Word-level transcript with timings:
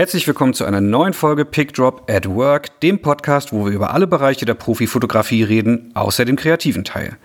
Herzlich 0.00 0.26
willkommen 0.26 0.54
zu 0.54 0.64
einer 0.64 0.80
neuen 0.80 1.12
Folge 1.12 1.44
Pick 1.44 1.74
Drop 1.74 2.10
at 2.10 2.26
Work, 2.26 2.80
dem 2.80 3.02
Podcast, 3.02 3.52
wo 3.52 3.66
wir 3.66 3.72
über 3.72 3.92
alle 3.92 4.06
Bereiche 4.06 4.46
der 4.46 4.54
Profifotografie 4.54 5.42
reden, 5.42 5.90
außer 5.92 6.24
dem 6.24 6.36
kreativen 6.36 6.84
Teil. 6.84 7.18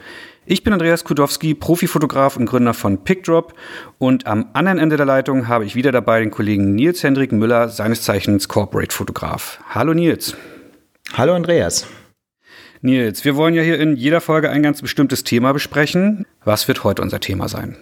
Ich 0.45 0.61
bin 0.61 0.73
Andreas 0.73 1.05
Kudowski, 1.05 1.53
Profifotograf 1.53 2.35
und 2.35 2.47
Gründer 2.47 2.73
von 2.73 3.05
PickDrop 3.05 3.53
und 3.97 4.27
am 4.27 4.49
anderen 4.51 4.77
Ende 4.77 4.97
der 4.97 5.05
Leitung 5.05 5.47
habe 5.47 5.63
ich 5.63 5.75
wieder 5.75 5.93
dabei 5.93 6.19
den 6.19 6.31
Kollegen 6.31 6.75
Nils 6.75 7.01
Hendrik 7.01 7.31
Müller, 7.31 7.69
seines 7.69 8.01
Zeichens 8.01 8.49
Corporate 8.49 8.93
Fotograf. 8.93 9.61
Hallo 9.69 9.93
Nils. 9.93 10.35
Hallo 11.13 11.33
Andreas. 11.33 11.87
Nils, 12.81 13.23
wir 13.23 13.37
wollen 13.37 13.53
ja 13.53 13.61
hier 13.61 13.79
in 13.79 13.95
jeder 13.95 14.19
Folge 14.19 14.49
ein 14.49 14.63
ganz 14.63 14.81
bestimmtes 14.81 15.23
Thema 15.23 15.53
besprechen. 15.53 16.25
Was 16.43 16.67
wird 16.67 16.83
heute 16.83 17.01
unser 17.01 17.21
Thema 17.21 17.47
sein? 17.47 17.77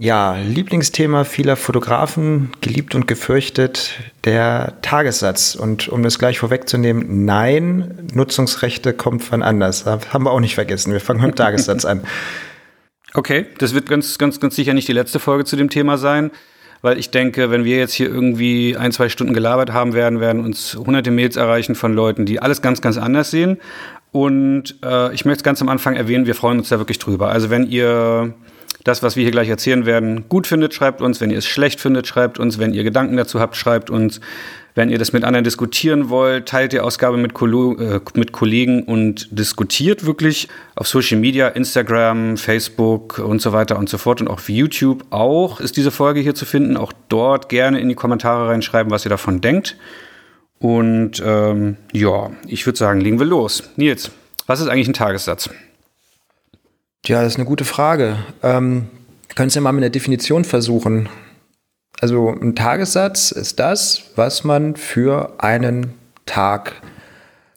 Ja, 0.00 0.36
Lieblingsthema 0.36 1.24
vieler 1.24 1.56
Fotografen, 1.56 2.52
geliebt 2.60 2.94
und 2.94 3.08
gefürchtet, 3.08 3.98
der 4.24 4.74
Tagessatz. 4.80 5.56
Und 5.56 5.88
um 5.88 6.04
das 6.04 6.20
gleich 6.20 6.38
vorwegzunehmen, 6.38 7.24
nein, 7.24 8.08
Nutzungsrechte 8.14 8.92
kommt 8.92 9.24
von 9.24 9.42
anders. 9.42 9.82
Das 9.82 10.12
haben 10.12 10.24
wir 10.24 10.30
auch 10.30 10.38
nicht 10.38 10.54
vergessen. 10.54 10.92
Wir 10.92 11.00
fangen 11.00 11.20
mit 11.20 11.32
dem 11.32 11.34
Tagessatz 11.36 11.84
an. 11.84 12.02
Okay, 13.12 13.46
das 13.58 13.74
wird 13.74 13.88
ganz, 13.88 14.18
ganz, 14.18 14.38
ganz 14.38 14.54
sicher 14.54 14.72
nicht 14.72 14.86
die 14.86 14.92
letzte 14.92 15.18
Folge 15.18 15.44
zu 15.44 15.56
dem 15.56 15.68
Thema 15.68 15.98
sein, 15.98 16.30
weil 16.80 16.96
ich 16.96 17.10
denke, 17.10 17.50
wenn 17.50 17.64
wir 17.64 17.78
jetzt 17.78 17.94
hier 17.94 18.08
irgendwie 18.08 18.76
ein, 18.76 18.92
zwei 18.92 19.08
Stunden 19.08 19.34
gelabert 19.34 19.72
haben 19.72 19.94
werden, 19.94 20.20
werden 20.20 20.44
uns 20.44 20.76
hunderte 20.76 21.10
Mails 21.10 21.34
erreichen 21.34 21.74
von 21.74 21.92
Leuten, 21.92 22.24
die 22.24 22.40
alles 22.40 22.62
ganz, 22.62 22.80
ganz 22.80 22.98
anders 22.98 23.32
sehen. 23.32 23.58
Und 24.12 24.76
äh, 24.84 25.12
ich 25.12 25.24
möchte 25.24 25.38
es 25.38 25.42
ganz 25.42 25.60
am 25.60 25.68
Anfang 25.68 25.96
erwähnen, 25.96 26.26
wir 26.26 26.36
freuen 26.36 26.58
uns 26.58 26.68
da 26.68 26.78
wirklich 26.78 27.00
drüber. 27.00 27.30
Also 27.30 27.50
wenn 27.50 27.66
ihr 27.66 28.34
das, 28.88 29.02
was 29.02 29.16
wir 29.16 29.22
hier 29.22 29.32
gleich 29.32 29.48
erzählen 29.48 29.86
werden, 29.86 30.28
gut 30.28 30.46
findet, 30.46 30.72
schreibt 30.72 31.02
uns. 31.02 31.20
Wenn 31.20 31.30
ihr 31.30 31.38
es 31.38 31.46
schlecht 31.46 31.80
findet, 31.80 32.06
schreibt 32.06 32.38
uns. 32.38 32.58
Wenn 32.58 32.72
ihr 32.72 32.84
Gedanken 32.84 33.16
dazu 33.16 33.38
habt, 33.38 33.54
schreibt 33.54 33.90
uns. 33.90 34.20
Wenn 34.74 34.90
ihr 34.90 34.98
das 34.98 35.12
mit 35.12 35.24
anderen 35.24 35.44
diskutieren 35.44 36.08
wollt, 36.08 36.46
teilt 36.46 36.72
die 36.72 36.80
Ausgabe 36.80 37.16
mit, 37.16 37.34
Kolo 37.34 37.76
äh, 37.76 38.00
mit 38.14 38.32
Kollegen 38.32 38.84
und 38.84 39.28
diskutiert 39.30 40.06
wirklich 40.06 40.48
auf 40.76 40.86
Social 40.86 41.18
Media, 41.18 41.48
Instagram, 41.48 42.36
Facebook 42.36 43.18
und 43.18 43.42
so 43.42 43.52
weiter 43.52 43.76
und 43.76 43.88
so 43.88 43.98
fort. 43.98 44.20
Und 44.20 44.28
auch 44.28 44.34
auf 44.34 44.48
YouTube 44.48 45.04
auch 45.10 45.60
ist 45.60 45.76
diese 45.76 45.90
Folge 45.90 46.20
hier 46.20 46.34
zu 46.34 46.46
finden. 46.46 46.76
Auch 46.76 46.92
dort 47.08 47.48
gerne 47.48 47.80
in 47.80 47.88
die 47.88 47.94
Kommentare 47.94 48.48
reinschreiben, 48.48 48.90
was 48.90 49.04
ihr 49.04 49.10
davon 49.10 49.40
denkt. 49.40 49.76
Und 50.60 51.22
ähm, 51.24 51.76
ja, 51.92 52.30
ich 52.46 52.64
würde 52.64 52.78
sagen, 52.78 53.00
legen 53.00 53.18
wir 53.18 53.26
los. 53.26 53.64
Nils, 53.76 54.10
was 54.46 54.60
ist 54.60 54.68
eigentlich 54.68 54.88
ein 54.88 54.94
Tagessatz? 54.94 55.50
Ja, 57.06 57.22
das 57.22 57.34
ist 57.34 57.36
eine 57.36 57.46
gute 57.46 57.64
Frage. 57.64 58.16
Ähm, 58.42 58.88
du 59.34 59.44
ja 59.44 59.60
mal 59.60 59.72
mit 59.72 59.82
einer 59.82 59.90
Definition 59.90 60.44
versuchen. 60.44 61.08
Also 62.00 62.30
ein 62.30 62.54
Tagessatz 62.54 63.30
ist 63.30 63.58
das, 63.58 64.02
was 64.16 64.44
man 64.44 64.76
für 64.76 65.34
einen 65.38 65.94
Tag 66.26 66.74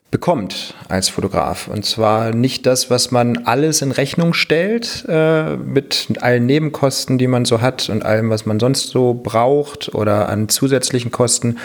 bekommt 0.09 0.75
als 0.89 1.09
Fotograf. 1.09 1.67
Und 1.67 1.85
zwar 1.85 2.35
nicht 2.35 2.65
das, 2.65 2.89
was 2.89 3.11
man 3.11 3.45
alles 3.45 3.81
in 3.81 3.91
Rechnung 3.91 4.33
stellt, 4.33 5.05
äh, 5.07 5.55
mit 5.55 6.07
allen 6.19 6.45
Nebenkosten, 6.45 7.17
die 7.17 7.27
man 7.27 7.45
so 7.45 7.61
hat 7.61 7.89
und 7.89 8.03
allem, 8.03 8.29
was 8.29 8.45
man 8.45 8.59
sonst 8.59 8.89
so 8.89 9.13
braucht 9.13 9.95
oder 9.95 10.27
an 10.27 10.49
zusätzlichen 10.49 11.11
Kosten, 11.11 11.57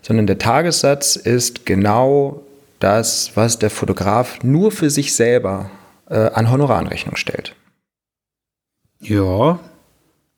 sondern 0.00 0.26
der 0.26 0.38
Tagessatz 0.38 1.16
ist 1.16 1.66
genau 1.66 2.42
das, 2.80 3.32
was 3.34 3.58
der 3.58 3.70
Fotograf 3.70 4.42
nur 4.42 4.72
für 4.72 4.90
sich 4.90 5.14
selber 5.14 5.70
äh, 6.12 6.30
an 6.32 6.50
Honorarenrechnung 6.50 7.16
stellt. 7.16 7.54
Ja, 9.00 9.58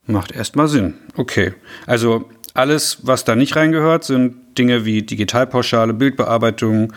macht 0.06 0.32
erstmal 0.32 0.68
Sinn. 0.68 0.94
Okay. 1.16 1.54
Also 1.86 2.30
alles, 2.54 2.98
was 3.02 3.24
da 3.24 3.34
nicht 3.34 3.56
reingehört, 3.56 4.04
sind 4.04 4.56
Dinge 4.56 4.84
wie 4.84 5.02
Digitalpauschale, 5.02 5.92
Bildbearbeitung, 5.92 6.92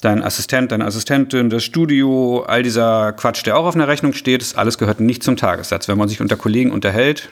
dein 0.00 0.22
Assistent, 0.22 0.72
deine 0.72 0.86
Assistentin, 0.86 1.50
das 1.50 1.64
Studio, 1.64 2.44
all 2.46 2.62
dieser 2.62 3.12
Quatsch, 3.12 3.44
der 3.44 3.58
auch 3.58 3.66
auf 3.66 3.74
einer 3.74 3.88
Rechnung 3.88 4.12
steht, 4.12 4.40
das 4.40 4.54
alles 4.54 4.78
gehört 4.78 5.00
nicht 5.00 5.22
zum 5.22 5.36
Tagessatz. 5.36 5.88
Wenn 5.88 5.98
man 5.98 6.08
sich 6.08 6.20
unter 6.20 6.36
Kollegen 6.36 6.70
unterhält, 6.70 7.30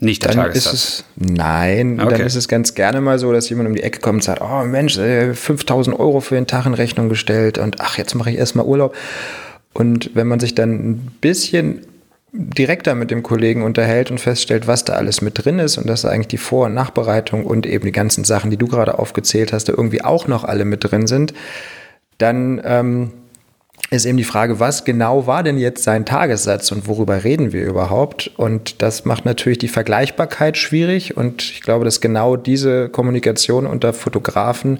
nicht 0.00 0.24
der 0.24 0.32
dann 0.32 0.46
Tagessatz. 0.46 0.72
Ist 0.72 0.82
es, 0.82 1.04
nein, 1.16 2.00
okay. 2.00 2.10
dann 2.10 2.26
ist 2.26 2.34
es 2.34 2.48
ganz 2.48 2.74
gerne 2.74 3.00
mal 3.00 3.18
so, 3.18 3.32
dass 3.32 3.48
jemand 3.50 3.68
um 3.68 3.74
die 3.74 3.82
Ecke 3.82 4.00
kommt 4.00 4.16
und 4.16 4.22
sagt, 4.22 4.40
oh 4.40 4.64
Mensch, 4.64 4.94
5000 4.96 5.94
äh, 5.94 6.00
Euro 6.00 6.20
für 6.20 6.34
den 6.34 6.46
Tag 6.46 6.66
in 6.66 6.74
Rechnung 6.74 7.08
gestellt 7.08 7.58
und 7.58 7.80
ach, 7.80 7.98
jetzt 7.98 8.14
mache 8.14 8.30
ich 8.30 8.38
erstmal 8.38 8.64
Urlaub. 8.64 8.96
Und 9.72 10.10
wenn 10.14 10.26
man 10.26 10.40
sich 10.40 10.54
dann 10.54 10.70
ein 10.70 11.12
bisschen 11.20 11.82
direkter 12.32 12.94
mit 12.94 13.10
dem 13.10 13.22
Kollegen 13.22 13.62
unterhält 13.62 14.10
und 14.10 14.18
feststellt, 14.18 14.66
was 14.66 14.84
da 14.84 14.94
alles 14.94 15.20
mit 15.20 15.44
drin 15.44 15.58
ist 15.58 15.78
und 15.78 15.88
dass 15.88 16.02
da 16.02 16.08
eigentlich 16.08 16.28
die 16.28 16.38
Vor- 16.38 16.66
und 16.66 16.74
Nachbereitung 16.74 17.44
und 17.44 17.66
eben 17.66 17.84
die 17.84 17.92
ganzen 17.92 18.24
Sachen, 18.24 18.50
die 18.50 18.56
du 18.56 18.68
gerade 18.68 18.98
aufgezählt 18.98 19.52
hast, 19.52 19.68
da 19.68 19.72
irgendwie 19.76 20.02
auch 20.02 20.28
noch 20.28 20.44
alle 20.44 20.64
mit 20.64 20.84
drin 20.84 21.06
sind, 21.06 21.34
dann 22.18 22.60
ähm, 22.64 23.10
ist 23.90 24.06
eben 24.06 24.16
die 24.16 24.24
Frage, 24.24 24.60
was 24.60 24.84
genau 24.84 25.26
war 25.26 25.42
denn 25.42 25.58
jetzt 25.58 25.82
sein 25.82 26.06
Tagessatz 26.06 26.70
und 26.70 26.86
worüber 26.86 27.24
reden 27.24 27.52
wir 27.52 27.66
überhaupt? 27.66 28.30
Und 28.36 28.82
das 28.82 29.04
macht 29.04 29.24
natürlich 29.24 29.58
die 29.58 29.68
Vergleichbarkeit 29.68 30.56
schwierig 30.56 31.16
und 31.16 31.42
ich 31.42 31.60
glaube, 31.60 31.84
dass 31.84 32.00
genau 32.00 32.36
diese 32.36 32.88
Kommunikation 32.88 33.66
unter 33.66 33.92
Fotografen 33.92 34.78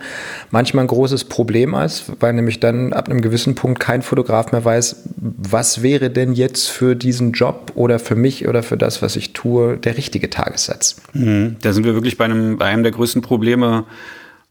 manchmal 0.52 0.84
ein 0.84 0.88
großes 0.88 1.24
Problem 1.24 1.74
ist, 1.74 2.12
weil 2.20 2.34
nämlich 2.34 2.60
dann 2.60 2.92
ab 2.92 3.08
einem 3.08 3.20
gewissen 3.20 3.56
Punkt 3.56 3.80
kein 3.80 4.02
Fotograf 4.02 4.52
mehr 4.52 4.64
weiß, 4.64 5.02
was 5.16 5.82
wäre 5.82 6.10
denn 6.10 6.32
jetzt 6.32 6.68
für 6.68 6.94
diesen 6.94 7.32
Job 7.32 7.72
oder 7.74 7.98
für 7.98 8.14
mich 8.14 8.46
oder 8.46 8.62
für 8.62 8.76
das, 8.76 9.02
was 9.02 9.16
ich 9.16 9.32
tue, 9.32 9.76
der 9.76 9.96
richtige 9.96 10.30
Tagessatz. 10.30 11.02
Mhm. 11.14 11.56
Da 11.62 11.72
sind 11.72 11.82
wir 11.84 11.94
wirklich 11.94 12.16
bei 12.16 12.26
einem, 12.26 12.58
bei 12.58 12.66
einem 12.66 12.84
der 12.84 12.92
größten 12.92 13.22
Probleme 13.22 13.86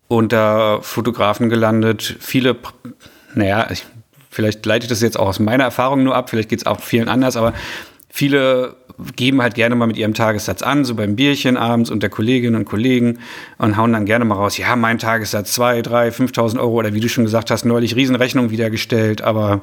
unter 0.09 0.81
Fotografen 0.81 1.47
gelandet. 1.47 2.17
Viele 2.19 2.57
naja, 3.35 3.67
ich 3.71 3.85
vielleicht 4.29 4.65
leite 4.65 4.85
ich 4.85 4.89
das 4.89 5.01
jetzt 5.01 5.19
auch 5.19 5.27
aus 5.27 5.39
meiner 5.39 5.63
Erfahrung 5.63 6.03
nur 6.03 6.15
ab, 6.15 6.29
vielleicht 6.29 6.49
geht 6.49 6.59
es 6.59 6.65
auch 6.65 6.79
vielen 6.79 7.09
anders, 7.09 7.35
aber 7.35 7.53
viele 8.09 8.75
geben 9.15 9.41
halt 9.41 9.55
gerne 9.55 9.75
mal 9.75 9.87
mit 9.87 9.97
ihrem 9.97 10.13
Tagessatz 10.13 10.61
an, 10.61 10.83
so 10.83 10.95
beim 10.95 11.15
Bierchen 11.15 11.57
abends 11.57 11.89
unter 11.89 12.09
Kolleginnen 12.09 12.55
und 12.55 12.65
Kollegen 12.65 13.19
und 13.57 13.77
hauen 13.77 13.93
dann 13.93 14.05
gerne 14.05 14.25
mal 14.25 14.35
raus, 14.35 14.57
ja, 14.57 14.75
mein 14.75 14.99
Tagessatz 14.99 15.53
2, 15.53 15.81
3, 15.81 16.09
5.000 16.09 16.59
Euro 16.59 16.73
oder 16.73 16.93
wie 16.93 16.99
du 16.99 17.07
schon 17.07 17.23
gesagt 17.23 17.49
hast, 17.49 17.65
neulich 17.65 17.95
Riesenrechnung 17.95 18.51
wiedergestellt, 18.51 19.21
aber 19.21 19.61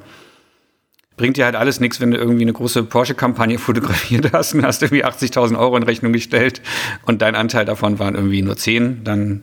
bringt 1.17 1.37
dir 1.37 1.45
halt 1.45 1.57
alles 1.57 1.81
nichts, 1.81 2.01
wenn 2.01 2.11
du 2.11 2.17
irgendwie 2.17 2.43
eine 2.43 2.53
große 2.53 2.85
Porsche-Kampagne 2.85 3.59
fotografiert 3.59 4.33
hast 4.33 4.55
und 4.55 4.65
hast 4.65 4.83
irgendwie 4.83 5.05
80.000 5.05 5.59
Euro 5.59 5.77
in 5.77 5.83
Rechnung 5.83 6.13
gestellt 6.13 6.63
und 7.05 7.23
dein 7.23 7.35
Anteil 7.35 7.65
davon 7.65 7.99
waren 7.99 8.15
irgendwie 8.15 8.43
nur 8.43 8.57
10, 8.57 9.05
dann 9.05 9.43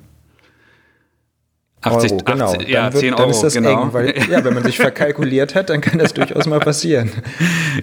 80, 1.84 2.12
Euro, 2.12 2.24
genau. 2.24 2.46
80, 2.46 2.68
ja, 2.68 2.84
dann, 2.84 2.94
wird, 2.94 3.02
10 3.02 3.14
Euro, 3.14 3.22
dann 3.22 3.30
ist 3.30 3.44
das 3.44 3.54
genau. 3.54 3.84
eng, 3.84 3.94
weil 3.94 4.16
ja, 4.30 4.44
wenn 4.44 4.54
man 4.54 4.64
sich 4.64 4.78
verkalkuliert 4.78 5.56
hat, 5.56 5.70
dann 5.70 5.82
kann 5.82 6.00
das 6.00 6.14
durchaus 6.14 6.46
mal 6.46 6.60
passieren. 6.60 7.12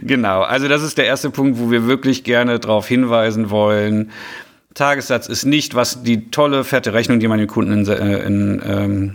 Genau, 0.02 0.42
also 0.42 0.68
das 0.68 0.82
ist 0.82 0.98
der 0.98 1.06
erste 1.06 1.30
Punkt, 1.30 1.58
wo 1.58 1.70
wir 1.70 1.86
wirklich 1.86 2.24
gerne 2.24 2.58
darauf 2.58 2.88
hinweisen 2.88 3.50
wollen. 3.50 4.10
Tagessatz 4.74 5.28
ist 5.28 5.44
nicht, 5.44 5.74
was 5.74 6.02
die 6.02 6.30
tolle, 6.30 6.64
fette 6.64 6.92
Rechnung, 6.92 7.20
die 7.20 7.28
man 7.28 7.38
den 7.38 7.48
Kunden 7.48 7.72
in, 7.72 7.88
äh, 7.88 8.18
in, 8.24 8.62
ähm, 8.64 9.12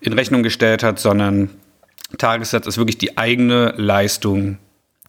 in 0.00 0.12
Rechnung 0.12 0.42
gestellt 0.42 0.82
hat, 0.82 0.98
sondern 0.98 1.50
Tagessatz 2.16 2.66
ist 2.66 2.78
wirklich 2.78 2.98
die 2.98 3.18
eigene 3.18 3.74
Leistung 3.76 4.58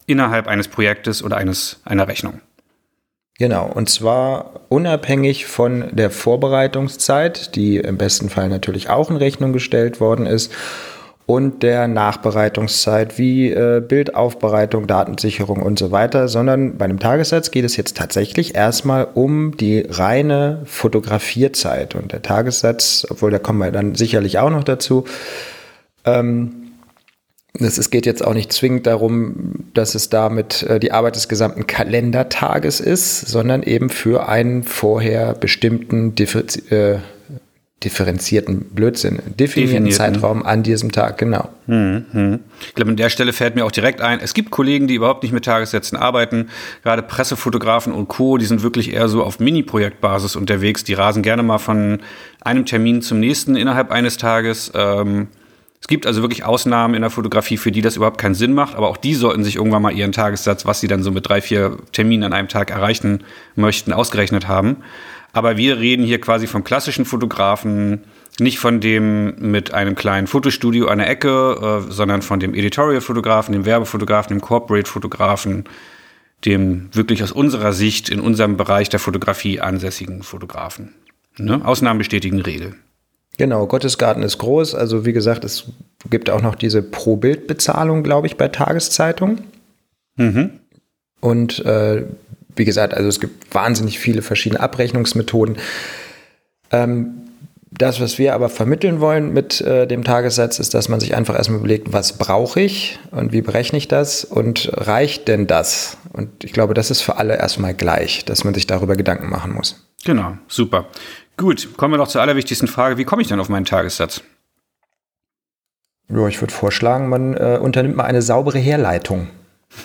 innerhalb 0.06 0.48
eines 0.48 0.68
Projektes 0.68 1.22
oder 1.22 1.36
eines, 1.36 1.80
einer 1.84 2.08
Rechnung. 2.08 2.40
Genau, 3.40 3.70
und 3.72 3.88
zwar 3.88 4.60
unabhängig 4.68 5.46
von 5.46 5.86
der 5.92 6.10
Vorbereitungszeit, 6.10 7.56
die 7.56 7.78
im 7.78 7.96
besten 7.96 8.28
Fall 8.28 8.50
natürlich 8.50 8.90
auch 8.90 9.08
in 9.08 9.16
Rechnung 9.16 9.54
gestellt 9.54 9.98
worden 9.98 10.26
ist, 10.26 10.52
und 11.24 11.62
der 11.62 11.88
Nachbereitungszeit 11.88 13.16
wie 13.16 13.50
äh, 13.50 13.80
Bildaufbereitung, 13.80 14.86
Datensicherung 14.86 15.62
und 15.62 15.78
so 15.78 15.90
weiter, 15.90 16.28
sondern 16.28 16.76
bei 16.76 16.84
einem 16.84 16.98
Tagessatz 16.98 17.50
geht 17.50 17.64
es 17.64 17.78
jetzt 17.78 17.96
tatsächlich 17.96 18.56
erstmal 18.56 19.08
um 19.14 19.56
die 19.56 19.86
reine 19.88 20.60
Fotografierzeit. 20.66 21.94
Und 21.94 22.12
der 22.12 22.20
Tagessatz, 22.20 23.06
obwohl 23.08 23.30
da 23.30 23.38
kommen 23.38 23.60
wir 23.60 23.70
dann 23.70 23.94
sicherlich 23.94 24.38
auch 24.38 24.50
noch 24.50 24.64
dazu, 24.64 25.04
ähm, 26.04 26.59
es 27.58 27.90
geht 27.90 28.06
jetzt 28.06 28.24
auch 28.24 28.34
nicht 28.34 28.52
zwingend 28.52 28.86
darum, 28.86 29.64
dass 29.74 29.94
es 29.94 30.08
damit 30.08 30.62
äh, 30.62 30.78
die 30.78 30.92
Arbeit 30.92 31.16
des 31.16 31.28
gesamten 31.28 31.66
Kalendertages 31.66 32.80
ist, 32.80 33.20
sondern 33.20 33.62
eben 33.62 33.90
für 33.90 34.28
einen 34.28 34.62
vorher 34.62 35.34
bestimmten 35.34 36.14
äh, 36.70 36.98
differenzierten 37.82 38.66
Blödsinn, 38.74 39.20
definierten 39.38 39.90
Zeitraum 39.90 40.44
an 40.44 40.62
diesem 40.62 40.92
Tag, 40.92 41.16
genau. 41.16 41.48
Hm, 41.66 42.04
hm. 42.12 42.40
Ich 42.60 42.74
glaube, 42.74 42.90
an 42.90 42.96
der 42.96 43.08
Stelle 43.08 43.32
fällt 43.32 43.54
mir 43.54 43.64
auch 43.64 43.70
direkt 43.70 44.02
ein, 44.02 44.20
es 44.20 44.34
gibt 44.34 44.50
Kollegen, 44.50 44.86
die 44.86 44.94
überhaupt 44.94 45.22
nicht 45.22 45.32
mit 45.32 45.46
Tagessätzen 45.46 45.96
arbeiten, 45.96 46.50
gerade 46.82 47.02
Pressefotografen 47.02 47.94
und 47.94 48.08
Co., 48.08 48.36
die 48.36 48.44
sind 48.44 48.62
wirklich 48.62 48.92
eher 48.92 49.08
so 49.08 49.24
auf 49.24 49.40
Mini-Projektbasis 49.40 50.36
unterwegs, 50.36 50.84
die 50.84 50.92
rasen 50.92 51.22
gerne 51.22 51.42
mal 51.42 51.58
von 51.58 52.00
einem 52.42 52.66
Termin 52.66 53.00
zum 53.00 53.18
nächsten 53.18 53.56
innerhalb 53.56 53.90
eines 53.90 54.18
Tages. 54.18 54.70
Ähm, 54.74 55.28
es 55.80 55.88
gibt 55.88 56.06
also 56.06 56.20
wirklich 56.22 56.44
Ausnahmen 56.44 56.94
in 56.94 57.00
der 57.00 57.10
Fotografie, 57.10 57.56
für 57.56 57.72
die 57.72 57.80
das 57.80 57.96
überhaupt 57.96 58.18
keinen 58.18 58.34
Sinn 58.34 58.52
macht, 58.52 58.74
aber 58.74 58.88
auch 58.88 58.98
die 58.98 59.14
sollten 59.14 59.44
sich 59.44 59.56
irgendwann 59.56 59.82
mal 59.82 59.92
ihren 59.92 60.12
Tagessatz, 60.12 60.66
was 60.66 60.80
sie 60.80 60.88
dann 60.88 61.02
so 61.02 61.10
mit 61.10 61.28
drei, 61.28 61.40
vier 61.40 61.78
Terminen 61.92 62.24
an 62.24 62.32
einem 62.34 62.48
Tag 62.48 62.70
erreichen 62.70 63.24
möchten, 63.56 63.92
ausgerechnet 63.92 64.46
haben. 64.46 64.78
Aber 65.32 65.56
wir 65.56 65.78
reden 65.78 66.04
hier 66.04 66.20
quasi 66.20 66.46
vom 66.46 66.64
klassischen 66.64 67.04
Fotografen, 67.04 68.04
nicht 68.38 68.58
von 68.58 68.80
dem 68.80 69.50
mit 69.50 69.72
einem 69.72 69.94
kleinen 69.94 70.26
Fotostudio 70.26 70.88
an 70.88 70.98
der 70.98 71.08
Ecke, 71.08 71.84
äh, 71.88 71.90
sondern 71.90 72.20
von 72.22 72.40
dem 72.40 72.54
Editorial-Fotografen, 72.54 73.52
dem 73.52 73.64
Werbefotografen, 73.64 74.36
dem 74.36 74.40
Corporate-Fotografen, 74.40 75.64
dem 76.44 76.88
wirklich 76.92 77.22
aus 77.22 77.32
unserer 77.32 77.72
Sicht 77.72 78.08
in 78.10 78.20
unserem 78.20 78.56
Bereich 78.56 78.88
der 78.88 79.00
Fotografie 79.00 79.60
ansässigen 79.60 80.22
Fotografen. 80.22 80.94
Ne? 81.36 81.64
Ausnahmen 81.64 81.98
bestätigen 81.98 82.40
Regel. 82.40 82.74
Genau, 83.40 83.66
Gottesgarten 83.66 84.22
ist 84.22 84.36
groß. 84.36 84.74
Also 84.74 85.06
wie 85.06 85.14
gesagt, 85.14 85.46
es 85.46 85.64
gibt 86.10 86.28
auch 86.28 86.42
noch 86.42 86.54
diese 86.54 86.82
Pro-Bild-Bezahlung, 86.82 88.02
glaube 88.02 88.26
ich, 88.26 88.36
bei 88.36 88.48
Tageszeitungen. 88.48 89.40
Mhm. 90.16 90.60
Und 91.22 91.64
äh, 91.64 92.04
wie 92.54 92.66
gesagt, 92.66 92.92
also 92.92 93.08
es 93.08 93.18
gibt 93.18 93.54
wahnsinnig 93.54 93.98
viele 93.98 94.20
verschiedene 94.20 94.60
Abrechnungsmethoden. 94.60 95.56
Ähm, 96.70 97.14
das, 97.70 97.98
was 97.98 98.18
wir 98.18 98.34
aber 98.34 98.50
vermitteln 98.50 99.00
wollen 99.00 99.32
mit 99.32 99.62
äh, 99.62 99.86
dem 99.86 100.04
Tagessatz, 100.04 100.58
ist, 100.58 100.74
dass 100.74 100.90
man 100.90 101.00
sich 101.00 101.16
einfach 101.16 101.34
erstmal 101.34 101.60
überlegt, 101.60 101.94
was 101.94 102.18
brauche 102.18 102.60
ich 102.60 102.98
und 103.10 103.32
wie 103.32 103.40
berechne 103.40 103.78
ich 103.78 103.88
das 103.88 104.22
und 104.22 104.70
reicht 104.74 105.28
denn 105.28 105.46
das? 105.46 105.96
Und 106.12 106.44
ich 106.44 106.52
glaube, 106.52 106.74
das 106.74 106.90
ist 106.90 107.00
für 107.00 107.16
alle 107.16 107.38
erstmal 107.38 107.72
gleich, 107.72 108.26
dass 108.26 108.44
man 108.44 108.52
sich 108.52 108.66
darüber 108.66 108.96
Gedanken 108.96 109.30
machen 109.30 109.54
muss. 109.54 109.86
Genau, 110.04 110.36
super. 110.46 110.88
Gut, 111.40 111.74
kommen 111.78 111.94
wir 111.94 111.96
noch 111.96 112.08
zur 112.08 112.20
allerwichtigsten 112.20 112.68
Frage. 112.68 112.98
Wie 112.98 113.04
komme 113.04 113.22
ich 113.22 113.28
denn 113.28 113.40
auf 113.40 113.48
meinen 113.48 113.64
Tagessatz? 113.64 114.20
Ja, 116.10 116.28
ich 116.28 116.38
würde 116.42 116.52
vorschlagen, 116.52 117.08
man 117.08 117.32
äh, 117.32 117.58
unternimmt 117.58 117.96
mal 117.96 118.04
eine 118.04 118.20
saubere 118.20 118.58
Herleitung. 118.58 119.28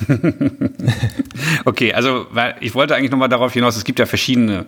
okay, 1.63 1.93
also 1.93 2.27
ich 2.59 2.75
wollte 2.75 2.93
eigentlich 2.93 3.11
nochmal 3.11 3.29
darauf 3.29 3.53
hinaus, 3.53 3.77
es 3.77 3.85
gibt 3.85 3.99
ja 3.99 4.05
verschiedene 4.05 4.65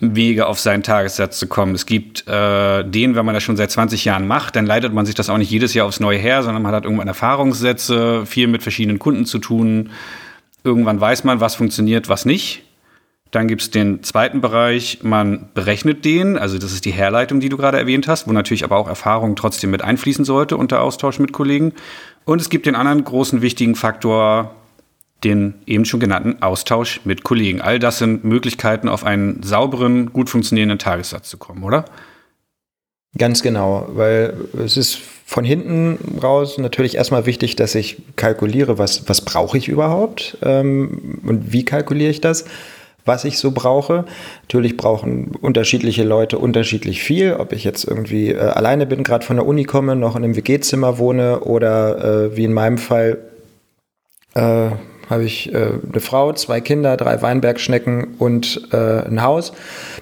Wege 0.00 0.46
auf 0.46 0.58
seinen 0.58 0.82
Tagessatz 0.82 1.38
zu 1.38 1.46
kommen. 1.46 1.74
Es 1.74 1.84
gibt 1.84 2.26
äh, 2.26 2.84
den, 2.84 3.14
wenn 3.14 3.26
man 3.26 3.34
das 3.34 3.42
schon 3.42 3.58
seit 3.58 3.70
20 3.70 4.06
Jahren 4.06 4.26
macht, 4.26 4.56
dann 4.56 4.64
leitet 4.64 4.94
man 4.94 5.04
sich 5.04 5.14
das 5.14 5.28
auch 5.28 5.36
nicht 5.36 5.50
jedes 5.50 5.74
Jahr 5.74 5.86
aufs 5.86 6.00
Neue 6.00 6.16
her, 6.16 6.42
sondern 6.42 6.62
man 6.62 6.74
hat 6.74 6.84
irgendwann 6.84 7.08
Erfahrungssätze, 7.08 8.24
viel 8.24 8.46
mit 8.46 8.62
verschiedenen 8.62 8.98
Kunden 8.98 9.26
zu 9.26 9.38
tun. 9.38 9.90
Irgendwann 10.64 11.02
weiß 11.02 11.24
man, 11.24 11.40
was 11.40 11.54
funktioniert, 11.54 12.08
was 12.08 12.24
nicht. 12.24 12.64
Dann 13.32 13.48
gibt 13.48 13.62
es 13.62 13.70
den 13.70 14.02
zweiten 14.02 14.42
Bereich, 14.42 14.98
man 15.02 15.48
berechnet 15.54 16.04
den, 16.04 16.36
also 16.36 16.58
das 16.58 16.72
ist 16.72 16.84
die 16.84 16.92
Herleitung, 16.92 17.40
die 17.40 17.48
du 17.48 17.56
gerade 17.56 17.78
erwähnt 17.78 18.06
hast, 18.06 18.28
wo 18.28 18.32
natürlich 18.32 18.62
aber 18.62 18.76
auch 18.76 18.86
Erfahrung 18.86 19.36
trotzdem 19.36 19.70
mit 19.70 19.82
einfließen 19.82 20.26
sollte 20.26 20.58
unter 20.58 20.82
Austausch 20.82 21.18
mit 21.18 21.32
Kollegen. 21.32 21.72
Und 22.26 22.42
es 22.42 22.50
gibt 22.50 22.66
den 22.66 22.74
anderen 22.74 23.02
großen 23.04 23.40
wichtigen 23.40 23.74
Faktor, 23.74 24.54
den 25.24 25.54
eben 25.64 25.86
schon 25.86 25.98
genannten 25.98 26.42
Austausch 26.42 27.00
mit 27.04 27.24
Kollegen. 27.24 27.62
All 27.62 27.78
das 27.78 27.98
sind 27.98 28.22
Möglichkeiten, 28.22 28.88
auf 28.88 29.02
einen 29.02 29.42
sauberen, 29.42 30.12
gut 30.12 30.28
funktionierenden 30.28 30.78
Tagessatz 30.78 31.30
zu 31.30 31.38
kommen, 31.38 31.64
oder? 31.64 31.86
Ganz 33.16 33.42
genau, 33.42 33.88
weil 33.94 34.34
es 34.62 34.76
ist 34.76 34.98
von 35.24 35.44
hinten 35.44 36.18
raus 36.22 36.58
natürlich 36.58 36.96
erstmal 36.96 37.24
wichtig, 37.24 37.56
dass 37.56 37.74
ich 37.74 38.02
kalkuliere, 38.16 38.76
was, 38.76 39.08
was 39.08 39.22
brauche 39.22 39.56
ich 39.56 39.68
überhaupt 39.68 40.36
ähm, 40.42 41.20
und 41.24 41.52
wie 41.52 41.64
kalkuliere 41.64 42.10
ich 42.10 42.20
das, 42.20 42.44
was 43.04 43.24
ich 43.24 43.38
so 43.38 43.50
brauche. 43.50 44.04
Natürlich 44.42 44.76
brauchen 44.76 45.32
unterschiedliche 45.40 46.04
Leute 46.04 46.38
unterschiedlich 46.38 47.02
viel, 47.02 47.34
ob 47.34 47.52
ich 47.52 47.64
jetzt 47.64 47.84
irgendwie 47.84 48.30
äh, 48.30 48.38
alleine 48.38 48.86
bin, 48.86 49.02
gerade 49.02 49.24
von 49.24 49.36
der 49.36 49.46
Uni 49.46 49.64
komme, 49.64 49.96
noch 49.96 50.16
in 50.16 50.24
einem 50.24 50.36
WG-Zimmer 50.36 50.98
wohne 50.98 51.40
oder 51.40 52.26
äh, 52.26 52.36
wie 52.36 52.44
in 52.44 52.52
meinem 52.52 52.78
Fall 52.78 53.18
äh, 54.34 54.70
habe 55.10 55.24
ich 55.24 55.52
äh, 55.52 55.68
eine 55.90 56.00
Frau, 56.00 56.32
zwei 56.32 56.60
Kinder, 56.60 56.96
drei 56.96 57.20
Weinbergschnecken 57.20 58.14
und 58.18 58.68
äh, 58.72 58.76
ein 58.76 59.22
Haus. 59.22 59.52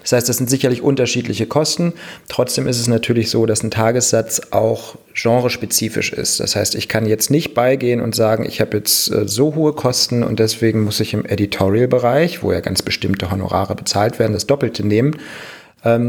Das 0.02 0.12
heißt, 0.12 0.28
das 0.28 0.36
sind 0.36 0.50
sicherlich 0.50 0.82
unterschiedliche 0.82 1.46
Kosten. 1.46 1.92
Trotzdem 2.28 2.66
ist 2.66 2.80
es 2.80 2.88
natürlich 2.88 3.30
so, 3.30 3.46
dass 3.46 3.62
ein 3.62 3.70
Tagessatz 3.70 4.40
auch 4.50 4.96
genrespezifisch 5.14 6.12
ist. 6.12 6.40
Das 6.40 6.56
heißt, 6.56 6.74
ich 6.74 6.88
kann 6.88 7.06
jetzt 7.06 7.30
nicht 7.30 7.54
beigehen 7.54 8.00
und 8.00 8.14
sagen, 8.14 8.44
ich 8.44 8.60
habe 8.60 8.76
jetzt 8.76 9.10
äh, 9.10 9.26
so 9.26 9.54
hohe 9.54 9.72
Kosten 9.72 10.22
und 10.22 10.38
deswegen 10.38 10.84
muss 10.84 11.00
ich 11.00 11.14
im 11.14 11.24
Editorial-Bereich, 11.24 12.42
wo 12.42 12.52
ja 12.52 12.60
ganz 12.60 12.82
bestimmte 12.82 13.30
Honorare 13.30 13.74
bezahlt 13.74 14.18
werden, 14.18 14.32
das 14.32 14.46
Doppelte 14.46 14.86
nehmen 14.86 15.16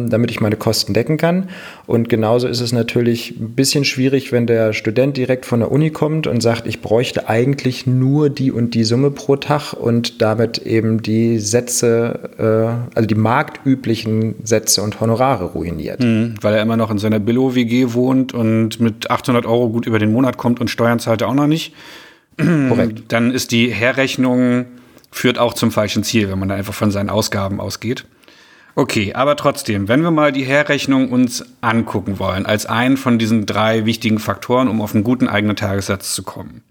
damit 0.09 0.31
ich 0.31 0.41
meine 0.41 0.57
Kosten 0.57 0.94
decken 0.94 1.18
kann. 1.18 1.50
Und 1.88 2.09
genauso 2.09 2.47
ist 2.47 2.59
es 2.59 2.73
natürlich 2.73 3.39
ein 3.39 3.56
bisschen 3.56 3.85
schwierig, 3.85 4.31
wenn 4.31 4.47
der 4.47 4.73
Student 4.73 5.15
direkt 5.18 5.45
von 5.45 5.62
der 5.62 5.71
Uni 5.71 5.91
kommt 5.91 6.27
und 6.27 6.41
sagt, 6.41 6.68
ich 6.68 6.81
bräuchte 6.81 7.29
eigentlich 7.29 7.88
nur 7.88 8.29
die 8.29 8.51
und 8.51 8.73
die 8.73 8.83
Summe 8.83 9.12
pro 9.12 9.38
Tag 9.38 9.73
und 9.73 10.21
damit 10.21 10.59
eben 10.59 11.01
die 11.01 11.39
Sätze, 11.39 12.83
äh, 12.94 12.95
also 12.95 13.07
die 13.07 13.15
marktüblichen 13.15 14.35
Sätze 14.44 14.81
und 14.81 15.00
Honorare 15.00 15.45
ruiniert. 15.45 16.01
Mhm, 16.01 16.35
weil 16.41 16.53
er 16.56 16.62
immer 16.62 16.77
noch 16.77 16.91
in 16.91 16.97
seiner 16.97 17.19
Billo-WG 17.19 17.94
wohnt 17.94 18.33
und 18.33 18.79
mit 18.79 19.09
800 19.09 19.45
Euro 19.45 19.69
gut 19.69 19.85
über 19.85 20.00
den 20.00 20.12
Monat 20.12 20.38
kommt 20.38 20.59
und 20.59 20.69
Steuern 20.69 21.00
zahlt 21.00 21.21
er 21.21 21.29
auch 21.29 21.33
noch 21.33 21.47
nicht. 21.47 21.74
Korrekt. 22.38 23.03
Dann 23.09 23.31
ist 23.31 23.51
die 23.51 23.69
Herrechnung 23.69 24.65
führt 25.12 25.38
auch 25.38 25.53
zum 25.53 25.71
falschen 25.71 26.03
Ziel, 26.03 26.29
wenn 26.29 26.39
man 26.39 26.50
da 26.50 26.56
einfach 26.56 26.74
von 26.74 26.89
seinen 26.89 27.09
Ausgaben 27.09 27.59
ausgeht. 27.59 28.06
Okay, 28.75 29.13
aber 29.13 29.35
trotzdem, 29.35 29.88
wenn 29.88 30.01
wir 30.01 30.12
mal 30.12 30.31
die 30.31 30.45
Herrechnung 30.45 31.12
uns 31.12 31.44
angucken 31.62 32.19
wollen, 32.19 32.45
als 32.45 32.65
einen 32.65 32.97
von 32.97 33.19
diesen 33.19 33.45
drei 33.45 33.85
wichtigen 33.85 34.19
Faktoren, 34.19 34.68
um 34.68 34.81
auf 34.81 34.94
einen 34.95 35.03
guten 35.03 35.27
eigenen 35.27 35.56
Tagessatz 35.56 36.13
zu 36.13 36.23
kommen. 36.23 36.63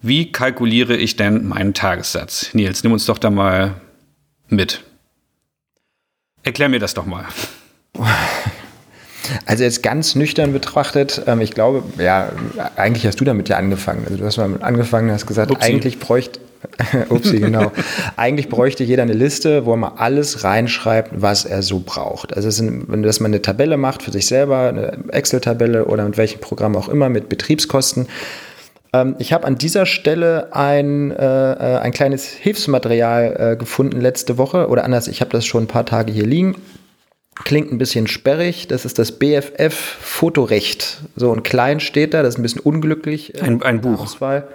Wie 0.00 0.30
kalkuliere 0.30 0.96
ich 0.96 1.16
denn 1.16 1.48
meinen 1.48 1.74
Tagessatz? 1.74 2.54
Nils, 2.54 2.84
nimm 2.84 2.92
uns 2.92 3.06
doch 3.06 3.18
da 3.18 3.30
mal 3.30 3.80
mit. 4.48 4.84
Erklär 6.44 6.68
mir 6.68 6.78
das 6.78 6.94
doch 6.94 7.06
mal. 7.06 7.24
Also 9.44 9.62
jetzt 9.62 9.82
ganz 9.82 10.14
nüchtern 10.14 10.54
betrachtet, 10.54 11.22
ähm, 11.26 11.42
ich 11.42 11.50
glaube, 11.50 11.82
ja, 12.02 12.32
eigentlich 12.76 13.06
hast 13.06 13.20
du 13.20 13.26
damit 13.26 13.50
ja 13.50 13.58
angefangen. 13.58 14.04
Also 14.06 14.16
du 14.16 14.24
hast 14.24 14.38
mal 14.38 14.62
angefangen, 14.62 15.10
hast 15.10 15.26
gesagt, 15.26 15.50
Upsi. 15.50 15.66
eigentlich 15.66 15.98
bräuchte, 15.98 16.40
Upsi, 17.08 17.38
genau. 17.38 17.72
Eigentlich 18.16 18.48
bräuchte 18.48 18.84
jeder 18.84 19.02
eine 19.02 19.12
Liste, 19.12 19.66
wo 19.66 19.76
man 19.76 19.92
alles 19.96 20.44
reinschreibt, 20.44 21.10
was 21.14 21.44
er 21.44 21.62
so 21.62 21.82
braucht. 21.84 22.34
Also, 22.34 22.50
sind, 22.50 22.90
wenn 22.90 23.02
dass 23.02 23.20
man 23.20 23.30
eine 23.30 23.42
Tabelle 23.42 23.76
macht 23.76 24.02
für 24.02 24.10
sich 24.10 24.26
selber, 24.26 24.68
eine 24.68 24.98
Excel-Tabelle 25.12 25.86
oder 25.86 26.04
mit 26.04 26.16
welchem 26.16 26.40
Programm 26.40 26.76
auch 26.76 26.88
immer, 26.88 27.08
mit 27.08 27.28
Betriebskosten. 27.28 28.08
Ähm, 28.92 29.16
ich 29.18 29.32
habe 29.32 29.46
an 29.46 29.56
dieser 29.56 29.86
Stelle 29.86 30.54
ein, 30.54 31.10
äh, 31.10 31.52
äh, 31.52 31.78
ein 31.78 31.92
kleines 31.92 32.26
Hilfsmaterial 32.26 33.52
äh, 33.52 33.56
gefunden 33.56 34.00
letzte 34.00 34.38
Woche 34.38 34.68
oder 34.68 34.84
anders, 34.84 35.08
ich 35.08 35.20
habe 35.20 35.30
das 35.30 35.46
schon 35.46 35.64
ein 35.64 35.68
paar 35.68 35.86
Tage 35.86 36.12
hier 36.12 36.26
liegen. 36.26 36.56
Klingt 37.44 37.70
ein 37.70 37.78
bisschen 37.78 38.08
sperrig. 38.08 38.66
Das 38.66 38.84
ist 38.84 38.98
das 38.98 39.12
BFF 39.12 39.72
Fotorecht. 39.72 41.02
So 41.14 41.32
ein 41.32 41.44
klein 41.44 41.78
steht 41.78 42.12
da, 42.12 42.24
das 42.24 42.34
ist 42.34 42.40
ein 42.40 42.42
bisschen 42.42 42.62
unglücklich. 42.62 43.40
Ein, 43.40 43.62
ein 43.62 43.80
Buch. 43.80 44.00
Auswahl 44.00 44.48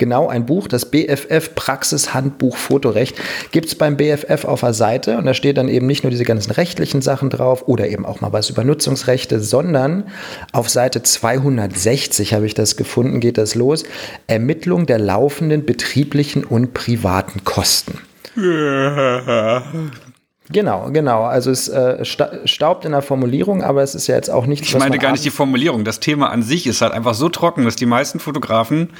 genau 0.00 0.26
ein 0.26 0.46
Buch, 0.46 0.66
das 0.66 0.86
BFF 0.86 1.54
Praxishandbuch 1.54 2.56
Fotorecht, 2.56 3.16
gibt 3.52 3.68
es 3.68 3.76
beim 3.76 3.96
BFF 3.96 4.44
auf 4.44 4.60
der 4.60 4.74
Seite 4.74 5.18
und 5.18 5.26
da 5.26 5.34
steht 5.34 5.58
dann 5.58 5.68
eben 5.68 5.86
nicht 5.86 6.02
nur 6.02 6.10
diese 6.10 6.24
ganzen 6.24 6.50
rechtlichen 6.50 7.02
Sachen 7.02 7.30
drauf 7.30 7.68
oder 7.68 7.86
eben 7.86 8.04
auch 8.04 8.20
mal 8.20 8.32
was 8.32 8.50
über 8.50 8.64
Nutzungsrechte, 8.64 9.38
sondern 9.38 10.08
auf 10.52 10.68
Seite 10.68 11.04
260 11.04 12.34
habe 12.34 12.46
ich 12.46 12.54
das 12.54 12.76
gefunden, 12.76 13.20
geht 13.20 13.38
das 13.38 13.54
los. 13.54 13.84
Ermittlung 14.26 14.86
der 14.86 14.98
laufenden 14.98 15.64
betrieblichen 15.64 16.42
und 16.42 16.74
privaten 16.74 17.44
Kosten. 17.44 17.98
Genau, 20.52 20.90
genau. 20.90 21.22
Also 21.22 21.50
es 21.52 21.68
äh, 21.68 22.04
staubt 22.04 22.84
in 22.84 22.90
der 22.90 23.02
Formulierung, 23.02 23.62
aber 23.62 23.82
es 23.82 23.94
ist 23.94 24.08
ja 24.08 24.16
jetzt 24.16 24.30
auch 24.30 24.46
nicht. 24.46 24.64
Ich 24.64 24.76
meine 24.76 24.98
gar 24.98 25.12
nicht 25.12 25.24
die 25.24 25.30
Formulierung. 25.30 25.84
Das 25.84 26.00
Thema 26.00 26.30
an 26.30 26.42
sich 26.42 26.66
ist 26.66 26.80
halt 26.80 26.92
einfach 26.92 27.14
so 27.14 27.28
trocken, 27.28 27.64
dass 27.64 27.76
die 27.76 27.86
meisten 27.86 28.18
Fotografen 28.18 28.90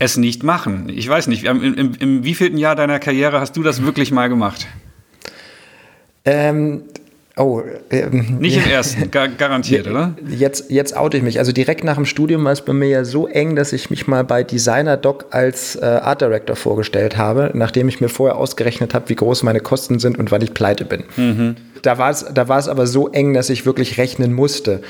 es 0.00 0.16
nicht 0.16 0.42
machen. 0.42 0.88
Ich 0.88 1.08
weiß 1.08 1.28
nicht, 1.28 1.44
im, 1.44 1.62
im, 1.62 1.92
im 1.94 2.24
wievielten 2.24 2.58
Jahr 2.58 2.74
deiner 2.74 2.98
Karriere 2.98 3.38
hast 3.38 3.56
du 3.56 3.62
das 3.62 3.84
wirklich 3.84 4.10
mal 4.10 4.28
gemacht? 4.28 4.66
Ähm, 6.24 6.84
oh. 7.36 7.60
Ähm, 7.90 8.38
nicht 8.40 8.56
im 8.56 8.70
ersten, 8.70 9.10
gar, 9.10 9.28
garantiert, 9.28 9.86
oder? 9.86 10.14
Jetzt, 10.26 10.70
jetzt 10.70 10.96
oute 10.96 11.18
ich 11.18 11.22
mich. 11.22 11.38
Also 11.38 11.52
direkt 11.52 11.84
nach 11.84 11.96
dem 11.96 12.06
Studium 12.06 12.42
war 12.44 12.52
es 12.52 12.62
bei 12.62 12.72
mir 12.72 12.88
ja 12.88 13.04
so 13.04 13.28
eng, 13.28 13.56
dass 13.56 13.74
ich 13.74 13.90
mich 13.90 14.06
mal 14.06 14.24
bei 14.24 14.42
Designer 14.42 14.96
Doc 14.96 15.26
als 15.32 15.76
äh, 15.76 15.84
Art 15.84 16.22
Director 16.22 16.56
vorgestellt 16.56 17.18
habe, 17.18 17.50
nachdem 17.52 17.86
ich 17.90 18.00
mir 18.00 18.08
vorher 18.08 18.38
ausgerechnet 18.38 18.94
habe, 18.94 19.10
wie 19.10 19.16
groß 19.16 19.42
meine 19.42 19.60
Kosten 19.60 19.98
sind 19.98 20.18
und 20.18 20.30
wann 20.30 20.40
ich 20.40 20.54
pleite 20.54 20.86
bin. 20.86 21.04
Mhm. 21.18 21.56
Da 21.82 21.98
war 21.98 22.08
es 22.08 22.24
da 22.32 22.46
aber 22.48 22.86
so 22.86 23.08
eng, 23.08 23.34
dass 23.34 23.50
ich 23.50 23.66
wirklich 23.66 23.98
rechnen 23.98 24.32
musste. 24.32 24.80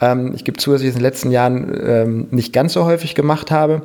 Ähm, 0.00 0.32
ich 0.34 0.44
gebe 0.44 0.58
zu, 0.58 0.72
dass 0.72 0.82
ich 0.82 0.88
es 0.88 0.94
in 0.94 0.98
den 0.98 1.04
letzten 1.04 1.30
Jahren 1.30 1.80
ähm, 1.86 2.26
nicht 2.32 2.52
ganz 2.52 2.72
so 2.72 2.84
häufig 2.84 3.14
gemacht 3.14 3.52
habe. 3.52 3.82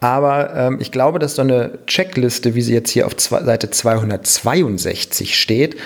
Aber 0.00 0.54
ähm, 0.56 0.78
ich 0.80 0.92
glaube, 0.92 1.18
dass 1.18 1.36
so 1.36 1.42
eine 1.42 1.78
Checkliste, 1.86 2.54
wie 2.54 2.62
sie 2.62 2.72
jetzt 2.72 2.90
hier 2.90 3.06
auf 3.06 3.16
zwei, 3.16 3.44
Seite 3.44 3.70
262 3.70 5.38
steht, 5.38 5.76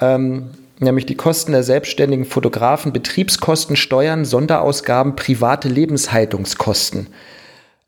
ähm, 0.00 0.50
nämlich 0.78 1.06
die 1.06 1.16
Kosten 1.16 1.52
der 1.52 1.62
selbstständigen 1.62 2.26
Fotografen, 2.26 2.92
Betriebskosten, 2.92 3.74
Steuern, 3.74 4.24
Sonderausgaben, 4.24 5.16
private 5.16 5.68
Lebenshaltungskosten. 5.68 7.08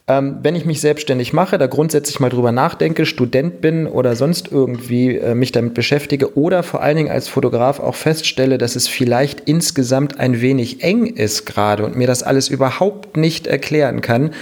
Ähm, 0.09 0.39
wenn 0.43 0.57
ich 0.57 0.65
mich 0.65 0.81
selbstständig 0.81 1.33
mache, 1.33 1.57
da 1.57 1.69
grundsätzlich 1.69 2.19
mal 2.19 2.31
drüber 2.31 2.51
nachdenke, 2.51 3.07
Student 3.07 3.61
bin 3.61 3.87
oder 3.87 4.17
sonst 4.17 4.51
irgendwie 4.51 5.17
äh, 5.17 5.37
mich 5.37 5.53
damit 5.53 5.75
beschäftige 5.75 6.37
oder 6.37 6.63
vor 6.63 6.83
allen 6.83 6.97
Dingen 6.97 7.11
als 7.11 7.29
Fotograf 7.29 7.79
auch 7.79 7.95
feststelle, 7.95 8.59
dass 8.59 8.75
es 8.75 8.89
vielleicht 8.89 9.41
insgesamt 9.41 10.19
ein 10.19 10.41
wenig 10.41 10.83
eng 10.83 11.07
ist 11.07 11.45
gerade 11.47 11.85
und 11.85 11.97
mir 11.97 12.09
das 12.09 12.25
alles 12.25 12.49
überhaupt 12.49 13.19
nicht 13.19 13.47
erklären 13.47 14.01
kann, 14.01 14.33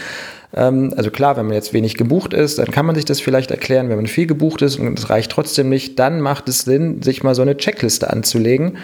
also 0.50 1.10
klar, 1.10 1.36
wenn 1.36 1.46
man 1.46 1.54
jetzt 1.54 1.74
wenig 1.74 1.96
gebucht 1.96 2.32
ist, 2.32 2.58
dann 2.58 2.70
kann 2.70 2.86
man 2.86 2.94
sich 2.94 3.04
das 3.04 3.20
vielleicht 3.20 3.50
erklären. 3.50 3.90
Wenn 3.90 3.96
man 3.96 4.06
viel 4.06 4.26
gebucht 4.26 4.62
ist 4.62 4.78
und 4.78 4.98
es 4.98 5.10
reicht 5.10 5.30
trotzdem 5.30 5.68
nicht, 5.68 5.98
dann 5.98 6.20
macht 6.20 6.48
es 6.48 6.60
Sinn, 6.60 7.02
sich 7.02 7.22
mal 7.22 7.34
so 7.34 7.42
eine 7.42 7.56
Checkliste 7.56 8.10
anzulegen 8.10 8.78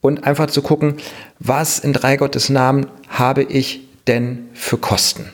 und 0.00 0.24
einfach 0.24 0.46
zu 0.46 0.62
gucken, 0.62 0.94
was 1.38 1.78
in 1.78 1.92
drei 1.92 2.16
Gottes 2.16 2.48
Namen 2.48 2.86
habe 3.08 3.42
ich 3.42 3.86
denn 4.06 4.48
für 4.54 4.78
Kosten? 4.78 5.30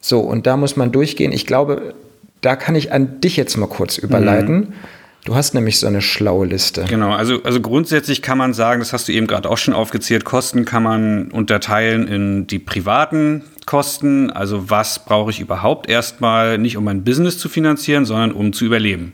So, 0.00 0.20
und 0.20 0.46
da 0.46 0.56
muss 0.56 0.76
man 0.76 0.90
durchgehen. 0.90 1.32
Ich 1.32 1.46
glaube, 1.46 1.94
da 2.40 2.56
kann 2.56 2.74
ich 2.74 2.92
an 2.92 3.20
dich 3.20 3.36
jetzt 3.36 3.56
mal 3.56 3.68
kurz 3.68 3.98
überleiten. 3.98 4.56
Mhm. 4.56 4.72
Du 5.24 5.36
hast 5.36 5.54
nämlich 5.54 5.78
so 5.78 5.86
eine 5.86 6.02
schlaue 6.02 6.46
Liste. 6.46 6.84
Genau, 6.88 7.12
also, 7.12 7.42
also 7.44 7.60
grundsätzlich 7.60 8.22
kann 8.22 8.38
man 8.38 8.54
sagen, 8.54 8.80
das 8.80 8.92
hast 8.92 9.06
du 9.06 9.12
eben 9.12 9.28
gerade 9.28 9.48
auch 9.48 9.58
schon 9.58 9.72
aufgezählt, 9.72 10.24
Kosten 10.24 10.64
kann 10.64 10.82
man 10.82 11.30
unterteilen 11.30 12.08
in 12.08 12.46
die 12.48 12.58
privaten 12.58 13.44
Kosten, 13.64 14.30
also 14.30 14.68
was 14.68 15.04
brauche 15.04 15.30
ich 15.30 15.38
überhaupt 15.38 15.88
erstmal 15.88 16.58
nicht, 16.58 16.76
um 16.76 16.82
mein 16.82 17.04
Business 17.04 17.38
zu 17.38 17.48
finanzieren, 17.48 18.04
sondern 18.04 18.32
um 18.32 18.52
zu 18.52 18.64
überleben. 18.64 19.12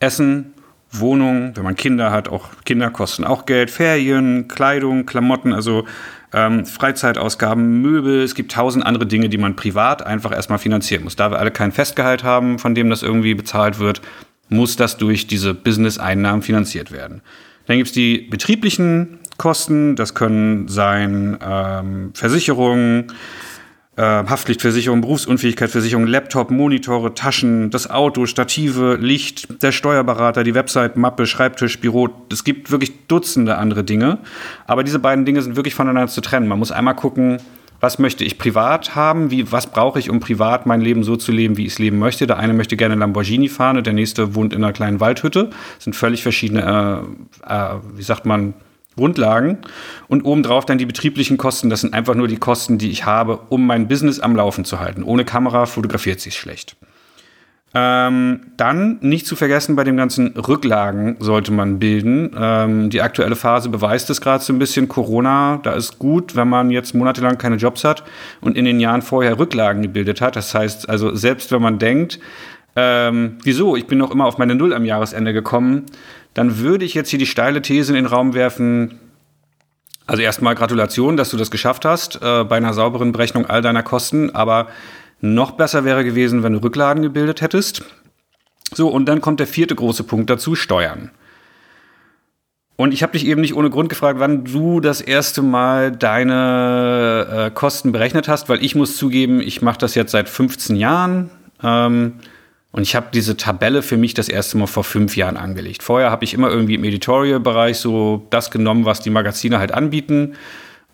Essen, 0.00 0.54
Wohnung, 0.90 1.52
wenn 1.54 1.64
man 1.64 1.74
Kinder 1.74 2.10
hat, 2.10 2.28
auch 2.28 2.48
Kinder 2.64 2.90
kosten 2.90 3.24
auch 3.24 3.44
Geld, 3.44 3.70
Ferien, 3.70 4.48
Kleidung, 4.48 5.04
Klamotten, 5.04 5.52
also 5.52 5.84
ähm, 6.32 6.64
Freizeitausgaben, 6.64 7.82
Möbel, 7.82 8.22
es 8.22 8.34
gibt 8.34 8.52
tausend 8.52 8.86
andere 8.86 9.06
Dinge, 9.06 9.28
die 9.28 9.38
man 9.38 9.56
privat 9.56 10.04
einfach 10.04 10.32
erstmal 10.32 10.58
finanzieren 10.58 11.04
muss. 11.04 11.16
Da 11.16 11.30
wir 11.30 11.38
alle 11.38 11.50
kein 11.50 11.72
Festgehalt 11.72 12.24
haben, 12.24 12.58
von 12.58 12.74
dem 12.74 12.88
das 12.88 13.02
irgendwie 13.02 13.34
bezahlt 13.34 13.78
wird, 13.78 14.00
muss 14.52 14.76
das 14.76 14.96
durch 14.96 15.26
diese 15.26 15.54
Business-Einnahmen 15.54 16.42
finanziert 16.42 16.92
werden. 16.92 17.22
Dann 17.66 17.76
gibt 17.76 17.88
es 17.88 17.92
die 17.92 18.18
betrieblichen 18.18 19.18
Kosten, 19.38 19.96
das 19.96 20.14
können 20.14 20.68
sein 20.68 21.38
ähm, 21.44 22.10
Versicherungen, 22.14 23.06
äh, 23.96 24.02
Haftpflichtversicherung, 24.02 25.00
Berufsunfähigkeitsversicherung, 25.00 26.06
Laptop, 26.06 26.50
Monitore, 26.50 27.14
Taschen, 27.14 27.70
das 27.70 27.90
Auto, 27.90 28.26
Stative, 28.26 28.96
Licht, 29.00 29.62
der 29.62 29.72
Steuerberater, 29.72 30.44
die 30.44 30.54
Website, 30.54 30.96
Mappe, 30.96 31.26
Schreibtisch, 31.26 31.78
Büro. 31.80 32.08
Es 32.30 32.44
gibt 32.44 32.70
wirklich 32.70 33.06
Dutzende 33.06 33.58
andere 33.58 33.84
Dinge. 33.84 34.18
Aber 34.66 34.82
diese 34.82 34.98
beiden 34.98 35.24
Dinge 35.24 35.42
sind 35.42 35.56
wirklich 35.56 35.74
voneinander 35.74 36.10
zu 36.10 36.20
trennen. 36.20 36.48
Man 36.48 36.58
muss 36.58 36.72
einmal 36.72 36.96
gucken, 36.96 37.38
was 37.82 37.98
möchte 37.98 38.24
ich 38.24 38.38
privat 38.38 38.94
haben, 38.94 39.32
wie, 39.32 39.50
was 39.50 39.66
brauche 39.66 39.98
ich, 39.98 40.08
um 40.08 40.20
privat 40.20 40.66
mein 40.66 40.80
Leben 40.80 41.02
so 41.02 41.16
zu 41.16 41.32
leben, 41.32 41.56
wie 41.56 41.66
ich 41.66 41.72
es 41.72 41.78
leben 41.80 41.98
möchte. 41.98 42.28
Der 42.28 42.38
eine 42.38 42.54
möchte 42.54 42.76
gerne 42.76 42.94
Lamborghini 42.94 43.48
fahren 43.48 43.76
und 43.76 43.84
der 43.84 43.92
nächste 43.92 44.36
wohnt 44.36 44.52
in 44.52 44.62
einer 44.62 44.72
kleinen 44.72 45.00
Waldhütte. 45.00 45.50
Das 45.74 45.84
sind 45.84 45.96
völlig 45.96 46.22
verschiedene, 46.22 47.04
äh, 47.44 47.52
äh, 47.52 47.74
wie 47.96 48.04
sagt 48.04 48.24
man, 48.24 48.54
Grundlagen. 48.94 49.58
Und 50.06 50.22
obendrauf 50.22 50.64
dann 50.64 50.78
die 50.78 50.86
betrieblichen 50.86 51.38
Kosten. 51.38 51.70
Das 51.70 51.80
sind 51.80 51.92
einfach 51.92 52.14
nur 52.14 52.28
die 52.28 52.36
Kosten, 52.36 52.78
die 52.78 52.90
ich 52.90 53.04
habe, 53.04 53.40
um 53.48 53.66
mein 53.66 53.88
Business 53.88 54.20
am 54.20 54.36
Laufen 54.36 54.64
zu 54.64 54.78
halten. 54.78 55.02
Ohne 55.02 55.24
Kamera 55.24 55.66
fotografiert 55.66 56.20
sich 56.20 56.36
schlecht. 56.36 56.76
Ähm, 57.74 58.40
dann 58.58 58.98
nicht 59.00 59.26
zu 59.26 59.34
vergessen, 59.34 59.76
bei 59.76 59.84
den 59.84 59.96
ganzen 59.96 60.28
Rücklagen 60.36 61.16
sollte 61.20 61.52
man 61.52 61.78
bilden. 61.78 62.30
Ähm, 62.38 62.90
die 62.90 63.00
aktuelle 63.00 63.34
Phase 63.34 63.70
beweist 63.70 64.10
es 64.10 64.20
gerade 64.20 64.44
so 64.44 64.52
ein 64.52 64.58
bisschen. 64.58 64.88
Corona, 64.88 65.58
da 65.62 65.72
ist 65.72 65.98
gut, 65.98 66.36
wenn 66.36 66.48
man 66.48 66.70
jetzt 66.70 66.94
monatelang 66.94 67.38
keine 67.38 67.56
Jobs 67.56 67.84
hat 67.84 68.04
und 68.42 68.58
in 68.58 68.66
den 68.66 68.78
Jahren 68.78 69.00
vorher 69.00 69.38
Rücklagen 69.38 69.80
gebildet 69.80 70.20
hat. 70.20 70.36
Das 70.36 70.54
heißt, 70.54 70.90
also 70.90 71.14
selbst 71.14 71.50
wenn 71.50 71.62
man 71.62 71.78
denkt, 71.78 72.18
ähm, 72.76 73.38
wieso, 73.42 73.74
ich 73.74 73.86
bin 73.86 73.98
noch 73.98 74.10
immer 74.10 74.26
auf 74.26 74.36
meine 74.36 74.54
Null 74.54 74.74
am 74.74 74.84
Jahresende 74.84 75.32
gekommen, 75.32 75.86
dann 76.34 76.58
würde 76.58 76.84
ich 76.84 76.92
jetzt 76.92 77.08
hier 77.08 77.18
die 77.18 77.26
steile 77.26 77.62
These 77.62 77.92
in 77.92 77.96
den 77.96 78.06
Raum 78.06 78.34
werfen. 78.34 78.98
Also 80.06 80.22
erstmal 80.22 80.54
Gratulation, 80.54 81.16
dass 81.16 81.30
du 81.30 81.38
das 81.38 81.50
geschafft 81.50 81.86
hast, 81.86 82.20
äh, 82.22 82.44
bei 82.44 82.56
einer 82.56 82.74
sauberen 82.74 83.12
Berechnung 83.12 83.46
all 83.46 83.62
deiner 83.62 83.82
Kosten, 83.82 84.30
aber 84.30 84.68
noch 85.22 85.52
besser 85.52 85.84
wäre 85.84 86.04
gewesen, 86.04 86.42
wenn 86.42 86.52
du 86.52 86.58
Rücklagen 86.58 87.02
gebildet 87.02 87.40
hättest. 87.40 87.84
So, 88.74 88.88
und 88.88 89.06
dann 89.06 89.20
kommt 89.20 89.40
der 89.40 89.46
vierte 89.46 89.74
große 89.74 90.04
Punkt 90.04 90.28
dazu, 90.28 90.54
Steuern. 90.54 91.10
Und 92.76 92.92
ich 92.92 93.02
habe 93.02 93.12
dich 93.12 93.26
eben 93.26 93.40
nicht 93.40 93.54
ohne 93.54 93.70
Grund 93.70 93.88
gefragt, 93.88 94.18
wann 94.18 94.44
du 94.44 94.80
das 94.80 95.00
erste 95.00 95.40
Mal 95.42 95.92
deine 95.92 97.26
äh, 97.30 97.50
Kosten 97.50 97.92
berechnet 97.92 98.28
hast, 98.28 98.48
weil 98.48 98.64
ich 98.64 98.74
muss 98.74 98.96
zugeben, 98.96 99.40
ich 99.40 99.62
mache 99.62 99.78
das 99.78 99.94
jetzt 99.94 100.10
seit 100.10 100.28
15 100.28 100.74
Jahren. 100.76 101.30
Ähm, 101.62 102.14
und 102.72 102.82
ich 102.82 102.96
habe 102.96 103.08
diese 103.12 103.36
Tabelle 103.36 103.82
für 103.82 103.98
mich 103.98 104.14
das 104.14 104.28
erste 104.28 104.56
Mal 104.56 104.66
vor 104.66 104.82
fünf 104.82 105.16
Jahren 105.16 105.36
angelegt. 105.36 105.82
Vorher 105.82 106.10
habe 106.10 106.24
ich 106.24 106.34
immer 106.34 106.48
irgendwie 106.48 106.74
im 106.74 106.84
Editorial-Bereich 106.84 107.76
so 107.76 108.26
das 108.30 108.50
genommen, 108.50 108.86
was 108.86 109.00
die 109.00 109.10
Magazine 109.10 109.58
halt 109.58 109.72
anbieten 109.72 110.34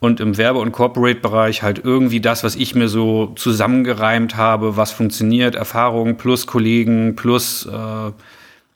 und 0.01 0.21
im 0.21 0.37
Werbe- 0.37 0.61
und 0.61 0.73
Corporate-Bereich 0.73 1.63
halt 1.63 1.81
irgendwie 1.85 2.21
das, 2.21 2.45
was 2.45 2.57
ich 2.57 2.75
mir 2.75 2.89
so 2.89 3.33
zusammengereimt 3.37 4.37
habe, 4.37 4.77
was 4.77 4.93
funktioniert, 4.93 5.55
Erfahrungen 5.55 6.17
plus 6.17 6.47
Kollegen 6.47 7.17
plus 7.17 7.67
äh, 7.67 8.13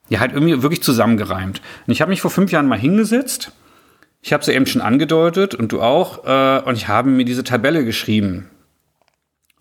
ja 0.08 0.20
halt 0.20 0.32
irgendwie 0.32 0.62
wirklich 0.62 0.82
zusammengereimt. 0.82 1.62
Und 1.86 1.92
ich 1.92 2.00
habe 2.00 2.10
mich 2.10 2.20
vor 2.20 2.30
fünf 2.30 2.50
Jahren 2.50 2.66
mal 2.66 2.78
hingesetzt. 2.78 3.52
Ich 4.20 4.32
habe 4.32 4.44
sie 4.44 4.52
eben 4.52 4.66
schon 4.66 4.82
angedeutet 4.82 5.54
und 5.54 5.72
du 5.72 5.80
auch. 5.80 6.24
Äh, 6.24 6.62
und 6.64 6.76
ich 6.76 6.88
habe 6.88 7.10
mir 7.10 7.24
diese 7.24 7.44
Tabelle 7.44 7.84
geschrieben. 7.84 8.50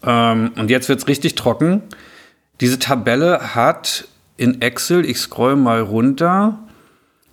Ähm, 0.04 0.52
und 0.58 0.70
jetzt 0.70 0.90
wird's 0.90 1.08
richtig 1.08 1.36
trocken. 1.36 1.84
Diese 2.60 2.80
Tabelle 2.80 3.56
hat 3.56 4.08
in 4.38 4.62
Excel, 4.62 5.06
ich 5.06 5.18
scroll 5.18 5.56
mal 5.56 5.82
runter, 5.82 6.60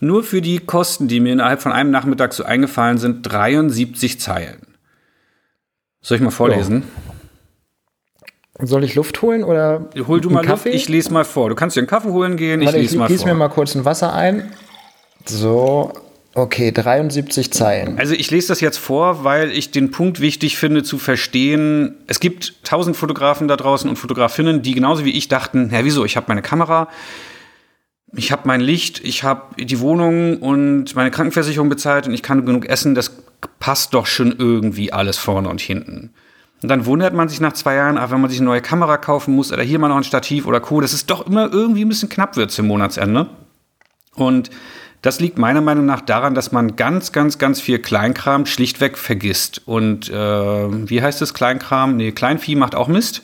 nur 0.00 0.22
für 0.22 0.40
die 0.40 0.58
Kosten, 0.58 1.08
die 1.08 1.20
mir 1.20 1.32
innerhalb 1.32 1.60
von 1.60 1.72
einem 1.72 1.90
Nachmittag 1.90 2.32
so 2.32 2.44
eingefallen 2.44 2.98
sind, 2.98 3.22
73 3.22 4.20
Zeilen. 4.20 4.76
Soll 6.00 6.16
ich 6.16 6.22
mal 6.22 6.30
vorlesen? 6.30 6.84
Ja. 8.60 8.66
Soll 8.66 8.82
ich 8.82 8.94
Luft 8.94 9.22
holen 9.22 9.44
oder? 9.44 9.88
Hol 10.06 10.20
du 10.20 10.30
mal 10.30 10.44
Kaffee? 10.44 10.70
Luft, 10.70 10.82
ich 10.82 10.88
lese 10.88 11.12
mal 11.12 11.24
vor. 11.24 11.48
Du 11.48 11.54
kannst 11.54 11.76
dir 11.76 11.80
einen 11.80 11.86
Kaffee 11.86 12.10
holen 12.10 12.36
gehen, 12.36 12.60
Warte, 12.60 12.78
ich 12.78 12.82
lese 12.82 12.94
ich, 12.94 12.98
mal 12.98 13.06
vor. 13.06 13.16
Ich 13.16 13.24
mir 13.24 13.34
mal 13.34 13.48
kurz 13.48 13.74
ein 13.74 13.84
Wasser 13.84 14.12
ein. 14.12 14.50
So, 15.26 15.92
Okay, 16.38 16.70
73 16.70 17.52
Zeilen. 17.52 17.98
Also 17.98 18.14
ich 18.14 18.30
lese 18.30 18.48
das 18.48 18.60
jetzt 18.60 18.76
vor, 18.76 19.24
weil 19.24 19.50
ich 19.50 19.72
den 19.72 19.90
Punkt 19.90 20.20
wichtig 20.20 20.56
finde 20.56 20.84
zu 20.84 20.98
verstehen. 20.98 21.96
Es 22.06 22.20
gibt 22.20 22.64
tausend 22.64 22.96
Fotografen 22.96 23.48
da 23.48 23.56
draußen 23.56 23.90
und 23.90 23.96
Fotografinnen, 23.96 24.62
die 24.62 24.74
genauso 24.74 25.04
wie 25.04 25.10
ich 25.10 25.26
dachten, 25.26 25.70
ja 25.72 25.84
wieso, 25.84 26.04
ich 26.04 26.16
habe 26.16 26.26
meine 26.28 26.42
Kamera, 26.42 26.88
ich 28.14 28.32
habe 28.32 28.42
mein 28.46 28.60
Licht, 28.60 29.00
ich 29.04 29.22
habe 29.22 29.62
die 29.62 29.80
Wohnung 29.80 30.38
und 30.38 30.94
meine 30.94 31.10
Krankenversicherung 31.10 31.68
bezahlt 31.68 32.06
und 32.06 32.14
ich 32.14 32.22
kann 32.22 32.46
genug 32.46 32.66
essen, 32.66 32.94
das 32.94 33.12
passt 33.60 33.94
doch 33.94 34.06
schon 34.06 34.34
irgendwie 34.38 34.92
alles 34.92 35.18
vorne 35.18 35.48
und 35.48 35.60
hinten. 35.60 36.10
Und 36.62 36.68
dann 36.68 36.86
wundert 36.86 37.14
man 37.14 37.28
sich 37.28 37.40
nach 37.40 37.52
zwei 37.52 37.74
Jahren, 37.74 37.98
ach, 37.98 38.10
wenn 38.10 38.20
man 38.20 38.30
sich 38.30 38.40
eine 38.40 38.46
neue 38.46 38.62
Kamera 38.62 38.96
kaufen 38.96 39.34
muss 39.34 39.52
oder 39.52 39.62
hier 39.62 39.78
mal 39.78 39.88
noch 39.88 39.96
ein 39.96 40.04
Stativ 40.04 40.46
oder 40.46 40.60
Co., 40.60 40.80
dass 40.80 40.92
es 40.92 41.06
doch 41.06 41.26
immer 41.26 41.52
irgendwie 41.52 41.84
ein 41.84 41.88
bisschen 41.88 42.08
knapp 42.08 42.36
wird 42.36 42.50
zum 42.50 42.66
Monatsende. 42.66 43.28
Und 44.14 44.50
das 45.02 45.20
liegt 45.20 45.38
meiner 45.38 45.60
Meinung 45.60 45.86
nach 45.86 46.00
daran, 46.00 46.34
dass 46.34 46.50
man 46.50 46.74
ganz, 46.74 47.12
ganz, 47.12 47.38
ganz 47.38 47.60
viel 47.60 47.78
Kleinkram 47.78 48.46
schlichtweg 48.46 48.98
vergisst. 48.98 49.62
Und 49.66 50.08
äh, 50.08 50.12
wie 50.12 51.00
heißt 51.00 51.22
es 51.22 51.34
Kleinkram? 51.34 51.96
Nee, 51.96 52.10
Kleinvieh 52.10 52.56
macht 52.56 52.74
auch 52.74 52.88
Mist. 52.88 53.22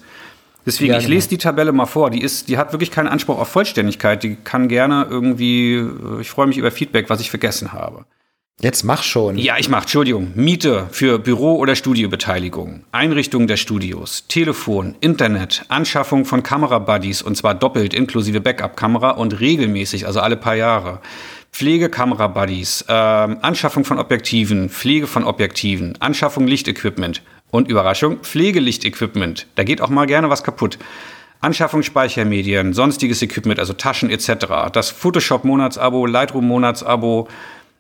Deswegen, 0.67 0.93
ja, 0.93 0.99
genau. 0.99 1.09
ich 1.09 1.15
lese 1.15 1.29
die 1.29 1.39
Tabelle 1.39 1.73
mal 1.73 1.87
vor. 1.87 2.11
Die, 2.11 2.23
ist, 2.23 2.49
die 2.49 2.57
hat 2.57 2.73
wirklich 2.73 2.91
keinen 2.91 3.09
Anspruch 3.09 3.39
auf 3.39 3.49
Vollständigkeit. 3.49 4.23
Die 4.23 4.37
kann 4.37 4.69
gerne 4.69 5.07
irgendwie, 5.09 5.75
äh, 5.75 6.21
ich 6.21 6.31
freue 6.31 6.47
mich 6.47 6.59
über 6.59 6.71
Feedback, 6.71 7.11
was 7.11 7.21
ich 7.21 7.31
vergessen 7.31 7.73
habe. 7.73 8.07
Jetzt 8.61 8.85
mach 8.85 9.03
schon. 9.03 9.37
Ja, 9.37 9.59
ich 9.59 9.69
mach, 9.69 9.83
Entschuldigung. 9.83 10.31
Miete 10.37 10.87
für 10.93 11.19
Büro- 11.19 11.57
oder 11.57 11.75
Studiobeteiligung, 11.75 12.85
Einrichtung 12.93 13.49
der 13.49 13.57
Studios, 13.57 14.27
Telefon, 14.29 14.95
Internet, 15.01 15.65
Anschaffung 15.69 16.25
von 16.25 16.45
Kamerabuddies 16.45 17.21
und 17.21 17.37
zwar 17.37 17.55
doppelt 17.55 17.93
inklusive 17.95 18.41
Backup-Kamera 18.41 19.11
und 19.11 19.41
regelmäßig, 19.41 20.07
also 20.07 20.21
alle 20.21 20.37
paar 20.37 20.55
Jahre. 20.55 21.01
Pflegekamera-Buddies, 21.53 22.85
äh, 22.89 22.93
Anschaffung 22.93 23.85
von 23.85 23.99
Objektiven, 23.99 24.71
Pflege 24.71 25.07
von 25.09 25.25
Objektiven, 25.25 26.01
Anschaffung 26.01 26.47
Lichtequipment 26.47 27.23
und 27.55 27.69
Überraschung, 27.69 28.19
Pflegelicht-Equipment. 28.19 29.47
Da 29.55 29.63
geht 29.63 29.81
auch 29.81 29.89
mal 29.89 30.07
gerne 30.07 30.29
was 30.29 30.43
kaputt. 30.43 30.77
Anschaffung 31.41 31.85
Speichermedien, 31.85 32.73
sonstiges 32.73 33.23
Equipment, 33.23 33.61
also 33.61 33.75
Taschen 33.75 34.11
etc. 34.11 34.73
Das 34.73 34.91
Photoshop-Monatsabo, 34.91 36.05
Lightroom-Monatsabo, 36.07 37.29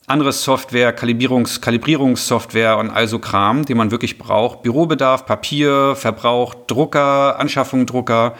andere 0.07 0.33
Software, 0.33 0.93
Kalibrierungs 0.93 1.61
Kalibrierungssoftware 1.61 2.79
und 2.79 2.91
also 2.91 3.19
Kram, 3.19 3.65
den 3.65 3.77
man 3.77 3.91
wirklich 3.91 4.17
braucht. 4.17 4.63
Bürobedarf, 4.63 5.27
Papier, 5.27 5.97
Verbrauch, 5.97 6.55
Drucker, 6.69 7.41
Anschaffung 7.41 7.85
Drucker, 7.85 8.37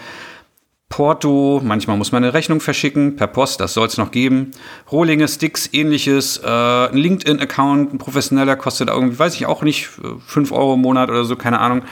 Porto, 0.95 1.61
manchmal 1.65 1.97
muss 1.97 2.13
man 2.13 2.23
eine 2.23 2.35
Rechnung 2.35 2.61
verschicken, 2.61 3.17
per 3.17 3.27
Post, 3.27 3.59
das 3.59 3.75
soll 3.75 3.89
es 3.89 3.99
noch 3.99 4.13
geben. 4.13 4.53
Rohlinge, 4.93 5.27
Sticks, 5.27 5.69
ähnliches, 5.73 6.39
äh, 6.39 6.47
ein 6.47 6.97
LinkedIn-Account, 6.97 7.95
ein 7.95 7.99
professioneller 7.99 8.55
kostet 8.55 8.91
irgendwie, 8.91 9.19
weiß 9.19 9.35
ich 9.35 9.47
auch 9.47 9.63
nicht, 9.63 9.89
5 9.89 10.53
Euro 10.53 10.75
im 10.75 10.83
Monat 10.83 11.11
oder 11.11 11.25
so, 11.25 11.35
keine 11.35 11.59
Ahnung. 11.59 11.83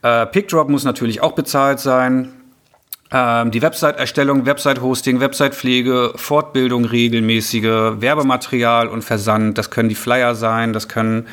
Äh, 0.00 0.24
PickDrop 0.24 0.70
muss 0.70 0.84
natürlich 0.84 1.20
auch 1.20 1.32
bezahlt 1.32 1.80
sein. 1.80 2.32
Ähm, 3.12 3.50
die 3.50 3.60
Website-Erstellung, 3.60 4.46
Website-Hosting, 4.46 5.20
Website-Pflege, 5.20 6.12
Fortbildung 6.16 6.86
regelmäßige, 6.86 8.00
Werbematerial 8.00 8.88
und 8.88 9.02
Versand. 9.02 9.58
Das 9.58 9.70
können 9.70 9.90
die 9.90 9.94
Flyer 9.94 10.34
sein, 10.34 10.72
das 10.72 10.88
können 10.88 11.26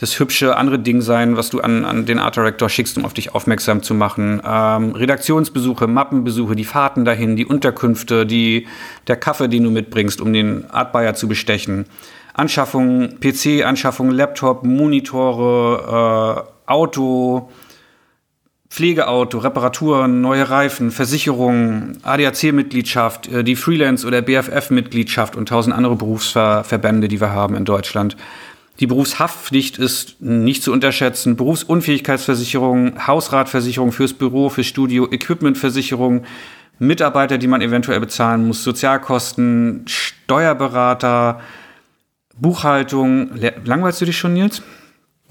das 0.00 0.18
hübsche 0.18 0.56
andere 0.56 0.78
Ding 0.78 1.02
sein, 1.02 1.36
was 1.36 1.50
du 1.50 1.60
an, 1.60 1.84
an 1.84 2.06
den 2.06 2.18
Art 2.18 2.34
Director 2.34 2.70
schickst, 2.70 2.96
um 2.96 3.04
auf 3.04 3.12
dich 3.12 3.34
aufmerksam 3.34 3.82
zu 3.82 3.92
machen. 3.92 4.40
Ähm, 4.42 4.92
Redaktionsbesuche, 4.92 5.86
Mappenbesuche, 5.86 6.56
die 6.56 6.64
Fahrten 6.64 7.04
dahin, 7.04 7.36
die 7.36 7.44
Unterkünfte, 7.44 8.24
die, 8.24 8.66
der 9.08 9.16
Kaffee, 9.16 9.48
den 9.48 9.64
du 9.64 9.70
mitbringst, 9.70 10.22
um 10.22 10.32
den 10.32 10.70
Art 10.70 10.92
Buyer 10.92 11.14
zu 11.14 11.28
bestechen. 11.28 11.84
Anschaffung, 12.32 13.20
PC, 13.20 13.66
Anschaffung, 13.66 14.10
Laptop, 14.10 14.64
Monitore, 14.64 16.46
äh, 16.66 16.70
Auto, 16.70 17.50
Pflegeauto, 18.70 19.38
Reparaturen, 19.38 20.22
neue 20.22 20.48
Reifen, 20.48 20.92
Versicherungen, 20.92 21.98
ADAC-Mitgliedschaft, 22.04 23.28
äh, 23.30 23.44
die 23.44 23.56
Freelance- 23.56 24.06
oder 24.06 24.22
BFF-Mitgliedschaft 24.22 25.36
und 25.36 25.48
tausend 25.48 25.74
andere 25.76 25.96
Berufsverbände, 25.96 27.08
die 27.08 27.20
wir 27.20 27.32
haben 27.32 27.54
in 27.56 27.66
Deutschland. 27.66 28.16
Die 28.80 28.86
Berufshaftpflicht 28.86 29.76
ist 29.78 30.22
nicht 30.22 30.62
zu 30.62 30.72
unterschätzen. 30.72 31.36
Berufsunfähigkeitsversicherung, 31.36 33.06
Hausratversicherung 33.06 33.92
fürs 33.92 34.14
Büro, 34.14 34.48
fürs 34.48 34.66
Studio, 34.66 35.06
Equipmentversicherung, 35.10 36.24
Mitarbeiter, 36.78 37.36
die 37.36 37.46
man 37.46 37.60
eventuell 37.60 38.00
bezahlen 38.00 38.46
muss, 38.46 38.64
Sozialkosten, 38.64 39.84
Steuerberater, 39.86 41.40
Buchhaltung. 42.38 43.32
Langweilst 43.64 44.00
du 44.00 44.06
dich 44.06 44.16
schon, 44.16 44.32
Nils? 44.32 44.62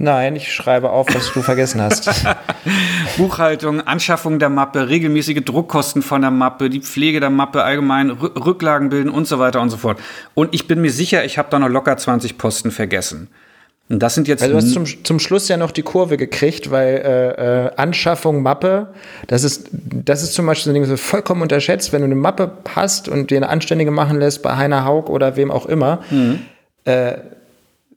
Nein, 0.01 0.37
ich 0.37 0.53
schreibe 0.53 0.91
auf, 0.91 1.13
was 1.13 1.33
du 1.33 1.41
vergessen 1.41 1.81
hast. 1.81 2.09
Buchhaltung, 3.17 3.81
Anschaffung 3.81 4.39
der 4.39 4.47
Mappe, 4.47 4.87
regelmäßige 4.87 5.43
Druckkosten 5.43 6.01
von 6.01 6.21
der 6.21 6.31
Mappe, 6.31 6.69
die 6.69 6.79
Pflege 6.79 7.19
der 7.19 7.29
Mappe, 7.29 7.63
allgemein 7.63 8.09
R 8.09 8.45
Rücklagen 8.45 8.87
bilden 8.89 9.09
und 9.09 9.27
so 9.27 9.39
weiter 9.39 9.59
und 9.59 9.69
so 9.69 9.75
fort. 9.75 9.99
Und 10.35 10.53
ich 10.53 10.67
bin 10.67 10.79
mir 10.79 10.91
sicher, 10.91 11.25
ich 11.25 11.37
habe 11.37 11.49
da 11.51 11.59
noch 11.59 11.67
locker 11.67 11.97
20 11.97 12.37
Posten 12.37 12.71
vergessen. 12.71 13.27
Und 13.89 13.99
das 13.99 14.15
sind 14.15 14.29
jetzt. 14.29 14.41
Also 14.41 14.53
du 14.53 14.57
hast 14.57 14.71
zum, 14.71 14.85
zum 15.03 15.19
Schluss 15.19 15.49
ja 15.49 15.57
noch 15.57 15.71
die 15.71 15.81
Kurve 15.81 16.15
gekriegt, 16.15 16.71
weil 16.71 16.95
äh, 16.95 17.65
äh, 17.65 17.71
Anschaffung 17.75 18.41
Mappe, 18.41 18.93
das 19.27 19.43
ist, 19.43 19.67
das 19.71 20.23
ist 20.23 20.33
zum 20.33 20.45
Beispiel 20.45 20.65
so 20.65 20.69
ein 20.69 20.81
Ding, 20.81 20.89
das 20.89 21.01
vollkommen 21.01 21.41
unterschätzt, 21.41 21.91
wenn 21.91 22.01
du 22.01 22.05
eine 22.05 22.15
Mappe 22.15 22.51
hast 22.73 23.09
und 23.09 23.31
dir 23.31 23.37
eine 23.37 23.49
anständige 23.49 23.91
machen 23.91 24.17
lässt 24.17 24.43
bei 24.43 24.55
Heiner 24.55 24.85
Haug 24.85 25.09
oder 25.09 25.35
wem 25.35 25.51
auch 25.51 25.65
immer. 25.65 25.99
Mhm. 26.09 26.39
Äh, 26.85 27.15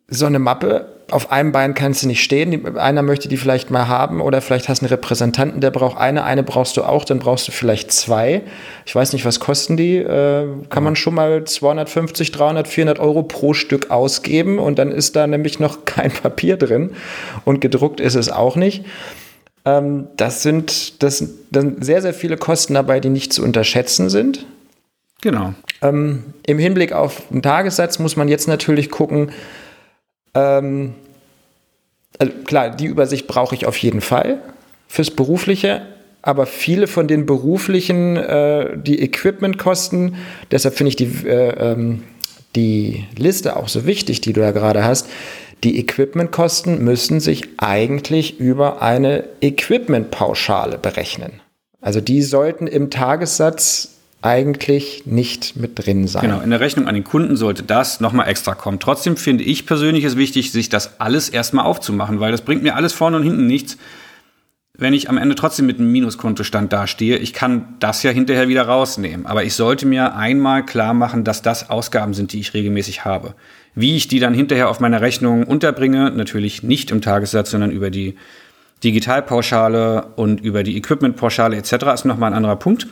so 0.08 0.26
eine 0.26 0.40
Mappe 0.40 0.86
auf 1.10 1.30
einem 1.30 1.52
Bein 1.52 1.74
kannst 1.74 2.02
du 2.02 2.06
nicht 2.06 2.22
stehen. 2.22 2.76
Einer 2.76 3.02
möchte 3.02 3.28
die 3.28 3.36
vielleicht 3.36 3.70
mal 3.70 3.88
haben 3.88 4.20
oder 4.20 4.40
vielleicht 4.40 4.68
hast 4.68 4.80
du 4.80 4.86
einen 4.86 4.94
Repräsentanten, 4.94 5.60
der 5.60 5.70
braucht 5.70 5.98
eine, 5.98 6.24
eine 6.24 6.42
brauchst 6.42 6.76
du 6.76 6.82
auch, 6.82 7.04
dann 7.04 7.18
brauchst 7.18 7.48
du 7.48 7.52
vielleicht 7.52 7.92
zwei. 7.92 8.42
Ich 8.86 8.94
weiß 8.94 9.12
nicht, 9.12 9.24
was 9.24 9.40
kosten 9.40 9.76
die? 9.76 9.96
Äh, 9.96 10.46
kann 10.70 10.84
man 10.84 10.96
schon 10.96 11.14
mal 11.14 11.44
250, 11.44 12.32
300, 12.32 12.68
400 12.68 12.98
Euro 12.98 13.22
pro 13.22 13.54
Stück 13.54 13.90
ausgeben 13.90 14.58
und 14.58 14.78
dann 14.78 14.90
ist 14.90 15.16
da 15.16 15.26
nämlich 15.26 15.58
noch 15.58 15.84
kein 15.84 16.10
Papier 16.10 16.56
drin 16.56 16.92
und 17.44 17.60
gedruckt 17.60 18.00
ist 18.00 18.14
es 18.14 18.30
auch 18.30 18.56
nicht. 18.56 18.84
Ähm, 19.64 20.08
das 20.16 20.42
sind, 20.42 21.02
das 21.02 21.18
sind 21.18 21.84
sehr, 21.84 22.02
sehr 22.02 22.14
viele 22.14 22.36
Kosten 22.36 22.74
dabei, 22.74 23.00
die 23.00 23.10
nicht 23.10 23.32
zu 23.32 23.42
unterschätzen 23.42 24.10
sind. 24.10 24.46
Genau. 25.20 25.54
Ähm, 25.82 26.24
Im 26.46 26.58
Hinblick 26.58 26.92
auf 26.92 27.22
den 27.30 27.42
Tagessatz 27.42 27.98
muss 27.98 28.16
man 28.16 28.28
jetzt 28.28 28.48
natürlich 28.48 28.90
gucken, 28.90 29.30
ähm, 30.34 30.94
also 32.18 32.32
klar, 32.44 32.70
die 32.70 32.86
Übersicht 32.86 33.26
brauche 33.26 33.54
ich 33.54 33.66
auf 33.66 33.76
jeden 33.78 34.00
Fall 34.00 34.40
fürs 34.88 35.10
Berufliche, 35.10 35.82
aber 36.20 36.46
viele 36.46 36.86
von 36.86 37.08
den 37.08 37.26
beruflichen, 37.26 38.16
äh, 38.16 38.76
die 38.76 39.02
Equipmentkosten, 39.02 40.16
deshalb 40.50 40.74
finde 40.74 40.88
ich 40.90 40.96
die, 40.96 41.26
äh, 41.26 41.72
ähm, 41.72 42.04
die 42.54 43.04
Liste 43.16 43.56
auch 43.56 43.68
so 43.68 43.86
wichtig, 43.86 44.20
die 44.20 44.32
du 44.32 44.40
da 44.40 44.52
gerade 44.52 44.84
hast. 44.84 45.08
Die 45.64 45.78
Equipmentkosten 45.78 46.84
müssen 46.84 47.20
sich 47.20 47.44
eigentlich 47.58 48.38
über 48.40 48.82
eine 48.82 49.24
Equipmentpauschale 49.40 50.78
berechnen. 50.78 51.40
Also 51.80 52.00
die 52.00 52.22
sollten 52.22 52.66
im 52.66 52.90
Tagessatz 52.90 53.91
eigentlich 54.22 55.02
nicht 55.04 55.56
mit 55.56 55.78
drin 55.78 56.06
sein. 56.06 56.22
Genau, 56.22 56.40
in 56.40 56.50
der 56.50 56.60
Rechnung 56.60 56.86
an 56.86 56.94
den 56.94 57.04
Kunden 57.04 57.36
sollte 57.36 57.64
das 57.64 58.00
nochmal 58.00 58.28
extra 58.28 58.54
kommen. 58.54 58.78
Trotzdem 58.78 59.16
finde 59.16 59.44
ich 59.44 59.66
persönlich 59.66 60.04
es 60.04 60.16
wichtig, 60.16 60.52
sich 60.52 60.68
das 60.68 61.00
alles 61.00 61.28
erstmal 61.28 61.66
aufzumachen, 61.66 62.20
weil 62.20 62.30
das 62.30 62.42
bringt 62.42 62.62
mir 62.62 62.76
alles 62.76 62.92
vorne 62.92 63.16
und 63.16 63.24
hinten 63.24 63.46
nichts, 63.46 63.76
wenn 64.78 64.94
ich 64.94 65.10
am 65.10 65.18
Ende 65.18 65.34
trotzdem 65.34 65.66
mit 65.66 65.78
einem 65.78 65.92
Minuskontostand 65.92 66.72
dastehe. 66.72 67.18
Ich 67.18 67.32
kann 67.32 67.74
das 67.80 68.02
ja 68.02 68.10
hinterher 68.10 68.48
wieder 68.48 68.62
rausnehmen, 68.62 69.26
aber 69.26 69.44
ich 69.44 69.54
sollte 69.54 69.86
mir 69.86 70.14
einmal 70.14 70.64
klar 70.64 70.94
machen, 70.94 71.24
dass 71.24 71.42
das 71.42 71.68
Ausgaben 71.68 72.14
sind, 72.14 72.32
die 72.32 72.40
ich 72.40 72.54
regelmäßig 72.54 73.04
habe. 73.04 73.34
Wie 73.74 73.96
ich 73.96 74.08
die 74.08 74.20
dann 74.20 74.34
hinterher 74.34 74.70
auf 74.70 74.80
meiner 74.80 75.00
Rechnung 75.00 75.44
unterbringe, 75.44 76.10
natürlich 76.10 76.62
nicht 76.62 76.90
im 76.90 77.00
Tagessatz, 77.02 77.50
sondern 77.50 77.70
über 77.70 77.90
die 77.90 78.16
Digitalpauschale 78.84 80.12
und 80.16 80.40
über 80.40 80.62
die 80.62 80.76
Equipmentpauschale 80.76 81.56
etc. 81.56 81.72
ist 81.94 82.04
nochmal 82.04 82.30
ein 82.30 82.36
anderer 82.36 82.56
Punkt. 82.56 82.86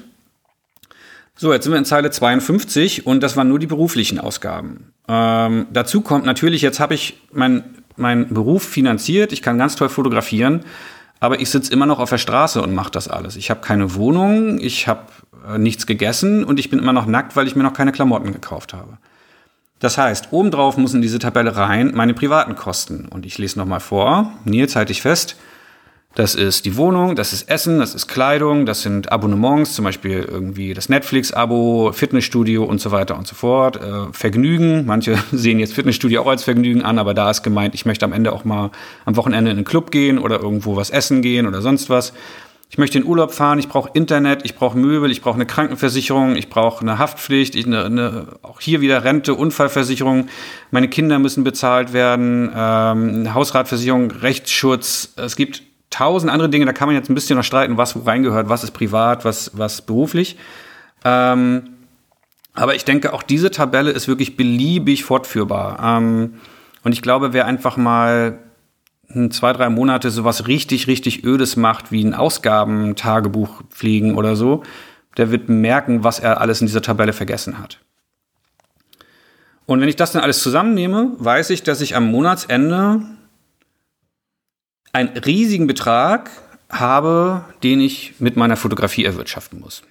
So, 1.37 1.53
jetzt 1.53 1.65
sind 1.65 1.73
wir 1.73 1.79
in 1.79 1.85
Zeile 1.85 2.11
52 2.11 3.07
und 3.07 3.23
das 3.23 3.37
waren 3.37 3.49
nur 3.49 3.59
die 3.59 3.67
beruflichen 3.67 4.19
Ausgaben. 4.19 4.93
Ähm, 5.09 5.67
dazu 5.73 6.03
kommt 6.03 6.27
natürlich, 6.27 6.63
jetzt 6.63 6.81
habe 6.81 6.95
ich 6.95 7.21
meinen 7.33 7.81
mein 7.97 8.29
Beruf 8.29 8.65
finanziert, 8.65 9.33
ich 9.33 9.43
kann 9.43 9.59
ganz 9.59 9.77
toll 9.77 9.89
fotografieren, 9.89 10.65
aber 11.21 11.41
ich 11.41 11.51
sitze 11.51 11.73
immer 11.73 11.87
noch 11.87 11.99
auf 11.99 12.11
der 12.11 12.19
Straße 12.19 12.63
und 12.63 12.75
mache 12.75 12.91
das 12.91 13.09
alles. 13.09 13.37
Ich 13.37 13.51
habe 13.51 13.61
keine 13.61 13.95
Wohnung, 13.95 14.59
ich 14.59 14.89
habe 14.89 15.03
äh, 15.47 15.59
nichts 15.59 15.87
gegessen 15.87 16.45
und 16.45 16.59
ich 16.59 16.71
bin 16.71 16.79
immer 16.79 16.93
noch 16.93 17.07
nackt, 17.07 17.37
weil 17.37 17.47
ich 17.47 17.57
mir 17.57 17.63
noch 17.63 17.75
keine 17.75 17.93
Klamotten 17.93 18.33
gekauft 18.33 18.73
habe. 18.73 18.99
Das 19.79 19.97
heißt, 19.97 20.29
obendrauf 20.33 20.77
muss 20.77 20.95
in 20.95 21.01
diese 21.03 21.19
Tabelle 21.19 21.57
rein 21.57 21.93
meine 21.95 22.13
privaten 22.13 22.55
Kosten. 22.55 23.07
Und 23.07 23.25
ich 23.25 23.39
lese 23.39 23.59
nochmal 23.59 23.81
vor. 23.81 24.33
Nils, 24.45 24.77
halte 24.77 24.93
ich 24.93 25.01
fest. 25.01 25.37
Das 26.15 26.35
ist 26.35 26.65
die 26.65 26.77
Wohnung, 26.77 27.15
das 27.15 27.33
ist 27.33 27.49
Essen, 27.49 27.79
das 27.79 27.95
ist 27.95 28.09
Kleidung, 28.09 28.67
das 28.67 28.83
sind 28.83 29.13
Abonnements, 29.13 29.75
zum 29.75 29.85
Beispiel 29.85 30.27
irgendwie 30.29 30.75
das 30.75 30.89
Netflix-Abo, 30.89 31.93
Fitnessstudio 31.93 32.65
und 32.65 32.81
so 32.81 32.91
weiter 32.91 33.17
und 33.17 33.29
so 33.29 33.37
fort. 33.37 33.77
Äh, 33.77 34.13
Vergnügen, 34.13 34.87
manche 34.87 35.17
sehen 35.33 35.61
jetzt 35.61 35.73
Fitnessstudio 35.73 36.23
auch 36.23 36.27
als 36.27 36.43
Vergnügen 36.43 36.83
an, 36.83 36.99
aber 36.99 37.15
da 37.15 37.31
ist 37.31 37.45
gemeint, 37.45 37.77
ich 37.77 37.87
möchte 37.87 38.05
am 38.05 38.13
Ende 38.13 38.33
auch 38.33 38.45
mal 38.45 38.73
am 39.05 39.15
Wochenende 39.15 39.53
in 39.53 39.59
einen 39.59 39.65
Club 39.65 39.93
gehen 39.93 40.19
oder 40.19 40.41
irgendwo 40.41 40.75
was 40.75 40.91
essen 40.91 41.23
gehen 41.23 41.47
oder 41.47 41.63
sonst 41.63 41.91
was. 41.91 42.13
Ich 42.71 42.79
möchte 42.79 42.99
in 42.99 43.05
Urlaub 43.05 43.33
fahren, 43.33 43.61
ich 43.61 43.69
brauche 43.69 43.91
Internet, 43.95 44.45
ich 44.45 44.57
brauche 44.57 44.77
Möbel, 44.77 45.13
ich 45.13 45.23
brauche 45.23 45.37
eine 45.37 45.47
Krankenversicherung, 45.47 46.35
ich 46.35 46.49
brauche 46.49 46.83
eine 46.83 46.99
Haftpflicht, 46.99 47.55
ich, 47.55 47.67
eine, 47.67 47.85
eine, 47.85 48.27
auch 48.43 48.61
hier 48.61 48.81
wieder 48.81 49.05
Rente, 49.05 49.35
Unfallversicherung, 49.35 50.29
meine 50.73 50.89
Kinder 50.89 51.21
müssen 51.21 51.45
bezahlt 51.45 51.93
werden, 51.93 52.51
ähm, 52.55 53.35
Hausratversicherung, 53.35 54.11
Rechtsschutz. 54.11 55.15
Es 55.17 55.35
gibt 55.35 55.70
tausend 55.91 56.33
andere 56.33 56.49
Dinge, 56.49 56.67
da 56.67 56.73
kann 56.73 56.89
man 56.89 56.95
jetzt 56.95 57.11
ein 57.11 57.15
bisschen 57.15 57.37
noch 57.37 57.45
streiten, 57.45 57.77
was 57.77 57.97
wo 57.97 58.01
reingehört, 58.01 58.49
was 58.49 58.65
ist 58.65 58.71
privat, 58.71 59.25
was, 59.25 59.51
was 59.55 59.83
beruflich. 59.83 60.37
Ähm, 61.05 61.65
aber 62.55 62.75
ich 62.75 62.85
denke, 62.85 63.13
auch 63.13 63.23
diese 63.23 63.51
Tabelle 63.51 63.91
ist 63.91 64.09
wirklich 64.09 64.37
beliebig 64.37 65.05
fortführbar. 65.05 65.79
Ähm, 65.83 66.35
und 66.83 66.93
ich 66.93 67.03
glaube, 67.03 67.33
wer 67.33 67.47
einfach 67.47 67.77
mal 67.77 68.39
zwei, 69.31 69.53
drei 69.53 69.69
Monate 69.69 70.11
sowas 70.11 70.47
richtig, 70.47 70.87
richtig 70.87 71.25
Ödes 71.25 71.57
macht, 71.57 71.91
wie 71.91 72.05
ein 72.05 72.15
Ausgabentagebuch 72.15 73.63
fliegen 73.71 74.17
oder 74.17 74.37
so, 74.37 74.63
der 75.17 75.31
wird 75.31 75.49
merken, 75.49 76.05
was 76.05 76.21
er 76.21 76.41
alles 76.41 76.61
in 76.61 76.69
dieser 76.69 76.83
Tabelle 76.83 77.13
vergessen 77.13 77.59
hat. 77.59 77.81
Und 79.67 79.81
wenn 79.81 79.89
ich 79.89 79.97
das 79.97 80.13
dann 80.13 80.23
alles 80.23 80.43
zusammennehme, 80.43 81.13
weiß 81.19 81.51
ich, 81.51 81.63
dass 81.63 81.81
ich 81.81 81.97
am 81.97 82.11
Monatsende 82.11 83.03
einen 84.93 85.09
riesigen 85.19 85.67
Betrag 85.67 86.31
habe, 86.69 87.45
den 87.63 87.81
ich 87.81 88.15
mit 88.19 88.37
meiner 88.37 88.57
Fotografie 88.57 89.05
erwirtschaften 89.05 89.61
muss. 89.61 89.83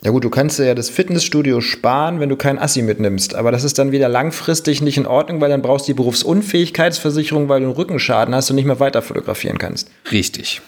Ja 0.00 0.12
gut, 0.12 0.22
du 0.22 0.30
kannst 0.30 0.60
ja 0.60 0.74
das 0.76 0.90
Fitnessstudio 0.90 1.60
sparen, 1.60 2.20
wenn 2.20 2.28
du 2.28 2.36
kein 2.36 2.58
Assi 2.58 2.82
mitnimmst. 2.82 3.34
Aber 3.34 3.50
das 3.50 3.64
ist 3.64 3.80
dann 3.80 3.90
wieder 3.90 4.08
langfristig 4.08 4.80
nicht 4.80 4.96
in 4.96 5.06
Ordnung, 5.06 5.40
weil 5.40 5.50
dann 5.50 5.60
brauchst 5.60 5.88
du 5.88 5.92
die 5.92 5.96
Berufsunfähigkeitsversicherung, 5.96 7.48
weil 7.48 7.60
du 7.60 7.66
einen 7.66 7.74
Rückenschaden 7.74 8.32
hast 8.32 8.48
und 8.50 8.56
nicht 8.56 8.66
mehr 8.66 8.78
weiter 8.78 9.02
fotografieren 9.02 9.58
kannst. 9.58 9.90
Richtig, 10.12 10.60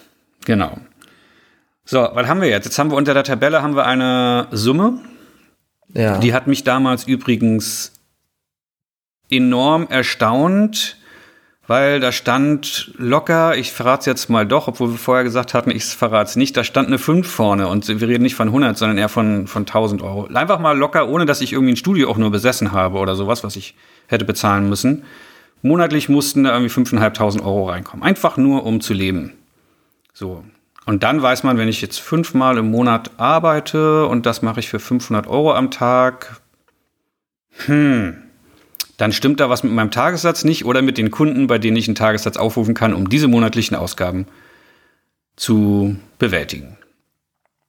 genau. 0.45 0.79
So, 1.85 2.09
was 2.13 2.27
haben 2.27 2.41
wir 2.41 2.49
jetzt? 2.49 2.65
Jetzt 2.65 2.79
haben 2.79 2.91
wir 2.91 2.97
unter 2.97 3.15
der 3.15 3.23
Tabelle 3.23 3.63
haben 3.63 3.77
wir 3.77 3.87
eine 3.87 4.49
Summe. 4.51 5.01
Ja. 5.95 6.19
Die 6.19 6.35
hat 6.35 6.49
mich 6.49 6.65
damals 6.65 7.05
übrigens 7.05 7.93
enorm 9.31 9.87
erstaunt 9.89 10.97
weil 11.71 12.01
da 12.01 12.11
stand 12.11 12.91
locker, 12.97 13.57
ich 13.57 13.71
verrate 13.71 14.01
es 14.01 14.07
jetzt 14.07 14.29
mal 14.29 14.45
doch, 14.45 14.67
obwohl 14.67 14.91
wir 14.91 14.99
vorher 14.99 15.23
gesagt 15.23 15.55
hatten, 15.55 15.71
ich 15.71 15.85
verrate 15.85 16.31
es 16.31 16.35
nicht, 16.35 16.57
da 16.57 16.65
stand 16.65 16.89
eine 16.89 16.99
5 16.99 17.25
vorne 17.25 17.69
und 17.69 17.87
wir 17.87 18.09
reden 18.09 18.25
nicht 18.25 18.35
von 18.35 18.49
100, 18.49 18.77
sondern 18.77 18.99
eher 18.99 19.09
von, 19.09 19.47
von 19.47 19.63
1000 19.63 20.03
Euro. 20.03 20.27
Einfach 20.35 20.59
mal 20.59 20.77
locker, 20.77 21.09
ohne 21.09 21.27
dass 21.27 21.41
ich 21.41 21.53
irgendwie 21.53 21.75
ein 21.75 21.77
Studio 21.77 22.11
auch 22.11 22.17
nur 22.17 22.33
besessen 22.33 22.73
habe 22.73 22.99
oder 22.99 23.15
sowas, 23.15 23.45
was 23.45 23.55
ich 23.55 23.77
hätte 24.09 24.25
bezahlen 24.25 24.69
müssen. 24.69 25.05
Monatlich 25.63 26.09
mussten 26.09 26.43
da 26.43 26.55
irgendwie 26.55 26.75
5.500 26.75 27.41
Euro 27.45 27.71
reinkommen. 27.71 28.03
Einfach 28.03 28.37
nur, 28.37 28.67
um 28.67 28.81
zu 28.81 28.93
leben. 28.93 29.35
So. 30.13 30.43
Und 30.87 31.05
dann 31.05 31.23
weiß 31.23 31.45
man, 31.45 31.57
wenn 31.57 31.69
ich 31.69 31.81
jetzt 31.83 32.01
fünfmal 32.01 32.59
im 32.59 32.69
Monat 32.73 33.13
arbeite 33.17 34.07
und 34.07 34.27
das 34.27 34.43
mache 34.43 34.59
ich 34.59 34.69
für 34.69 34.81
500 34.81 35.29
Euro 35.29 35.55
am 35.55 35.71
Tag, 35.71 36.41
hm, 37.67 38.25
dann 39.01 39.13
stimmt 39.13 39.41
da 39.41 39.49
was 39.49 39.63
mit 39.63 39.73
meinem 39.73 39.91
Tagessatz 39.91 40.45
nicht 40.45 40.67
oder 40.67 40.83
mit 40.83 40.99
den 40.99 41.11
Kunden, 41.11 41.47
bei 41.47 41.59
denen 41.59 41.79
ich 41.79 41.89
einen 41.89 41.95
Tagessatz 41.95 42.37
aufrufen 42.37 42.75
kann, 42.75 42.93
um 42.93 43.09
diese 43.09 43.29
monatlichen 43.29 43.75
Ausgaben 43.75 44.27
zu 45.37 45.97
bewältigen. 46.19 46.77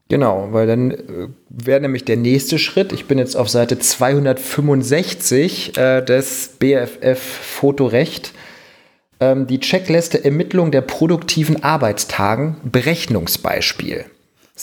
Genau, 0.10 0.50
weil 0.52 0.67
dann 0.67 0.91
äh, 0.91 1.30
wäre 1.48 1.80
nämlich 1.80 2.04
der 2.04 2.17
nächste 2.17 2.60
Schritt, 2.60 2.91
ich 2.91 3.06
bin 3.06 3.17
jetzt 3.17 3.38
auf 3.38 3.48
Seite 3.48 3.80
265 3.80 5.78
äh, 5.78 6.02
des 6.02 6.50
BFF 6.60 7.22
Fotorecht, 7.22 8.34
ähm, 9.22 9.48
die 9.48 9.62
Checkliste 9.62 10.26
Ermittlung 10.26 10.72
der 10.72 10.82
produktiven 10.82 11.63
Arbeitstagen, 11.63 12.58
Berechnungsbeispiel. 12.65 14.04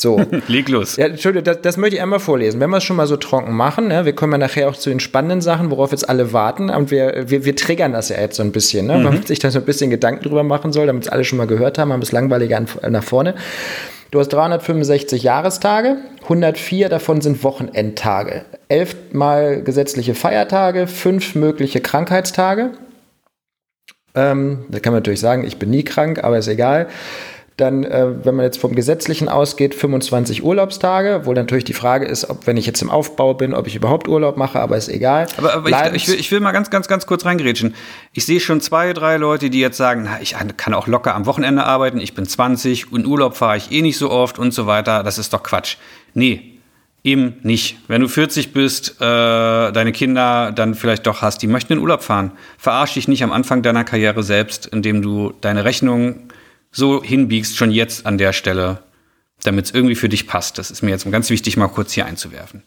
So. 0.00 0.20
Leg 0.48 0.68
los. 0.68 0.96
Ja, 0.96 1.06
Entschuldigung, 1.06 1.44
das, 1.44 1.60
das, 1.60 1.76
möchte 1.76 1.96
ich 1.96 2.02
einmal 2.02 2.20
vorlesen. 2.20 2.60
Wenn 2.60 2.70
wir 2.70 2.78
es 2.78 2.84
schon 2.84 2.96
mal 2.96 3.06
so 3.06 3.16
trocken 3.16 3.54
machen, 3.54 3.88
ne, 3.88 4.04
wir 4.04 4.14
kommen 4.14 4.32
ja 4.32 4.38
nachher 4.38 4.68
auch 4.68 4.76
zu 4.76 4.90
den 4.90 5.00
spannenden 5.00 5.40
Sachen, 5.40 5.70
worauf 5.70 5.90
jetzt 5.90 6.08
alle 6.08 6.32
warten. 6.32 6.70
Und 6.70 6.90
wir, 6.90 7.24
wir, 7.28 7.44
wir 7.44 7.56
triggern 7.56 7.92
das 7.92 8.08
ja 8.08 8.20
jetzt 8.20 8.36
so 8.36 8.42
ein 8.42 8.52
bisschen, 8.52 8.86
ne, 8.86 8.98
mhm. 8.98 9.02
man 9.04 9.22
sich 9.22 9.38
da 9.38 9.50
so 9.50 9.58
ein 9.58 9.64
bisschen 9.64 9.90
Gedanken 9.90 10.24
drüber 10.24 10.42
machen 10.42 10.72
soll, 10.72 10.86
damit 10.86 11.04
es 11.04 11.08
alle 11.08 11.24
schon 11.24 11.38
mal 11.38 11.46
gehört 11.46 11.78
haben, 11.78 11.92
haben 11.92 12.02
es 12.02 12.12
langweiliger 12.12 12.62
nach 12.88 13.04
vorne. 13.04 13.34
Du 14.10 14.20
hast 14.20 14.28
365 14.28 15.22
Jahrestage, 15.22 15.98
104 16.22 16.88
davon 16.88 17.20
sind 17.20 17.44
Wochenendtage, 17.44 18.46
elf 18.68 18.96
mal 19.12 19.62
gesetzliche 19.62 20.14
Feiertage, 20.14 20.86
fünf 20.86 21.34
mögliche 21.34 21.80
Krankheitstage. 21.80 22.70
Ähm, 24.14 24.64
da 24.70 24.80
kann 24.80 24.94
man 24.94 25.00
natürlich 25.00 25.20
sagen, 25.20 25.44
ich 25.44 25.58
bin 25.58 25.68
nie 25.68 25.82
krank, 25.82 26.24
aber 26.24 26.38
ist 26.38 26.48
egal. 26.48 26.88
Dann, 27.58 27.82
äh, 27.82 28.24
wenn 28.24 28.36
man 28.36 28.44
jetzt 28.44 28.58
vom 28.58 28.74
Gesetzlichen 28.74 29.28
ausgeht, 29.28 29.74
25 29.74 30.44
Urlaubstage, 30.44 31.22
wo 31.24 31.32
natürlich 31.32 31.64
die 31.64 31.74
Frage 31.74 32.06
ist, 32.06 32.30
ob, 32.30 32.46
wenn 32.46 32.56
ich 32.56 32.66
jetzt 32.66 32.80
im 32.80 32.88
Aufbau 32.88 33.34
bin, 33.34 33.52
ob 33.52 33.66
ich 33.66 33.74
überhaupt 33.74 34.08
Urlaub 34.08 34.36
mache, 34.36 34.60
aber 34.60 34.76
ist 34.76 34.88
egal. 34.88 35.26
Aber, 35.36 35.54
aber 35.54 35.68
ich, 35.68 36.02
ich, 36.02 36.08
will, 36.08 36.14
ich, 36.14 36.30
will, 36.30 36.38
mal 36.38 36.52
ganz, 36.52 36.70
ganz, 36.70 36.88
ganz 36.88 37.04
kurz 37.06 37.24
reingrätschen. 37.24 37.74
Ich 38.12 38.24
sehe 38.24 38.38
schon 38.38 38.60
zwei, 38.60 38.92
drei 38.92 39.16
Leute, 39.16 39.50
die 39.50 39.58
jetzt 39.58 39.76
sagen, 39.76 40.02
na, 40.04 40.20
ich 40.22 40.36
kann 40.56 40.72
auch 40.72 40.86
locker 40.86 41.14
am 41.16 41.26
Wochenende 41.26 41.64
arbeiten, 41.64 42.00
ich 42.00 42.14
bin 42.14 42.26
20, 42.26 42.92
in 42.92 43.04
Urlaub 43.04 43.36
fahre 43.36 43.56
ich 43.56 43.72
eh 43.72 43.82
nicht 43.82 43.98
so 43.98 44.10
oft 44.10 44.38
und 44.38 44.54
so 44.54 44.66
weiter. 44.66 45.02
Das 45.02 45.18
ist 45.18 45.32
doch 45.34 45.42
Quatsch. 45.42 45.76
Nee, 46.14 46.58
Eben 47.04 47.36
nicht. 47.42 47.78
Wenn 47.86 48.02
du 48.02 48.08
40 48.08 48.52
bist, 48.52 49.00
äh, 49.00 49.04
deine 49.04 49.92
Kinder 49.92 50.52
dann 50.52 50.74
vielleicht 50.74 51.06
doch 51.06 51.22
hast, 51.22 51.40
die 51.40 51.46
möchten 51.46 51.72
in 51.72 51.78
Urlaub 51.78 52.02
fahren. 52.02 52.32
Verarsch 52.58 52.94
dich 52.94 53.06
nicht 53.06 53.22
am 53.22 53.30
Anfang 53.30 53.62
deiner 53.62 53.84
Karriere 53.84 54.22
selbst, 54.22 54.66
indem 54.66 55.00
du 55.00 55.32
deine 55.40 55.64
Rechnung 55.64 56.28
so 56.78 57.02
hinbiegst, 57.02 57.56
schon 57.56 57.70
jetzt 57.70 58.06
an 58.06 58.16
der 58.16 58.32
Stelle, 58.32 58.78
damit 59.42 59.66
es 59.66 59.74
irgendwie 59.74 59.94
für 59.94 60.08
dich 60.08 60.26
passt. 60.26 60.58
Das 60.58 60.70
ist 60.70 60.82
mir 60.82 60.90
jetzt 60.90 61.10
ganz 61.10 61.28
wichtig, 61.28 61.56
mal 61.56 61.68
kurz 61.68 61.92
hier 61.92 62.06
einzuwerfen. 62.06 62.62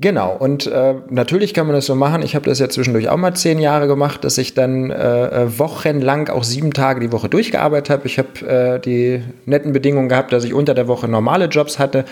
Genau, 0.00 0.32
und 0.32 0.68
äh, 0.68 0.94
natürlich 1.10 1.54
kann 1.54 1.66
man 1.66 1.74
das 1.74 1.86
so 1.86 1.96
machen. 1.96 2.22
Ich 2.22 2.36
habe 2.36 2.48
das 2.48 2.60
ja 2.60 2.68
zwischendurch 2.68 3.08
auch 3.08 3.16
mal 3.16 3.34
zehn 3.34 3.58
Jahre 3.58 3.88
gemacht, 3.88 4.22
dass 4.22 4.38
ich 4.38 4.54
dann 4.54 4.92
äh, 4.92 5.26
äh 5.26 5.58
wochenlang 5.58 6.28
auch 6.28 6.44
sieben 6.44 6.72
Tage 6.72 7.00
die 7.00 7.10
Woche 7.10 7.28
durchgearbeitet 7.28 7.90
habe. 7.90 8.06
Ich 8.06 8.16
habe 8.16 8.46
äh, 8.46 8.78
die 8.78 9.24
netten 9.44 9.72
Bedingungen 9.72 10.08
gehabt, 10.08 10.32
dass 10.32 10.44
ich 10.44 10.54
unter 10.54 10.74
der 10.74 10.86
Woche 10.86 11.08
normale 11.08 11.46
Jobs 11.46 11.80
hatte. 11.80 12.04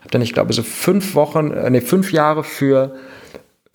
Habe 0.00 0.10
dann, 0.10 0.20
ich 0.20 0.34
glaube, 0.34 0.52
so 0.52 0.62
fünf 0.62 1.14
Wochen, 1.14 1.50
äh, 1.52 1.70
nee, 1.70 1.80
fünf 1.80 2.12
Jahre 2.12 2.44
für 2.44 2.94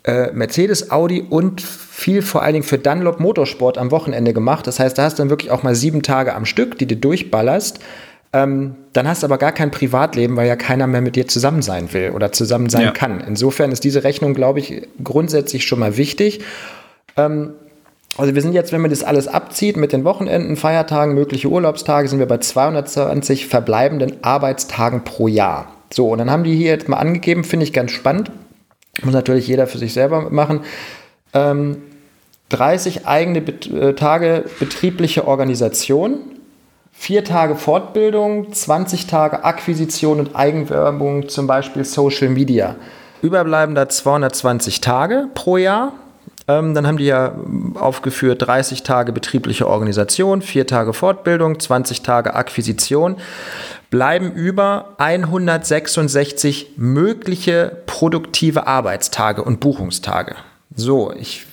äh, 0.06 0.32
Mercedes, 0.34 0.92
Audi 0.92 1.26
und 1.28 1.62
viel 1.62 2.22
vor 2.22 2.44
allen 2.44 2.54
Dingen 2.54 2.66
für 2.66 2.78
Dunlop 2.78 3.20
Motorsport 3.20 3.78
am 3.78 3.90
Wochenende 3.90 4.34
gemacht. 4.34 4.68
Das 4.68 4.80
heißt, 4.80 4.98
da 4.98 5.04
hast 5.04 5.18
du 5.18 5.24
dann 5.24 5.30
wirklich 5.30 5.50
auch 5.50 5.64
mal 5.64 5.74
sieben 5.74 6.04
Tage 6.04 6.36
am 6.36 6.46
Stück, 6.46 6.78
die 6.78 6.86
du 6.86 6.96
durchballerst. 6.96 7.80
Ähm, 8.32 8.76
dann 8.94 9.08
hast 9.08 9.24
du 9.24 9.28
aber 9.28 9.38
gar 9.38 9.52
kein 9.52 9.72
Privatleben, 9.72 10.36
weil 10.36 10.48
ja 10.48 10.56
keiner 10.56 10.88
mehr 10.88 11.02
mit 11.02 11.16
dir 11.16 11.28
zusammen 11.28 11.62
sein 11.62 11.92
will 11.94 12.12
oder 12.12 12.32
zusammen 12.32 12.70
sein 12.70 12.84
ja. 12.84 12.92
kann. 12.92 13.20
Insofern 13.22 13.72
ist 13.72 13.84
diese 13.84 14.04
Rechnung, 14.04 14.34
glaube 14.34 14.60
ich, 14.60 14.88
grundsätzlich 15.04 15.66
schon 15.66 15.80
mal 15.80 15.98
wichtig. 15.98 16.42
Ähm, 17.18 17.54
also 18.18 18.36
wir 18.36 18.42
sind 18.42 18.54
jetzt, 18.54 18.72
wenn 18.72 18.82
man 18.82 18.92
das 18.92 19.04
alles 19.04 19.28
abzieht 19.28 19.76
mit 19.76 19.92
den 19.92 20.04
Wochenenden, 20.04 20.56
Feiertagen, 20.56 21.16
mögliche 21.16 21.48
Urlaubstage, 21.50 22.08
sind 22.08 22.20
wir 22.20 22.28
bei 22.28 22.38
220 22.38 23.48
verbleibenden 23.48 24.24
Arbeitstagen 24.24 25.04
pro 25.04 25.28
Jahr. 25.28 25.72
So, 25.92 26.10
und 26.10 26.20
dann 26.20 26.30
haben 26.30 26.44
die 26.44 26.56
hier 26.56 26.72
jetzt 26.72 26.90
mal 26.90 26.98
angegeben, 26.98 27.44
finde 27.44 27.64
ich 27.64 27.74
ganz 27.74 27.92
spannend. 27.92 28.32
Muss 29.04 29.14
natürlich 29.14 29.48
jeder 29.48 29.68
für 29.68 29.78
sich 29.78 29.94
selber 29.94 30.30
machen. 30.30 30.62
Ähm, 31.34 31.82
30 32.50 33.08
eigene 33.08 33.42
Bet 33.42 33.68
äh, 33.72 33.94
Tage 33.94 34.46
betriebliche 34.60 35.28
Organisation, 35.28 36.20
vier 36.92 37.24
Tage 37.24 37.56
Fortbildung, 37.56 38.54
20 38.54 39.08
Tage 39.08 39.44
Akquisition 39.44 40.20
und 40.20 40.36
Eigenwerbung, 40.36 41.28
zum 41.28 41.48
Beispiel 41.48 41.84
Social 41.84 42.30
Media. 42.30 42.76
Überbleibender 43.22 43.90
220 43.90 44.82
Tage 44.82 45.28
pro 45.34 45.58
Jahr. 45.58 45.94
Ähm, 46.48 46.76
dann 46.76 46.86
haben 46.86 46.98
die 46.98 47.06
ja 47.06 47.34
aufgeführt 47.74 48.46
30 48.46 48.84
Tage 48.84 49.12
betriebliche 49.12 49.68
Organisation, 49.68 50.44
vier 50.44 50.68
Tage 50.68 50.94
Fortbildung, 50.94 51.60
20 51.60 52.04
Tage 52.04 52.36
Akquisition 52.36 53.18
bleiben 53.96 54.34
über 54.34 54.96
166 54.98 56.72
mögliche 56.76 57.78
produktive 57.86 58.68
Arbeitstage 58.68 59.42
und 59.42 59.62
Buchungstage. 59.62 60.36
So, 60.76 61.14
ich 61.18 61.46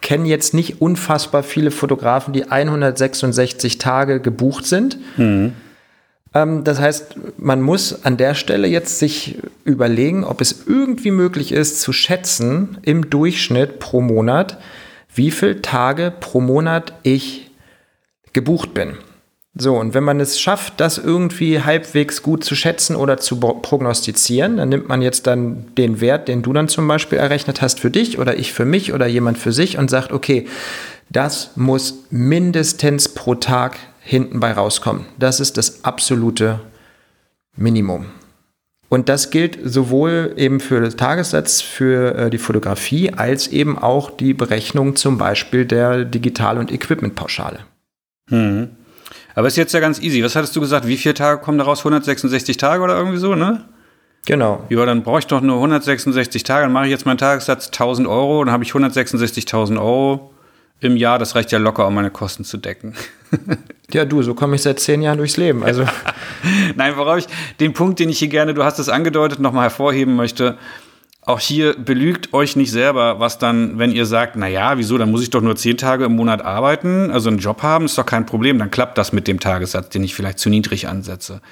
kenne 0.00 0.28
jetzt 0.28 0.54
nicht 0.54 0.80
unfassbar 0.80 1.42
viele 1.42 1.72
Fotografen, 1.72 2.32
die 2.32 2.48
166 2.48 3.78
Tage 3.78 4.20
gebucht 4.20 4.66
sind. 4.66 4.98
Mhm. 5.16 5.54
Ähm, 6.32 6.62
das 6.62 6.78
heißt, 6.78 7.16
man 7.38 7.60
muss 7.60 8.04
an 8.04 8.16
der 8.16 8.34
Stelle 8.34 8.68
jetzt 8.68 9.00
sich 9.00 9.38
überlegen, 9.64 10.22
ob 10.22 10.40
es 10.40 10.66
irgendwie 10.68 11.10
möglich 11.10 11.50
ist 11.50 11.80
zu 11.80 11.92
schätzen 11.92 12.78
im 12.82 13.10
Durchschnitt 13.10 13.80
pro 13.80 14.00
Monat, 14.00 14.58
wie 15.12 15.32
viele 15.32 15.60
Tage 15.60 16.12
pro 16.20 16.40
Monat 16.40 16.92
ich 17.02 17.50
gebucht 18.32 18.74
bin. 18.74 18.96
So, 19.54 19.76
und 19.76 19.94
wenn 19.94 20.04
man 20.04 20.20
es 20.20 20.40
schafft, 20.40 20.80
das 20.80 20.96
irgendwie 20.96 21.60
halbwegs 21.60 22.22
gut 22.22 22.44
zu 22.44 22.54
schätzen 22.54 22.94
oder 22.94 23.16
zu 23.16 23.40
prognostizieren, 23.40 24.58
dann 24.58 24.68
nimmt 24.68 24.88
man 24.88 25.02
jetzt 25.02 25.26
dann 25.26 25.66
den 25.76 26.00
Wert, 26.00 26.28
den 26.28 26.42
du 26.42 26.52
dann 26.52 26.68
zum 26.68 26.86
Beispiel 26.86 27.18
errechnet 27.18 27.60
hast 27.60 27.80
für 27.80 27.90
dich 27.90 28.18
oder 28.18 28.38
ich 28.38 28.52
für 28.52 28.64
mich 28.64 28.92
oder 28.92 29.06
jemand 29.08 29.38
für 29.38 29.50
sich 29.52 29.76
und 29.76 29.90
sagt, 29.90 30.12
okay, 30.12 30.46
das 31.10 31.50
muss 31.56 32.04
mindestens 32.10 33.08
pro 33.08 33.34
Tag 33.34 33.76
hinten 34.00 34.38
bei 34.38 34.52
rauskommen. 34.52 35.06
Das 35.18 35.40
ist 35.40 35.56
das 35.56 35.84
absolute 35.84 36.60
Minimum. 37.56 38.06
Und 38.88 39.08
das 39.08 39.30
gilt 39.30 39.58
sowohl 39.64 40.34
eben 40.36 40.60
für 40.60 40.80
den 40.80 40.96
Tagessatz 40.96 41.60
für 41.60 42.14
äh, 42.14 42.30
die 42.30 42.38
Fotografie 42.38 43.12
als 43.12 43.48
eben 43.48 43.78
auch 43.78 44.10
die 44.10 44.34
Berechnung 44.34 44.96
zum 44.96 45.18
Beispiel 45.18 45.64
der 45.64 46.04
Digital- 46.04 46.58
und 46.58 46.72
Equipmentpauschale. 46.72 47.60
Mhm. 48.30 48.70
Aber 49.40 49.48
ist 49.48 49.56
jetzt 49.56 49.72
ja 49.72 49.80
ganz 49.80 49.98
easy. 50.02 50.22
Was 50.22 50.36
hattest 50.36 50.54
du 50.54 50.60
gesagt? 50.60 50.86
Wie 50.86 50.98
viele 50.98 51.14
Tage 51.14 51.40
kommen 51.40 51.56
daraus? 51.56 51.78
166 51.78 52.58
Tage 52.58 52.82
oder 52.82 52.98
irgendwie 52.98 53.16
so, 53.16 53.34
ne? 53.34 53.64
Genau. 54.26 54.66
Ja, 54.68 54.84
dann 54.84 55.02
brauche 55.02 55.20
ich 55.20 55.26
doch 55.28 55.40
nur 55.40 55.56
166 55.56 56.42
Tage. 56.42 56.64
Dann 56.64 56.72
mache 56.74 56.84
ich 56.84 56.90
jetzt 56.90 57.06
meinen 57.06 57.16
Tagessatz 57.16 57.68
1000 57.68 58.06
Euro. 58.06 58.44
Dann 58.44 58.52
habe 58.52 58.64
ich 58.64 58.72
166.000 58.72 59.78
Euro 59.78 60.34
im 60.80 60.94
Jahr. 60.94 61.18
Das 61.18 61.36
reicht 61.36 61.52
ja 61.52 61.58
locker, 61.58 61.86
um 61.86 61.94
meine 61.94 62.10
Kosten 62.10 62.44
zu 62.44 62.58
decken. 62.58 62.94
ja, 63.94 64.04
du, 64.04 64.22
so 64.22 64.34
komme 64.34 64.56
ich 64.56 64.62
seit 64.62 64.78
zehn 64.78 65.00
Jahren 65.00 65.16
durchs 65.16 65.38
Leben. 65.38 65.64
Also. 65.64 65.86
Nein, 66.76 66.98
worauf 66.98 67.16
ich 67.16 67.26
den 67.60 67.72
Punkt, 67.72 67.98
den 67.98 68.10
ich 68.10 68.18
hier 68.18 68.28
gerne, 68.28 68.52
du 68.52 68.62
hast 68.62 68.78
es 68.78 68.90
angedeutet, 68.90 69.40
nochmal 69.40 69.62
hervorheben 69.62 70.16
möchte 70.16 70.58
auch 71.22 71.40
hier 71.40 71.74
belügt 71.74 72.32
euch 72.32 72.56
nicht 72.56 72.70
selber, 72.70 73.20
was 73.20 73.38
dann, 73.38 73.78
wenn 73.78 73.92
ihr 73.92 74.06
sagt, 74.06 74.36
na 74.36 74.48
ja, 74.48 74.78
wieso, 74.78 74.96
dann 74.96 75.10
muss 75.10 75.22
ich 75.22 75.30
doch 75.30 75.42
nur 75.42 75.54
zehn 75.56 75.76
Tage 75.76 76.06
im 76.06 76.16
Monat 76.16 76.42
arbeiten, 76.42 77.10
also 77.10 77.28
einen 77.28 77.38
Job 77.38 77.62
haben, 77.62 77.84
ist 77.84 77.98
doch 77.98 78.06
kein 78.06 78.26
Problem, 78.26 78.58
dann 78.58 78.70
klappt 78.70 78.96
das 78.96 79.12
mit 79.12 79.28
dem 79.28 79.38
Tagessatz, 79.38 79.90
den 79.90 80.02
ich 80.02 80.14
vielleicht 80.14 80.38
zu 80.38 80.48
niedrig 80.48 80.88
ansetze. 80.88 81.42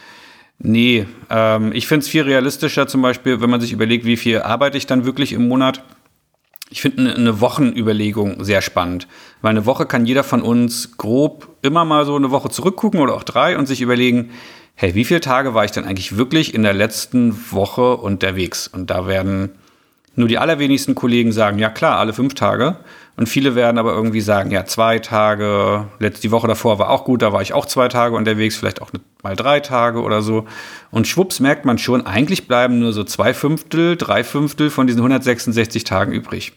Nee, 0.58 1.06
ähm, 1.30 1.72
ich 1.72 1.86
finde 1.86 2.04
es 2.04 2.08
viel 2.08 2.22
realistischer, 2.22 2.88
zum 2.88 3.02
Beispiel, 3.02 3.40
wenn 3.40 3.50
man 3.50 3.60
sich 3.60 3.72
überlegt, 3.72 4.04
wie 4.04 4.16
viel 4.16 4.40
arbeite 4.40 4.78
ich 4.78 4.86
dann 4.86 5.04
wirklich 5.04 5.32
im 5.32 5.46
Monat. 5.46 5.84
Ich 6.70 6.82
finde 6.82 7.14
eine 7.14 7.40
Wochenüberlegung 7.40 8.44
sehr 8.44 8.60
spannend, 8.60 9.06
weil 9.40 9.50
eine 9.50 9.66
Woche 9.66 9.86
kann 9.86 10.04
jeder 10.04 10.24
von 10.24 10.42
uns 10.42 10.96
grob 10.98 11.48
immer 11.62 11.84
mal 11.84 12.04
so 12.04 12.16
eine 12.16 12.30
Woche 12.30 12.50
zurückgucken 12.50 13.00
oder 13.00 13.14
auch 13.14 13.22
drei 13.22 13.56
und 13.56 13.66
sich 13.66 13.80
überlegen, 13.80 14.30
hey, 14.80 14.94
wie 14.94 15.04
viele 15.04 15.20
Tage 15.20 15.54
war 15.54 15.64
ich 15.64 15.72
denn 15.72 15.84
eigentlich 15.84 16.16
wirklich 16.16 16.54
in 16.54 16.62
der 16.62 16.72
letzten 16.72 17.50
Woche 17.50 17.96
unterwegs? 17.96 18.68
Und 18.68 18.90
da 18.90 19.08
werden 19.08 19.50
nur 20.14 20.28
die 20.28 20.38
allerwenigsten 20.38 20.94
Kollegen 20.94 21.32
sagen, 21.32 21.58
ja 21.58 21.68
klar, 21.68 21.98
alle 21.98 22.12
fünf 22.12 22.34
Tage. 22.34 22.76
Und 23.16 23.28
viele 23.28 23.56
werden 23.56 23.76
aber 23.78 23.92
irgendwie 23.92 24.20
sagen, 24.20 24.52
ja, 24.52 24.64
zwei 24.66 25.00
Tage, 25.00 25.88
letzte 25.98 26.22
die 26.22 26.30
Woche 26.30 26.46
davor 26.46 26.78
war 26.78 26.90
auch 26.90 27.04
gut, 27.04 27.22
da 27.22 27.32
war 27.32 27.42
ich 27.42 27.52
auch 27.52 27.66
zwei 27.66 27.88
Tage 27.88 28.14
unterwegs, 28.14 28.56
vielleicht 28.56 28.80
auch 28.80 28.92
mal 29.24 29.34
drei 29.34 29.58
Tage 29.58 30.00
oder 30.00 30.22
so. 30.22 30.46
Und 30.92 31.08
schwupps 31.08 31.40
merkt 31.40 31.64
man 31.64 31.78
schon, 31.78 32.06
eigentlich 32.06 32.46
bleiben 32.46 32.78
nur 32.78 32.92
so 32.92 33.02
zwei 33.02 33.34
Fünftel, 33.34 33.96
drei 33.96 34.22
Fünftel 34.22 34.70
von 34.70 34.86
diesen 34.86 35.00
166 35.00 35.82
Tagen 35.82 36.12
übrig. 36.12 36.52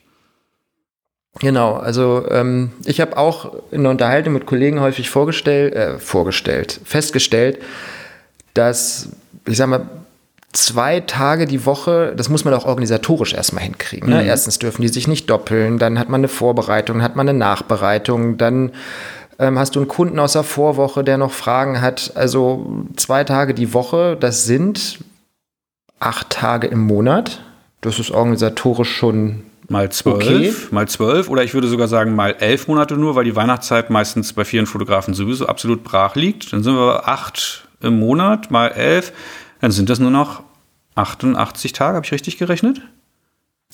Genau, 1.40 1.74
also 1.74 2.24
ähm, 2.30 2.72
ich 2.86 3.02
habe 3.02 3.18
auch 3.18 3.52
in 3.72 3.82
der 3.82 3.90
Unterhaltung 3.90 4.34
mit 4.34 4.46
Kollegen 4.46 4.80
häufig 4.80 5.10
vorgestellt, 5.10 5.74
äh, 5.74 5.98
vorgestellt, 5.98 6.80
festgestellt, 6.84 7.58
dass, 8.54 9.10
ich 9.46 9.58
sag 9.58 9.68
mal, 9.68 9.82
zwei 10.54 11.00
Tage 11.00 11.46
die 11.46 11.66
Woche, 11.66 12.14
das 12.16 12.30
muss 12.30 12.44
man 12.44 12.54
auch 12.54 12.66
organisatorisch 12.66 13.34
erstmal 13.34 13.64
hinkriegen. 13.64 14.10
Ne? 14.10 14.22
Mhm. 14.22 14.28
Erstens 14.28 14.60
dürfen 14.60 14.82
die 14.82 14.90
sich 14.90 15.08
nicht 15.08 15.30
doppeln, 15.30 15.78
dann 15.78 15.98
hat 15.98 16.10
man 16.10 16.22
eine 16.22 16.28
Vorbereitung, 16.28 16.98
dann 16.98 17.04
hat 17.04 17.16
man 17.16 17.30
eine 17.30 17.38
Nachbereitung, 17.38 18.38
dann 18.38 18.72
ähm, 19.40 19.58
hast 19.58 19.76
du 19.76 19.80
einen 19.80 19.88
Kunden 19.88 20.20
aus 20.20 20.34
der 20.34 20.44
Vorwoche, 20.44 21.04
der 21.04 21.18
noch 21.18 21.32
Fragen 21.32 21.82
hat. 21.82 22.12
Also 22.16 22.86
zwei 22.96 23.24
Tage 23.24 23.54
die 23.54 23.74
Woche, 23.74 24.18
das 24.20 24.46
sind 24.46 25.00
acht 26.00 26.30
Tage 26.30 26.68
im 26.68 26.80
Monat. 26.80 27.42
Das 27.80 27.98
ist 27.98 28.12
organisatorisch 28.12 28.92
schon 28.92 29.44
mal 29.68 29.90
zwölf, 29.90 30.20
okay. 30.22 30.54
mal 30.72 30.88
zwölf 30.88 31.30
oder 31.30 31.44
ich 31.44 31.54
würde 31.54 31.68
sogar 31.68 31.88
sagen 31.88 32.14
mal 32.14 32.36
elf 32.40 32.68
Monate 32.68 32.96
nur, 32.96 33.16
weil 33.16 33.24
die 33.24 33.36
Weihnachtszeit 33.36 33.90
meistens 33.90 34.34
bei 34.34 34.44
vielen 34.44 34.66
Fotografen 34.66 35.14
sowieso 35.14 35.48
absolut 35.48 35.84
brach 35.84 36.16
liegt. 36.16 36.52
Dann 36.52 36.62
sind 36.62 36.76
wir 36.76 37.08
acht 37.08 37.68
im 37.84 38.00
Monat 38.00 38.52
mal 38.52 38.68
elf, 38.68 39.14
dann 39.60 39.72
sind 39.72 39.90
das 39.90 40.00
nur 40.00 40.12
noch 40.12 40.44
88 40.96 41.74
Tage, 41.74 41.96
habe 41.96 42.06
ich 42.06 42.12
richtig 42.12 42.38
gerechnet? 42.38 42.82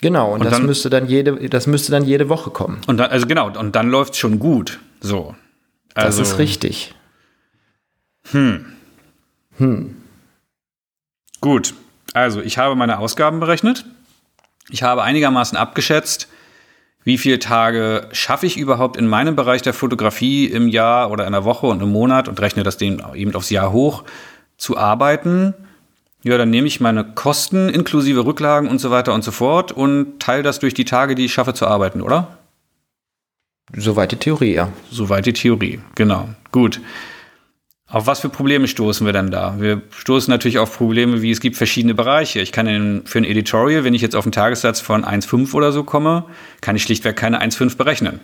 Genau, 0.01 0.33
und, 0.33 0.41
und 0.41 0.45
das 0.45 0.53
dann, 0.53 0.65
müsste 0.65 0.89
dann 0.89 1.07
jede, 1.07 1.49
das 1.49 1.65
müsste 1.65 1.91
dann 1.91 2.05
jede 2.05 2.29
Woche 2.29 2.51
kommen. 2.51 2.81
Und 2.87 2.97
dann, 2.97 3.09
also 3.09 3.25
genau, 3.25 3.57
und 3.57 3.75
dann 3.75 3.89
läuft 3.89 4.13
es 4.13 4.19
schon 4.19 4.39
gut. 4.39 4.79
So. 5.01 5.35
Also, 5.95 6.21
das 6.21 6.31
ist 6.31 6.37
richtig. 6.37 6.93
Hm. 8.31 8.65
Hm. 9.57 9.95
Gut. 11.41 11.73
Also, 12.13 12.41
ich 12.41 12.57
habe 12.57 12.75
meine 12.75 12.99
Ausgaben 12.99 13.39
berechnet. 13.39 13.85
Ich 14.69 14.83
habe 14.83 15.01
einigermaßen 15.03 15.57
abgeschätzt, 15.57 16.27
wie 17.07 17.17
viele 17.17 17.39
Tage 17.39 18.09
schaffe 18.11 18.47
ich 18.47 18.57
überhaupt 18.57 18.97
in 18.97 19.07
meinem 19.07 19.37
Bereich 19.37 19.61
der 19.61 19.73
Fotografie 19.73 20.45
im 20.45 20.67
Jahr 20.67 21.09
oder 21.09 21.25
in 21.25 21.31
der 21.31 21.45
Woche 21.45 21.65
und 21.65 21.81
im 21.81 21.89
Monat 21.89 22.27
und 22.27 22.41
rechne 22.41 22.63
das 22.63 22.81
eben 22.81 23.33
aufs 23.33 23.49
Jahr 23.49 23.71
hoch 23.71 24.03
zu 24.57 24.75
arbeiten. 24.75 25.53
Ja, 26.23 26.37
dann 26.37 26.49
nehme 26.49 26.67
ich 26.67 26.81
meine 26.81 27.05
Kosten 27.05 27.69
inklusive 27.69 28.25
Rücklagen 28.25 28.67
und 28.67 28.79
so 28.79 28.91
weiter 28.91 29.13
und 29.13 29.23
so 29.23 29.31
fort 29.31 29.71
und 29.71 30.19
teile 30.19 30.43
das 30.43 30.59
durch 30.59 30.73
die 30.73 30.83
Tage, 30.83 31.15
die 31.15 31.23
ich 31.23 31.33
schaffe 31.33 31.53
zu 31.53 31.65
arbeiten, 31.65 32.01
oder? 32.01 32.39
Soweit 33.73 34.11
die 34.11 34.17
Theorie, 34.17 34.55
ja. 34.55 34.73
Soweit 34.91 35.27
die 35.27 35.33
Theorie, 35.33 35.79
genau. 35.95 36.27
Gut. 36.51 36.81
Auf 37.89 38.05
was 38.05 38.19
für 38.19 38.27
Probleme 38.27 38.67
stoßen 38.67 39.05
wir 39.05 39.13
denn 39.13 39.31
da? 39.31 39.55
Wir 39.59 39.81
stoßen 39.91 40.29
natürlich 40.29 40.59
auf 40.59 40.75
Probleme, 40.75 41.21
wie 41.21 41.31
es 41.31 41.39
gibt 41.39 41.55
verschiedene 41.55 41.93
Bereiche. 41.93 42.41
Ich 42.41 42.51
kann 42.51 42.67
in, 42.67 43.05
für 43.05 43.19
ein 43.19 43.23
Editorial, 43.23 43.85
wenn 43.85 43.93
ich 43.93 44.01
jetzt 44.01 44.15
auf 44.15 44.25
einen 44.25 44.33
Tagessatz 44.33 44.81
von 44.81 45.05
1,5 45.05 45.53
oder 45.53 45.71
so 45.71 45.83
komme, 45.83 46.25
kann 46.59 46.75
ich 46.75 46.83
schlichtweg 46.83 47.15
keine 47.15 47.41
1,5 47.41 47.77
berechnen. 47.77 48.19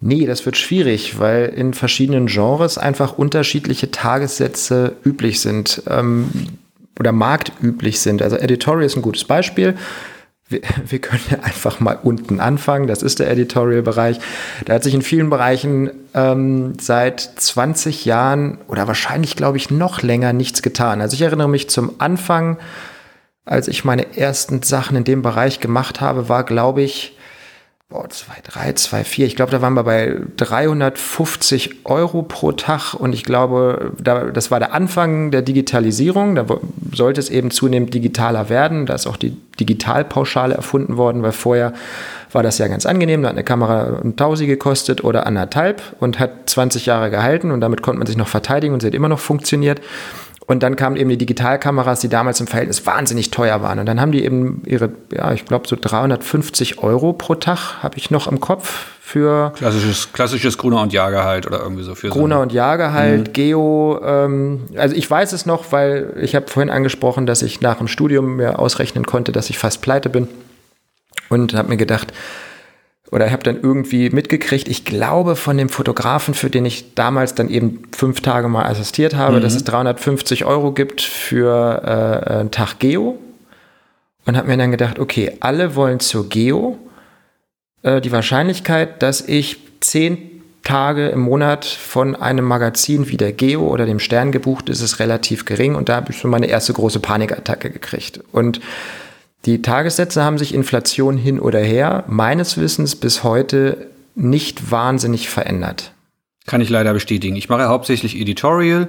Nee, 0.00 0.26
das 0.26 0.46
wird 0.46 0.56
schwierig, 0.56 1.18
weil 1.18 1.46
in 1.46 1.74
verschiedenen 1.74 2.26
Genres 2.26 2.78
einfach 2.78 3.18
unterschiedliche 3.18 3.90
Tagessätze 3.90 4.94
üblich 5.04 5.40
sind 5.40 5.82
ähm, 5.88 6.28
oder 7.00 7.10
marktüblich 7.10 7.98
sind. 7.98 8.22
Also 8.22 8.36
Editorial 8.36 8.84
ist 8.84 8.96
ein 8.96 9.02
gutes 9.02 9.24
Beispiel 9.24 9.74
wir, 10.48 10.60
wir 10.86 10.98
können 10.98 11.40
einfach 11.42 11.80
mal 11.80 11.98
unten 12.02 12.40
anfangen. 12.40 12.86
Das 12.86 13.02
ist 13.02 13.18
der 13.18 13.30
Editorial-Bereich. 13.30 14.18
Da 14.64 14.74
hat 14.74 14.82
sich 14.82 14.94
in 14.94 15.02
vielen 15.02 15.30
Bereichen 15.30 15.90
ähm, 16.14 16.74
seit 16.80 17.20
20 17.20 18.04
Jahren 18.04 18.58
oder 18.68 18.86
wahrscheinlich, 18.86 19.36
glaube 19.36 19.56
ich, 19.56 19.70
noch 19.70 20.02
länger 20.02 20.32
nichts 20.32 20.62
getan. 20.62 21.00
Also 21.00 21.14
ich 21.14 21.22
erinnere 21.22 21.48
mich 21.48 21.70
zum 21.70 22.00
Anfang, 22.00 22.58
als 23.44 23.68
ich 23.68 23.84
meine 23.84 24.16
ersten 24.16 24.62
Sachen 24.62 24.96
in 24.96 25.04
dem 25.04 25.22
Bereich 25.22 25.60
gemacht 25.60 26.00
habe, 26.00 26.28
war, 26.28 26.44
glaube 26.44 26.82
ich, 26.82 27.16
boah, 27.88 28.08
2, 28.08 28.32
3, 28.42 28.72
2, 28.72 29.04
4. 29.04 29.26
Ich 29.26 29.36
glaube, 29.36 29.52
da 29.52 29.62
waren 29.62 29.74
wir 29.74 29.84
bei 29.84 30.16
350 30.36 31.84
Euro 31.84 32.22
pro 32.22 32.52
Tag 32.52 32.94
und 32.94 33.12
ich 33.12 33.24
glaube, 33.24 33.92
da, 33.98 34.24
das 34.24 34.50
war 34.50 34.58
der 34.58 34.72
Anfang 34.72 35.30
der 35.30 35.42
Digitalisierung. 35.42 36.34
Da 36.34 36.46
sollte 36.92 37.20
es 37.20 37.30
eben 37.30 37.50
zunehmend 37.50 37.94
digitaler 37.94 38.48
werden. 38.48 38.86
Da 38.86 38.94
ist 38.94 39.06
auch 39.06 39.16
die 39.16 39.36
Digitalpauschale 39.60 40.54
erfunden 40.54 40.96
worden, 40.96 41.22
weil 41.22 41.32
vorher 41.32 41.72
war 42.32 42.42
das 42.42 42.58
ja 42.58 42.66
ganz 42.66 42.84
angenehm. 42.86 43.22
Da 43.22 43.28
hat 43.28 43.36
eine 43.36 43.44
Kamera 43.44 44.00
ein 44.02 44.16
Tausi 44.16 44.46
gekostet 44.46 45.04
oder 45.04 45.26
anderthalb 45.26 45.82
und 46.00 46.18
hat 46.18 46.50
20 46.50 46.86
Jahre 46.86 47.10
gehalten 47.10 47.50
und 47.50 47.60
damit 47.60 47.82
konnte 47.82 47.98
man 47.98 48.06
sich 48.06 48.16
noch 48.16 48.28
verteidigen 48.28 48.74
und 48.74 48.80
sie 48.80 48.88
hat 48.88 48.94
immer 48.94 49.08
noch 49.08 49.20
funktioniert. 49.20 49.80
Und 50.46 50.62
dann 50.62 50.76
kamen 50.76 50.96
eben 50.96 51.08
die 51.08 51.16
Digitalkameras, 51.16 52.00
die 52.00 52.08
damals 52.08 52.38
im 52.40 52.46
Verhältnis 52.46 52.84
wahnsinnig 52.84 53.30
teuer 53.30 53.62
waren. 53.62 53.78
Und 53.78 53.86
dann 53.86 54.00
haben 54.00 54.12
die 54.12 54.24
eben 54.24 54.62
ihre, 54.66 54.90
ja, 55.10 55.32
ich 55.32 55.46
glaube 55.46 55.66
so 55.66 55.76
350 55.80 56.78
Euro 56.80 57.14
pro 57.14 57.34
Tag, 57.34 57.82
habe 57.82 57.96
ich 57.96 58.10
noch 58.10 58.26
im 58.26 58.40
Kopf 58.40 58.88
für. 59.00 59.52
Klassisches, 59.56 60.12
klassisches 60.12 60.58
Gruner 60.58 60.82
und 60.82 60.92
Jahrgehalt 60.92 61.46
oder 61.46 61.60
irgendwie 61.60 61.82
so. 61.82 61.94
Für 61.94 62.10
Gruner 62.10 62.36
so 62.36 62.42
und 62.42 62.52
Jahrgehalt, 62.52 63.28
mhm. 63.28 63.32
Geo. 63.32 64.00
Ähm, 64.04 64.66
also 64.76 64.94
ich 64.94 65.10
weiß 65.10 65.32
es 65.32 65.46
noch, 65.46 65.72
weil 65.72 66.12
ich 66.20 66.34
habe 66.34 66.48
vorhin 66.48 66.70
angesprochen, 66.70 67.24
dass 67.24 67.40
ich 67.40 67.62
nach 67.62 67.78
dem 67.78 67.88
Studium 67.88 68.36
mir 68.36 68.58
ausrechnen 68.58 69.06
konnte, 69.06 69.32
dass 69.32 69.48
ich 69.48 69.56
fast 69.56 69.80
pleite 69.80 70.10
bin. 70.10 70.28
Und 71.30 71.54
habe 71.54 71.70
mir 71.70 71.78
gedacht, 71.78 72.12
oder 73.14 73.26
ich 73.26 73.32
habe 73.32 73.44
dann 73.44 73.60
irgendwie 73.62 74.10
mitgekriegt, 74.10 74.66
ich 74.66 74.84
glaube 74.84 75.36
von 75.36 75.56
dem 75.56 75.68
Fotografen, 75.68 76.34
für 76.34 76.50
den 76.50 76.66
ich 76.66 76.96
damals 76.96 77.36
dann 77.36 77.48
eben 77.48 77.84
fünf 77.96 78.20
Tage 78.22 78.48
mal 78.48 78.64
assistiert 78.64 79.14
habe, 79.14 79.36
mhm. 79.36 79.42
dass 79.42 79.54
es 79.54 79.62
350 79.62 80.44
Euro 80.44 80.72
gibt 80.72 81.00
für 81.00 82.24
äh, 82.26 82.30
einen 82.32 82.50
Tag 82.50 82.80
Geo. 82.80 83.16
Und 84.26 84.36
habe 84.36 84.48
mir 84.48 84.56
dann 84.56 84.72
gedacht, 84.72 84.98
okay, 84.98 85.30
alle 85.38 85.76
wollen 85.76 86.00
zur 86.00 86.28
Geo. 86.28 86.76
Äh, 87.82 88.00
die 88.00 88.10
Wahrscheinlichkeit, 88.10 89.00
dass 89.00 89.20
ich 89.20 89.58
zehn 89.78 90.42
Tage 90.64 91.08
im 91.10 91.20
Monat 91.20 91.64
von 91.64 92.16
einem 92.16 92.44
Magazin 92.44 93.08
wie 93.10 93.16
der 93.16 93.32
Geo 93.32 93.68
oder 93.68 93.86
dem 93.86 94.00
Stern 94.00 94.32
gebucht 94.32 94.68
ist, 94.68 94.80
ist 94.80 94.98
relativ 94.98 95.44
gering. 95.44 95.76
Und 95.76 95.88
da 95.88 95.96
habe 95.96 96.10
ich 96.10 96.18
schon 96.18 96.32
meine 96.32 96.46
erste 96.46 96.72
große 96.72 96.98
Panikattacke 96.98 97.70
gekriegt. 97.70 98.18
Und 98.32 98.60
die 99.46 99.62
Tagessätze 99.62 100.24
haben 100.24 100.38
sich 100.38 100.54
Inflation 100.54 101.16
hin 101.16 101.38
oder 101.38 101.60
her 101.60 102.04
meines 102.06 102.56
Wissens 102.58 102.96
bis 102.96 103.24
heute 103.24 103.88
nicht 104.14 104.70
wahnsinnig 104.70 105.28
verändert. 105.28 105.92
Kann 106.46 106.60
ich 106.60 106.70
leider 106.70 106.92
bestätigen. 106.92 107.36
Ich 107.36 107.48
mache 107.48 107.68
hauptsächlich 107.68 108.18
Editorial. 108.18 108.88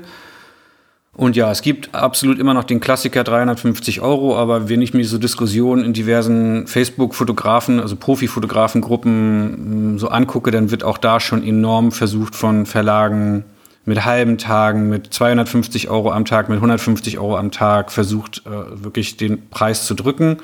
Und 1.14 1.38
ja, 1.38 1.50
es 1.50 1.62
gibt 1.62 1.96
absolut 1.96 2.40
immer 2.40 2.54
noch 2.54 2.66
den 2.66 2.82
Klassiker 2.82 3.24
350 3.24 4.02
Euro, 4.02 4.38
aber 4.38 4.68
wenn 4.68 4.82
ich 4.82 4.94
mir 4.94 5.06
so 5.06 5.18
Diskussionen 5.18 5.86
in 5.86 5.94
diversen 5.94 6.68
Facebook-Fotografen, 6.68 7.80
also 7.80 7.96
Profi-Fotografengruppen 7.96 9.94
mm, 9.94 9.98
so 9.98 10.10
angucke, 10.10 10.52
dann 10.52 10.72
wird 10.72 10.84
auch 10.84 10.98
da 10.98 11.22
schon 11.22 11.42
enorm 11.42 11.94
versucht 11.94 12.36
von 12.36 12.66
Verlagen 12.66 13.46
mit 13.86 14.04
halben 14.04 14.38
Tagen, 14.38 14.90
mit 14.90 15.14
250 15.14 15.90
Euro 15.90 16.12
am 16.12 16.26
Tag, 16.26 16.50
mit 16.50 16.58
150 16.58 17.20
Euro 17.20 17.38
am 17.38 17.52
Tag 17.52 17.92
versucht, 17.92 18.44
äh, 18.46 18.84
wirklich 18.84 19.18
den 19.18 19.50
Preis 19.50 19.86
zu 19.86 19.94
drücken. 19.94 20.38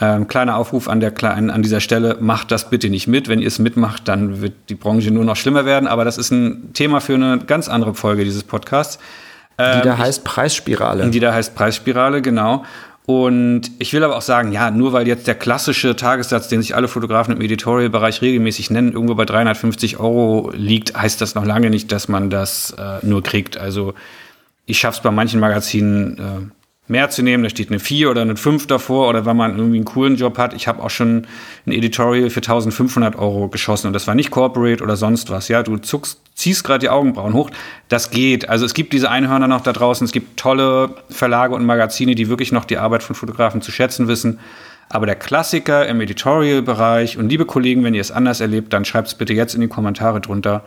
Ähm, 0.00 0.26
kleiner 0.26 0.56
Aufruf 0.56 0.88
an, 0.88 1.00
der, 1.00 1.12
an, 1.22 1.50
an 1.50 1.62
dieser 1.62 1.80
Stelle, 1.80 2.16
macht 2.20 2.50
das 2.50 2.70
bitte 2.70 2.88
nicht 2.88 3.06
mit. 3.06 3.28
Wenn 3.28 3.40
ihr 3.40 3.46
es 3.46 3.58
mitmacht, 3.58 4.08
dann 4.08 4.40
wird 4.40 4.54
die 4.68 4.74
Branche 4.74 5.10
nur 5.10 5.24
noch 5.24 5.36
schlimmer 5.36 5.64
werden. 5.64 5.86
Aber 5.86 6.04
das 6.04 6.18
ist 6.18 6.30
ein 6.30 6.72
Thema 6.72 7.00
für 7.00 7.14
eine 7.14 7.38
ganz 7.38 7.68
andere 7.68 7.94
Folge 7.94 8.24
dieses 8.24 8.42
Podcasts. 8.42 8.98
Ähm, 9.58 9.80
die 9.82 9.88
da 9.88 9.98
heißt 9.98 10.24
Preisspirale. 10.24 11.10
Die 11.10 11.20
da 11.20 11.34
heißt 11.34 11.54
Preisspirale, 11.54 12.22
genau. 12.22 12.64
Und 13.04 13.70
ich 13.80 13.92
will 13.92 14.04
aber 14.04 14.16
auch 14.16 14.22
sagen, 14.22 14.52
ja, 14.52 14.70
nur 14.70 14.92
weil 14.92 15.08
jetzt 15.08 15.26
der 15.26 15.34
klassische 15.34 15.96
Tagessatz, 15.96 16.48
den 16.48 16.62
sich 16.62 16.76
alle 16.76 16.86
Fotografen 16.86 17.34
im 17.34 17.40
Editorial-Bereich 17.40 18.22
regelmäßig 18.22 18.70
nennen, 18.70 18.92
irgendwo 18.92 19.16
bei 19.16 19.24
350 19.24 19.98
Euro 19.98 20.52
liegt, 20.54 20.96
heißt 20.96 21.20
das 21.20 21.34
noch 21.34 21.44
lange 21.44 21.68
nicht, 21.70 21.90
dass 21.90 22.08
man 22.08 22.30
das 22.30 22.74
äh, 22.78 23.04
nur 23.04 23.22
kriegt. 23.22 23.56
Also 23.56 23.94
ich 24.66 24.78
schaffe 24.78 24.98
es 24.98 25.02
bei 25.02 25.10
manchen 25.10 25.40
Magazinen 25.40 26.18
äh, 26.18 26.61
mehr 26.92 27.10
zu 27.10 27.22
nehmen. 27.22 27.42
Da 27.42 27.50
steht 27.50 27.70
eine 27.70 27.80
4 27.80 28.10
oder 28.10 28.22
eine 28.22 28.36
5 28.36 28.68
davor 28.68 29.08
oder 29.08 29.26
wenn 29.26 29.36
man 29.36 29.56
irgendwie 29.56 29.78
einen 29.78 29.84
coolen 29.84 30.14
Job 30.14 30.38
hat. 30.38 30.54
Ich 30.54 30.68
habe 30.68 30.80
auch 30.80 30.90
schon 30.90 31.26
ein 31.66 31.72
Editorial 31.72 32.30
für 32.30 32.38
1500 32.38 33.16
Euro 33.16 33.48
geschossen 33.48 33.88
und 33.88 33.92
das 33.92 34.06
war 34.06 34.14
nicht 34.14 34.30
Corporate 34.30 34.82
oder 34.84 34.96
sonst 34.96 35.30
was. 35.30 35.48
Ja, 35.48 35.64
du 35.64 35.78
zuckst, 35.78 36.20
ziehst 36.36 36.62
gerade 36.62 36.78
die 36.78 36.88
Augenbrauen 36.88 37.32
hoch. 37.32 37.50
Das 37.88 38.10
geht. 38.10 38.48
Also 38.48 38.64
es 38.64 38.74
gibt 38.74 38.92
diese 38.92 39.10
Einhörner 39.10 39.48
noch 39.48 39.62
da 39.62 39.72
draußen. 39.72 40.04
Es 40.04 40.12
gibt 40.12 40.38
tolle 40.38 40.94
Verlage 41.10 41.54
und 41.54 41.66
Magazine, 41.66 42.14
die 42.14 42.28
wirklich 42.28 42.52
noch 42.52 42.64
die 42.64 42.78
Arbeit 42.78 43.02
von 43.02 43.16
Fotografen 43.16 43.62
zu 43.62 43.72
schätzen 43.72 44.06
wissen. 44.06 44.38
Aber 44.88 45.06
der 45.06 45.16
Klassiker 45.16 45.86
im 45.88 46.00
Editorial-Bereich 46.00 47.16
und 47.16 47.28
liebe 47.28 47.46
Kollegen, 47.46 47.82
wenn 47.82 47.94
ihr 47.94 48.02
es 48.02 48.10
anders 48.10 48.40
erlebt, 48.40 48.72
dann 48.72 48.84
schreibt 48.84 49.08
es 49.08 49.14
bitte 49.14 49.32
jetzt 49.32 49.54
in 49.54 49.62
die 49.62 49.68
Kommentare 49.68 50.20
drunter, 50.20 50.64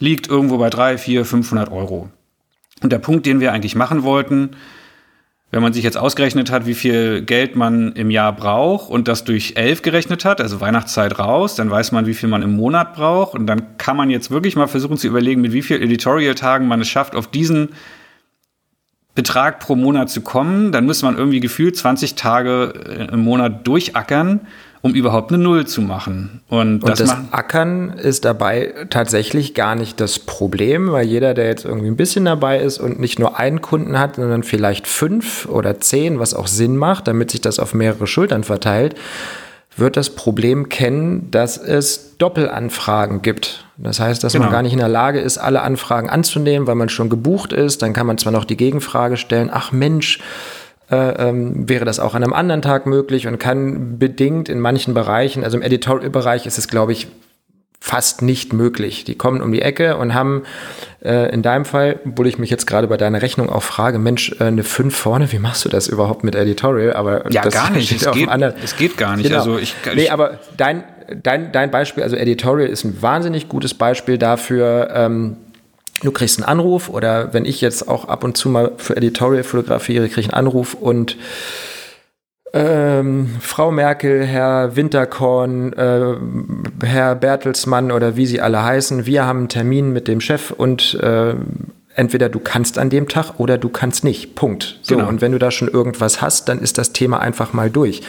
liegt 0.00 0.28
irgendwo 0.28 0.58
bei 0.58 0.68
3, 0.68 0.98
4, 0.98 1.24
500 1.24 1.70
Euro. 1.70 2.08
Und 2.82 2.92
der 2.92 2.98
Punkt, 2.98 3.26
den 3.26 3.40
wir 3.40 3.52
eigentlich 3.52 3.76
machen 3.76 4.02
wollten, 4.02 4.50
wenn 5.50 5.62
man 5.62 5.72
sich 5.72 5.82
jetzt 5.82 5.96
ausgerechnet 5.96 6.50
hat, 6.50 6.66
wie 6.66 6.74
viel 6.74 7.22
Geld 7.22 7.56
man 7.56 7.92
im 7.92 8.10
Jahr 8.10 8.34
braucht 8.34 8.90
und 8.90 9.08
das 9.08 9.24
durch 9.24 9.54
elf 9.56 9.80
gerechnet 9.80 10.26
hat, 10.26 10.42
also 10.42 10.60
Weihnachtszeit 10.60 11.18
raus, 11.18 11.54
dann 11.54 11.70
weiß 11.70 11.92
man, 11.92 12.04
wie 12.04 12.12
viel 12.12 12.28
man 12.28 12.42
im 12.42 12.54
Monat 12.54 12.94
braucht. 12.94 13.34
Und 13.34 13.46
dann 13.46 13.78
kann 13.78 13.96
man 13.96 14.10
jetzt 14.10 14.30
wirklich 14.30 14.56
mal 14.56 14.66
versuchen 14.66 14.98
zu 14.98 15.06
überlegen, 15.06 15.40
mit 15.40 15.52
wie 15.52 15.62
viel 15.62 15.82
Editorial-Tagen 15.82 16.68
man 16.68 16.82
es 16.82 16.88
schafft, 16.88 17.14
auf 17.14 17.28
diesen 17.28 17.70
Betrag 19.14 19.58
pro 19.60 19.74
Monat 19.74 20.10
zu 20.10 20.20
kommen. 20.20 20.70
Dann 20.70 20.84
muss 20.84 21.02
man 21.02 21.16
irgendwie 21.16 21.40
gefühlt 21.40 21.76
20 21.76 22.14
Tage 22.14 22.74
äh, 22.86 23.14
im 23.14 23.20
Monat 23.20 23.66
durchackern 23.66 24.40
um 24.82 24.94
überhaupt 24.94 25.32
eine 25.32 25.42
Null 25.42 25.66
zu 25.66 25.82
machen. 25.82 26.40
Und 26.48 26.80
das, 26.80 27.00
und 27.00 27.08
das 27.08 27.16
Ackern 27.32 27.90
ist 27.90 28.24
dabei 28.24 28.74
tatsächlich 28.90 29.54
gar 29.54 29.74
nicht 29.74 30.00
das 30.00 30.18
Problem, 30.18 30.92
weil 30.92 31.06
jeder, 31.06 31.34
der 31.34 31.46
jetzt 31.46 31.64
irgendwie 31.64 31.88
ein 31.88 31.96
bisschen 31.96 32.24
dabei 32.24 32.60
ist 32.60 32.78
und 32.78 33.00
nicht 33.00 33.18
nur 33.18 33.38
einen 33.38 33.60
Kunden 33.60 33.98
hat, 33.98 34.16
sondern 34.16 34.42
vielleicht 34.42 34.86
fünf 34.86 35.46
oder 35.46 35.80
zehn, 35.80 36.18
was 36.18 36.34
auch 36.34 36.46
Sinn 36.46 36.76
macht, 36.76 37.08
damit 37.08 37.30
sich 37.30 37.40
das 37.40 37.58
auf 37.58 37.74
mehrere 37.74 38.06
Schultern 38.06 38.44
verteilt, 38.44 38.94
wird 39.76 39.96
das 39.96 40.10
Problem 40.10 40.68
kennen, 40.68 41.30
dass 41.30 41.56
es 41.56 42.16
Doppelanfragen 42.18 43.22
gibt. 43.22 43.64
Das 43.76 44.00
heißt, 44.00 44.24
dass 44.24 44.32
genau. 44.32 44.46
man 44.46 44.52
gar 44.52 44.62
nicht 44.62 44.72
in 44.72 44.80
der 44.80 44.88
Lage 44.88 45.20
ist, 45.20 45.38
alle 45.38 45.62
Anfragen 45.62 46.10
anzunehmen, 46.10 46.66
weil 46.66 46.74
man 46.74 46.88
schon 46.88 47.08
gebucht 47.08 47.52
ist. 47.52 47.82
Dann 47.82 47.92
kann 47.92 48.06
man 48.06 48.18
zwar 48.18 48.32
noch 48.32 48.44
die 48.44 48.56
Gegenfrage 48.56 49.16
stellen, 49.16 49.50
ach 49.52 49.70
Mensch, 49.70 50.20
äh, 50.90 51.28
ähm, 51.28 51.68
wäre 51.68 51.84
das 51.84 52.00
auch 52.00 52.14
an 52.14 52.22
einem 52.22 52.32
anderen 52.32 52.62
Tag 52.62 52.86
möglich 52.86 53.26
und 53.26 53.38
kann 53.38 53.98
bedingt 53.98 54.48
in 54.48 54.60
manchen 54.60 54.94
Bereichen, 54.94 55.44
also 55.44 55.56
im 55.56 55.62
Editorial-Bereich 55.62 56.46
ist 56.46 56.58
es, 56.58 56.68
glaube 56.68 56.92
ich, 56.92 57.08
fast 57.80 58.22
nicht 58.22 58.52
möglich. 58.52 59.04
Die 59.04 59.14
kommen 59.14 59.40
um 59.40 59.52
die 59.52 59.62
Ecke 59.62 59.96
und 59.96 60.12
haben 60.12 60.42
äh, 61.04 61.32
in 61.32 61.42
deinem 61.42 61.64
Fall, 61.64 62.00
obwohl 62.04 62.26
ich 62.26 62.38
mich 62.38 62.50
jetzt 62.50 62.66
gerade 62.66 62.88
bei 62.88 62.96
deiner 62.96 63.22
Rechnung 63.22 63.48
auch 63.50 63.62
frage, 63.62 63.98
Mensch, 63.98 64.34
äh, 64.40 64.44
eine 64.44 64.64
5 64.64 64.94
vorne, 64.94 65.30
wie 65.30 65.38
machst 65.38 65.64
du 65.64 65.68
das 65.68 65.86
überhaupt 65.86 66.24
mit 66.24 66.34
Editorial? 66.34 66.94
Aber 66.94 67.30
ja, 67.30 67.42
gar 67.42 67.70
nicht. 67.70 67.92
Es 67.98 68.10
geht, 68.10 68.28
es 68.62 68.76
geht 68.76 68.96
gar 68.96 69.16
nicht. 69.16 69.26
Genau. 69.26 69.38
Also 69.38 69.58
ich, 69.58 69.74
ich 69.84 69.94
nee, 69.94 70.08
aber 70.08 70.38
dein, 70.56 70.84
dein, 71.22 71.52
dein 71.52 71.70
Beispiel, 71.70 72.02
also 72.02 72.16
Editorial 72.16 72.68
ist 72.68 72.84
ein 72.84 73.00
wahnsinnig 73.00 73.48
gutes 73.48 73.74
Beispiel 73.74 74.18
dafür, 74.18 74.90
ähm, 74.92 75.36
du 76.02 76.12
kriegst 76.12 76.38
einen 76.38 76.48
Anruf 76.48 76.88
oder 76.88 77.32
wenn 77.32 77.44
ich 77.44 77.60
jetzt 77.60 77.88
auch 77.88 78.06
ab 78.06 78.24
und 78.24 78.36
zu 78.36 78.48
mal 78.48 78.72
für 78.76 78.96
Editorial 78.96 79.44
fotografiere, 79.44 80.08
kriege 80.08 80.20
ich 80.20 80.34
einen 80.34 80.46
Anruf 80.46 80.74
und 80.74 81.16
ähm, 82.54 83.36
Frau 83.40 83.70
Merkel, 83.70 84.24
Herr 84.24 84.74
Winterkorn, 84.74 85.72
äh, 85.74 86.14
Herr 86.82 87.14
Bertelsmann 87.14 87.92
oder 87.92 88.16
wie 88.16 88.26
sie 88.26 88.40
alle 88.40 88.64
heißen, 88.64 89.04
wir 89.04 89.26
haben 89.26 89.40
einen 89.40 89.48
Termin 89.48 89.92
mit 89.92 90.08
dem 90.08 90.20
Chef 90.20 90.50
und 90.50 90.94
äh, 90.94 91.34
entweder 91.94 92.28
du 92.28 92.38
kannst 92.38 92.78
an 92.78 92.90
dem 92.90 93.08
Tag 93.08 93.38
oder 93.38 93.58
du 93.58 93.68
kannst 93.68 94.04
nicht. 94.04 94.34
Punkt. 94.34 94.78
So, 94.82 94.96
genau. 94.96 95.08
und 95.08 95.20
wenn 95.20 95.32
du 95.32 95.38
da 95.38 95.50
schon 95.50 95.68
irgendwas 95.68 96.22
hast, 96.22 96.48
dann 96.48 96.60
ist 96.60 96.78
das 96.78 96.92
Thema 96.92 97.20
einfach 97.20 97.52
mal 97.52 97.70
durch. 97.70 98.02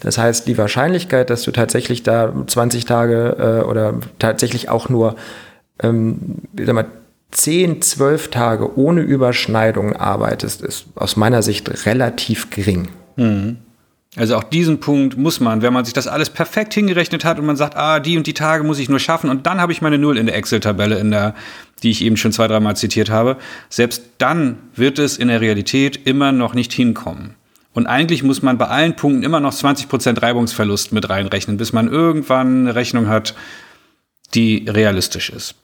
Das 0.00 0.18
heißt, 0.18 0.46
die 0.46 0.58
Wahrscheinlichkeit, 0.58 1.30
dass 1.30 1.42
du 1.42 1.50
tatsächlich 1.50 2.02
da 2.02 2.32
20 2.46 2.84
Tage 2.84 3.62
äh, 3.62 3.64
oder 3.64 3.94
tatsächlich 4.18 4.68
auch 4.68 4.88
nur 4.88 5.16
ähm, 5.82 6.42
sag 6.56 6.74
mal, 6.74 6.86
10, 7.30 7.82
12 7.82 8.30
Tage 8.30 8.78
ohne 8.78 9.02
Überschneidung 9.02 9.94
arbeitest, 9.94 10.62
ist 10.62 10.86
aus 10.94 11.16
meiner 11.16 11.42
Sicht 11.42 11.86
relativ 11.86 12.50
gering. 12.50 12.88
Mhm. 13.16 13.58
Also 14.16 14.36
auch 14.36 14.42
diesen 14.42 14.80
Punkt 14.80 15.18
muss 15.18 15.38
man, 15.38 15.60
wenn 15.60 15.72
man 15.72 15.84
sich 15.84 15.92
das 15.92 16.06
alles 16.06 16.30
perfekt 16.30 16.72
hingerechnet 16.72 17.24
hat 17.24 17.38
und 17.38 17.44
man 17.46 17.56
sagt, 17.56 17.76
ah, 17.76 18.00
die 18.00 18.16
und 18.16 18.26
die 18.26 18.34
Tage 18.34 18.64
muss 18.64 18.78
ich 18.78 18.88
nur 18.88 18.98
schaffen 18.98 19.28
und 19.28 19.46
dann 19.46 19.60
habe 19.60 19.72
ich 19.72 19.82
meine 19.82 19.98
Null 19.98 20.16
in 20.16 20.26
der 20.26 20.34
Excel-Tabelle, 20.34 20.98
in 20.98 21.10
der, 21.10 21.34
die 21.82 21.90
ich 21.90 22.02
eben 22.02 22.16
schon 22.16 22.32
zwei, 22.32 22.48
dreimal 22.48 22.74
zitiert 22.74 23.10
habe. 23.10 23.36
Selbst 23.68 24.02
dann 24.16 24.58
wird 24.74 24.98
es 24.98 25.18
in 25.18 25.28
der 25.28 25.40
Realität 25.40 26.06
immer 26.06 26.32
noch 26.32 26.54
nicht 26.54 26.72
hinkommen. 26.72 27.34
Und 27.74 27.86
eigentlich 27.86 28.22
muss 28.22 28.42
man 28.42 28.58
bei 28.58 28.66
allen 28.66 28.96
Punkten 28.96 29.22
immer 29.22 29.40
noch 29.40 29.52
20% 29.52 30.20
Reibungsverlust 30.20 30.90
mit 30.92 31.08
reinrechnen, 31.08 31.58
bis 31.58 31.72
man 31.72 31.88
irgendwann 31.88 32.62
eine 32.62 32.74
Rechnung 32.74 33.08
hat, 33.08 33.34
die 34.34 34.66
realistisch 34.68 35.30
ist. 35.30 35.54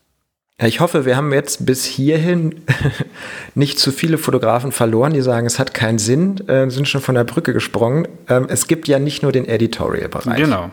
Ich 0.63 0.79
hoffe, 0.79 1.05
wir 1.05 1.17
haben 1.17 1.33
jetzt 1.33 1.67
bis 1.67 1.85
hierhin 1.85 2.63
nicht 3.57 3.81
zu 3.81 3.91
viele 3.91 4.19
Fotografen 4.19 4.71
verloren, 4.71 5.13
die 5.13 5.21
sagen, 5.21 5.47
es 5.47 5.59
hat 5.59 5.75
keinen 5.75 5.99
Sinn, 5.99 6.47
äh, 6.49 6.71
sind 6.71 6.89
schon 6.89 7.01
von 7.01 7.17
der 7.17 7.25
Brücke 7.25 7.53
gesprungen. 7.53 8.07
Ähm, 8.29 8.47
es 8.49 8.69
gibt 8.69 8.87
ja 8.87 9.01
nicht 9.01 9.25
nur 9.25 9.33
den 9.33 9.49
Editorial-Bereich. 9.49 10.37
Genau. 10.37 10.71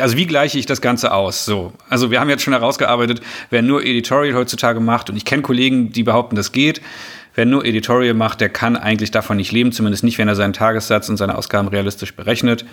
Also 0.00 0.16
wie 0.16 0.26
gleiche 0.26 0.58
ich 0.58 0.64
das 0.64 0.80
Ganze 0.80 1.12
aus? 1.12 1.44
So, 1.44 1.72
also 1.90 2.10
wir 2.10 2.20
haben 2.20 2.30
jetzt 2.30 2.42
schon 2.42 2.54
herausgearbeitet, 2.54 3.20
wer 3.50 3.60
nur 3.60 3.84
Editorial 3.84 4.34
heutzutage 4.34 4.80
macht, 4.80 5.10
und 5.10 5.16
ich 5.16 5.24
kenne 5.24 5.42
Kollegen, 5.42 5.92
die 5.92 6.02
behaupten, 6.02 6.36
das 6.36 6.52
geht. 6.52 6.80
Wer 7.34 7.44
nur 7.44 7.66
Editorial 7.66 8.14
macht, 8.14 8.40
der 8.40 8.48
kann 8.48 8.76
eigentlich 8.76 9.10
davon 9.10 9.36
nicht 9.36 9.52
leben, 9.52 9.72
zumindest 9.72 10.04
nicht, 10.04 10.16
wenn 10.16 10.28
er 10.28 10.36
seinen 10.36 10.54
Tagessatz 10.54 11.10
und 11.10 11.18
seine 11.18 11.36
Ausgaben 11.36 11.68
realistisch 11.68 12.14
berechnet. 12.14 12.64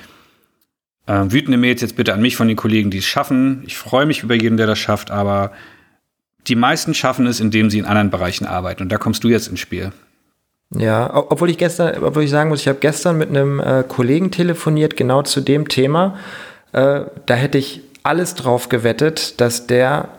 Ähm, 1.06 1.34
wütende 1.34 1.58
Mails 1.58 1.82
jetzt 1.82 1.98
bitte 1.98 2.14
an 2.14 2.22
mich 2.22 2.38
von 2.38 2.48
den 2.48 2.56
Kollegen, 2.56 2.90
die 2.90 3.00
es 3.00 3.06
schaffen. 3.06 3.64
Ich 3.66 3.78
freue 3.78 4.06
mich 4.06 4.24
über 4.24 4.36
jeden, 4.36 4.56
der 4.56 4.68
das 4.68 4.80
schafft, 4.80 5.12
aber 5.12 5.52
die 6.48 6.56
meisten 6.56 6.94
schaffen 6.94 7.26
es, 7.26 7.40
indem 7.40 7.70
sie 7.70 7.80
in 7.80 7.86
anderen 7.86 8.10
Bereichen 8.10 8.46
arbeiten. 8.46 8.84
Und 8.84 8.90
da 8.90 8.98
kommst 8.98 9.24
du 9.24 9.30
jetzt 9.30 9.48
ins 9.48 9.60
Spiel. 9.60 9.92
Ja, 10.76 11.12
obwohl 11.14 11.50
ich 11.50 11.58
gestern, 11.58 12.04
obwohl 12.04 12.24
ich 12.24 12.32
sagen 12.32 12.50
muss, 12.50 12.62
ich 12.62 12.68
habe 12.68 12.80
gestern 12.80 13.18
mit 13.18 13.30
einem 13.30 13.60
äh, 13.60 13.84
Kollegen 13.88 14.32
telefoniert, 14.32 14.98
genau 14.98 15.22
zu 15.22 15.42
dem 15.42 15.68
Thema. 15.68 16.18
Äh, 16.72 17.02
da 17.26 17.34
hätte 17.36 17.58
ich 17.58 17.82
alles 18.02 18.36
drauf 18.36 18.70
gewettet, 18.70 19.40
dass 19.40 19.68
der 19.68 20.10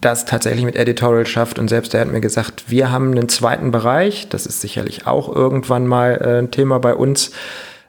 das 0.00 0.24
tatsächlich 0.24 0.64
mit 0.64 0.76
Editorial 0.76 1.26
schafft. 1.26 1.58
Und 1.58 1.68
selbst 1.68 1.92
der 1.92 2.02
hat 2.02 2.08
mir 2.10 2.20
gesagt, 2.20 2.64
wir 2.68 2.90
haben 2.90 3.10
einen 3.10 3.28
zweiten 3.28 3.70
Bereich, 3.70 4.28
das 4.28 4.46
ist 4.46 4.60
sicherlich 4.60 5.06
auch 5.06 5.34
irgendwann 5.34 5.86
mal 5.86 6.20
äh, 6.22 6.38
ein 6.38 6.50
Thema 6.50 6.78
bei 6.78 6.94
uns. 6.94 7.32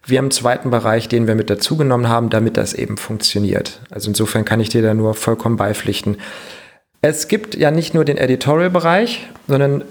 Wir 0.05 0.17
haben 0.17 0.25
einen 0.25 0.31
zweiten 0.31 0.69
Bereich, 0.69 1.07
den 1.07 1.25
wir 1.25 1.35
mit 1.35 1.49
dazugenommen 1.49 2.09
haben, 2.09 2.29
damit 2.29 2.57
das 2.57 2.73
eben 2.73 2.97
funktioniert. 2.97 3.79
Also 3.89 4.09
insofern 4.09 4.45
kann 4.45 4.59
ich 4.59 4.69
dir 4.69 4.81
da 4.81 4.93
nur 4.93 5.13
vollkommen 5.13 5.55
beipflichten. 5.55 6.17
Es 7.07 7.27
gibt 7.27 7.53
ja 7.53 7.69
nicht 7.69 7.93
nur 7.93 8.03
den 8.03 8.17
Editorial-Bereich, 8.17 9.27
sondern 9.47 9.83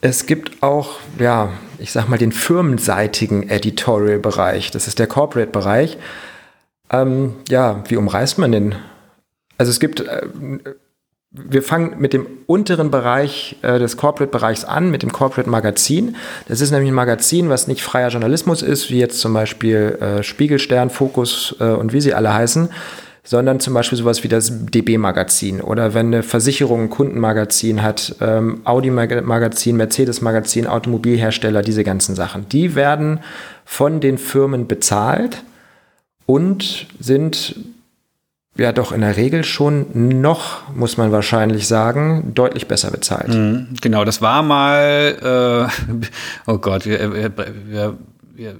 es 0.00 0.26
gibt 0.26 0.64
auch, 0.64 0.98
ja, 1.16 1.50
ich 1.78 1.92
sag 1.92 2.08
mal, 2.08 2.18
den 2.18 2.32
firmenseitigen 2.32 3.48
Editorial-Bereich. 3.48 4.72
Das 4.72 4.88
ist 4.88 4.98
der 4.98 5.06
Corporate-Bereich. 5.06 5.96
Ähm, 6.90 7.34
ja, 7.48 7.84
wie 7.86 7.96
umreißt 7.96 8.38
man 8.38 8.50
den? 8.50 8.74
Also 9.58 9.70
es 9.70 9.78
gibt, 9.78 10.00
äh, 10.00 10.22
wir 11.30 11.62
fangen 11.62 12.00
mit 12.00 12.12
dem 12.12 12.26
unteren 12.46 12.90
Bereich 12.90 13.58
äh, 13.62 13.78
des 13.78 13.96
Corporate-Bereichs 13.96 14.64
an, 14.64 14.90
mit 14.90 15.04
dem 15.04 15.12
Corporate-Magazin. 15.12 16.16
Das 16.48 16.60
ist 16.60 16.72
nämlich 16.72 16.90
ein 16.90 16.94
Magazin, 16.94 17.48
was 17.48 17.68
nicht 17.68 17.80
freier 17.80 18.08
Journalismus 18.08 18.62
ist, 18.62 18.90
wie 18.90 18.98
jetzt 18.98 19.20
zum 19.20 19.32
Beispiel 19.34 19.98
äh, 20.00 20.24
Spiegelstern, 20.24 20.90
Fokus 20.90 21.54
äh, 21.60 21.66
und 21.66 21.92
wie 21.92 22.00
sie 22.00 22.12
alle 22.12 22.34
heißen, 22.34 22.70
sondern 23.26 23.58
zum 23.58 23.74
Beispiel 23.74 23.98
sowas 23.98 24.22
wie 24.22 24.28
das 24.28 24.52
DB-Magazin 24.70 25.60
oder 25.60 25.94
wenn 25.94 26.06
eine 26.06 26.22
Versicherung 26.22 26.82
ein 26.82 26.90
Kundenmagazin 26.90 27.82
hat, 27.82 28.14
ähm, 28.20 28.60
Audi-Magazin, 28.64 29.76
Mercedes-Magazin, 29.76 30.68
Automobilhersteller, 30.68 31.62
diese 31.62 31.82
ganzen 31.82 32.14
Sachen. 32.14 32.48
Die 32.48 32.76
werden 32.76 33.20
von 33.64 34.00
den 34.00 34.16
Firmen 34.16 34.68
bezahlt 34.68 35.42
und 36.24 36.86
sind 37.00 37.56
ja 38.56 38.72
doch 38.72 38.92
in 38.92 39.00
der 39.00 39.16
Regel 39.16 39.44
schon 39.44 40.20
noch, 40.20 40.72
muss 40.72 40.96
man 40.96 41.10
wahrscheinlich 41.10 41.66
sagen, 41.66 42.32
deutlich 42.32 42.68
besser 42.68 42.92
bezahlt. 42.92 43.28
Mhm, 43.28 43.68
genau, 43.80 44.04
das 44.04 44.22
war 44.22 44.42
mal, 44.44 45.68
äh, 46.46 46.46
oh 46.46 46.58
Gott, 46.58 46.86
wir, 46.86 47.12
wir, 47.12 47.32
wir, 47.66 47.98
wir 48.34 48.56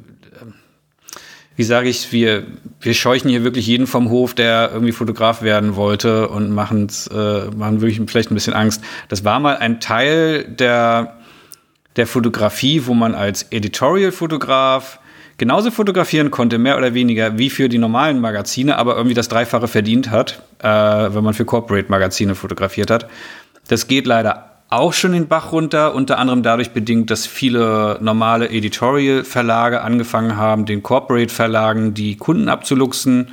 wie 1.57 1.65
sage 1.65 1.89
ich, 1.89 2.13
wir, 2.13 2.45
wir 2.81 2.95
scheuchen 2.95 3.31
hier 3.31 3.43
wirklich 3.43 3.67
jeden 3.67 3.87
vom 3.87 4.11
Hof, 4.11 4.35
der 4.35 4.71
irgendwie 4.73 4.93
Fotograf 4.93 5.43
werden 5.43 5.75
wollte 5.75 6.29
und 6.29 6.51
machen 6.51 6.89
äh, 7.11 7.47
machen 7.57 7.81
wirklich 7.81 8.01
vielleicht 8.07 8.31
ein 8.31 8.35
bisschen 8.35 8.53
Angst. 8.53 8.83
Das 9.09 9.25
war 9.25 9.41
mal 9.41 9.57
ein 9.57 9.81
Teil 9.81 10.45
der, 10.45 11.17
der 11.97 12.07
Fotografie, 12.07 12.83
wo 12.85 12.95
man 12.95 13.15
als 13.15 13.45
Editorial-Fotograf 13.51 15.01
genauso 15.39 15.71
fotografieren 15.71 16.31
konnte, 16.31 16.59
mehr 16.59 16.77
oder 16.77 16.95
weniger, 16.95 17.39
wie 17.39 17.51
für 17.51 17.69
die 17.69 17.79
normalen 17.79 18.21
Magazine, 18.21 18.77
aber 18.77 18.97
irgendwie 18.97 19.15
das 19.15 19.29
Dreifache 19.29 19.69
verdient 19.69 20.11
hat, 20.11 20.43
äh, 20.61 20.69
wenn 20.69 21.25
man 21.25 21.35
für 21.35 21.45
Corporate-Magazine 21.45 22.35
fotografiert 22.35 22.91
hat. 22.91 23.09
Das 23.69 23.89
geht 23.89 24.07
leider 24.07 24.56
auch 24.69 24.93
schon 24.93 25.13
den 25.13 25.29
Bach 25.29 25.53
runter, 25.53 25.95
unter 25.95 26.19
anderem 26.19 26.43
dadurch 26.43 26.73
bedingt, 26.73 27.11
dass 27.11 27.27
viele 27.27 27.99
normale 28.01 28.49
Editorial-Verlage 28.49 29.81
angefangen 29.83 30.37
haben, 30.37 30.67
den 30.67 30.83
Corporate-Verlagen 30.83 31.95
die 31.95 32.17
Kunden 32.17 32.49
abzuluxen 32.49 33.29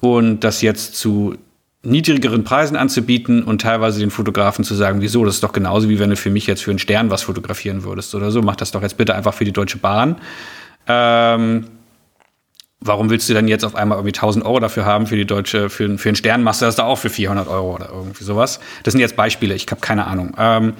und 0.00 0.40
das 0.40 0.62
jetzt 0.62 0.96
zu 0.96 1.36
niedrigeren 1.82 2.44
Preisen 2.44 2.76
anzubieten 2.76 3.42
und 3.42 3.60
teilweise 3.60 4.00
den 4.00 4.10
Fotografen 4.10 4.64
zu 4.64 4.74
sagen, 4.74 5.02
wieso, 5.02 5.24
das 5.24 5.34
ist 5.34 5.44
doch 5.44 5.52
genauso 5.52 5.88
wie 5.90 5.98
wenn 5.98 6.10
du 6.10 6.16
für 6.16 6.30
mich 6.30 6.46
jetzt 6.46 6.62
für 6.62 6.70
einen 6.70 6.78
Stern 6.78 7.10
was 7.10 7.22
fotografieren 7.22 7.84
würdest 7.84 8.14
oder 8.14 8.30
so, 8.30 8.40
mach 8.40 8.56
das 8.56 8.70
doch 8.70 8.82
jetzt 8.82 8.96
bitte 8.96 9.14
einfach 9.14 9.34
für 9.34 9.44
die 9.44 9.52
Deutsche 9.52 9.78
Bahn. 9.78 10.16
Ähm, 10.86 11.66
warum 12.84 13.10
willst 13.10 13.28
du 13.28 13.34
dann 13.34 13.48
jetzt 13.48 13.64
auf 13.64 13.74
einmal 13.74 13.98
irgendwie 13.98 14.14
1000 14.14 14.44
Euro 14.44 14.60
dafür 14.60 14.84
haben 14.84 15.06
für 15.06 15.16
die 15.16 15.24
deutsche, 15.24 15.70
für, 15.70 15.98
für 15.98 16.08
einen 16.10 16.16
du 16.60 16.66
das 16.66 16.76
da 16.76 16.84
auch 16.84 16.98
für 16.98 17.10
400 17.10 17.48
Euro 17.48 17.74
oder 17.74 17.88
irgendwie 17.90 18.22
sowas. 18.22 18.60
Das 18.82 18.92
sind 18.92 19.00
jetzt 19.00 19.16
Beispiele, 19.16 19.54
ich 19.54 19.66
habe 19.70 19.80
keine 19.80 20.06
Ahnung. 20.06 20.34
Ähm, 20.38 20.74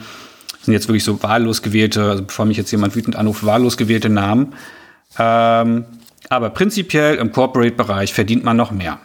das 0.53 0.67
sind 0.67 0.75
jetzt 0.75 0.87
wirklich 0.87 1.05
so 1.05 1.23
wahllos 1.23 1.63
gewählte, 1.63 2.03
also 2.11 2.23
bevor 2.23 2.45
mich 2.45 2.59
jetzt 2.59 2.71
jemand 2.71 2.95
wütend 2.95 3.17
anruft, 3.17 3.45
wahllos 3.45 3.77
gewählte 3.77 4.11
Namen. 4.11 4.55
Ähm, 5.19 5.87
aber 6.29 6.51
prinzipiell 6.51 7.17
im 7.17 7.33
Corporate-Bereich 7.33 8.13
verdient 8.13 8.45
man 8.45 8.57
noch 8.57 8.71
mehr. 8.71 8.99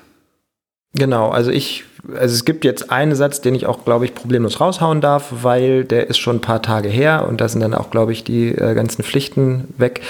Genau, 0.93 1.29
also 1.29 1.51
ich, 1.51 1.85
also 2.13 2.33
es 2.33 2.45
gibt 2.45 2.65
jetzt 2.65 2.91
einen 2.91 3.15
Satz, 3.15 3.41
den 3.41 3.55
ich 3.55 3.65
auch, 3.65 3.85
glaube 3.85 4.05
ich, 4.05 4.15
problemlos 4.15 4.59
raushauen 4.59 5.01
darf, 5.01 5.27
weil 5.43 5.85
der 5.85 6.07
ist 6.07 6.17
schon 6.17 6.37
ein 6.37 6.41
paar 6.41 6.61
Tage 6.61 6.89
her 6.89 7.27
und 7.29 7.39
da 7.39 7.47
sind 7.47 7.61
dann 7.61 7.75
auch, 7.75 7.91
glaube 7.91 8.11
ich, 8.11 8.23
die 8.23 8.49
äh, 8.49 8.73
ganzen 8.73 9.03
Pflichten 9.03 9.73
weg 9.77 10.01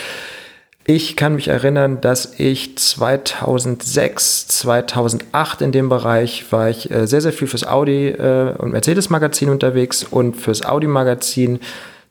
Ich 0.92 1.16
kann 1.16 1.36
mich 1.36 1.50
erinnern, 1.50 2.02
dass 2.02 2.40
ich 2.40 2.76
2006, 2.76 4.48
2008 4.48 5.62
in 5.62 5.72
dem 5.72 5.88
Bereich 5.88 6.52
war 6.52 6.68
ich 6.68 6.90
äh, 6.90 7.06
sehr, 7.06 7.22
sehr 7.22 7.32
viel 7.32 7.48
fürs 7.48 7.64
Audi 7.64 8.08
äh, 8.08 8.56
und 8.58 8.72
Mercedes 8.72 9.12
Magazin 9.12 9.50
unterwegs 9.50 10.04
und 10.04 10.36
fürs 10.36 10.66
Audi 10.66 10.88
Magazin, 10.88 11.60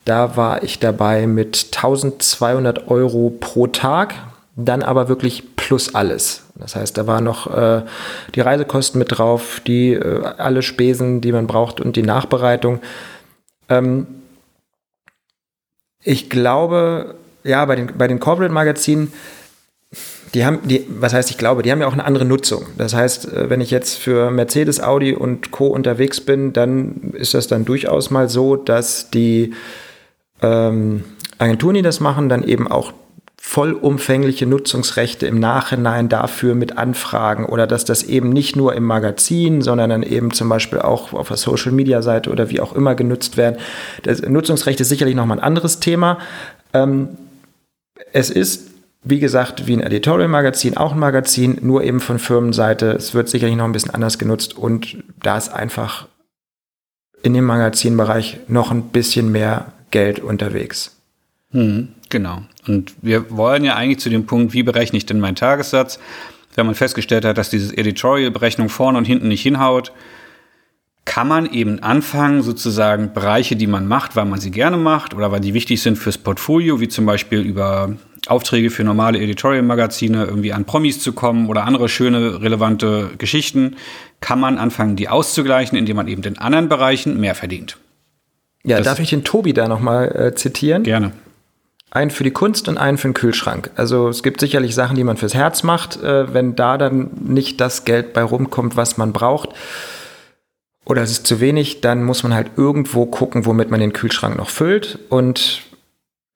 da 0.05 0.37
war 0.37 0.63
ich 0.63 0.79
dabei 0.79 1.27
mit 1.27 1.71
1200 1.75 2.87
Euro 2.87 3.31
pro 3.41 3.67
Tag, 3.67 4.15
dann 4.55 4.85
aber 4.85 5.09
wirklich 5.09 5.57
plus 5.57 5.97
alles. 5.97 6.45
Das 6.55 6.77
heißt, 6.77 6.97
da 6.97 7.09
waren 7.09 7.25
noch 7.25 7.53
äh, 7.53 7.83
die 8.37 8.43
Reisekosten 8.43 9.01
mit 9.01 9.19
drauf, 9.19 9.61
die 9.67 9.99
alle 9.99 10.63
Spesen, 10.63 11.21
die 11.21 11.33
man 11.33 11.49
braucht 11.49 11.81
und 11.81 11.97
die 11.97 12.03
Nachbereitung. 12.03 12.79
Ähm, 13.69 14.07
ich 16.05 16.31
glaube, 16.31 17.17
ja, 17.49 17.65
bei 17.65 17.77
den, 17.77 17.91
bei 17.97 18.07
den 18.07 18.21
Corporate-Magazinen, 18.21 19.13
die 20.35 20.45
haben, 20.45 20.61
die, 20.65 20.87
was 20.89 21.15
heißt 21.15 21.31
ich 21.31 21.39
glaube, 21.39 21.63
die 21.63 21.73
haben 21.73 21.81
ja 21.81 21.87
auch 21.87 21.95
eine 21.95 22.05
andere 22.05 22.25
Nutzung. 22.25 22.67
Das 22.77 22.95
heißt, 22.95 23.33
äh, 23.33 23.51
wenn 23.51 23.61
ich 23.61 23.71
jetzt 23.71 23.99
für 23.99 24.31
Mercedes, 24.31 24.81
Audi 24.81 25.15
und 25.15 25.51
Co. 25.51 25.69
unterwegs 25.69 26.21
bin, 26.21 26.53
dann 26.53 27.13
ist 27.15 27.35
das 27.35 27.47
dann 27.47 27.65
durchaus 27.65 28.11
mal 28.11 28.29
so, 28.29 28.57
dass 28.57 29.11
die 29.11 29.55
ähm, 30.43 31.05
Agenturen, 31.39 31.75
die 31.75 31.83
das 31.83 32.01
machen, 32.01 32.29
dann 32.29 32.43
eben 32.43 32.69
auch 32.69 32.93
vollumfängliche 33.41 34.47
Nutzungsrechte 34.47 35.27
im 35.27 35.39
Nachhinein 35.39 36.09
dafür 36.09 36.55
mit 36.55 36.77
anfragen 36.77 37.47
oder 37.47 37.67
dass 37.67 37.85
das 37.85 38.03
eben 38.03 38.31
nicht 38.31 38.57
nur 38.57 38.75
im 38.75 38.85
Magazin, 38.85 39.63
sondern 39.63 39.91
dann 39.91 40.03
eben 40.03 40.33
zum 40.33 40.49
Beispiel 40.49 40.81
auch 40.81 41.13
auf 41.15 41.29
der 41.29 41.37
Social 41.37 41.73
Media 41.73 42.03
Seite 42.03 42.31
oder 42.31 42.51
wie 42.51 42.61
auch 42.61 42.75
immer 42.75 42.95
genutzt 42.95 43.37
werden. 43.37 43.57
Das 44.03 44.21
Nutzungsrecht 44.21 44.81
ist 44.81 44.89
sicherlich 44.89 45.15
nochmal 45.15 45.39
ein 45.39 45.45
anderes 45.45 45.79
Thema. 45.81 46.19
Ähm, 46.75 47.11
es 48.13 48.31
ist, 48.31 48.71
wie 49.03 49.21
gesagt, 49.21 49.67
wie 49.67 49.75
ein 49.75 49.81
Editorial-Magazin, 49.81 50.77
auch 50.77 50.93
ein 50.93 50.99
Magazin, 50.99 51.59
nur 51.63 51.83
eben 51.83 52.01
von 52.01 52.19
Firmenseite. 52.19 52.93
Es 52.93 53.15
wird 53.15 53.29
sicherlich 53.29 53.57
noch 53.57 53.65
ein 53.65 53.73
bisschen 53.73 53.95
anders 53.95 54.19
genutzt 54.19 54.57
und 54.57 54.99
da 55.23 55.37
ist 55.37 55.51
einfach 55.51 56.09
in 57.23 57.35
dem 57.35 57.45
Magazinbereich 57.45 58.41
noch 58.49 58.71
ein 58.71 58.89
bisschen 58.89 59.33
mehr 59.33 59.73
Geld 59.91 60.21
unterwegs. 60.21 60.97
Hm, 61.51 61.89
genau. 62.11 62.43
Und 62.67 62.95
wir 63.01 63.31
wollen 63.31 63.65
ja 63.65 63.75
eigentlich 63.75 64.01
zu 64.01 64.11
dem 64.11 64.27
Punkt, 64.27 64.53
wie 64.53 64.63
berechne 64.63 64.99
ich 64.99 65.07
denn 65.07 65.21
meinen 65.21 65.37
Tagessatz? 65.37 65.99
Wenn 66.55 66.67
man 66.67 66.75
festgestellt 66.75 67.25
hat, 67.25 67.39
dass 67.39 67.51
dieses 67.51 67.73
Editorial-Berechnung 67.73 68.69
vorne 68.69 68.99
und 68.99 69.05
hinten 69.05 69.29
nicht 69.29 69.43
hinhaut, 69.43 69.93
kann 71.09 71.27
man 71.27 71.51
eben 71.51 71.83
anfangen, 71.83 72.43
sozusagen 72.43 73.15
Bereiche, 73.15 73.57
die 73.57 73.67
man 73.67 73.89
macht, 73.89 74.15
weil 74.15 74.27
man 74.27 74.39
sie 74.41 74.51
gerne 74.51 74.77
macht 74.77 75.15
oder 75.15 75.33
weil 75.33 75.41
die 75.41 75.55
wichtig 75.55 75.81
sind 75.81 75.97
fürs 75.97 76.19
Portfolio, 76.19 76.81
wie 76.81 76.89
zum 76.89 77.07
Beispiel 77.07 77.41
über 77.41 77.97
Aufträge 78.27 78.69
für 78.69 78.85
normale 78.85 79.19
Editorial-Magazine 79.19 80.27
irgendwie 80.27 80.53
an 80.53 80.67
Promis 80.67 81.01
zu 81.01 81.15
kommen 81.15 81.49
oder 81.49 81.65
andere 81.65 81.89
schöne, 81.89 82.43
relevante 82.43 83.11
Geschichten, 83.17 83.77
kann 84.21 84.39
man 84.39 84.59
anfangen, 84.59 84.97
die 84.97 85.09
auszugleichen, 85.09 85.79
indem 85.79 85.97
man 85.97 86.09
eben 86.09 86.23
in 86.25 86.37
anderen 86.37 86.69
Bereichen 86.69 87.19
mehr 87.19 87.35
verdient. 87.35 87.79
Ja, 88.65 88.77
das 88.77 88.85
darf 88.85 89.01
ich 89.01 89.09
den 89.09 89.25
Tobi 89.25 89.55
da 89.55 89.67
nochmal 89.67 90.15
äh, 90.15 90.35
zitieren? 90.35 90.83
Gerne. 90.83 91.13
Einen 91.91 92.11
für 92.11 92.23
die 92.23 92.33
Kunst 92.33 92.69
und 92.69 92.77
einen 92.77 92.99
für 92.99 93.09
den 93.09 93.15
Kühlschrank. 93.15 93.71
Also 93.77 94.11
es 94.11 94.23
gibt 94.23 94.41
sicherlich 94.41 94.75
Sachen, 94.75 94.95
die 94.95 95.05
man 95.05 95.17
fürs 95.17 95.33
Herz 95.33 95.63
macht. 95.63 96.03
Äh, 96.03 96.35
wenn 96.35 96.55
da 96.55 96.77
dann 96.77 97.13
nicht 97.25 97.63
das 97.63 97.87
Geld 97.87 98.13
bei 98.13 98.23
rumkommt, 98.23 98.77
was 98.77 98.99
man 98.99 99.15
braucht, 99.15 99.55
oder 100.89 101.03
es 101.03 101.11
ist 101.11 101.27
zu 101.27 101.39
wenig, 101.39 101.83
dann 101.83 102.03
muss 102.03 102.23
man 102.23 102.35
halt 102.35 102.53
irgendwo 102.57 103.05
gucken, 103.07 103.45
womit 103.45 103.71
man 103.71 103.79
den 103.79 103.93
Kühlschrank 103.93 104.37
noch 104.37 104.49
füllt. 104.49 104.99
Und 105.11 105.61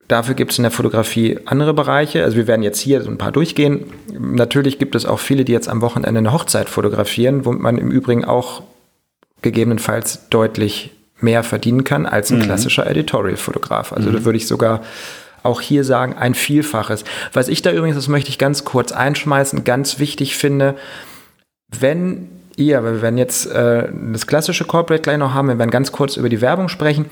dafür 0.07 0.35
gibt 0.35 0.51
es 0.51 0.59
in 0.59 0.63
der 0.63 0.71
Fotografie 0.71 1.39
andere 1.45 1.73
Bereiche. 1.73 2.23
Also 2.23 2.37
wir 2.37 2.45
werden 2.45 2.61
jetzt 2.61 2.79
hier 2.79 3.01
so 3.01 3.09
ein 3.09 3.17
paar 3.17 3.31
durchgehen. 3.31 3.85
Natürlich 4.11 4.77
gibt 4.77 4.93
es 4.93 5.07
auch 5.07 5.19
viele, 5.19 5.43
die 5.43 5.51
jetzt 5.51 5.67
am 5.67 5.81
Wochenende 5.81 6.19
eine 6.19 6.31
Hochzeit 6.31 6.69
fotografieren, 6.69 7.45
womit 7.45 7.61
man 7.61 7.77
im 7.79 7.89
Übrigen 7.89 8.25
auch 8.25 8.61
gegebenenfalls 9.41 10.29
deutlich 10.29 10.91
mehr 11.19 11.43
verdienen 11.43 11.83
kann 11.83 12.05
als 12.05 12.31
ein 12.31 12.37
mhm. 12.37 12.43
klassischer 12.43 12.85
Editorial-Fotograf. 12.85 13.91
Also 13.91 14.09
mhm. 14.09 14.13
da 14.13 14.25
würde 14.25 14.37
ich 14.37 14.45
sogar 14.45 14.83
auch 15.41 15.61
hier 15.61 15.83
sagen, 15.83 16.13
ein 16.13 16.35
Vielfaches. 16.35 17.05
Was 17.33 17.47
ich 17.47 17.63
da 17.63 17.71
übrigens, 17.71 17.95
das 17.95 18.07
möchte 18.07 18.29
ich 18.29 18.37
ganz 18.37 18.65
kurz 18.65 18.91
einschmeißen, 18.91 19.63
ganz 19.63 19.97
wichtig 19.97 20.37
finde, 20.37 20.75
wenn 21.69 22.29
weil 22.83 22.95
wir 22.95 23.01
werden 23.01 23.17
jetzt 23.17 23.45
äh, 23.51 23.89
das 24.11 24.27
klassische 24.27 24.65
Corporate 24.65 25.01
gleich 25.01 25.17
noch 25.17 25.33
haben, 25.33 25.47
wir 25.47 25.59
werden 25.59 25.71
ganz 25.71 25.91
kurz 25.91 26.17
über 26.17 26.29
die 26.29 26.41
Werbung 26.41 26.69
sprechen. 26.69 27.05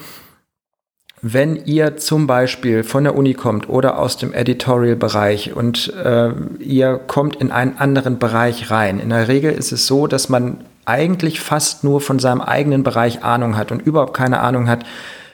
Wenn 1.24 1.56
ihr 1.66 1.98
zum 1.98 2.26
Beispiel 2.26 2.84
von 2.84 3.04
der 3.04 3.16
Uni 3.16 3.36
kommt 3.36 3.70
oder 3.70 4.00
aus 4.00 4.18
dem 4.18 4.34
Editorial-Bereich 4.34 5.56
und 5.56 5.94
äh, 5.94 6.32
ihr 6.60 7.00
kommt 7.06 7.36
in 7.36 7.52
einen 7.52 7.78
anderen 7.78 8.18
Bereich 8.18 8.72
rein, 8.72 9.00
in 9.00 9.10
der 9.10 9.28
Regel 9.28 9.52
ist 9.52 9.72
es 9.72 9.86
so, 9.86 10.08
dass 10.08 10.30
man 10.30 10.66
eigentlich 10.86 11.39
fast 11.39 11.84
nur 11.84 12.02
von 12.02 12.18
seinem 12.18 12.42
eigenen 12.42 12.82
Bereich 12.82 13.24
Ahnung 13.24 13.56
hat 13.56 13.72
und 13.72 13.84
überhaupt 13.84 14.16
keine 14.16 14.39
Ahnung 14.39 14.68
hat, 14.68 14.84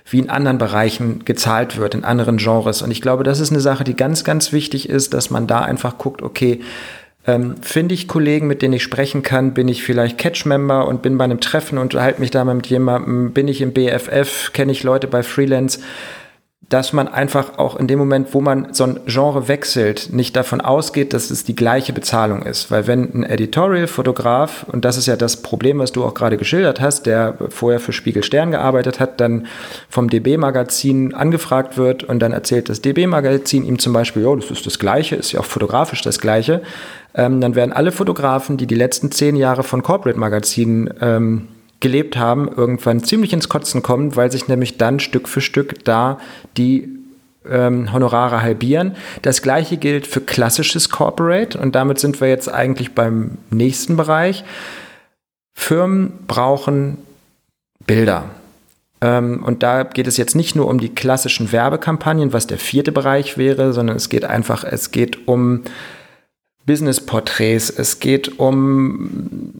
wie 0.09 0.19
in 0.19 0.29
anderen 0.29 0.57
Bereichen 0.57 1.25
gezahlt 1.25 1.77
wird, 1.77 1.95
in 1.95 2.03
anderen 2.03 2.37
Genres. 2.37 2.81
Und 2.81 2.91
ich 2.91 3.01
glaube, 3.01 3.23
das 3.23 3.39
ist 3.39 3.51
eine 3.51 3.61
Sache, 3.61 3.83
die 3.83 3.95
ganz, 3.95 4.23
ganz 4.23 4.51
wichtig 4.51 4.89
ist, 4.89 5.13
dass 5.13 5.29
man 5.29 5.47
da 5.47 5.61
einfach 5.61 5.97
guckt, 5.97 6.21
okay, 6.21 6.61
ähm, 7.27 7.55
Finde 7.61 7.93
ich 7.93 8.07
Kollegen, 8.07 8.47
mit 8.47 8.61
denen 8.61 8.73
ich 8.73 8.83
sprechen 8.83 9.21
kann? 9.21 9.53
Bin 9.53 9.67
ich 9.67 9.83
vielleicht 9.83 10.17
Catch-Member 10.17 10.87
und 10.87 11.01
bin 11.01 11.17
bei 11.17 11.25
einem 11.25 11.41
Treffen 11.41 11.77
und 11.77 11.93
halte 11.93 12.21
mich 12.21 12.31
da 12.31 12.45
mit 12.45 12.67
jemandem? 12.67 13.33
Bin 13.33 13.49
ich 13.49 13.61
im 13.61 13.73
BFF? 13.73 14.53
Kenne 14.53 14.71
ich 14.71 14.83
Leute 14.83 15.07
bei 15.07 15.23
Freelance? 15.23 15.79
Dass 16.69 16.91
man 16.91 17.07
einfach 17.07 17.57
auch 17.59 17.77
in 17.77 17.87
dem 17.87 17.97
Moment, 17.97 18.33
wo 18.33 18.41
man 18.41 18.73
so 18.73 18.83
ein 18.83 18.99
Genre 19.05 19.47
wechselt, 19.47 20.09
nicht 20.11 20.35
davon 20.35 20.59
ausgeht, 20.59 21.13
dass 21.13 21.31
es 21.31 21.45
die 21.45 21.55
gleiche 21.55 21.93
Bezahlung 21.93 22.41
ist. 22.41 22.69
Weil 22.71 22.87
wenn 22.87 23.13
ein 23.13 23.23
Editorial-Fotograf, 23.23 24.65
und 24.69 24.83
das 24.83 24.97
ist 24.97 25.05
ja 25.05 25.15
das 25.15 25.41
Problem, 25.41 25.79
was 25.79 25.93
du 25.93 26.03
auch 26.03 26.13
gerade 26.13 26.35
geschildert 26.35 26.81
hast, 26.81 27.05
der 27.05 27.35
vorher 27.49 27.79
für 27.79 27.93
Spiegel 27.93 28.21
Stern 28.21 28.51
gearbeitet 28.51 28.99
hat, 28.99 29.21
dann 29.21 29.47
vom 29.87 30.09
DB-Magazin 30.09 31.13
angefragt 31.13 31.77
wird 31.77 32.03
und 32.03 32.19
dann 32.19 32.33
erzählt 32.33 32.67
das 32.67 32.81
DB-Magazin 32.81 33.63
ihm 33.63 33.79
zum 33.79 33.93
Beispiel, 33.93 34.23
ja, 34.23 34.35
das 34.35 34.51
ist 34.51 34.65
das 34.65 34.77
Gleiche, 34.77 35.15
ist 35.15 35.31
ja 35.31 35.39
auch 35.39 35.45
fotografisch 35.45 36.01
das 36.01 36.19
Gleiche, 36.19 36.63
ähm, 37.13 37.39
dann 37.39 37.55
werden 37.55 37.71
alle 37.71 37.93
Fotografen, 37.93 38.57
die 38.57 38.67
die 38.67 38.75
letzten 38.75 39.11
zehn 39.11 39.37
Jahre 39.37 39.63
von 39.63 39.83
Corporate-Magazinen 39.83 40.93
ähm, 40.99 41.47
gelebt 41.79 42.17
haben, 42.17 42.47
irgendwann 42.47 43.03
ziemlich 43.03 43.33
ins 43.33 43.49
Kotzen 43.49 43.83
kommen, 43.83 44.15
weil 44.15 44.31
sich 44.31 44.47
nämlich 44.47 44.77
dann 44.77 44.99
Stück 44.99 45.27
für 45.27 45.41
Stück 45.41 45.83
da 45.85 46.19
die 46.57 46.89
ähm, 47.49 47.91
Honorare 47.93 48.41
halbieren. 48.41 48.95
Das 49.21 49.41
gleiche 49.41 49.77
gilt 49.77 50.07
für 50.07 50.21
klassisches 50.21 50.89
Corporate 50.89 51.57
und 51.57 51.75
damit 51.75 51.99
sind 51.99 52.19
wir 52.19 52.27
jetzt 52.27 52.49
eigentlich 52.49 52.93
beim 52.93 53.37
nächsten 53.49 53.95
Bereich. 53.95 54.43
Firmen 55.53 56.13
brauchen 56.27 56.97
Bilder. 57.85 58.25
Ähm, 59.01 59.43
und 59.43 59.63
da 59.63 59.83
geht 59.83 60.07
es 60.07 60.17
jetzt 60.17 60.35
nicht 60.35 60.55
nur 60.55 60.67
um 60.67 60.79
die 60.79 60.93
klassischen 60.93 61.51
Werbekampagnen, 61.51 62.33
was 62.33 62.47
der 62.47 62.57
vierte 62.57 62.91
Bereich 62.91 63.37
wäre, 63.37 63.73
sondern 63.73 63.95
es 63.95 64.09
geht 64.09 64.25
einfach, 64.25 64.63
es 64.63 64.91
geht 64.91 65.27
um 65.27 65.63
Business-Porträts, 66.65 67.69
es 67.69 67.99
geht 67.99 68.39
um 68.39 69.51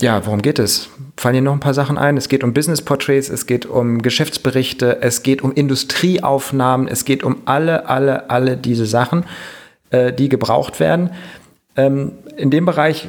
ja, 0.00 0.24
worum 0.26 0.42
geht 0.42 0.58
es? 0.58 0.88
Fallen 1.16 1.36
dir 1.36 1.40
noch 1.42 1.52
ein 1.52 1.60
paar 1.60 1.74
Sachen 1.74 1.96
ein? 1.96 2.16
Es 2.16 2.28
geht 2.28 2.44
um 2.44 2.52
Business 2.52 2.82
Portraits, 2.82 3.30
es 3.30 3.46
geht 3.46 3.64
um 3.64 4.02
Geschäftsberichte, 4.02 4.98
es 5.00 5.22
geht 5.22 5.42
um 5.42 5.52
Industrieaufnahmen, 5.52 6.86
es 6.86 7.04
geht 7.04 7.24
um 7.24 7.38
alle, 7.46 7.88
alle, 7.88 8.28
alle 8.28 8.56
diese 8.56 8.84
Sachen, 8.84 9.24
äh, 9.90 10.12
die 10.12 10.28
gebraucht 10.28 10.80
werden. 10.80 11.10
Ähm, 11.76 12.12
in 12.36 12.50
dem 12.50 12.66
Bereich 12.66 13.08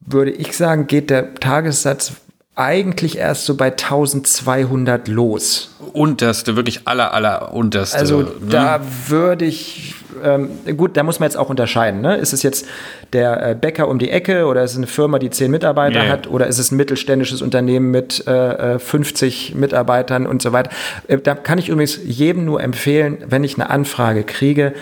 würde 0.00 0.30
ich 0.30 0.56
sagen, 0.56 0.86
geht 0.86 1.10
der 1.10 1.34
Tagessatz 1.34 2.12
eigentlich 2.56 3.18
erst 3.18 3.44
so 3.44 3.54
bei 3.54 3.66
1200 3.66 5.08
los. 5.08 5.70
Unterste, 5.92 6.56
wirklich 6.56 6.80
aller, 6.86 7.12
aller 7.12 7.52
unterste. 7.52 7.98
Also 7.98 8.22
ne? 8.22 8.30
da 8.48 8.80
würde 9.08 9.44
ich 9.44 9.94
ähm, 10.24 10.50
gut, 10.76 10.96
da 10.96 11.02
muss 11.02 11.20
man 11.20 11.28
jetzt 11.28 11.36
auch 11.36 11.50
unterscheiden. 11.50 12.00
Ne? 12.00 12.16
Ist 12.16 12.32
es 12.32 12.42
jetzt 12.42 12.66
der 13.12 13.50
äh, 13.50 13.54
Bäcker 13.54 13.88
um 13.88 13.98
die 13.98 14.10
Ecke 14.10 14.46
oder 14.46 14.64
ist 14.64 14.72
es 14.72 14.76
eine 14.78 14.86
Firma, 14.86 15.18
die 15.18 15.28
zehn 15.28 15.50
Mitarbeiter 15.50 16.02
nee. 16.02 16.08
hat 16.08 16.26
oder 16.26 16.46
ist 16.46 16.58
es 16.58 16.72
ein 16.72 16.76
mittelständisches 16.76 17.42
Unternehmen 17.42 17.90
mit 17.90 18.26
äh, 18.26 18.78
50 18.78 19.52
äh, 19.52 19.58
Mitarbeitern 19.58 20.26
und 20.26 20.40
so 20.40 20.52
weiter? 20.52 20.70
Äh, 21.08 21.18
da 21.18 21.34
kann 21.34 21.58
ich 21.58 21.68
übrigens 21.68 22.00
jedem 22.02 22.46
nur 22.46 22.62
empfehlen, 22.62 23.18
wenn 23.28 23.44
ich 23.44 23.56
eine 23.56 23.68
Anfrage 23.68 24.24
kriege, 24.24 24.72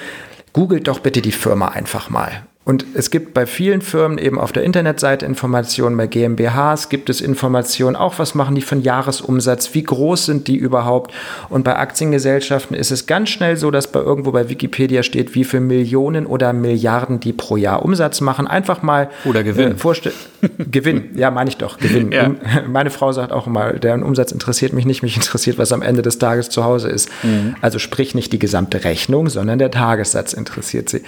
googelt 0.52 0.86
doch 0.86 1.00
bitte 1.00 1.20
die 1.20 1.32
Firma 1.32 1.68
einfach 1.68 2.10
mal 2.10 2.44
Und 2.66 2.86
es 2.94 3.10
gibt 3.10 3.34
bei 3.34 3.44
vielen 3.44 3.82
Firmen 3.82 4.16
eben 4.16 4.40
auf 4.40 4.50
der 4.50 4.62
Internetseite 4.62 5.26
Informationen, 5.26 5.98
bei 5.98 6.06
GmbHs 6.06 6.88
gibt 6.88 7.10
es 7.10 7.20
Informationen, 7.20 7.94
auch 7.94 8.18
was 8.18 8.34
machen 8.34 8.54
die 8.54 8.62
für 8.62 8.76
einen 8.76 8.84
Jahresumsatz, 8.84 9.74
wie 9.74 9.82
groß 9.82 10.24
sind 10.24 10.48
die 10.48 10.56
überhaupt. 10.56 11.12
Und 11.50 11.64
bei 11.64 11.76
Aktiengesellschaften 11.76 12.74
ist 12.74 12.90
es 12.90 13.06
ganz 13.06 13.28
schnell 13.28 13.58
so, 13.58 13.70
dass 13.70 13.88
bei 13.88 14.00
irgendwo 14.00 14.32
bei 14.32 14.48
Wikipedia 14.48 15.02
steht, 15.02 15.34
wie 15.34 15.44
viele 15.44 15.60
Millionen 15.60 16.24
oder 16.24 16.54
Milliarden 16.54 17.20
die 17.20 17.34
pro 17.34 17.58
Jahr 17.58 17.84
Umsatz 17.84 18.22
machen. 18.22 18.46
Einfach 18.46 18.82
mal 18.82 19.10
oder 19.26 19.42
Gewinn. 19.42 19.72
Äh, 19.72 20.64
Gewinn, 20.70 21.10
ja, 21.16 21.30
meine 21.30 21.50
ich 21.50 21.58
doch, 21.58 21.76
Gewinn. 21.76 22.12
Ja. 22.12 22.30
Meine 22.66 22.90
Frau 22.90 23.12
sagt 23.12 23.30
auch 23.30 23.46
immer, 23.46 23.74
deren 23.74 24.02
Umsatz 24.02 24.32
interessiert 24.32 24.72
mich 24.72 24.86
nicht, 24.86 25.02
mich 25.02 25.16
interessiert, 25.16 25.58
was 25.58 25.70
am 25.72 25.82
Ende 25.82 26.00
des 26.00 26.18
Tages 26.18 26.48
zu 26.48 26.64
Hause 26.64 26.88
ist. 26.88 27.10
Mhm. 27.22 27.56
Also 27.60 27.78
sprich 27.78 28.14
nicht 28.14 28.32
die 28.32 28.38
gesamte 28.38 28.84
Rechnung, 28.84 29.28
sondern 29.28 29.58
der 29.58 29.70
Tagessatz 29.70 30.32
interessiert 30.32 30.88
sie. 30.88 31.02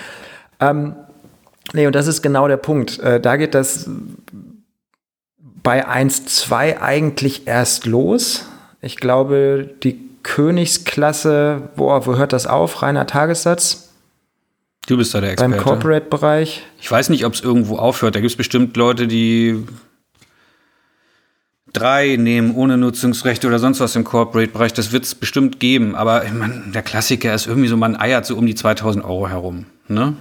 Ähm, 0.61 0.95
Nee, 1.73 1.87
und 1.87 1.95
das 1.95 2.07
ist 2.07 2.23
genau 2.23 2.49
der 2.49 2.57
Punkt. 2.57 2.99
Äh, 3.01 3.21
da 3.21 3.37
geht 3.37 3.55
das 3.55 3.89
bei 5.63 5.87
1.2 5.87 6.81
eigentlich 6.81 7.47
erst 7.47 7.87
los. 7.87 8.47
Ich 8.81 8.97
glaube, 8.97 9.71
die 9.83 10.01
Königsklasse, 10.23 11.71
boah, 11.77 12.07
wo 12.07 12.17
hört 12.17 12.33
das 12.33 12.47
auf? 12.47 12.83
Reiner 12.83 13.07
Tagessatz? 13.07 13.87
Du 14.87 14.97
bist 14.97 15.15
da 15.15 15.21
der 15.21 15.33
Experte. 15.33 15.57
Beim 15.57 15.65
Corporate-Bereich. 15.65 16.63
Ich 16.81 16.91
weiß 16.91 17.09
nicht, 17.09 17.25
ob 17.25 17.35
es 17.35 17.41
irgendwo 17.41 17.77
aufhört. 17.79 18.15
Da 18.15 18.21
gibt 18.21 18.31
es 18.31 18.37
bestimmt 18.37 18.77
Leute, 18.77 19.09
die 19.09 19.65
drei 21.73 22.17
nehmen 22.17 22.55
ohne 22.55 22.79
Nutzungsrechte 22.79 23.47
oder 23.47 23.59
sonst 23.59 23.81
was 23.81 23.97
im 23.97 24.05
Corporate-Bereich. 24.05 24.73
Das 24.73 24.93
wird 24.93 25.05
es 25.05 25.15
bestimmt 25.15 25.59
geben. 25.59 25.97
Aber 25.97 26.25
ich 26.25 26.33
mein, 26.33 26.71
der 26.73 26.83
Klassiker 26.83 27.35
ist 27.35 27.47
irgendwie 27.47 27.69
so, 27.69 27.77
man 27.77 27.97
eiert 27.97 28.25
so 28.25 28.37
um 28.37 28.47
die 28.47 28.55
2000 28.55 29.05
Euro 29.05 29.29
herum. 29.29 29.67
Ne? 29.89 30.15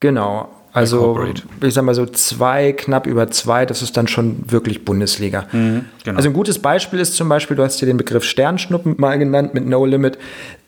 Genau. 0.00 0.50
Also 0.74 1.18
ich 1.60 1.74
sag 1.74 1.84
mal 1.84 1.94
so 1.94 2.06
zwei, 2.06 2.72
knapp 2.72 3.06
über 3.06 3.30
zwei, 3.30 3.66
das 3.66 3.82
ist 3.82 3.96
dann 3.96 4.08
schon 4.08 4.50
wirklich 4.50 4.86
Bundesliga. 4.86 5.46
Mhm, 5.52 5.84
genau. 6.02 6.16
Also 6.16 6.30
ein 6.30 6.32
gutes 6.32 6.58
Beispiel 6.58 6.98
ist 6.98 7.14
zum 7.14 7.28
Beispiel, 7.28 7.56
du 7.56 7.62
hast 7.62 7.78
hier 7.78 7.86
den 7.86 7.98
Begriff 7.98 8.24
Sternschnuppen 8.24 8.94
mal 8.96 9.18
genannt 9.18 9.52
mit 9.52 9.66
No 9.66 9.84
Limit. 9.84 10.18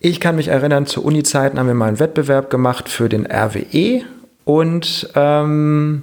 Ich 0.00 0.20
kann 0.20 0.36
mich 0.36 0.48
erinnern, 0.48 0.86
zu 0.86 1.02
Uni-Zeiten 1.02 1.58
haben 1.58 1.68
wir 1.68 1.74
mal 1.74 1.88
einen 1.88 2.00
Wettbewerb 2.00 2.50
gemacht 2.50 2.90
für 2.90 3.08
den 3.08 3.26
RWE 3.26 4.02
und 4.44 5.08
ähm, 5.14 6.02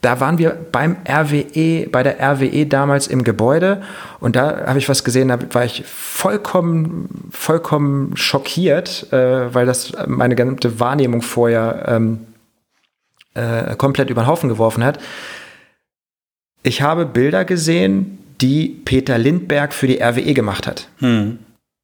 da 0.00 0.20
waren 0.20 0.38
wir 0.38 0.56
beim 0.70 0.96
RWE, 1.06 1.88
bei 1.90 2.02
der 2.04 2.20
RWE 2.20 2.66
damals 2.66 3.08
im 3.08 3.24
Gebäude 3.24 3.82
und 4.20 4.36
da 4.36 4.64
habe 4.66 4.78
ich 4.78 4.88
was 4.88 5.02
gesehen, 5.02 5.28
da 5.28 5.38
war 5.52 5.64
ich 5.64 5.84
vollkommen, 5.86 7.30
vollkommen 7.32 8.16
schockiert, 8.16 9.12
äh, 9.12 9.52
weil 9.52 9.66
das 9.66 9.92
meine 10.06 10.36
gesamte 10.36 10.78
Wahrnehmung 10.78 11.20
vorher 11.20 11.84
ähm, 11.88 12.20
äh, 13.34 13.76
komplett 13.76 14.10
über 14.10 14.22
den 14.22 14.26
Haufen 14.26 14.48
geworfen 14.48 14.84
hat. 14.84 14.98
Ich 16.62 16.82
habe 16.82 17.06
Bilder 17.06 17.44
gesehen, 17.44 18.18
die 18.40 18.68
Peter 18.68 19.18
Lindberg 19.18 19.72
für 19.72 19.86
die 19.86 20.00
RWE 20.02 20.34
gemacht 20.34 20.66
hat. 20.66 20.88
Hm. 20.98 21.38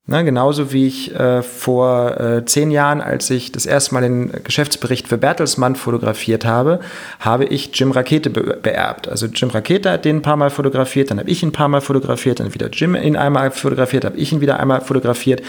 Na, 0.08 0.22
genauso 0.22 0.72
wie 0.72 0.86
ich 0.86 1.12
äh, 1.16 1.42
vor 1.42 2.20
äh, 2.20 2.44
zehn 2.44 2.70
Jahren, 2.70 3.00
als 3.00 3.28
ich 3.28 3.50
das 3.50 3.66
erste 3.66 3.92
Mal 3.92 4.02
den 4.02 4.30
Geschäftsbericht 4.44 5.08
für 5.08 5.18
Bertelsmann 5.18 5.74
fotografiert 5.74 6.44
habe, 6.44 6.78
habe 7.18 7.44
ich 7.44 7.70
Jim 7.74 7.90
Rakete 7.90 8.30
be 8.30 8.56
beerbt. 8.62 9.08
Also 9.08 9.26
Jim 9.26 9.50
Rakete 9.50 9.90
hat 9.90 10.04
den 10.04 10.18
ein 10.18 10.22
paar 10.22 10.36
Mal 10.36 10.50
fotografiert, 10.50 11.10
dann 11.10 11.18
habe 11.18 11.28
ich 11.28 11.42
ihn 11.42 11.48
ein 11.48 11.52
paar 11.52 11.66
Mal 11.66 11.80
fotografiert, 11.80 12.38
dann 12.38 12.54
wieder 12.54 12.68
Jim 12.68 12.94
ihn 12.94 13.16
einmal 13.16 13.50
fotografiert, 13.50 14.04
habe 14.04 14.16
ich 14.16 14.32
ihn 14.32 14.40
wieder 14.40 14.60
einmal 14.60 14.80
fotografiert. 14.80 15.42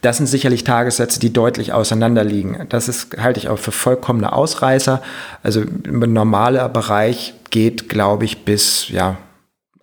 Das 0.00 0.18
sind 0.18 0.26
sicherlich 0.26 0.62
Tagessätze, 0.62 1.18
die 1.18 1.32
deutlich 1.32 1.72
auseinander 1.72 2.22
liegen. 2.22 2.66
Das 2.68 2.86
ist, 2.86 3.16
halte 3.20 3.40
ich 3.40 3.48
auch 3.48 3.58
für 3.58 3.72
vollkommene 3.72 4.32
Ausreißer. 4.32 5.02
Also 5.42 5.62
ein 5.62 6.12
normaler 6.12 6.68
Bereich 6.68 7.34
geht, 7.50 7.88
glaube 7.88 8.26
ich, 8.26 8.44
bis 8.44 8.88
ja, 8.90 9.16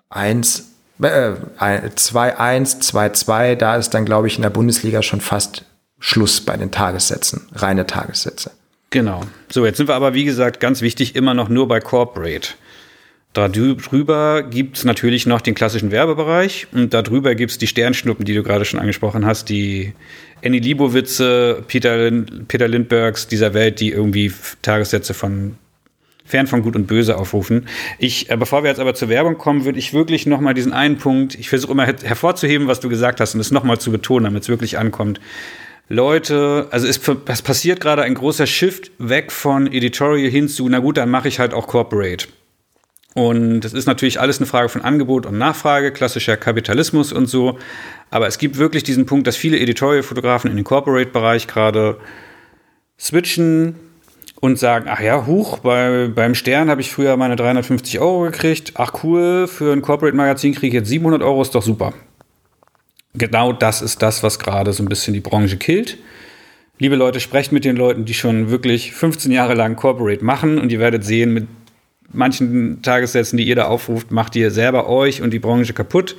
eins 0.10 0.71
2-1, 1.02 2.82
2-2, 2.82 3.56
da 3.56 3.76
ist 3.76 3.90
dann, 3.92 4.06
glaube 4.06 4.28
ich, 4.28 4.36
in 4.36 4.44
der 4.44 4.50
Bundesliga 4.50 5.02
schon 5.02 5.22
fast 5.22 5.66
Schluss 6.00 6.42
bei 6.42 6.58
den 6.58 6.72
Tagessätzen, 6.72 7.48
reine 7.54 7.86
Tagessätze. 7.86 8.52
Genau. 8.90 9.22
So, 9.50 9.66
jetzt 9.66 9.78
sind 9.78 9.88
wir 9.88 9.96
aber, 9.96 10.14
wie 10.14 10.26
gesagt, 10.26 10.60
ganz 10.60 10.82
wichtig, 10.82 11.16
immer 11.16 11.34
noch 11.34 11.50
nur 11.50 11.68
bei 11.68 11.80
Corporate. 11.80 12.50
Darüber 13.34 14.44
gibt 14.44 14.78
es 14.78 14.84
natürlich 14.84 15.26
noch 15.26 15.40
den 15.40 15.56
klassischen 15.56 15.92
Werbebereich 15.92 16.68
und 16.74 16.94
darüber 16.94 17.34
gibt 17.34 17.52
es 17.52 17.58
die 17.58 17.68
Sternschnuppen, 17.68 18.26
die 18.26 18.34
du 18.34 18.44
gerade 18.44 18.66
schon 18.66 18.80
angesprochen 18.80 19.26
hast, 19.26 19.48
die 19.48 19.94
Annie 20.44 20.60
Libowitze, 20.60 21.64
Peter, 21.66 22.12
Peter 22.50 22.68
Lindbergs 22.68 23.28
dieser 23.28 23.54
Welt, 23.54 23.80
die 23.80 23.92
irgendwie 23.92 24.34
Tagessätze 24.62 25.14
von 25.14 25.56
fern 26.32 26.48
von 26.48 26.64
Gut 26.64 26.76
und 26.76 26.88
Böse 26.88 27.18
aufrufen. 27.18 27.68
Ich, 28.00 28.32
äh, 28.32 28.38
bevor 28.38 28.64
wir 28.64 28.70
jetzt 28.70 28.80
aber 28.80 28.96
zur 28.96 29.10
Werbung 29.10 29.38
kommen, 29.38 29.66
würde 29.66 29.78
ich 29.78 29.94
wirklich 29.94 30.26
noch 30.26 30.40
mal 30.40 30.54
diesen 30.54 30.74
einen 30.74 30.98
Punkt, 30.98 31.36
ich 31.36 31.50
versuche 31.50 31.74
immer 31.74 31.86
her 31.86 31.96
hervorzuheben, 32.04 32.68
was 32.68 32.80
du 32.80 32.90
gesagt 32.90 33.20
hast 33.20 33.36
und 33.36 33.42
es 33.42 33.52
noch 33.52 33.64
mal 33.64 33.78
zu 33.80 33.92
betonen, 33.92 34.26
damit 34.26 34.44
es 34.44 34.50
wirklich 34.50 34.80
ankommt. 34.80 35.20
Leute, 35.90 36.68
also 36.72 36.88
es, 36.88 37.02
es 37.26 37.42
passiert 37.42 37.82
gerade 37.82 38.04
ein 38.04 38.14
großer 38.14 38.48
Shift 38.48 38.92
weg 38.98 39.32
von 39.32 39.68
Editorial 39.68 40.32
hin 40.32 40.48
zu, 40.48 40.68
na 40.70 40.80
gut, 40.80 40.96
dann 40.98 41.10
mache 41.10 41.28
ich 41.28 41.40
halt 41.40 41.54
auch 41.54 41.68
Corporate. 41.68 42.28
Und 43.14 43.62
das 43.62 43.74
ist 43.74 43.88
natürlich 43.88 44.22
alles 44.22 44.38
eine 44.38 44.46
Frage 44.46 44.70
von 44.70 44.82
Angebot 44.82 45.26
und 45.26 45.38
Nachfrage, 45.38 45.92
klassischer 45.92 46.38
Kapitalismus 46.38 47.12
und 47.12 47.26
so. 47.26 47.60
Aber 48.10 48.28
es 48.28 48.38
gibt 48.38 48.58
wirklich 48.58 48.84
diesen 48.84 49.06
Punkt, 49.06 49.28
dass 49.28 49.36
viele 49.36 49.60
Editorial-Fotografen 49.60 50.50
in 50.50 50.56
den 50.56 50.64
Corporate-Bereich 50.64 51.48
gerade 51.48 51.98
switchen, 52.98 53.76
und 54.42 54.58
sagen, 54.60 54.88
ach 54.90 55.00
ja, 55.00 55.26
huch, 55.26 55.60
bei, 55.60 56.10
beim 56.14 56.36
Stern 56.36 56.70
habe 56.70 56.82
ich 56.82 56.92
früher 56.92 57.16
meine 57.16 57.36
350 57.36 58.00
Euro 58.00 58.24
gekriegt. 58.24 58.74
Ach 58.76 58.92
cool, 59.04 59.48
für 59.48 59.72
ein 59.72 59.82
Corporate-Magazin 59.82 60.54
kriege 60.54 60.68
ich 60.68 60.74
jetzt 60.74 60.90
700 60.90 61.22
Euro, 61.22 61.42
ist 61.42 61.56
doch 61.56 61.62
super. 61.62 61.94
Genau 63.14 63.54
das 63.54 63.82
ist 63.82 64.02
das, 64.02 64.24
was 64.24 64.40
gerade 64.40 64.74
so 64.74 64.84
ein 64.84 64.90
bisschen 64.90 65.14
die 65.14 65.20
Branche 65.20 65.58
killt. 65.58 65.98
Liebe 66.80 66.96
Leute, 66.96 67.20
sprecht 67.20 67.52
mit 67.52 67.66
den 67.66 67.76
Leuten, 67.76 68.06
die 68.06 68.16
schon 68.16 68.50
wirklich 68.50 68.94
15 68.94 69.32
Jahre 69.32 69.54
lang 69.54 69.76
Corporate 69.76 70.26
machen 70.26 70.58
und 70.58 70.72
ihr 70.72 70.80
werdet 70.80 71.04
sehen, 71.04 71.34
mit 71.34 71.48
manchen 72.12 72.82
Tagessätzen, 72.82 73.38
die 73.38 73.48
ihr 73.48 73.56
da 73.56 73.66
aufruft, 73.66 74.12
macht 74.12 74.36
ihr 74.36 74.50
selber 74.50 74.90
euch 74.90 75.22
und 75.22 75.32
die 75.32 75.40
Branche 75.40 75.74
kaputt. 75.74 76.16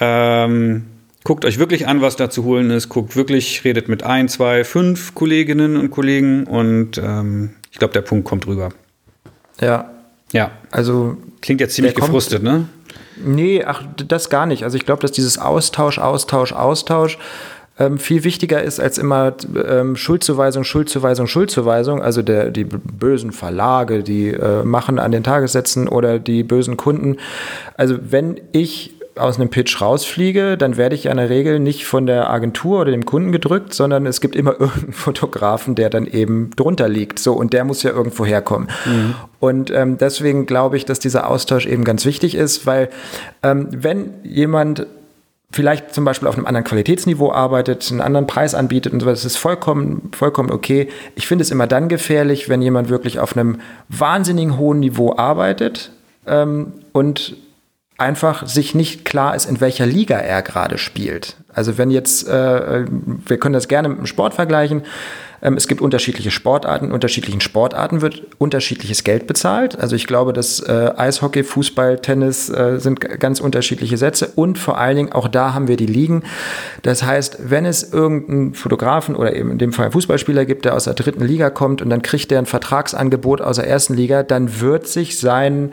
Ähm, 0.00 0.86
guckt 1.26 1.44
euch 1.44 1.58
wirklich 1.58 1.88
an, 1.88 2.00
was 2.02 2.14
da 2.14 2.30
zu 2.30 2.44
holen 2.44 2.70
ist. 2.70 2.88
Guckt 2.88 3.16
wirklich, 3.16 3.64
redet 3.64 3.88
mit 3.88 4.04
ein, 4.04 4.28
zwei, 4.28 4.62
fünf 4.62 5.12
Kolleginnen 5.16 5.76
und 5.76 5.90
Kollegen 5.90 6.44
und 6.44 6.98
ähm, 6.98 7.50
ich 7.72 7.80
glaube, 7.80 7.92
der 7.92 8.02
Punkt 8.02 8.24
kommt 8.24 8.46
rüber. 8.46 8.68
Ja. 9.60 9.90
Ja. 10.32 10.52
Also. 10.70 11.16
Klingt 11.40 11.60
jetzt 11.60 11.74
ziemlich 11.74 11.96
gefrustet, 11.96 12.44
kommt, 12.44 12.58
ne? 12.58 12.68
Nee, 13.24 13.64
ach, 13.64 13.82
das 14.06 14.30
gar 14.30 14.46
nicht. 14.46 14.62
Also 14.62 14.76
ich 14.76 14.86
glaube, 14.86 15.02
dass 15.02 15.10
dieses 15.10 15.36
Austausch, 15.36 15.98
Austausch, 15.98 16.52
Austausch 16.52 17.18
ähm, 17.76 17.98
viel 17.98 18.22
wichtiger 18.22 18.62
ist 18.62 18.78
als 18.78 18.96
immer 18.96 19.34
ähm, 19.68 19.96
Schuldzuweisung, 19.96 20.62
Schuldzuweisung, 20.62 21.26
Schuldzuweisung. 21.26 22.02
Also 22.02 22.22
der, 22.22 22.50
die 22.50 22.64
bösen 22.64 23.32
Verlage, 23.32 24.04
die 24.04 24.28
äh, 24.28 24.62
machen 24.62 25.00
an 25.00 25.10
den 25.10 25.24
Tagessätzen 25.24 25.88
oder 25.88 26.20
die 26.20 26.44
bösen 26.44 26.76
Kunden. 26.76 27.16
Also 27.76 27.96
wenn 28.00 28.40
ich 28.52 28.95
aus 29.16 29.38
einem 29.38 29.48
Pitch 29.48 29.80
rausfliege, 29.80 30.56
dann 30.56 30.76
werde 30.76 30.94
ich 30.94 31.06
in 31.06 31.16
der 31.16 31.30
Regel 31.30 31.58
nicht 31.58 31.86
von 31.86 32.06
der 32.06 32.30
Agentur 32.30 32.80
oder 32.80 32.90
dem 32.90 33.04
Kunden 33.04 33.32
gedrückt, 33.32 33.74
sondern 33.74 34.06
es 34.06 34.20
gibt 34.20 34.36
immer 34.36 34.52
irgendeinen 34.60 34.92
Fotografen, 34.92 35.74
der 35.74 35.90
dann 35.90 36.06
eben 36.06 36.50
drunter 36.56 36.88
liegt. 36.88 37.18
So, 37.18 37.32
und 37.32 37.52
der 37.52 37.64
muss 37.64 37.82
ja 37.82 37.90
irgendwo 37.90 38.24
herkommen. 38.24 38.68
Mhm. 38.84 39.14
Und 39.40 39.70
ähm, 39.70 39.98
deswegen 39.98 40.46
glaube 40.46 40.76
ich, 40.76 40.84
dass 40.84 40.98
dieser 40.98 41.28
Austausch 41.28 41.66
eben 41.66 41.84
ganz 41.84 42.04
wichtig 42.04 42.34
ist, 42.34 42.66
weil 42.66 42.88
ähm, 43.42 43.68
wenn 43.70 44.14
jemand 44.22 44.86
vielleicht 45.52 45.94
zum 45.94 46.04
Beispiel 46.04 46.28
auf 46.28 46.36
einem 46.36 46.46
anderen 46.46 46.64
Qualitätsniveau 46.64 47.32
arbeitet, 47.32 47.88
einen 47.90 48.00
anderen 48.00 48.26
Preis 48.26 48.54
anbietet 48.54 48.92
und 48.92 49.00
so, 49.00 49.06
das 49.06 49.24
ist 49.24 49.36
vollkommen, 49.36 50.10
vollkommen 50.14 50.50
okay. 50.50 50.88
Ich 51.14 51.26
finde 51.26 51.42
es 51.42 51.50
immer 51.50 51.66
dann 51.66 51.88
gefährlich, 51.88 52.48
wenn 52.48 52.60
jemand 52.60 52.88
wirklich 52.88 53.20
auf 53.20 53.36
einem 53.36 53.60
wahnsinnigen 53.88 54.58
hohen 54.58 54.80
Niveau 54.80 55.16
arbeitet 55.16 55.92
ähm, 56.26 56.72
und 56.92 57.36
einfach 57.98 58.46
sich 58.46 58.74
nicht 58.74 59.04
klar 59.04 59.34
ist, 59.34 59.46
in 59.46 59.60
welcher 59.60 59.86
Liga 59.86 60.18
er 60.18 60.42
gerade 60.42 60.78
spielt. 60.78 61.36
Also 61.52 61.78
wenn 61.78 61.90
jetzt, 61.90 62.28
äh, 62.28 62.84
wir 62.86 63.38
können 63.38 63.54
das 63.54 63.68
gerne 63.68 63.88
mit 63.88 63.98
dem 63.98 64.06
Sport 64.06 64.34
vergleichen, 64.34 64.82
ähm, 65.42 65.54
es 65.54 65.68
gibt 65.68 65.80
unterschiedliche 65.80 66.30
Sportarten, 66.30 66.92
unterschiedlichen 66.92 67.40
Sportarten 67.40 68.02
wird 68.02 68.22
unterschiedliches 68.38 69.04
Geld 69.04 69.26
bezahlt. 69.26 69.78
Also 69.78 69.96
ich 69.96 70.06
glaube, 70.06 70.32
dass 70.32 70.60
äh, 70.60 70.92
Eishockey, 70.96 71.44
Fußball, 71.44 72.00
Tennis 72.00 72.50
äh, 72.50 72.78
sind 72.78 73.00
ganz 73.00 73.40
unterschiedliche 73.40 73.96
Sätze 73.96 74.32
und 74.34 74.58
vor 74.58 74.78
allen 74.78 74.96
Dingen 74.96 75.12
auch 75.12 75.28
da 75.28 75.54
haben 75.54 75.68
wir 75.68 75.76
die 75.76 75.86
Ligen. 75.86 76.22
Das 76.82 77.02
heißt, 77.02 77.38
wenn 77.50 77.64
es 77.64 77.92
irgendeinen 77.92 78.54
Fotografen 78.54 79.14
oder 79.14 79.34
eben 79.34 79.50
in 79.50 79.58
dem 79.58 79.72
Fall 79.72 79.86
einen 79.86 79.92
Fußballspieler 79.92 80.44
gibt, 80.44 80.64
der 80.64 80.74
aus 80.74 80.84
der 80.84 80.94
dritten 80.94 81.24
Liga 81.24 81.50
kommt 81.50 81.80
und 81.80 81.90
dann 81.90 82.02
kriegt 82.02 82.30
der 82.30 82.38
ein 82.38 82.46
Vertragsangebot 82.46 83.40
aus 83.40 83.56
der 83.56 83.68
ersten 83.68 83.94
Liga, 83.94 84.22
dann 84.22 84.60
wird 84.60 84.86
sich 84.86 85.18
sein 85.18 85.72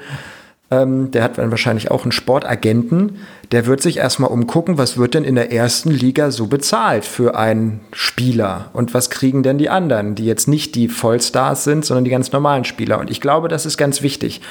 ähm, 0.82 1.12
der 1.12 1.24
hat 1.24 1.38
dann 1.38 1.52
wahrscheinlich 1.52 1.92
auch 1.92 2.04
einen 2.04 2.12
Sportagenten, 2.12 3.20
der 3.52 3.66
wird 3.66 3.82
sich 3.82 3.98
erstmal 3.98 4.32
umgucken, 4.32 4.78
was 4.78 4.98
wird 4.98 5.14
denn 5.14 5.24
in 5.24 5.36
der 5.36 5.52
ersten 5.52 5.92
Liga 5.92 6.32
so 6.32 6.48
bezahlt 6.48 7.06
für 7.06 7.36
einen 7.36 7.82
Spieler 7.92 8.70
und 8.74 8.94
was 8.94 9.10
kriegen 9.10 9.44
denn 9.44 9.58
die 9.58 9.70
anderen, 9.70 10.16
die 10.16 10.26
jetzt 10.26 10.48
nicht 10.48 10.76
die 10.76 10.88
Vollstars 10.88 11.64
sind, 11.64 11.86
sondern 11.86 12.06
die 12.06 12.12
ganz 12.12 12.32
normalen 12.32 12.66
Spieler. 12.66 13.00
Und 13.00 13.12
ich 13.12 13.22
glaube, 13.22 13.48
das 13.48 13.66
ist 13.66 13.78
ganz 13.78 14.02
wichtig. 14.02 14.42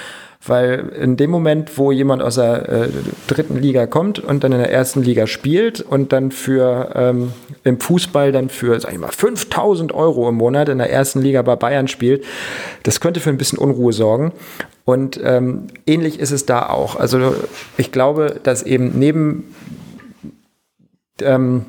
Weil 0.44 0.88
in 1.00 1.16
dem 1.16 1.30
Moment, 1.30 1.78
wo 1.78 1.92
jemand 1.92 2.20
aus 2.20 2.34
der 2.34 2.68
äh, 2.68 2.88
dritten 3.28 3.56
Liga 3.56 3.86
kommt 3.86 4.18
und 4.18 4.42
dann 4.42 4.50
in 4.50 4.58
der 4.58 4.72
ersten 4.72 5.02
Liga 5.02 5.28
spielt 5.28 5.80
und 5.80 6.12
dann 6.12 6.32
für 6.32 6.90
ähm, 6.96 7.32
im 7.62 7.78
Fußball 7.78 8.32
dann 8.32 8.48
für, 8.48 8.80
sag 8.80 8.92
ich 8.92 8.98
mal, 8.98 9.12
5000 9.12 9.94
Euro 9.94 10.28
im 10.28 10.34
Monat 10.34 10.68
in 10.68 10.78
der 10.78 10.90
ersten 10.90 11.20
Liga 11.20 11.42
bei 11.42 11.54
Bayern 11.54 11.86
spielt, 11.86 12.24
das 12.82 13.00
könnte 13.00 13.20
für 13.20 13.30
ein 13.30 13.38
bisschen 13.38 13.58
Unruhe 13.58 13.92
sorgen. 13.92 14.32
Und 14.84 15.20
ähm, 15.22 15.68
ähnlich 15.86 16.18
ist 16.18 16.32
es 16.32 16.44
da 16.44 16.68
auch. 16.68 16.96
Also 16.96 17.34
ich 17.76 17.92
glaube, 17.92 18.40
dass 18.42 18.64
eben 18.64 18.98
neben 18.98 19.54
ähm, 21.20 21.66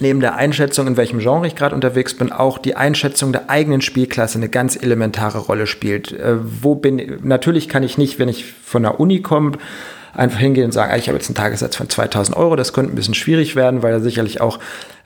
neben 0.00 0.20
der 0.20 0.36
Einschätzung, 0.36 0.86
in 0.86 0.96
welchem 0.96 1.18
Genre 1.18 1.46
ich 1.46 1.54
gerade 1.54 1.74
unterwegs 1.74 2.14
bin, 2.14 2.32
auch 2.32 2.58
die 2.58 2.76
Einschätzung 2.76 3.32
der 3.32 3.50
eigenen 3.50 3.80
Spielklasse 3.80 4.38
eine 4.38 4.48
ganz 4.48 4.76
elementare 4.76 5.38
Rolle 5.38 5.66
spielt. 5.66 6.12
Äh, 6.12 6.36
wo 6.62 6.74
bin 6.74 7.18
natürlich 7.22 7.68
kann 7.68 7.82
ich 7.82 7.98
nicht, 7.98 8.18
wenn 8.18 8.28
ich 8.28 8.44
von 8.44 8.82
der 8.82 9.00
Uni 9.00 9.22
komme, 9.22 9.52
einfach 10.14 10.38
hingehen 10.38 10.66
und 10.66 10.72
sagen, 10.72 10.92
ah, 10.92 10.96
ich 10.96 11.08
habe 11.08 11.18
jetzt 11.18 11.28
einen 11.28 11.36
Tagessatz 11.36 11.76
von 11.76 11.88
2000 11.88 12.36
Euro. 12.36 12.56
Das 12.56 12.72
könnte 12.72 12.92
ein 12.92 12.96
bisschen 12.96 13.14
schwierig 13.14 13.56
werden, 13.56 13.82
weil 13.82 13.92
da 13.92 14.00
sicherlich 14.00 14.40
auch 14.40 14.58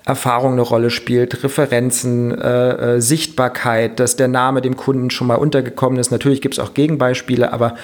Erfahrung 0.04 0.52
eine 0.52 0.62
Rolle 0.62 0.90
spielt, 0.90 1.44
Referenzen, 1.44 2.32
äh, 2.36 2.96
äh, 2.96 3.00
Sichtbarkeit, 3.00 4.00
dass 4.00 4.16
der 4.16 4.28
Name 4.28 4.60
dem 4.60 4.76
Kunden 4.76 5.10
schon 5.10 5.28
mal 5.28 5.36
untergekommen 5.36 5.98
ist. 5.98 6.10
Natürlich 6.10 6.40
gibt 6.40 6.54
es 6.54 6.58
auch 6.58 6.74
Gegenbeispiele, 6.74 7.52
aber 7.52 7.76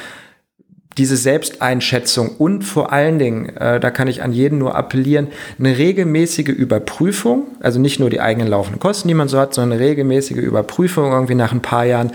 diese 0.99 1.17
Selbsteinschätzung 1.17 2.31
und 2.37 2.63
vor 2.63 2.93
allen 2.93 3.19
Dingen, 3.19 3.57
äh, 3.57 3.81
da 3.81 3.91
kann 3.91 4.09
ich 4.09 4.23
an 4.23 4.33
jeden 4.33 4.59
nur 4.59 4.75
appellieren, 4.75 5.29
eine 5.59 5.79
regelmäßige 5.79 6.49
Überprüfung, 6.49 7.47
also 7.61 7.79
nicht 7.79 8.01
nur 8.01 8.11
die 8.11 8.21
eigenen 8.21 8.49
laufenden 8.49 8.81
Kosten, 8.81 9.09
die 9.09 9.15
man 9.15 9.29
so 9.29 9.39
hat, 9.39 9.55
sondern 9.55 9.79
eine 9.79 9.89
regelmäßige 9.89 10.39
Überprüfung 10.39 11.13
irgendwie 11.13 11.37
nach 11.37 11.53
ein 11.53 11.63
paar 11.63 11.85
Jahren. 11.85 12.13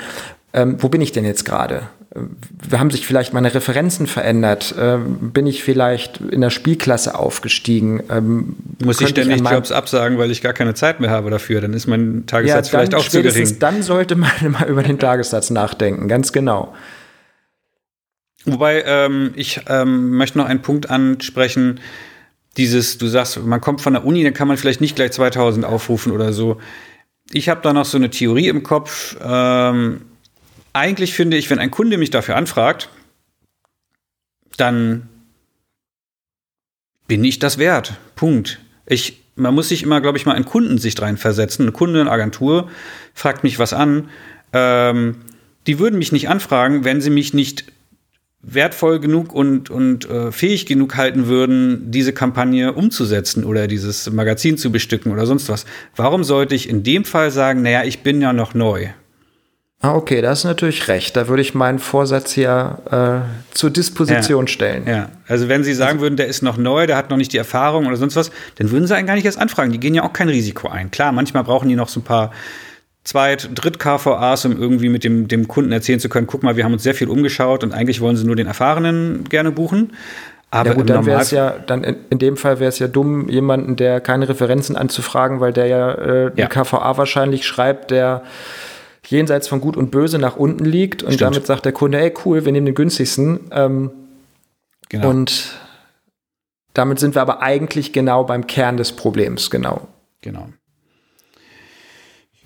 Ähm, 0.53 0.75
wo 0.79 0.89
bin 0.89 1.01
ich 1.01 1.11
denn 1.13 1.25
jetzt 1.25 1.45
gerade? 1.45 1.83
Äh, 2.13 2.77
haben 2.77 2.91
sich 2.91 3.07
vielleicht 3.07 3.33
meine 3.33 3.53
Referenzen 3.53 4.05
verändert? 4.05 4.75
Ähm, 4.77 5.31
bin 5.31 5.47
ich 5.47 5.63
vielleicht 5.63 6.19
in 6.19 6.41
der 6.41 6.49
Spielklasse 6.49 7.17
aufgestiegen? 7.17 8.03
Ähm, 8.11 8.55
Muss 8.83 8.99
ich 8.99 9.09
ständig 9.09 9.41
ich 9.41 9.49
Jobs 9.49 9.71
absagen, 9.71 10.17
weil 10.17 10.29
ich 10.29 10.41
gar 10.41 10.53
keine 10.53 10.73
Zeit 10.73 10.99
mehr 10.99 11.09
habe 11.09 11.29
dafür? 11.29 11.61
Dann 11.61 11.73
ist 11.73 11.87
mein 11.87 12.25
Tagessatz 12.27 12.67
ja, 12.67 12.79
vielleicht 12.79 12.95
auch 12.95 13.07
zu 13.07 13.21
gering. 13.23 13.57
Dann 13.59 13.81
sollte 13.81 14.15
man 14.15 14.31
mal 14.49 14.67
über 14.67 14.83
den 14.83 14.99
Tagessatz 14.99 15.49
nachdenken, 15.49 16.07
ganz 16.09 16.33
genau. 16.33 16.73
Wobei 18.45 18.83
ähm, 18.85 19.31
ich 19.35 19.61
ähm, 19.67 20.11
möchte 20.11 20.37
noch 20.37 20.45
einen 20.45 20.61
Punkt 20.61 20.89
ansprechen. 20.89 21.79
Dieses, 22.57 22.97
du 22.97 23.07
sagst, 23.07 23.43
man 23.43 23.61
kommt 23.61 23.81
von 23.81 23.93
der 23.93 24.05
Uni, 24.05 24.23
dann 24.23 24.33
kann 24.33 24.47
man 24.47 24.57
vielleicht 24.57 24.81
nicht 24.81 24.95
gleich 24.95 25.11
2000 25.11 25.65
aufrufen 25.65 26.11
oder 26.11 26.33
so. 26.33 26.59
Ich 27.31 27.49
habe 27.49 27.61
da 27.61 27.73
noch 27.73 27.85
so 27.85 27.97
eine 27.97 28.09
Theorie 28.09 28.49
im 28.49 28.63
Kopf. 28.63 29.15
Ähm, 29.23 30.01
eigentlich 30.73 31.13
finde 31.13 31.37
ich, 31.37 31.49
wenn 31.49 31.59
ein 31.59 31.71
Kunde 31.71 31.97
mich 31.97 32.09
dafür 32.09 32.35
anfragt, 32.35 32.89
dann 34.57 35.07
bin 37.07 37.23
ich 37.23 37.39
das 37.39 37.57
wert. 37.57 37.97
Punkt. 38.15 38.59
Ich, 38.85 39.21
man 39.35 39.55
muss 39.55 39.69
sich 39.69 39.83
immer, 39.83 40.01
glaube 40.01 40.17
ich, 40.17 40.25
mal 40.25 40.35
in 40.35 40.45
Kundensicht 40.45 41.01
reinversetzen. 41.01 41.65
Eine 41.65 41.71
Kunde, 41.71 42.01
eine 42.01 42.11
Agentur 42.11 42.69
fragt 43.13 43.43
mich 43.43 43.57
was 43.57 43.73
an. 43.73 44.09
Ähm, 44.51 45.15
die 45.65 45.79
würden 45.79 45.97
mich 45.97 46.11
nicht 46.11 46.29
anfragen, 46.29 46.83
wenn 46.83 47.01
sie 47.01 47.09
mich 47.09 47.33
nicht 47.33 47.65
wertvoll 48.43 48.99
genug 48.99 49.33
und, 49.33 49.69
und 49.69 50.09
äh, 50.09 50.31
fähig 50.31 50.65
genug 50.65 50.97
halten 50.97 51.27
würden, 51.27 51.91
diese 51.91 52.11
Kampagne 52.11 52.73
umzusetzen 52.73 53.45
oder 53.45 53.67
dieses 53.67 54.11
Magazin 54.11 54.57
zu 54.57 54.71
bestücken 54.71 55.11
oder 55.11 55.25
sonst 55.25 55.47
was. 55.47 55.65
Warum 55.95 56.25
sollte 56.25 56.53
ich 56.53 56.69
in 56.69 56.83
dem 56.83 57.05
Fall 57.05 57.31
sagen, 57.31 57.61
naja, 57.61 57.83
ich 57.85 58.03
bin 58.03 58.21
ja 58.21 58.33
noch 58.33 58.53
neu? 58.53 58.89
Ah, 59.79 59.95
okay, 59.95 60.21
da 60.21 60.31
ist 60.31 60.45
natürlich 60.45 60.87
recht. 60.87 61.15
Da 61.17 61.27
würde 61.27 61.41
ich 61.41 61.55
meinen 61.55 61.79
Vorsatz 61.79 62.31
hier 62.31 62.77
äh, 62.89 63.53
zur 63.53 63.69
Disposition 63.69 64.45
ja, 64.45 64.47
stellen. 64.47 64.87
Ja, 64.87 65.09
also 65.27 65.49
wenn 65.49 65.65
Sie 65.65 65.73
sagen 65.73 65.99
würden, 65.99 66.15
der 66.15 66.27
ist 66.27 66.41
noch 66.41 66.55
neu, 66.55 66.87
der 66.87 66.95
hat 66.95 67.09
noch 67.09 67.17
nicht 67.17 67.33
die 67.33 67.37
Erfahrung 67.37 67.85
oder 67.85 67.97
sonst 67.97 68.15
was, 68.15 68.31
dann 68.55 68.71
würden 68.71 68.87
Sie 68.87 68.95
einen 68.95 69.07
gar 69.07 69.15
nicht 69.15 69.25
erst 69.25 69.39
anfragen. 69.39 69.73
Die 69.73 69.81
gehen 69.81 69.93
ja 69.93 70.03
auch 70.03 70.13
kein 70.13 70.29
Risiko 70.29 70.69
ein. 70.69 70.89
Klar, 70.89 71.11
manchmal 71.11 71.43
brauchen 71.43 71.67
die 71.67 71.75
noch 71.75 71.89
so 71.89 71.99
ein 71.99 72.03
paar 72.03 72.31
Zweit-, 73.03 73.49
Dritt-KVAs, 73.53 74.45
um 74.45 74.57
irgendwie 74.57 74.89
mit 74.89 75.03
dem, 75.03 75.27
dem 75.27 75.47
Kunden 75.47 75.71
erzählen 75.71 75.99
zu 75.99 76.09
können, 76.09 76.27
guck 76.27 76.43
mal, 76.43 76.55
wir 76.55 76.63
haben 76.63 76.73
uns 76.73 76.83
sehr 76.83 76.95
viel 76.95 77.09
umgeschaut 77.09 77.63
und 77.63 77.73
eigentlich 77.73 77.99
wollen 77.99 78.15
sie 78.15 78.25
nur 78.25 78.35
den 78.35 78.47
Erfahrenen 78.47 79.25
gerne 79.25 79.51
buchen. 79.51 79.93
Aber 80.51 80.69
ja 80.69 80.75
gut, 80.75 80.89
dann 80.89 81.05
wäre 81.05 81.19
es 81.19 81.31
ja, 81.31 81.55
dann 81.65 81.83
in, 81.83 81.95
in 82.11 82.19
dem 82.19 82.37
Fall 82.37 82.59
wäre 82.59 82.69
es 82.69 82.77
ja 82.77 82.87
dumm, 82.87 83.27
jemanden, 83.27 83.75
der 83.75 83.99
keine 83.99 84.29
Referenzen 84.29 84.75
anzufragen, 84.75 85.39
weil 85.39 85.51
der 85.51 85.65
ja 85.65 85.91
äh, 85.93 86.31
ja. 86.35 86.47
KVA 86.47 86.95
wahrscheinlich 86.95 87.45
schreibt, 87.45 87.89
der 87.89 88.21
jenseits 89.07 89.47
von 89.47 89.59
Gut 89.61 89.75
und 89.75 89.89
Böse 89.89 90.19
nach 90.19 90.35
unten 90.35 90.63
liegt 90.63 91.01
und 91.01 91.13
Stimmt. 91.13 91.33
damit 91.33 91.47
sagt 91.47 91.65
der 91.65 91.71
Kunde, 91.71 91.99
ey 91.99 92.13
cool, 92.23 92.45
wir 92.45 92.51
nehmen 92.51 92.67
den 92.67 92.75
günstigsten. 92.75 93.39
Ähm, 93.51 93.91
genau. 94.89 95.09
Und 95.09 95.59
damit 96.73 96.99
sind 96.99 97.15
wir 97.15 97.21
aber 97.23 97.41
eigentlich 97.41 97.91
genau 97.91 98.23
beim 98.23 98.47
Kern 98.47 98.77
des 98.77 98.91
Problems, 98.91 99.49
genau. 99.49 99.87
Genau. 100.21 100.49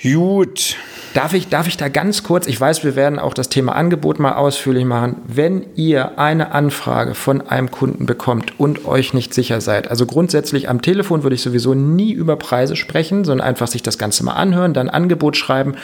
Gut. 0.01 0.75
Darf 1.15 1.33
ich, 1.33 1.47
darf 1.47 1.67
ich 1.67 1.77
da 1.77 1.87
ganz 1.89 2.21
kurz, 2.21 2.45
ich 2.45 2.61
weiß, 2.61 2.83
wir 2.83 2.95
werden 2.95 3.17
auch 3.17 3.33
das 3.33 3.49
Thema 3.49 3.75
Angebot 3.75 4.19
mal 4.19 4.33
ausführlich 4.33 4.85
machen. 4.85 5.15
Wenn 5.25 5.65
ihr 5.75 6.19
eine 6.19 6.51
Anfrage 6.51 7.15
von 7.15 7.41
einem 7.41 7.71
Kunden 7.71 8.05
bekommt 8.05 8.59
und 8.59 8.85
euch 8.85 9.15
nicht 9.15 9.33
sicher 9.33 9.59
seid, 9.59 9.89
also 9.89 10.05
grundsätzlich 10.05 10.69
am 10.69 10.83
Telefon 10.83 11.23
würde 11.23 11.35
ich 11.35 11.41
sowieso 11.41 11.73
nie 11.73 12.11
über 12.11 12.35
Preise 12.35 12.75
sprechen, 12.75 13.23
sondern 13.23 13.47
einfach 13.47 13.67
sich 13.67 13.81
das 13.81 13.97
Ganze 13.97 14.23
mal 14.23 14.33
anhören, 14.33 14.75
dann 14.75 14.89
Angebot 14.89 15.35
schreiben 15.35 15.75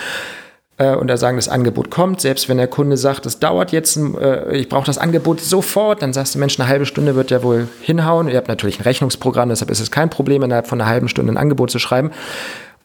äh, 0.77 0.95
und 0.95 1.07
da 1.07 1.17
sagen, 1.17 1.37
das 1.37 1.49
Angebot 1.49 1.89
kommt. 1.89 2.21
Selbst 2.21 2.47
wenn 2.47 2.57
der 2.57 2.67
Kunde 2.67 2.97
sagt, 2.97 3.25
es 3.25 3.39
dauert 3.39 3.71
jetzt, 3.71 3.97
äh, 3.97 4.55
ich 4.55 4.69
brauche 4.69 4.85
das 4.85 4.99
Angebot 4.99 5.41
sofort, 5.41 6.03
dann 6.03 6.13
sagst 6.13 6.35
du, 6.35 6.39
Mensch, 6.39 6.59
eine 6.59 6.69
halbe 6.69 6.85
Stunde 6.85 7.15
wird 7.15 7.31
ja 7.31 7.41
wohl 7.41 7.67
hinhauen. 7.81 8.27
Ihr 8.27 8.37
habt 8.37 8.49
natürlich 8.49 8.79
ein 8.79 8.83
Rechnungsprogramm, 8.83 9.49
deshalb 9.49 9.71
ist 9.71 9.79
es 9.79 9.89
kein 9.89 10.11
Problem, 10.11 10.43
innerhalb 10.43 10.67
von 10.67 10.79
einer 10.79 10.89
halben 10.89 11.07
Stunde 11.07 11.33
ein 11.33 11.37
Angebot 11.37 11.71
zu 11.71 11.79
schreiben. 11.79 12.11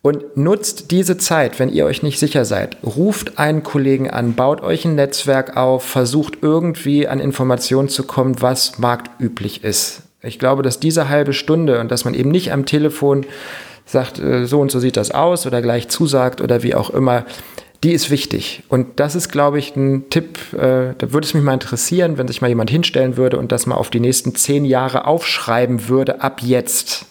Und 0.09 0.39
nutzt 0.39 0.91
diese 0.91 1.19
Zeit, 1.19 1.59
wenn 1.59 1.69
ihr 1.69 1.85
euch 1.85 2.03
nicht 2.03 2.19
sicher 2.19 2.47
seid. 2.47 2.79
Ruft 2.83 3.39
einen 3.39 3.63
Kollegen 3.63 4.09
an, 4.09 4.33
baut 4.33 4.63
euch 4.63 4.87
ein 4.87 4.95
Netzwerk 4.95 5.59
auf, 5.59 5.85
versucht 5.85 6.39
irgendwie 6.41 7.07
an 7.07 7.21
Informationen 7.21 7.91
zu 7.91 8.05
kommen, 8.05 8.41
was 8.41 8.79
marktüblich 8.79 9.65
ist. 9.65 10.01
Ich 10.23 10.39
glaube, 10.39 10.63
dass 10.63 10.81
diese 10.81 11.11
halbe 11.11 11.35
Stunde 11.35 11.79
und 11.79 11.91
dass 11.91 12.07
man 12.07 12.15
eben 12.15 12.31
nicht 12.31 12.53
am 12.53 12.65
Telefon 12.65 13.27
sagt, 13.85 14.19
äh, 14.19 14.47
so 14.47 14.61
und 14.61 14.71
so 14.71 14.79
sieht 14.79 14.97
das 14.97 15.11
aus 15.11 15.47
oder 15.47 15.61
gleich 15.61 15.89
zusagt 15.89 16.41
oder 16.41 16.63
wie 16.63 16.75
auch 16.75 16.89
immer, 16.89 17.27
die 17.85 17.93
ist 17.93 18.09
wichtig. 18.09 18.63
Und 18.71 19.01
das 19.01 19.15
ist, 19.15 19.29
glaube 19.29 19.59
ich, 19.59 19.77
ein 19.77 20.09
Tipp, 20.09 20.39
äh, 20.55 20.95
da 20.97 21.13
würde 21.13 21.27
es 21.27 21.35
mich 21.35 21.45
mal 21.45 21.53
interessieren, 21.53 22.17
wenn 22.17 22.29
sich 22.29 22.41
mal 22.41 22.49
jemand 22.49 22.71
hinstellen 22.71 23.19
würde 23.19 23.37
und 23.37 23.53
das 23.53 23.67
mal 23.67 23.77
auf 23.77 23.91
die 23.91 24.01
nächsten 24.01 24.35
zehn 24.35 24.65
Jahre 24.65 25.07
aufschreiben 25.07 25.91
würde, 25.91 26.23
ab 26.23 26.41
jetzt. 26.41 27.05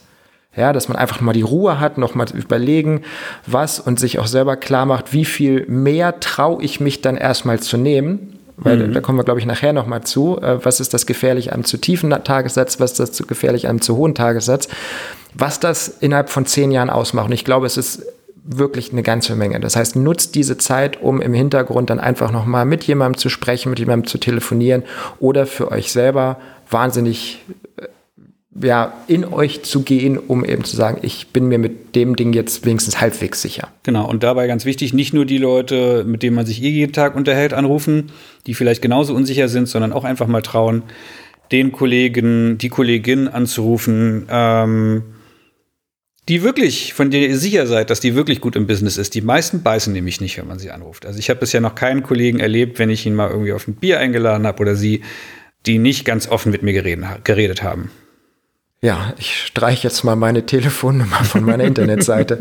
Ja, 0.58 0.74
dass 0.74 0.90
man 0.90 0.98
einfach 0.98 1.22
mal 1.22 1.34
die 1.34 1.44
Ruhe 1.44 1.80
hat, 1.80 1.98
noch 1.98 2.16
mal 2.16 2.28
überlegen, 2.34 3.04
was 3.46 3.80
und 3.80 4.00
sich 4.00 4.20
auch 4.20 4.28
selber 4.28 4.58
klar 4.58 4.86
macht, 4.86 5.14
wie 5.14 5.26
viel 5.26 5.66
mehr 5.68 6.20
traue 6.20 6.64
ich 6.64 6.80
mich 6.80 7.02
dann 7.02 7.16
erstmal 7.16 7.60
zu 7.60 7.78
nehmen. 7.78 8.34
Weil 8.58 8.88
mhm. 8.88 8.94
da 8.94 9.02
kommen 9.02 9.20
wir, 9.20 9.24
glaube 9.24 9.40
ich, 9.40 9.46
nachher 9.46 9.72
noch 9.72 9.86
mal 9.86 10.02
zu. 10.02 10.42
Äh, 10.42 10.66
was 10.66 10.80
ist 10.80 10.94
das 10.94 11.06
gefährlich 11.06 11.54
einem 11.54 11.64
zu 11.64 11.78
tiefen 11.78 12.10
Tagessatz? 12.10 12.80
Was 12.80 12.92
ist 12.92 13.00
das 13.00 13.12
zu 13.12 13.28
gefährlich 13.28 13.68
einem 13.68 13.82
zu 13.82 13.96
hohen 13.96 14.16
Tagessatz? 14.16 14.68
Was 15.36 15.60
das 15.60 15.88
innerhalb 15.88 16.30
von 16.30 16.48
zehn 16.48 16.72
Jahren 16.72 16.90
ausmacht. 16.90 17.28
Und 17.28 17.34
ich 17.34 17.46
glaube, 17.46 17.68
es 17.68 17.78
ist 17.78 18.02
wirklich 18.48 18.92
eine 18.92 19.04
ganze 19.04 19.36
Menge. 19.36 19.60
Das 19.60 19.76
heißt, 19.76 19.96
nutzt 19.96 20.34
diese 20.34 20.58
Zeit, 20.58 21.02
um 21.02 21.22
im 21.22 21.34
Hintergrund 21.34 21.90
dann 21.90 22.00
einfach 22.00 22.32
noch 22.32 22.46
mal 22.46 22.66
mit 22.66 22.86
jemandem 22.86 23.20
zu 23.20 23.30
sprechen, 23.30 23.70
mit 23.70 23.78
jemandem 23.78 24.08
zu 24.08 24.18
telefonieren 24.18 24.84
oder 25.20 25.46
für 25.46 25.72
euch 25.72 25.92
selber 25.92 26.38
wahnsinnig 26.70 27.44
ja, 28.62 28.94
in 29.08 29.26
euch 29.26 29.64
zu 29.64 29.84
gehen, 29.84 30.18
um 30.18 30.44
eben 30.44 30.64
zu 30.64 30.76
sagen, 30.76 31.00
ich 31.02 31.28
bin 31.28 31.48
mir 31.48 31.60
mit 31.60 31.96
dem 31.96 32.16
Ding 32.16 32.34
jetzt 32.34 32.66
wenigstens 32.66 33.00
halbwegs 33.00 33.42
sicher. 33.42 33.70
Genau, 33.84 34.10
und 34.10 34.24
dabei 34.24 34.48
ganz 34.48 34.66
wichtig, 34.66 34.94
nicht 34.94 35.14
nur 35.14 35.26
die 35.26 35.38
Leute, 35.38 36.04
mit 36.06 36.24
denen 36.24 36.36
man 36.36 36.46
sich 36.46 36.64
eh 36.64 36.70
jeden 36.70 36.94
Tag 36.94 37.16
unterhält, 37.16 37.54
anrufen, 37.54 38.12
die 38.48 38.54
vielleicht 38.54 38.82
genauso 38.82 39.14
unsicher 39.14 39.48
sind, 39.48 39.68
sondern 39.68 39.94
auch 39.94 40.04
einfach 40.04 40.28
mal 40.28 40.42
trauen, 40.42 40.84
den 41.52 41.72
Kollegen, 41.72 42.58
die 42.58 42.70
Kollegin 42.70 43.28
anzurufen, 43.28 44.28
ähm, 44.30 45.04
die 46.28 46.44
wirklich, 46.44 46.94
von 46.94 47.10
der 47.10 47.30
ihr 47.30 47.38
sicher 47.38 47.68
seid, 47.68 47.90
dass 47.90 48.02
die 48.02 48.16
wirklich 48.16 48.42
gut 48.42 48.58
im 48.58 48.68
Business 48.68 48.98
ist. 48.98 49.16
Die 49.16 49.22
meisten 49.22 49.64
beißen 49.64 49.94
nämlich 49.94 50.20
nicht, 50.20 50.38
wenn 50.38 50.48
man 50.48 50.60
sie 50.60 50.72
anruft. 50.72 51.06
Also 51.06 51.20
ich 51.20 51.30
habe 51.30 51.40
bisher 51.40 51.62
noch 51.62 51.76
keinen 51.76 52.04
Kollegen 52.04 52.40
erlebt, 52.40 52.80
wenn 52.80 52.90
ich 52.90 53.06
ihn 53.06 53.16
mal 53.16 53.30
irgendwie 53.30 53.54
auf 53.54 53.68
ein 53.68 53.76
Bier 53.76 54.00
eingeladen 54.00 54.46
habe 54.46 54.60
oder 54.60 54.76
sie, 54.76 55.04
die 55.66 55.80
nicht 55.80 56.04
ganz 56.04 56.28
offen 56.28 56.52
mit 56.52 56.64
mir 56.64 56.74
geredet 56.74 57.64
haben. 57.64 57.92
Ja, 58.82 59.14
ich 59.18 59.46
streiche 59.46 59.88
jetzt 59.88 60.04
mal 60.04 60.16
meine 60.16 60.46
Telefonnummer 60.46 61.24
von 61.24 61.44
meiner 61.44 61.64
Internetseite. 61.66 62.40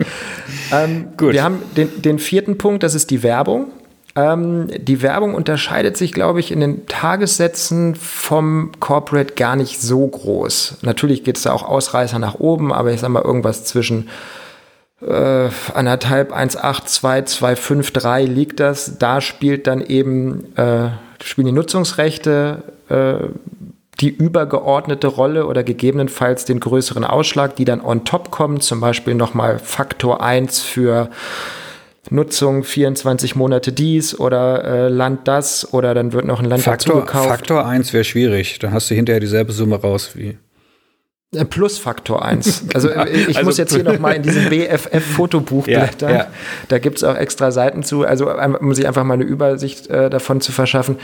ähm, 0.72 1.09
Gut. 1.16 1.32
Wir 1.32 1.43
haben 1.43 1.62
den, 1.76 2.03
den 2.03 2.18
vierten 2.18 2.59
Punkt, 2.59 2.82
das 2.82 2.95
ist 2.95 3.11
die 3.11 3.22
Werbung. 3.22 3.68
Ähm, 4.16 4.68
die 4.78 5.03
Werbung 5.03 5.34
unterscheidet 5.34 5.97
sich, 5.97 6.12
glaube 6.12 6.41
ich, 6.41 6.53
in 6.53 6.61
den 6.61 6.87
Tagessätzen 6.87 7.95
vom 7.95 8.72
Corporate 8.80 9.34
gar 9.34 9.57
nicht 9.57 9.80
so 9.80 10.07
groß. 10.07 10.78
Natürlich 10.82 11.24
geht 11.24 11.37
es 11.37 11.43
da 11.43 11.53
auch 11.53 11.62
Ausreißer 11.62 12.18
nach 12.18 12.34
oben, 12.34 12.72
aber 12.72 12.93
ich 12.93 13.01
sage 13.01 13.12
mal 13.12 13.22
irgendwas 13.22 13.64
zwischen 13.64 14.09
äh, 15.03 15.49
anderthalb, 15.74 16.34
1,8, 16.34 16.84
2, 16.87 17.22
2, 17.22 17.57
5, 17.57 17.91
3 17.91 18.24
liegt 18.24 18.61
das. 18.61 18.99
Da 18.99 19.20
spielt 19.20 19.66
dann 19.66 19.82
eben, 19.82 20.57
äh, 20.57 20.89
spielen 21.22 21.47
die 21.47 21.53
Nutzungsrechte 21.53 22.62
äh, 22.89 23.28
die 24.01 24.11
übergeordnete 24.11 25.07
Rolle 25.07 25.47
oder 25.47 25.64
gegebenenfalls 25.64 26.44
den 26.44 26.61
größeren 26.61 27.05
Ausschlag, 27.05 27.57
die 27.57 27.64
dann 27.64 27.80
on 27.80 28.05
top 28.05 28.30
kommen, 28.30 28.61
zum 28.61 28.80
Beispiel 28.80 29.14
nochmal 29.14 29.59
Faktor 29.59 30.22
1 30.22 30.62
für 30.62 31.09
Nutzung 32.11 32.62
24 32.62 33.34
Monate 33.36 33.72
dies 33.72 34.18
oder 34.18 34.64
äh, 34.64 34.88
Land 34.88 35.26
das 35.26 35.72
oder 35.72 35.94
dann 35.94 36.12
wird 36.12 36.24
noch 36.24 36.40
ein 36.40 36.44
Land 36.44 36.62
Faktor, 36.62 36.97
dazu 36.97 37.07
gekauft. 37.07 37.28
Faktor 37.28 37.66
1 37.66 37.92
wäre 37.92 38.05
schwierig, 38.05 38.59
dann 38.59 38.72
hast 38.72 38.90
du 38.90 38.94
hinterher 38.94 39.20
dieselbe 39.20 39.53
Summe 39.53 39.76
raus 39.76 40.11
wie 40.14 40.38
äh, 41.34 41.44
Plus 41.44 41.78
Faktor 41.78 42.24
1. 42.24 42.66
Also 42.74 42.90
äh, 42.90 43.09
ich 43.09 43.36
also, 43.36 43.49
muss 43.49 43.59
jetzt 43.59 43.74
hier 43.74 43.82
nochmal 43.82 44.14
in 44.14 44.22
diesem 44.22 44.49
BFF-Fotobuch 44.49 45.66
ja, 45.68 45.80
blättern. 45.80 46.14
Ja. 46.14 46.26
Da 46.68 46.78
gibt 46.78 46.99
es 46.99 47.05
auch 47.05 47.16
extra 47.16 47.51
Seiten 47.51 47.82
zu. 47.82 48.05
Also 48.05 48.30
um 48.30 48.74
sich 48.74 48.86
einfach 48.86 49.05
mal 49.05 49.14
eine 49.14 49.24
Übersicht 49.24 49.88
äh, 49.88 50.11
davon 50.11 50.40
zu 50.40 50.53
verschaffen. 50.53 50.99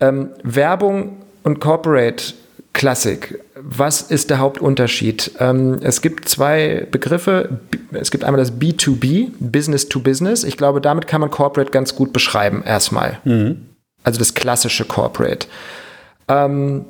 Ähm, 0.00 0.30
Werbung 0.42 1.25
und 1.46 1.60
Corporate 1.60 2.34
Classic. 2.72 3.40
Was 3.54 4.02
ist 4.02 4.28
der 4.30 4.38
Hauptunterschied? 4.38 5.30
Ähm, 5.38 5.78
es 5.80 6.02
gibt 6.02 6.28
zwei 6.28 6.86
Begriffe. 6.90 7.60
Es 7.92 8.10
gibt 8.10 8.24
einmal 8.24 8.38
das 8.38 8.52
B2B, 8.52 9.30
Business 9.38 9.88
to 9.88 10.00
Business. 10.00 10.44
Ich 10.44 10.56
glaube, 10.56 10.80
damit 10.80 11.06
kann 11.06 11.20
man 11.20 11.30
Corporate 11.30 11.70
ganz 11.70 11.94
gut 11.94 12.12
beschreiben, 12.12 12.62
erstmal. 12.66 13.20
Mhm. 13.24 13.66
Also 14.02 14.18
das 14.18 14.34
klassische 14.34 14.84
Corporate. 14.84 15.46
Ähm, 16.28 16.84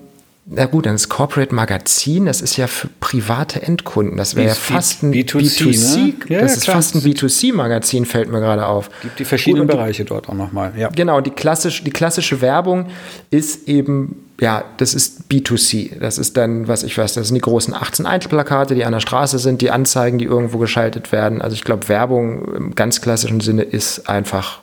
na 0.48 0.66
gut, 0.66 0.86
dann 0.86 0.94
das 0.94 1.08
Corporate 1.08 1.52
Magazin, 1.52 2.26
das 2.26 2.40
ist 2.40 2.56
ja 2.56 2.68
für 2.68 2.88
private 3.00 3.62
Endkunden. 3.62 4.16
Das 4.16 4.36
wäre 4.36 4.46
ja 4.48 4.54
fast 4.54 5.02
ein 5.02 5.12
B2C. 5.12 5.40
B2C 5.40 5.96
ne? 5.96 6.14
ja, 6.28 6.40
das 6.40 6.52
ja, 6.52 6.56
ist 6.58 6.62
klar. 6.62 6.76
fast 6.76 6.94
ein 6.94 7.00
B2C-Magazin, 7.00 8.04
fällt 8.06 8.30
mir 8.30 8.38
gerade 8.38 8.64
auf. 8.66 8.88
Gibt 9.02 9.18
die 9.18 9.24
verschiedenen 9.24 9.66
gut, 9.66 9.76
Bereiche 9.76 10.04
dort 10.04 10.28
auch 10.28 10.34
nochmal. 10.34 10.72
Ja. 10.76 10.88
Genau, 10.90 11.20
die, 11.20 11.30
klassisch, 11.30 11.82
die 11.82 11.90
klassische 11.90 12.40
Werbung 12.40 12.86
ist 13.30 13.66
eben, 13.66 14.24
ja, 14.40 14.64
das 14.76 14.94
ist 14.94 15.22
B2C. 15.28 15.98
Das 15.98 16.16
ist 16.16 16.36
dann, 16.36 16.68
was 16.68 16.84
ich 16.84 16.96
weiß, 16.96 17.14
das 17.14 17.26
sind 17.26 17.34
die 17.34 17.40
großen 17.40 17.74
18 17.74 18.06
Einzelplakate, 18.06 18.76
die 18.76 18.84
an 18.84 18.92
der 18.92 19.00
Straße 19.00 19.40
sind, 19.40 19.62
die 19.62 19.72
Anzeigen, 19.72 20.18
die 20.18 20.26
irgendwo 20.26 20.58
geschaltet 20.58 21.10
werden. 21.10 21.42
Also 21.42 21.54
ich 21.54 21.64
glaube, 21.64 21.88
Werbung 21.88 22.54
im 22.54 22.74
ganz 22.76 23.00
klassischen 23.00 23.40
Sinne 23.40 23.62
ist 23.62 24.08
einfach 24.08 24.60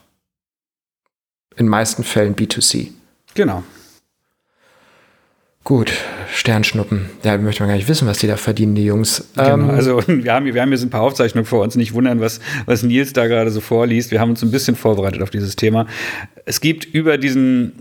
in 1.58 1.68
meisten 1.68 2.06
Fällen 2.06 2.38
B2C. 2.38 2.92
Genau. 3.34 3.64
Gut, 5.64 5.94
Sternschnuppen. 6.34 7.10
Ja, 7.24 7.38
möchte 7.38 7.62
man 7.62 7.70
gar 7.70 7.78
nicht 7.78 7.88
wissen, 7.88 8.06
was 8.06 8.18
die 8.18 8.28
da 8.28 8.36
verdienen, 8.36 8.76
die 8.76 8.84
Jungs. 8.84 9.30
Genau, 9.36 9.54
ähm, 9.54 9.70
also 9.70 10.02
wir 10.08 10.34
haben, 10.34 10.46
wir 10.46 10.62
haben 10.62 10.70
hier 10.70 10.78
so 10.78 10.86
ein 10.86 10.90
paar 10.90 11.04
Aufzeichnungen 11.04 11.46
vor 11.46 11.64
uns. 11.64 11.76
Nicht 11.76 11.94
wundern, 11.94 12.20
was, 12.20 12.42
was 12.66 12.84
Nils 12.84 13.14
da 13.14 13.28
gerade 13.28 13.50
so 13.50 13.62
vorliest. 13.62 14.12
Wir 14.12 14.20
haben 14.20 14.32
uns 14.32 14.44
ein 14.44 14.52
bisschen 14.52 14.76
vorbereitet 14.76 15.22
auf 15.22 15.30
dieses 15.30 15.56
Thema. 15.56 15.88
Es 16.46 16.60
gibt 16.60 16.84
über 16.84 17.18
diesen 17.18 17.74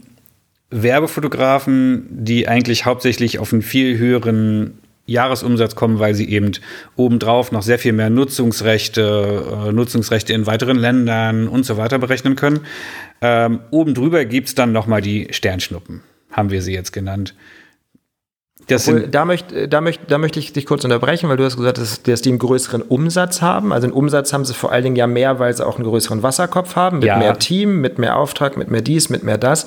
Werbefotografen, 0.70 2.06
die 2.08 2.46
eigentlich 2.46 2.86
hauptsächlich 2.86 3.40
auf 3.40 3.52
einen 3.52 3.62
viel 3.62 3.98
höheren 3.98 4.78
Jahresumsatz 5.06 5.74
kommen, 5.74 5.98
weil 5.98 6.14
sie 6.14 6.28
eben 6.28 6.52
obendrauf 6.94 7.50
noch 7.50 7.62
sehr 7.62 7.80
viel 7.80 7.92
mehr 7.92 8.10
Nutzungsrechte, 8.10 9.66
äh, 9.66 9.72
Nutzungsrechte 9.72 10.32
in 10.32 10.46
weiteren 10.46 10.76
Ländern 10.76 11.48
und 11.48 11.66
so 11.66 11.76
weiter 11.76 11.98
berechnen 11.98 12.36
können. 12.36 12.60
Ähm, 13.20 13.58
oben 13.72 13.94
drüber 13.94 14.24
gibt 14.24 14.48
es 14.48 14.54
dann 14.54 14.70
noch 14.70 14.86
mal 14.86 15.00
die 15.00 15.26
Sternschnuppen, 15.32 16.02
haben 16.30 16.50
wir 16.50 16.62
sie 16.62 16.72
jetzt 16.72 16.92
genannt. 16.92 17.34
Obwohl, 18.70 19.08
da, 19.08 19.24
möchte, 19.24 19.68
da, 19.68 19.80
möchte, 19.80 20.06
da 20.06 20.18
möchte 20.18 20.38
ich 20.38 20.52
dich 20.52 20.66
kurz 20.66 20.84
unterbrechen, 20.84 21.28
weil 21.28 21.36
du 21.36 21.44
hast 21.44 21.56
gesagt, 21.56 21.78
dass, 21.78 22.02
dass 22.02 22.22
die 22.22 22.30
einen 22.30 22.38
größeren 22.38 22.82
Umsatz 22.82 23.42
haben. 23.42 23.72
Also 23.72 23.86
einen 23.86 23.94
Umsatz 23.94 24.32
haben 24.32 24.44
sie 24.44 24.54
vor 24.54 24.72
allen 24.72 24.84
Dingen 24.84 24.96
ja 24.96 25.06
mehr, 25.06 25.38
weil 25.38 25.54
sie 25.54 25.66
auch 25.66 25.76
einen 25.76 25.84
größeren 25.84 26.22
Wasserkopf 26.22 26.76
haben, 26.76 26.98
mit 26.98 27.08
ja. 27.08 27.16
mehr 27.16 27.38
Team, 27.38 27.80
mit 27.80 27.98
mehr 27.98 28.16
Auftrag, 28.16 28.56
mit 28.56 28.70
mehr 28.70 28.82
dies, 28.82 29.08
mit 29.08 29.24
mehr 29.24 29.38
das. 29.38 29.66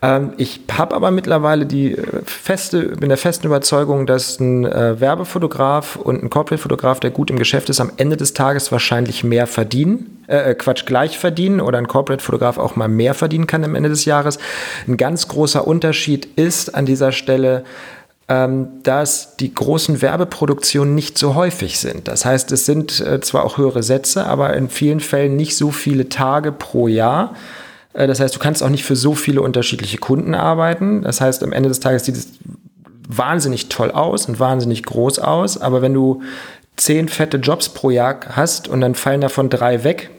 Ähm, 0.00 0.32
ich 0.36 0.60
habe 0.70 0.94
aber 0.94 1.10
mittlerweile 1.10 1.66
die 1.66 1.92
äh, 1.92 2.04
feste, 2.24 2.96
bin 2.96 3.08
der 3.08 3.18
festen 3.18 3.46
Überzeugung, 3.46 4.06
dass 4.06 4.38
ein 4.38 4.64
äh, 4.64 5.00
Werbefotograf 5.00 5.96
und 5.96 6.22
ein 6.22 6.30
Corporate-Fotograf, 6.30 7.00
der 7.00 7.10
gut 7.10 7.30
im 7.30 7.38
Geschäft 7.38 7.68
ist, 7.68 7.80
am 7.80 7.90
Ende 7.96 8.16
des 8.16 8.32
Tages 8.32 8.70
wahrscheinlich 8.70 9.24
mehr 9.24 9.48
verdienen, 9.48 10.24
äh, 10.28 10.50
äh, 10.50 10.54
Quatsch, 10.54 10.86
gleich 10.86 11.18
verdienen 11.18 11.60
oder 11.60 11.78
ein 11.78 11.88
Corporate-Fotograf 11.88 12.58
auch 12.58 12.76
mal 12.76 12.88
mehr 12.88 13.14
verdienen 13.14 13.48
kann 13.48 13.64
am 13.64 13.74
Ende 13.74 13.88
des 13.88 14.04
Jahres. 14.04 14.38
Ein 14.86 14.96
ganz 14.96 15.26
großer 15.26 15.66
Unterschied 15.66 16.26
ist 16.36 16.76
an 16.76 16.86
dieser 16.86 17.10
Stelle, 17.10 17.64
dass 18.28 19.36
die 19.36 19.54
großen 19.54 20.02
Werbeproduktionen 20.02 20.94
nicht 20.94 21.16
so 21.16 21.34
häufig 21.34 21.78
sind. 21.78 22.08
Das 22.08 22.26
heißt, 22.26 22.52
es 22.52 22.66
sind 22.66 23.00
äh, 23.00 23.20
zwar 23.22 23.42
auch 23.42 23.56
höhere 23.56 23.82
Sätze, 23.82 24.26
aber 24.26 24.52
in 24.54 24.68
vielen 24.68 25.00
Fällen 25.00 25.34
nicht 25.34 25.56
so 25.56 25.70
viele 25.70 26.10
Tage 26.10 26.52
pro 26.52 26.88
Jahr. 26.88 27.34
Äh, 27.94 28.06
das 28.06 28.20
heißt, 28.20 28.34
du 28.34 28.38
kannst 28.38 28.62
auch 28.62 28.68
nicht 28.68 28.84
für 28.84 28.96
so 28.96 29.14
viele 29.14 29.40
unterschiedliche 29.40 29.96
Kunden 29.96 30.34
arbeiten. 30.34 31.00
Das 31.02 31.22
heißt, 31.22 31.42
am 31.42 31.52
Ende 31.52 31.70
des 31.70 31.80
Tages 31.80 32.04
sieht 32.04 32.16
es 32.16 32.28
wahnsinnig 33.08 33.70
toll 33.70 33.90
aus 33.92 34.26
und 34.26 34.38
wahnsinnig 34.38 34.82
groß 34.82 35.20
aus. 35.20 35.58
Aber 35.58 35.80
wenn 35.80 35.94
du 35.94 36.20
zehn 36.76 37.08
fette 37.08 37.38
Jobs 37.38 37.70
pro 37.70 37.88
Jahr 37.88 38.20
hast 38.28 38.68
und 38.68 38.82
dann 38.82 38.94
fallen 38.94 39.22
davon 39.22 39.48
drei 39.48 39.84
weg, 39.84 40.10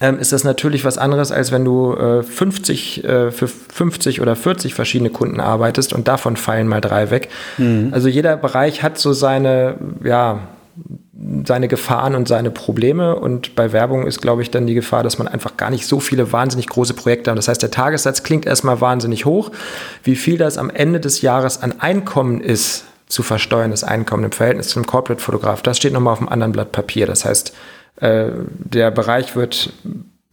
ähm, 0.00 0.18
ist 0.18 0.32
das 0.32 0.44
natürlich 0.44 0.84
was 0.84 0.98
anderes, 0.98 1.30
als 1.30 1.52
wenn 1.52 1.64
du 1.64 1.94
äh, 1.94 2.22
50 2.22 3.04
äh, 3.04 3.30
für 3.30 3.48
50 3.48 4.20
oder 4.20 4.36
40 4.36 4.74
verschiedene 4.74 5.10
Kunden 5.10 5.40
arbeitest 5.40 5.92
und 5.92 6.08
davon 6.08 6.36
fallen 6.36 6.68
mal 6.68 6.80
drei 6.80 7.10
weg. 7.10 7.28
Mhm. 7.58 7.90
Also 7.92 8.08
jeder 8.08 8.36
Bereich 8.36 8.82
hat 8.82 8.98
so 8.98 9.12
seine, 9.12 9.76
ja, 10.02 10.40
seine 11.44 11.68
Gefahren 11.68 12.16
und 12.16 12.26
seine 12.26 12.50
Probleme. 12.50 13.14
Und 13.16 13.54
bei 13.54 13.72
Werbung 13.72 14.06
ist, 14.06 14.20
glaube 14.20 14.42
ich, 14.42 14.50
dann 14.50 14.66
die 14.66 14.74
Gefahr, 14.74 15.04
dass 15.04 15.18
man 15.18 15.28
einfach 15.28 15.56
gar 15.56 15.70
nicht 15.70 15.86
so 15.86 16.00
viele 16.00 16.32
wahnsinnig 16.32 16.66
große 16.66 16.94
Projekte 16.94 17.30
hat. 17.30 17.38
Das 17.38 17.48
heißt, 17.48 17.62
der 17.62 17.70
Tagessatz 17.70 18.24
klingt 18.24 18.46
erstmal 18.46 18.80
wahnsinnig 18.80 19.24
hoch. 19.24 19.52
Wie 20.02 20.16
viel 20.16 20.38
das 20.38 20.58
am 20.58 20.70
Ende 20.70 20.98
des 20.98 21.22
Jahres 21.22 21.62
an 21.62 21.80
Einkommen 21.80 22.40
ist, 22.40 22.84
zu 23.06 23.22
versteuern, 23.22 23.70
das 23.70 23.84
Einkommen 23.84 24.24
im 24.24 24.32
Verhältnis 24.32 24.68
zum 24.68 24.86
Corporate-Fotograf, 24.86 25.62
das 25.62 25.76
steht 25.76 25.92
nochmal 25.92 26.14
auf 26.14 26.20
einem 26.20 26.30
anderen 26.30 26.52
Blatt 26.52 26.72
Papier. 26.72 27.06
Das 27.06 27.24
heißt, 27.24 27.54
äh, 27.96 28.30
der 28.48 28.90
Bereich 28.90 29.36
wird 29.36 29.72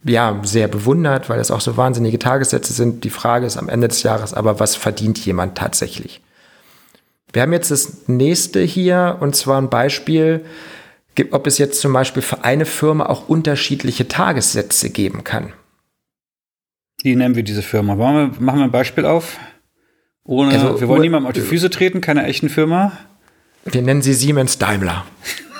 ja 0.04 0.40
sehr 0.42 0.68
bewundert, 0.68 1.28
weil 1.28 1.40
es 1.40 1.50
auch 1.50 1.60
so 1.60 1.76
wahnsinnige 1.76 2.18
Tagessätze 2.18 2.72
sind. 2.72 3.04
Die 3.04 3.10
Frage 3.10 3.46
ist 3.46 3.56
am 3.56 3.68
Ende 3.68 3.88
des 3.88 4.02
Jahres 4.02 4.34
aber, 4.34 4.58
was 4.58 4.76
verdient 4.76 5.24
jemand 5.24 5.56
tatsächlich? 5.56 6.20
Wir 7.32 7.42
haben 7.42 7.52
jetzt 7.52 7.70
das 7.70 8.08
nächste 8.08 8.60
hier 8.60 9.16
und 9.20 9.34
zwar 9.36 9.60
ein 9.60 9.70
Beispiel, 9.70 10.44
ob 11.30 11.46
es 11.46 11.58
jetzt 11.58 11.80
zum 11.80 11.92
Beispiel 11.92 12.22
für 12.22 12.44
eine 12.44 12.66
Firma 12.66 13.06
auch 13.06 13.28
unterschiedliche 13.28 14.08
Tagessätze 14.08 14.90
geben 14.90 15.24
kann. 15.24 15.52
Wie 17.02 17.16
nennen 17.16 17.34
wir 17.34 17.42
diese 17.42 17.62
Firma? 17.62 17.96
Wir, 17.96 18.32
machen 18.38 18.58
wir 18.58 18.64
ein 18.64 18.70
Beispiel 18.70 19.06
auf? 19.06 19.38
Ohne, 20.24 20.52
also, 20.52 20.80
wir 20.80 20.88
wollen 20.88 21.02
niemandem 21.02 21.26
auf 21.26 21.32
die 21.32 21.40
Füße 21.40 21.70
treten, 21.70 22.00
keine 22.00 22.24
echten 22.24 22.48
Firma. 22.48 22.92
Wir 23.64 23.82
nennen 23.82 24.02
sie 24.02 24.14
Siemens 24.14 24.58
Daimler. 24.58 25.04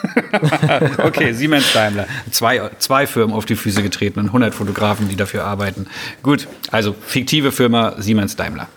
okay, 0.99 1.33
Siemens 1.33 1.73
Daimler. 1.73 2.07
Zwei, 2.31 2.71
zwei 2.79 3.07
Firmen 3.07 3.35
auf 3.35 3.45
die 3.45 3.57
Füße 3.57 3.83
getreten 3.83 4.21
und 4.21 4.27
100 4.27 4.55
Fotografen, 4.55 5.09
die 5.09 5.17
dafür 5.17 5.45
arbeiten. 5.45 5.87
Gut, 6.23 6.49
also 6.71 6.95
fiktive 7.07 7.53
Firma 7.53 7.95
Siemens 7.99 8.37
Daimler. 8.37 8.69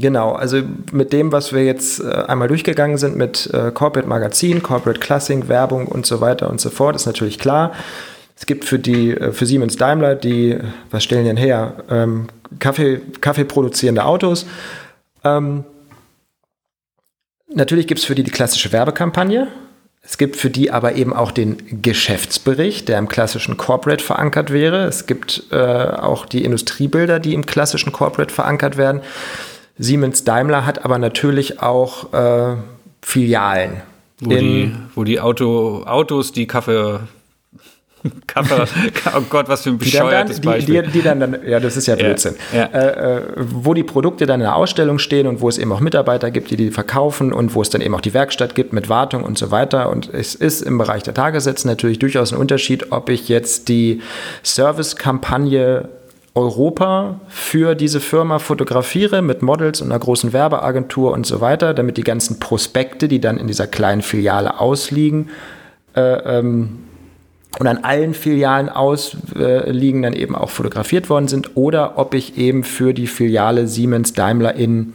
Genau, 0.00 0.32
also 0.32 0.62
mit 0.92 1.12
dem, 1.12 1.30
was 1.30 1.52
wir 1.52 1.64
jetzt 1.64 2.00
äh, 2.00 2.06
einmal 2.26 2.48
durchgegangen 2.48 2.96
sind 2.96 3.16
mit 3.16 3.50
äh, 3.52 3.70
Corporate 3.70 4.08
Magazin, 4.08 4.62
Corporate 4.62 4.98
Classing, 4.98 5.48
Werbung 5.48 5.86
und 5.86 6.06
so 6.06 6.22
weiter 6.22 6.48
und 6.48 6.58
so 6.58 6.70
fort, 6.70 6.96
ist 6.96 7.04
natürlich 7.04 7.38
klar. 7.38 7.72
Es 8.34 8.46
gibt 8.46 8.64
für 8.64 8.78
die 8.78 9.10
äh, 9.10 9.32
für 9.32 9.44
Siemens 9.44 9.76
Daimler, 9.76 10.14
die, 10.14 10.56
was 10.90 11.04
stellen 11.04 11.26
denn 11.26 11.36
her? 11.36 11.84
Ähm, 11.90 12.28
Kaffee, 12.58 13.02
Kaffee 13.20 13.44
produzierende 13.44 14.06
Autos. 14.06 14.46
Ähm, 15.22 15.64
natürlich 17.54 17.86
gibt 17.86 18.00
es 18.00 18.06
für 18.06 18.14
die 18.14 18.22
die 18.22 18.30
klassische 18.30 18.72
Werbekampagne. 18.72 19.48
Es 20.02 20.16
gibt 20.16 20.36
für 20.36 20.50
die 20.50 20.70
aber 20.70 20.94
eben 20.94 21.12
auch 21.12 21.30
den 21.30 21.82
Geschäftsbericht, 21.82 22.88
der 22.88 22.98
im 22.98 23.08
klassischen 23.08 23.56
Corporate 23.56 24.02
verankert 24.02 24.50
wäre. 24.50 24.84
Es 24.84 25.06
gibt 25.06 25.44
äh, 25.50 25.56
auch 25.56 26.26
die 26.26 26.44
Industriebilder, 26.44 27.20
die 27.20 27.34
im 27.34 27.44
klassischen 27.44 27.92
Corporate 27.92 28.32
verankert 28.32 28.76
werden. 28.76 29.02
Siemens 29.78 30.24
Daimler 30.24 30.66
hat 30.66 30.84
aber 30.84 30.98
natürlich 30.98 31.60
auch 31.60 32.12
äh, 32.12 32.56
Filialen. 33.02 33.82
Wo 34.22 34.30
die, 34.30 34.74
wo 34.94 35.04
die 35.04 35.18
Auto, 35.18 35.84
Autos, 35.86 36.32
die 36.32 36.46
Kaffee 36.46 37.00
Cover, 38.26 38.66
oh 39.16 39.20
Gott, 39.28 39.48
was 39.48 39.62
für 39.62 39.70
ein 39.70 39.78
bescheuertes 39.78 40.36
die 40.36 40.42
dann, 40.42 40.52
Beispiel. 40.54 40.82
Die, 40.82 40.90
die, 40.90 41.02
dann, 41.02 41.20
dann, 41.20 41.38
ja, 41.46 41.60
das 41.60 41.76
ist 41.76 41.86
ja 41.86 41.96
Blödsinn. 41.96 42.34
Ja, 42.52 42.58
ja. 42.58 42.66
Äh, 42.66 43.16
äh, 43.16 43.22
wo 43.36 43.74
die 43.74 43.82
Produkte 43.82 44.26
dann 44.26 44.40
in 44.40 44.44
der 44.44 44.56
Ausstellung 44.56 44.98
stehen 44.98 45.26
und 45.26 45.40
wo 45.40 45.48
es 45.48 45.58
eben 45.58 45.70
auch 45.72 45.80
Mitarbeiter 45.80 46.30
gibt, 46.30 46.50
die 46.50 46.56
die 46.56 46.70
verkaufen 46.70 47.32
und 47.32 47.54
wo 47.54 47.62
es 47.62 47.70
dann 47.70 47.80
eben 47.80 47.94
auch 47.94 48.00
die 48.00 48.14
Werkstatt 48.14 48.54
gibt 48.54 48.72
mit 48.72 48.88
Wartung 48.88 49.24
und 49.24 49.36
so 49.36 49.50
weiter. 49.50 49.90
Und 49.90 50.12
es 50.12 50.34
ist 50.34 50.62
im 50.62 50.78
Bereich 50.78 51.02
der 51.02 51.14
Tagessätze 51.14 51.66
natürlich 51.66 51.98
durchaus 51.98 52.32
ein 52.32 52.38
Unterschied, 52.38 52.90
ob 52.92 53.10
ich 53.10 53.28
jetzt 53.28 53.68
die 53.68 54.00
Servicekampagne 54.42 55.88
Europa 56.34 57.20
für 57.28 57.74
diese 57.74 58.00
Firma 58.00 58.38
fotografiere 58.38 59.20
mit 59.20 59.42
Models 59.42 59.80
und 59.80 59.90
einer 59.90 59.98
großen 59.98 60.32
Werbeagentur 60.32 61.12
und 61.12 61.26
so 61.26 61.40
weiter, 61.40 61.74
damit 61.74 61.96
die 61.96 62.04
ganzen 62.04 62.38
Prospekte, 62.38 63.08
die 63.08 63.20
dann 63.20 63.36
in 63.36 63.46
dieser 63.46 63.66
kleinen 63.66 64.02
Filiale 64.02 64.60
ausliegen, 64.60 65.30
äh, 65.96 66.38
ähm, 66.38 66.84
und 67.58 67.66
an 67.66 67.78
allen 67.78 68.14
Filialen 68.14 68.68
ausliegen 68.68 70.02
dann 70.02 70.12
eben 70.12 70.34
auch 70.34 70.50
fotografiert 70.50 71.10
worden 71.10 71.28
sind 71.28 71.56
oder 71.56 71.98
ob 71.98 72.14
ich 72.14 72.38
eben 72.38 72.64
für 72.64 72.94
die 72.94 73.06
Filiale 73.06 73.66
Siemens 73.66 74.12
Daimler 74.12 74.54
in 74.54 74.94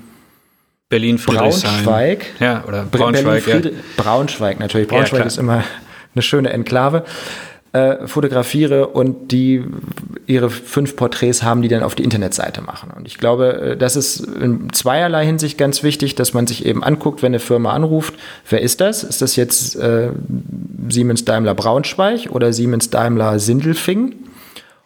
Berlin 0.89 1.18
Braunschweig. 1.18 2.26
Ja 2.39 2.64
oder 2.68 2.86
Braunschweig 2.86 3.45
Berlin, 3.45 3.74
ja. 3.76 4.03
Braunschweig 4.03 4.60
natürlich. 4.60 4.88
Braunschweig 4.88 5.22
ja, 5.22 5.26
ist 5.26 5.38
immer 5.38 5.64
eine 6.14 6.22
schöne 6.22 6.51
Enklave 6.51 7.03
äh, 7.76 8.07
fotografiere 8.07 8.88
und 8.88 9.34
die 9.34 9.61
ihre 10.28 10.49
fünf 10.49 10.95
Porträts 10.95 11.43
haben, 11.43 11.61
die 11.61 11.67
dann 11.67 11.84
auf 11.84 11.93
die 11.93 12.05
Internetseite 12.05 12.61
machen. 12.61 12.89
Und 12.95 13.05
ich 13.05 13.17
glaube, 13.17 13.53
äh, 13.71 13.78
das 13.78 13.97
ist 13.97 14.21
in 14.21 14.71
zweierlei 14.71 15.26
Hinsicht 15.26 15.57
ganz 15.57 15.84
wichtig, 15.84 16.15
dass 16.15 16.34
man 16.34 16.47
sich 16.47 16.65
eben 16.65 16.86
anguckt, 16.86 17.21
wenn 17.21 17.32
eine 17.32 17.39
Firma 17.39 17.73
anruft, 17.73 18.13
wer 18.49 18.61
ist 18.61 18.80
das? 18.80 19.03
Ist 19.03 19.21
das 19.21 19.36
jetzt 19.36 19.76
äh, 19.76 20.11
Siemens 20.88 21.26
Daimler 21.26 21.53
Braunschweig 21.53 22.30
oder 22.32 22.53
Siemens 22.53 22.91
Daimler 22.91 23.39
Sindelfing? 23.39 24.15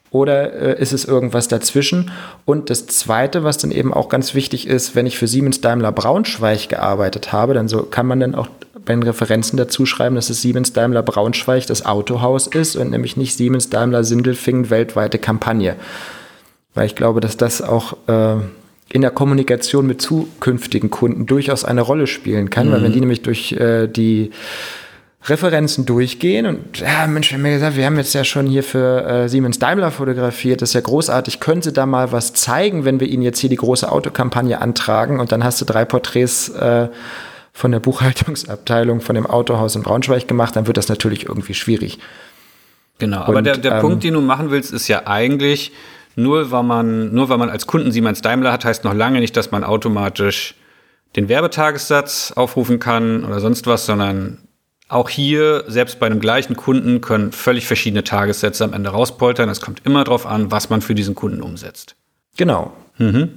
Oder 0.09 0.53
äh, 0.53 0.81
ist 0.81 0.91
es 0.91 1.05
irgendwas 1.05 1.47
dazwischen? 1.47 2.09
Und 2.45 2.71
das 2.71 2.87
Zweite, 2.87 3.43
was 3.43 3.59
dann 3.59 3.69
eben 3.69 3.93
auch 3.93 4.09
ganz 4.09 4.33
wichtig 4.33 4.65
ist, 4.65 4.95
wenn 4.95 5.05
ich 5.05 5.19
für 5.19 5.27
Siemens 5.27 5.61
Daimler 5.61 5.91
Braunschweig 5.91 6.69
gearbeitet 6.69 7.31
habe, 7.31 7.53
dann 7.53 7.67
so 7.67 7.83
kann 7.83 8.07
man 8.07 8.19
dann 8.19 8.33
auch 8.33 8.47
den 8.93 9.03
Referenzen 9.03 9.57
dazu 9.57 9.85
schreiben, 9.85 10.15
dass 10.15 10.29
es 10.29 10.41
Siemens 10.41 10.73
Daimler 10.73 11.03
Braunschweig 11.03 11.67
das 11.67 11.85
Autohaus 11.85 12.47
ist 12.47 12.75
und 12.75 12.91
nämlich 12.91 13.17
nicht 13.17 13.35
Siemens 13.35 13.69
Daimler 13.69 14.03
Sindelfingen 14.03 14.69
weltweite 14.69 15.19
Kampagne. 15.19 15.75
Weil 16.73 16.85
ich 16.85 16.95
glaube, 16.95 17.19
dass 17.19 17.37
das 17.37 17.61
auch 17.61 17.97
äh, 18.07 18.37
in 18.91 19.01
der 19.01 19.11
Kommunikation 19.11 19.85
mit 19.85 20.01
zukünftigen 20.01 20.89
Kunden 20.89 21.25
durchaus 21.25 21.63
eine 21.63 21.81
Rolle 21.81 22.07
spielen 22.07 22.49
kann, 22.49 22.67
mhm. 22.67 22.71
weil 22.71 22.83
wenn 22.83 22.93
die 22.93 22.99
nämlich 22.99 23.21
durch 23.21 23.51
äh, 23.53 23.87
die 23.87 24.31
Referenzen 25.25 25.85
durchgehen 25.85 26.45
und 26.45 26.79
ja, 26.79 27.05
Mensch, 27.05 27.31
wir 27.31 27.37
haben 27.37 27.45
ja 27.45 27.53
gesagt, 27.53 27.75
wir 27.75 27.85
haben 27.85 27.97
jetzt 27.97 28.13
ja 28.13 28.23
schon 28.23 28.47
hier 28.47 28.63
für 28.63 29.05
äh, 29.05 29.29
Siemens 29.29 29.59
Daimler 29.59 29.91
fotografiert, 29.91 30.61
das 30.61 30.69
ist 30.69 30.73
ja 30.75 30.81
großartig, 30.81 31.41
können 31.41 31.61
Sie 31.61 31.73
da 31.73 31.85
mal 31.85 32.13
was 32.13 32.33
zeigen, 32.33 32.85
wenn 32.85 32.99
wir 33.01 33.07
Ihnen 33.07 33.23
jetzt 33.23 33.39
hier 33.39 33.49
die 33.49 33.57
große 33.57 33.91
Autokampagne 33.91 34.61
antragen 34.61 35.19
und 35.19 35.31
dann 35.33 35.43
hast 35.43 35.59
du 35.59 35.65
drei 35.65 35.83
Porträts 35.83 36.49
äh, 36.49 36.87
von 37.59 37.73
der 37.73 37.81
Buchhaltungsabteilung 37.81 39.01
von 39.01 39.15
dem 39.15 39.25
Autohaus 39.25 39.75
in 39.75 39.83
Braunschweig 39.83 40.29
gemacht, 40.29 40.55
dann 40.55 40.65
wird 40.65 40.77
das 40.77 40.87
natürlich 40.87 41.27
irgendwie 41.27 41.53
schwierig. 41.53 41.99
Genau, 42.99 43.19
aber 43.19 43.39
und, 43.39 43.43
der, 43.43 43.57
der 43.57 43.73
ähm, 43.73 43.81
Punkt, 43.81 44.03
den 44.05 44.13
du 44.13 44.21
machen 44.21 44.49
willst, 44.49 44.71
ist 44.71 44.87
ja 44.87 45.07
eigentlich, 45.07 45.73
nur 46.15 46.51
weil 46.51 46.63
man, 46.63 47.13
nur 47.13 47.27
weil 47.27 47.37
man 47.37 47.49
als 47.49 47.67
Kunden 47.67 47.91
Siemens 47.91 48.21
Daimler 48.21 48.53
hat, 48.53 48.63
heißt 48.63 48.85
noch 48.85 48.93
lange 48.93 49.19
nicht, 49.19 49.35
dass 49.35 49.51
man 49.51 49.65
automatisch 49.65 50.55
den 51.17 51.27
Werbetagessatz 51.27 52.31
aufrufen 52.33 52.79
kann 52.79 53.25
oder 53.25 53.41
sonst 53.41 53.67
was, 53.67 53.85
sondern 53.85 54.37
auch 54.87 55.09
hier, 55.09 55.65
selbst 55.67 55.99
bei 55.99 56.05
einem 56.05 56.21
gleichen 56.21 56.55
Kunden, 56.55 57.01
können 57.01 57.33
völlig 57.33 57.67
verschiedene 57.67 58.05
Tagessätze 58.05 58.63
am 58.63 58.71
Ende 58.71 58.91
rauspoltern. 58.91 59.49
Es 59.49 59.59
kommt 59.59 59.81
immer 59.85 60.05
darauf 60.05 60.25
an, 60.25 60.49
was 60.49 60.69
man 60.69 60.81
für 60.81 60.95
diesen 60.95 61.13
Kunden 61.13 61.41
umsetzt. 61.41 61.97
Genau. 62.37 62.71
Mhm. 62.97 63.31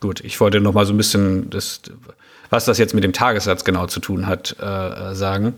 Gut, 0.00 0.20
ich 0.24 0.40
wollte 0.40 0.60
noch 0.60 0.74
mal 0.74 0.84
so 0.84 0.92
ein 0.92 0.96
bisschen, 0.96 1.48
das, 1.48 1.80
was 2.52 2.66
das 2.66 2.76
jetzt 2.76 2.94
mit 2.94 3.02
dem 3.02 3.14
Tagessatz 3.14 3.64
genau 3.64 3.86
zu 3.86 3.98
tun 3.98 4.26
hat, 4.26 4.54
äh, 4.60 5.14
sagen. 5.14 5.54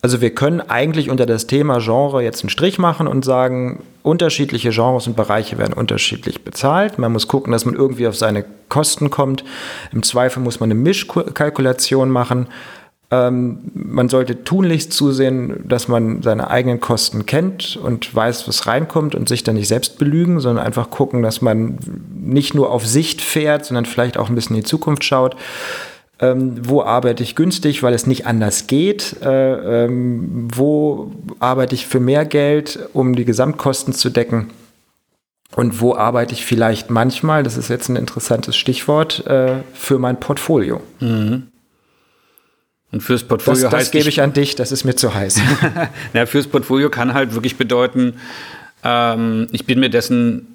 Also 0.00 0.20
wir 0.20 0.34
können 0.34 0.62
eigentlich 0.62 1.10
unter 1.10 1.26
das 1.26 1.46
Thema 1.46 1.78
Genre 1.80 2.22
jetzt 2.22 2.42
einen 2.42 2.50
Strich 2.50 2.78
machen 2.78 3.06
und 3.06 3.24
sagen, 3.24 3.82
unterschiedliche 4.02 4.70
Genres 4.70 5.06
und 5.08 5.16
Bereiche 5.16 5.58
werden 5.58 5.74
unterschiedlich 5.74 6.42
bezahlt. 6.42 6.98
Man 6.98 7.12
muss 7.12 7.28
gucken, 7.28 7.52
dass 7.52 7.66
man 7.66 7.74
irgendwie 7.74 8.06
auf 8.06 8.16
seine 8.16 8.44
Kosten 8.68 9.10
kommt. 9.10 9.44
Im 9.92 10.02
Zweifel 10.02 10.40
muss 10.40 10.58
man 10.58 10.70
eine 10.70 10.80
Mischkalkulation 10.80 12.10
machen. 12.10 12.46
Ähm, 13.10 13.58
man 13.72 14.10
sollte 14.10 14.44
tunlichst 14.44 14.92
zusehen, 14.92 15.64
dass 15.66 15.88
man 15.88 16.22
seine 16.22 16.50
eigenen 16.50 16.78
Kosten 16.80 17.24
kennt 17.24 17.76
und 17.76 18.14
weiß, 18.14 18.46
was 18.46 18.66
reinkommt 18.66 19.14
und 19.14 19.28
sich 19.28 19.44
dann 19.44 19.54
nicht 19.54 19.68
selbst 19.68 19.98
belügen, 19.98 20.40
sondern 20.40 20.66
einfach 20.66 20.90
gucken, 20.90 21.22
dass 21.22 21.40
man 21.40 21.78
nicht 22.14 22.54
nur 22.54 22.70
auf 22.70 22.86
Sicht 22.86 23.22
fährt, 23.22 23.64
sondern 23.64 23.86
vielleicht 23.86 24.18
auch 24.18 24.28
ein 24.28 24.34
bisschen 24.34 24.56
in 24.56 24.62
die 24.62 24.68
Zukunft 24.68 25.04
schaut. 25.04 25.36
Ähm, 26.20 26.68
wo 26.68 26.82
arbeite 26.82 27.22
ich 27.22 27.34
günstig, 27.34 27.82
weil 27.82 27.94
es 27.94 28.06
nicht 28.06 28.26
anders 28.26 28.66
geht? 28.66 29.16
Äh, 29.22 29.84
ähm, 29.84 30.48
wo 30.52 31.12
arbeite 31.38 31.74
ich 31.74 31.86
für 31.86 32.00
mehr 32.00 32.26
Geld, 32.26 32.78
um 32.92 33.14
die 33.14 33.24
Gesamtkosten 33.24 33.94
zu 33.94 34.10
decken? 34.10 34.50
Und 35.56 35.80
wo 35.80 35.94
arbeite 35.94 36.34
ich 36.34 36.44
vielleicht 36.44 36.90
manchmal, 36.90 37.42
das 37.42 37.56
ist 37.56 37.68
jetzt 37.68 37.88
ein 37.88 37.96
interessantes 37.96 38.56
Stichwort, 38.56 39.26
äh, 39.26 39.62
für 39.72 39.98
mein 39.98 40.20
Portfolio? 40.20 40.80
Mhm. 41.00 41.46
Und 42.90 43.02
fürs 43.02 43.22
Portfolio 43.22 43.62
das, 43.62 43.70
das 43.70 43.80
heißt. 43.80 43.86
Das 43.88 43.92
gebe 43.92 44.08
ich 44.08 44.22
an 44.22 44.32
dich, 44.32 44.54
das 44.54 44.72
ist 44.72 44.84
mir 44.84 44.96
zu 44.96 45.14
heiß. 45.14 45.40
Na, 46.14 46.26
fürs 46.26 46.46
Portfolio 46.46 46.88
kann 46.88 47.12
halt 47.12 47.34
wirklich 47.34 47.56
bedeuten, 47.56 48.14
ähm, 48.82 49.46
ich 49.52 49.66
bin 49.66 49.80
mir 49.80 49.90
dessen 49.90 50.54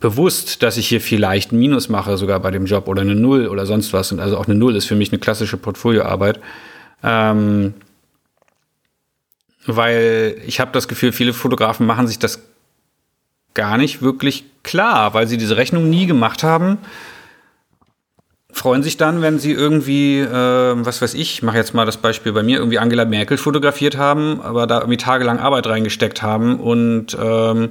bewusst, 0.00 0.62
dass 0.62 0.76
ich 0.76 0.88
hier 0.88 1.00
vielleicht 1.00 1.52
ein 1.52 1.58
Minus 1.58 1.88
mache, 1.88 2.16
sogar 2.16 2.40
bei 2.40 2.50
dem 2.50 2.66
Job 2.66 2.88
oder 2.88 3.02
eine 3.02 3.14
Null 3.14 3.48
oder 3.48 3.66
sonst 3.66 3.92
was. 3.92 4.12
Und 4.12 4.20
also 4.20 4.38
auch 4.38 4.46
eine 4.46 4.54
Null 4.54 4.76
ist 4.76 4.86
für 4.86 4.94
mich 4.94 5.12
eine 5.12 5.18
klassische 5.18 5.56
Portfolioarbeit. 5.56 6.40
Ähm, 7.02 7.74
weil 9.66 10.36
ich 10.46 10.60
habe 10.60 10.72
das 10.72 10.88
Gefühl, 10.88 11.12
viele 11.12 11.32
Fotografen 11.32 11.86
machen 11.86 12.06
sich 12.06 12.18
das 12.18 12.40
gar 13.54 13.78
nicht 13.78 14.02
wirklich 14.02 14.44
klar, 14.62 15.14
weil 15.14 15.26
sie 15.26 15.36
diese 15.36 15.56
Rechnung 15.56 15.88
nie 15.88 16.06
gemacht 16.06 16.42
haben 16.42 16.78
freuen 18.54 18.82
sich 18.82 18.96
dann, 18.96 19.20
wenn 19.20 19.38
sie 19.38 19.52
irgendwie, 19.52 20.20
äh, 20.20 20.28
was 20.28 21.02
weiß 21.02 21.14
ich, 21.14 21.42
mache 21.42 21.56
jetzt 21.56 21.74
mal 21.74 21.84
das 21.84 21.96
Beispiel 21.96 22.32
bei 22.32 22.42
mir, 22.42 22.58
irgendwie 22.58 22.78
Angela 22.78 23.04
Merkel 23.04 23.36
fotografiert 23.36 23.96
haben, 23.96 24.40
aber 24.40 24.66
da 24.66 24.78
irgendwie 24.78 24.96
tagelang 24.96 25.40
Arbeit 25.40 25.66
reingesteckt 25.66 26.22
haben 26.22 26.60
und 26.60 27.16
ähm, 27.20 27.70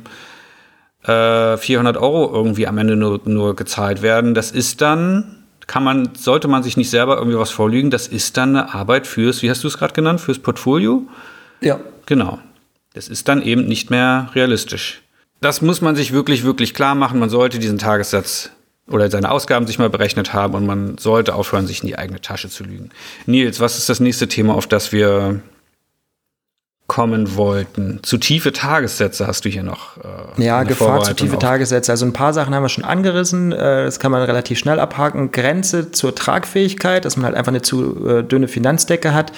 äh, 1.03 1.57
400 1.57 1.97
Euro 1.97 2.31
irgendwie 2.34 2.67
am 2.67 2.77
Ende 2.77 2.95
nur, 2.95 3.21
nur 3.25 3.55
gezahlt 3.55 4.01
werden. 4.01 4.34
Das 4.34 4.51
ist 4.51 4.81
dann, 4.81 5.43
kann 5.67 5.84
man, 5.84 6.09
sollte 6.15 6.47
man 6.47 6.63
sich 6.63 6.75
nicht 6.75 6.89
selber 6.89 7.17
irgendwie 7.17 7.38
was 7.39 7.51
vorlügen, 7.51 7.89
das 7.89 8.07
ist 8.07 8.36
dann 8.38 8.49
eine 8.49 8.73
Arbeit 8.73 9.07
fürs, 9.07 9.41
wie 9.41 9.49
hast 9.49 9.63
du 9.63 9.69
es 9.69 9.77
gerade 9.77 9.93
genannt, 9.93 10.19
fürs 10.19 10.39
Portfolio? 10.39 11.07
Ja. 11.61 11.79
Genau. 12.05 12.39
Das 12.93 13.07
ist 13.07 13.27
dann 13.29 13.41
eben 13.41 13.65
nicht 13.65 13.89
mehr 13.89 14.29
realistisch. 14.36 15.01
Das 15.39 15.61
muss 15.61 15.81
man 15.81 15.95
sich 15.95 16.13
wirklich, 16.13 16.43
wirklich 16.43 16.73
klar 16.73 16.93
machen. 16.93 17.19
Man 17.19 17.29
sollte 17.29 17.57
diesen 17.57 17.77
Tagessatz 17.77 18.51
oder 18.88 19.09
seine 19.09 19.31
Ausgaben 19.31 19.65
sich 19.65 19.79
mal 19.79 19.89
berechnet 19.89 20.34
haben 20.34 20.53
und 20.55 20.65
man 20.65 20.97
sollte 20.97 21.36
aufhören, 21.36 21.67
sich 21.67 21.81
in 21.81 21.88
die 21.88 21.97
eigene 21.97 22.21
Tasche 22.21 22.49
zu 22.49 22.63
lügen. 22.63 22.89
Nils, 23.25 23.59
was 23.59 23.77
ist 23.77 23.89
das 23.89 23.99
nächste 23.99 24.27
Thema, 24.27 24.55
auf 24.55 24.67
das 24.67 24.91
wir 24.91 25.41
kommen 26.88 27.36
wollten? 27.36 27.99
Zu 28.03 28.17
tiefe 28.17 28.51
Tagessätze 28.51 29.25
hast 29.25 29.45
du 29.45 29.49
hier 29.49 29.63
noch. 29.63 29.97
Äh, 30.38 30.43
ja, 30.43 30.63
Gefahr 30.63 31.01
zu 31.03 31.13
tiefe 31.13 31.38
auf. 31.38 31.41
Tagessätze. 31.41 31.91
Also 31.91 32.05
ein 32.05 32.13
paar 32.13 32.34
Sachen 32.34 32.53
haben 32.53 32.63
wir 32.63 32.69
schon 32.69 32.84
angerissen. 32.84 33.51
Äh, 33.51 33.86
das 33.86 33.99
kann 33.99 34.11
man 34.11 34.21
relativ 34.23 34.59
schnell 34.59 34.79
abhaken. 34.79 35.31
Grenze 35.31 35.91
zur 35.91 36.13
Tragfähigkeit, 36.13 37.05
dass 37.05 37.15
man 37.15 37.25
halt 37.25 37.36
einfach 37.36 37.51
eine 37.51 37.61
zu 37.61 38.07
äh, 38.07 38.23
dünne 38.23 38.47
Finanzdecke 38.47 39.13
hat. 39.13 39.31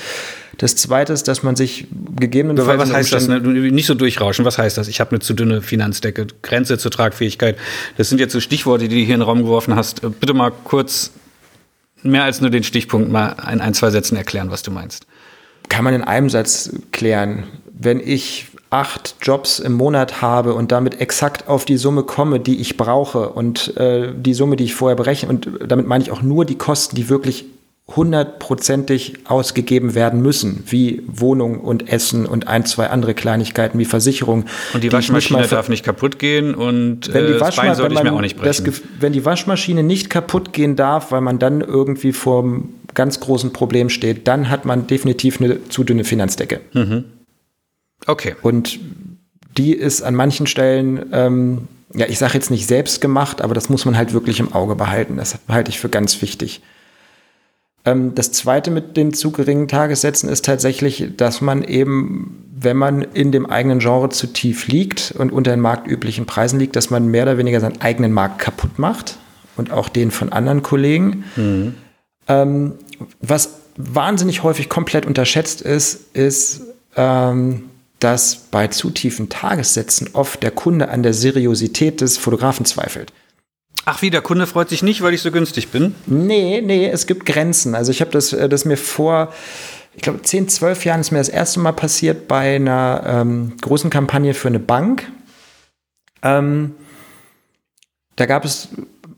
Das 0.57 0.75
Zweite 0.75 1.13
ist, 1.13 1.27
dass 1.27 1.43
man 1.43 1.55
sich 1.55 1.87
gegebenenfalls. 2.15 2.79
Was 2.79 2.93
heißt 2.93 3.13
das? 3.13 3.27
Ne? 3.27 3.39
Nicht 3.39 3.85
so 3.85 3.93
durchrauschen. 3.93 4.45
Was 4.45 4.57
heißt 4.57 4.77
das? 4.77 4.87
Ich 4.87 4.99
habe 4.99 5.11
eine 5.11 5.19
zu 5.19 5.33
dünne 5.33 5.61
Finanzdecke, 5.61 6.27
Grenze 6.41 6.77
zur 6.77 6.91
Tragfähigkeit. 6.91 7.57
Das 7.97 8.09
sind 8.09 8.19
jetzt 8.19 8.33
so 8.33 8.39
Stichworte, 8.39 8.87
die 8.87 8.95
du 8.95 9.05
hier 9.05 9.15
in 9.15 9.19
den 9.19 9.27
Raum 9.27 9.39
geworfen 9.43 9.75
hast. 9.75 10.03
Äh, 10.03 10.09
bitte 10.09 10.33
mal 10.33 10.51
kurz 10.63 11.11
mehr 12.01 12.23
als 12.23 12.41
nur 12.41 12.49
den 12.49 12.63
Stichpunkt 12.63 13.11
mal 13.11 13.35
in 13.51 13.61
ein, 13.61 13.73
zwei 13.73 13.89
Sätzen 13.89 14.15
erklären, 14.15 14.51
was 14.51 14.63
du 14.63 14.71
meinst. 14.71 15.05
Kann 15.69 15.83
man 15.83 15.93
in 15.93 16.03
einem 16.03 16.29
Satz 16.29 16.71
klären. 16.91 17.43
Wenn 17.77 17.99
ich 17.99 18.47
acht 18.69 19.15
Jobs 19.21 19.59
im 19.59 19.73
Monat 19.73 20.21
habe 20.21 20.53
und 20.53 20.71
damit 20.71 20.99
exakt 20.99 21.47
auf 21.47 21.65
die 21.65 21.77
Summe 21.77 22.03
komme, 22.03 22.39
die 22.39 22.59
ich 22.59 22.77
brauche 22.77 23.29
und 23.29 23.75
äh, 23.77 24.13
die 24.15 24.33
Summe, 24.33 24.55
die 24.55 24.65
ich 24.65 24.75
vorher 24.75 24.95
berechne, 24.95 25.29
und 25.29 25.49
damit 25.65 25.87
meine 25.87 26.03
ich 26.03 26.11
auch 26.11 26.21
nur 26.21 26.45
die 26.45 26.57
Kosten, 26.57 26.95
die 26.95 27.09
wirklich 27.09 27.45
hundertprozentig 27.87 29.13
ausgegeben 29.25 29.93
werden 29.93 30.21
müssen, 30.21 30.63
wie 30.65 31.03
Wohnung 31.07 31.59
und 31.59 31.87
Essen 31.87 32.25
und 32.25 32.47
ein, 32.47 32.65
zwei 32.65 32.89
andere 32.89 33.13
Kleinigkeiten 33.13 33.77
wie 33.77 33.85
Versicherung. 33.85 34.45
Und 34.73 34.83
die 34.83 34.91
Waschmaschine 34.91 35.43
die 35.43 35.49
darf 35.49 35.69
nicht 35.69 35.85
kaputt 35.85 36.17
gehen 36.17 36.55
und 36.55 37.13
wenn 37.13 37.27
die 37.27 37.33
äh, 37.33 37.37
das 37.37 37.55
Bein 37.55 37.75
sollte 37.75 37.93
ich 37.93 38.03
mir 38.03 38.13
auch 38.13 38.21
nicht 38.21 38.37
brechen. 38.37 38.65
Das, 38.65 38.81
wenn 38.99 39.13
die 39.13 39.23
Waschmaschine 39.23 39.83
nicht 39.83 40.09
kaputt 40.09 40.51
gehen 40.51 40.75
darf, 40.75 41.11
weil 41.11 41.21
man 41.21 41.37
dann 41.37 41.61
irgendwie 41.61 42.11
vor 42.11 42.43
einem 42.43 42.69
ganz 42.95 43.19
großen 43.19 43.53
Problem 43.53 43.89
steht, 43.89 44.27
dann 44.27 44.49
hat 44.49 44.65
man 44.65 44.87
definitiv 44.87 45.39
eine 45.39 45.67
zu 45.69 45.83
dünne 45.83 46.05
Finanzdecke. 46.05 46.61
Mhm. 46.73 47.03
Okay. 48.07 48.35
Und 48.41 48.79
die 49.57 49.73
ist 49.73 50.01
an 50.01 50.15
manchen 50.15 50.47
Stellen, 50.47 51.05
ähm, 51.11 51.67
ja, 51.93 52.07
ich 52.07 52.17
sage 52.17 52.33
jetzt 52.33 52.49
nicht 52.49 52.65
selbst 52.65 52.99
gemacht, 52.99 53.41
aber 53.41 53.53
das 53.53 53.69
muss 53.69 53.85
man 53.85 53.95
halt 53.95 54.11
wirklich 54.11 54.39
im 54.39 54.53
Auge 54.53 54.75
behalten. 54.75 55.17
Das 55.17 55.37
halte 55.47 55.69
ich 55.69 55.79
für 55.79 55.89
ganz 55.89 56.21
wichtig. 56.23 56.61
Ähm, 57.85 58.15
das 58.15 58.31
zweite 58.31 58.71
mit 58.71 58.97
den 58.97 59.13
zu 59.13 59.31
geringen 59.31 59.67
Tagessätzen 59.67 60.29
ist 60.29 60.45
tatsächlich, 60.45 61.11
dass 61.15 61.41
man 61.41 61.63
eben, 61.63 62.43
wenn 62.59 62.77
man 62.77 63.01
in 63.01 63.31
dem 63.31 63.45
eigenen 63.45 63.79
Genre 63.79 64.09
zu 64.09 64.27
tief 64.27 64.67
liegt 64.67 65.13
und 65.17 65.31
unter 65.31 65.51
den 65.51 65.59
marktüblichen 65.61 66.25
Preisen 66.25 66.59
liegt, 66.59 66.75
dass 66.75 66.89
man 66.89 67.07
mehr 67.07 67.23
oder 67.23 67.37
weniger 67.37 67.59
seinen 67.59 67.81
eigenen 67.81 68.11
Markt 68.11 68.39
kaputt 68.39 68.79
macht 68.79 69.17
und 69.55 69.71
auch 69.71 69.89
den 69.89 70.11
von 70.11 70.31
anderen 70.31 70.63
Kollegen. 70.63 71.23
Mhm. 71.35 71.75
Ähm, 72.27 72.73
was 73.21 73.59
wahnsinnig 73.77 74.43
häufig 74.43 74.69
komplett 74.69 75.05
unterschätzt 75.05 75.61
ist, 75.61 76.15
ist, 76.15 76.61
ähm, 76.95 77.65
dass 77.99 78.35
bei 78.51 78.67
zu 78.67 78.89
tiefen 78.89 79.29
Tagessätzen 79.29 80.09
oft 80.13 80.43
der 80.43 80.51
Kunde 80.51 80.89
an 80.89 81.03
der 81.03 81.13
Seriosität 81.13 82.01
des 82.01 82.17
Fotografen 82.17 82.65
zweifelt. 82.65 83.13
Ach 83.85 84.01
wie, 84.01 84.09
der 84.09 84.21
Kunde 84.21 84.47
freut 84.47 84.69
sich 84.69 84.81
nicht, 84.81 85.01
weil 85.01 85.13
ich 85.13 85.21
so 85.21 85.31
günstig 85.31 85.69
bin? 85.69 85.93
Nee, 86.07 86.61
nee, 86.61 86.89
es 86.89 87.05
gibt 87.05 87.25
Grenzen. 87.25 87.75
Also 87.75 87.91
ich 87.91 88.01
habe 88.01 88.11
das, 88.11 88.33
äh, 88.33 88.49
das 88.49 88.65
mir 88.65 88.77
vor, 88.77 89.31
ich 89.95 90.01
glaube, 90.01 90.23
10, 90.23 90.49
12 90.49 90.85
Jahren 90.85 91.01
ist 91.01 91.11
mir 91.11 91.19
das 91.19 91.29
erste 91.29 91.59
Mal 91.59 91.71
passiert 91.71 92.27
bei 92.27 92.55
einer 92.55 93.03
ähm, 93.05 93.53
großen 93.61 93.91
Kampagne 93.91 94.33
für 94.33 94.47
eine 94.47 94.59
Bank. 94.59 95.07
Ähm, 96.23 96.73
da 98.15 98.25
gab 98.25 98.43
es 98.43 98.69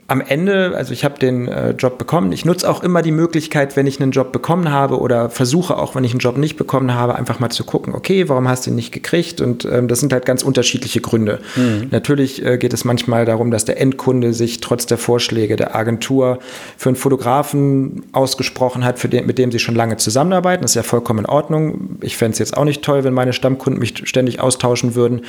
am 0.09 0.21
Ende, 0.21 0.73
also 0.75 0.93
ich 0.93 1.03
habe 1.03 1.19
den 1.19 1.49
äh, 1.49 1.71
Job 1.71 1.97
bekommen. 1.97 2.31
Ich 2.31 2.45
nutze 2.45 2.69
auch 2.69 2.81
immer 2.81 3.01
die 3.01 3.11
Möglichkeit, 3.11 3.75
wenn 3.75 3.87
ich 3.87 4.01
einen 4.01 4.11
Job 4.11 4.31
bekommen 4.31 4.71
habe 4.71 4.99
oder 5.01 5.29
versuche 5.29 5.77
auch, 5.77 5.95
wenn 5.95 6.05
ich 6.05 6.11
einen 6.11 6.21
Job 6.21 6.37
nicht 6.37 6.55
bekommen 6.55 6.93
habe, 6.93 7.15
einfach 7.15 7.39
mal 7.39 7.49
zu 7.49 7.65
gucken, 7.65 7.93
okay, 7.93 8.29
warum 8.29 8.47
hast 8.47 8.65
du 8.65 8.69
ihn 8.69 8.75
nicht 8.77 8.93
gekriegt? 8.93 9.41
Und 9.41 9.65
ähm, 9.65 9.89
das 9.89 9.99
sind 9.99 10.13
halt 10.13 10.25
ganz 10.25 10.43
unterschiedliche 10.43 11.01
Gründe. 11.01 11.39
Mhm. 11.57 11.87
Natürlich 11.91 12.45
äh, 12.45 12.57
geht 12.57 12.73
es 12.73 12.85
manchmal 12.85 13.25
darum, 13.25 13.51
dass 13.51 13.65
der 13.65 13.81
Endkunde 13.81 14.33
sich 14.33 14.61
trotz 14.61 14.85
der 14.85 14.97
Vorschläge 14.97 15.57
der 15.57 15.75
Agentur 15.75 16.39
für 16.77 16.87
einen 16.87 16.95
Fotografen 16.95 18.03
ausgesprochen 18.13 18.85
hat, 18.85 18.99
für 18.99 19.09
den, 19.09 19.25
mit 19.25 19.37
dem 19.37 19.51
sie 19.51 19.59
schon 19.59 19.75
lange 19.75 19.97
zusammenarbeiten. 19.97 20.61
Das 20.61 20.71
ist 20.71 20.75
ja 20.75 20.83
vollkommen 20.83 21.19
in 21.19 21.25
Ordnung. 21.25 21.97
Ich 21.99 22.15
fände 22.15 22.31
es 22.31 22.39
jetzt 22.39 22.55
auch 22.55 22.63
nicht 22.63 22.81
toll, 22.81 23.03
wenn 23.03 23.13
meine 23.13 23.33
Stammkunden 23.33 23.77
mich 23.77 23.93
ständig 24.05 24.39
austauschen 24.39 24.95
würden. 24.95 25.23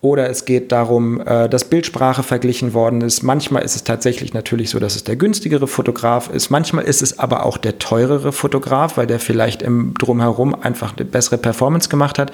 Oder 0.00 0.30
es 0.30 0.44
geht 0.44 0.70
darum, 0.70 1.20
äh, 1.20 1.48
dass 1.48 1.64
Bildsprache 1.64 2.22
verglichen 2.22 2.74
worden 2.74 3.00
ist. 3.00 3.24
Manchmal 3.24 3.64
ist 3.64 3.74
es 3.74 3.82
tatsächlich 3.82 4.19
tatsächlich 4.20 4.34
natürlich 4.34 4.70
so, 4.70 4.78
dass 4.78 4.96
es 4.96 5.04
der 5.04 5.16
günstigere 5.16 5.66
Fotograf 5.66 6.28
ist. 6.28 6.50
Manchmal 6.50 6.84
ist 6.84 7.00
es 7.00 7.18
aber 7.18 7.46
auch 7.46 7.56
der 7.56 7.78
teurere 7.78 8.32
Fotograf, 8.32 8.98
weil 8.98 9.06
der 9.06 9.18
vielleicht 9.18 9.62
im 9.62 9.94
Drumherum 9.94 10.54
einfach 10.54 10.94
eine 10.94 11.06
bessere 11.06 11.38
Performance 11.38 11.88
gemacht 11.88 12.18
hat. 12.18 12.30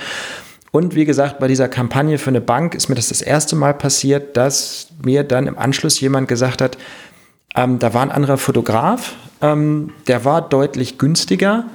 Und 0.72 0.96
wie 0.96 1.04
gesagt, 1.04 1.38
bei 1.38 1.46
dieser 1.46 1.68
Kampagne 1.68 2.18
für 2.18 2.30
eine 2.30 2.40
Bank 2.40 2.74
ist 2.74 2.88
mir 2.88 2.96
das 2.96 3.08
das 3.08 3.22
erste 3.22 3.54
Mal 3.54 3.72
passiert, 3.72 4.36
dass 4.36 4.88
mir 5.04 5.22
dann 5.22 5.46
im 5.46 5.56
Anschluss 5.56 6.00
jemand 6.00 6.26
gesagt 6.26 6.60
hat, 6.60 6.76
ähm, 7.54 7.78
da 7.78 7.94
war 7.94 8.02
ein 8.02 8.10
anderer 8.10 8.36
Fotograf, 8.36 9.14
ähm, 9.40 9.92
der 10.08 10.24
war 10.24 10.42
deutlich 10.42 10.98
günstiger, 10.98 11.66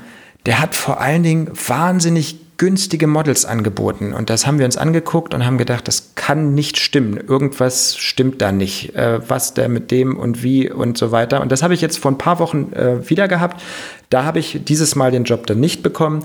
der 0.46 0.60
hat 0.60 0.76
vor 0.76 1.00
allen 1.00 1.24
Dingen 1.24 1.52
wahnsinnig 1.68 2.41
günstige 2.62 3.08
Models 3.08 3.44
angeboten. 3.44 4.14
Und 4.14 4.30
das 4.30 4.46
haben 4.46 4.60
wir 4.60 4.66
uns 4.66 4.78
angeguckt 4.78 5.34
und 5.34 5.44
haben 5.48 5.58
gedacht, 5.58 5.88
das 5.88 6.14
kann 6.14 6.54
nicht 6.54 6.78
stimmen. 6.78 7.18
Irgendwas 7.18 7.98
stimmt 7.98 8.40
da 8.40 8.52
nicht. 8.52 8.96
Äh, 8.96 9.28
was 9.28 9.56
der 9.56 9.68
mit 9.68 9.90
dem 9.90 10.16
und 10.16 10.44
wie 10.44 10.70
und 10.70 10.96
so 10.96 11.12
weiter. 11.12 11.42
Und 11.42 11.52
das 11.52 11.64
habe 11.64 11.74
ich 11.74 11.82
jetzt 11.82 11.98
vor 11.98 12.12
ein 12.12 12.20
paar 12.20 12.38
Wochen 12.38 12.72
äh, 12.74 13.10
wieder 13.10 13.28
gehabt. 13.28 13.64
Da 14.12 14.26
habe 14.26 14.38
ich 14.38 14.60
dieses 14.64 14.94
Mal 14.96 15.10
den 15.10 15.24
Job 15.24 15.48
dann 15.48 15.60
nicht 15.60 15.82
bekommen. 15.82 16.24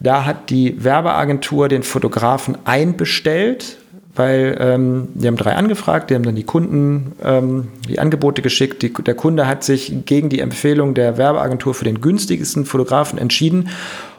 Da 0.00 0.24
hat 0.24 0.50
die 0.50 0.82
Werbeagentur 0.82 1.68
den 1.68 1.84
Fotografen 1.84 2.58
einbestellt, 2.64 3.78
weil 4.16 4.56
ähm, 4.60 5.08
die 5.14 5.26
haben 5.26 5.36
drei 5.36 5.54
angefragt, 5.54 6.10
die 6.10 6.14
haben 6.14 6.24
dann 6.24 6.34
die 6.34 6.44
Kunden 6.44 7.12
ähm, 7.22 7.68
die 7.88 7.98
Angebote 7.98 8.42
geschickt. 8.42 8.82
Die, 8.82 8.92
der 8.92 9.14
Kunde 9.14 9.46
hat 9.46 9.62
sich 9.62 9.92
gegen 10.06 10.28
die 10.28 10.40
Empfehlung 10.40 10.94
der 10.94 11.18
Werbeagentur 11.18 11.74
für 11.74 11.84
den 11.84 12.00
günstigsten 12.00 12.64
Fotografen 12.64 13.18
entschieden 13.18 13.68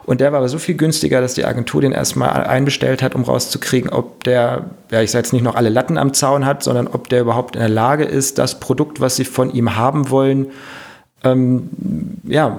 und 0.08 0.22
der 0.22 0.32
war 0.32 0.38
aber 0.38 0.48
so 0.48 0.56
viel 0.56 0.74
günstiger, 0.74 1.20
dass 1.20 1.34
die 1.34 1.44
Agentur 1.44 1.82
den 1.82 1.92
erstmal 1.92 2.30
einbestellt 2.30 3.02
hat, 3.02 3.14
um 3.14 3.24
rauszukriegen, 3.24 3.90
ob 3.90 4.24
der, 4.24 4.70
ja, 4.90 5.02
ich 5.02 5.10
sage 5.10 5.24
jetzt 5.24 5.34
nicht 5.34 5.42
noch 5.42 5.54
alle 5.54 5.68
Latten 5.68 5.98
am 5.98 6.14
Zaun 6.14 6.46
hat, 6.46 6.62
sondern 6.62 6.86
ob 6.86 7.10
der 7.10 7.20
überhaupt 7.20 7.56
in 7.56 7.60
der 7.60 7.68
Lage 7.68 8.04
ist, 8.04 8.38
das 8.38 8.58
Produkt, 8.58 9.02
was 9.02 9.16
sie 9.16 9.26
von 9.26 9.52
ihm 9.52 9.76
haben 9.76 10.08
wollen, 10.08 10.46
ähm, 11.24 11.68
ja, 12.26 12.58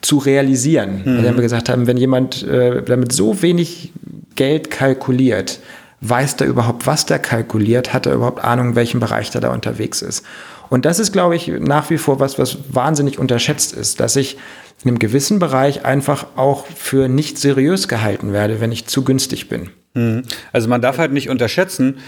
zu 0.00 0.18
realisieren. 0.18 1.02
Mhm. 1.04 1.24
Weil 1.24 1.34
wir 1.34 1.42
gesagt 1.42 1.68
haben, 1.68 1.88
wenn 1.88 1.96
jemand 1.96 2.44
äh, 2.44 2.84
damit 2.84 3.10
so 3.10 3.42
wenig 3.42 3.92
Geld 4.36 4.70
kalkuliert, 4.70 5.58
weiß 6.00 6.36
der 6.36 6.46
überhaupt, 6.46 6.86
was 6.86 7.06
der 7.06 7.18
kalkuliert, 7.18 7.92
hat 7.92 8.06
er 8.06 8.14
überhaupt 8.14 8.42
Ahnung, 8.42 8.70
in 8.70 8.74
welchem 8.74 9.00
Bereich 9.00 9.30
der 9.30 9.40
da 9.40 9.52
unterwegs 9.52 10.02
ist. 10.02 10.24
Und 10.70 10.84
das 10.84 10.98
ist, 10.98 11.12
glaube 11.12 11.36
ich, 11.36 11.48
nach 11.48 11.90
wie 11.90 11.98
vor 11.98 12.20
was, 12.20 12.38
was 12.38 12.58
wahnsinnig 12.72 13.18
unterschätzt 13.18 13.72
ist, 13.72 14.00
dass 14.00 14.16
ich 14.16 14.36
in 14.82 14.88
einem 14.88 14.98
gewissen 14.98 15.38
Bereich 15.38 15.84
einfach 15.84 16.26
auch 16.36 16.64
für 16.66 17.08
nicht 17.08 17.38
seriös 17.38 17.88
gehalten 17.88 18.32
werde, 18.32 18.60
wenn 18.60 18.72
ich 18.72 18.86
zu 18.86 19.04
günstig 19.04 19.48
bin. 19.48 19.70
Mhm. 19.94 20.22
Also 20.52 20.68
man 20.68 20.80
darf 20.80 20.98
halt 20.98 21.12
nicht 21.12 21.28
unterschätzen, 21.28 21.98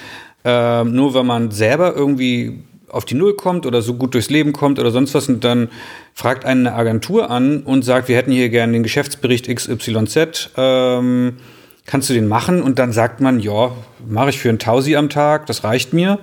äh, 0.45 0.85
nur 0.85 1.13
wenn 1.15 1.27
man 1.27 1.51
selber 1.51 1.95
irgendwie 1.95 2.61
auf 2.89 3.05
die 3.05 3.15
Null 3.15 3.35
kommt 3.35 3.67
oder 3.67 3.83
so 3.83 3.95
gut 3.95 4.15
durchs 4.15 4.31
Leben 4.31 4.53
kommt 4.53 4.79
oder 4.79 4.91
sonst 4.91 5.15
was 5.15 5.29
und 5.29 5.43
dann 5.45 5.69
fragt 6.15 6.45
einen 6.45 6.67
eine 6.67 6.77
Agentur 6.77 7.31
an 7.31 7.63
und 7.63 7.85
sagt, 7.85 8.09
wir 8.09 8.17
hätten 8.17 8.33
hier 8.33 8.51
gerne 8.51 8.73
den 8.75 8.83
Geschäftsbericht 8.83 9.49
XYZ, 9.49 10.51
ähm, 10.57 11.39
kannst 11.87 12.11
du 12.11 12.15
den 12.15 12.29
machen? 12.29 12.63
Und 12.63 12.79
dann 12.79 12.93
sagt 12.93 13.21
man, 13.21 13.41
ja, 13.41 13.73
mache 14.07 14.31
ich 14.31 14.39
für 14.39 14.49
einen 14.49 14.59
Tausi 14.59 14.97
am 14.97 15.09
Tag, 15.09 15.47
das 15.47 15.65
reicht 15.65 15.93
mir. 15.93 16.19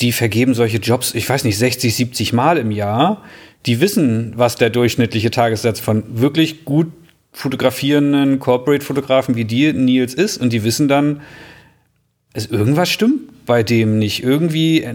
Die 0.00 0.12
vergeben 0.12 0.54
solche 0.54 0.78
Jobs, 0.78 1.14
ich 1.14 1.28
weiß 1.28 1.44
nicht, 1.44 1.58
60, 1.58 1.94
70 1.94 2.32
Mal 2.32 2.58
im 2.58 2.70
Jahr 2.70 3.22
die 3.66 3.80
wissen, 3.80 4.32
was 4.36 4.56
der 4.56 4.70
durchschnittliche 4.70 5.30
Tagessatz 5.30 5.80
von 5.80 6.04
wirklich 6.20 6.64
gut 6.64 6.88
fotografierenden 7.32 8.38
Corporate-Fotografen 8.38 9.36
wie 9.36 9.44
dir, 9.44 9.72
Nils, 9.74 10.14
ist. 10.14 10.38
Und 10.38 10.52
die 10.52 10.64
wissen 10.64 10.88
dann, 10.88 11.20
es 12.32 12.46
irgendwas 12.46 12.88
stimmt 12.88 13.46
bei 13.46 13.62
dem 13.62 13.98
nicht. 13.98 14.22
Irgendwie, 14.22 14.86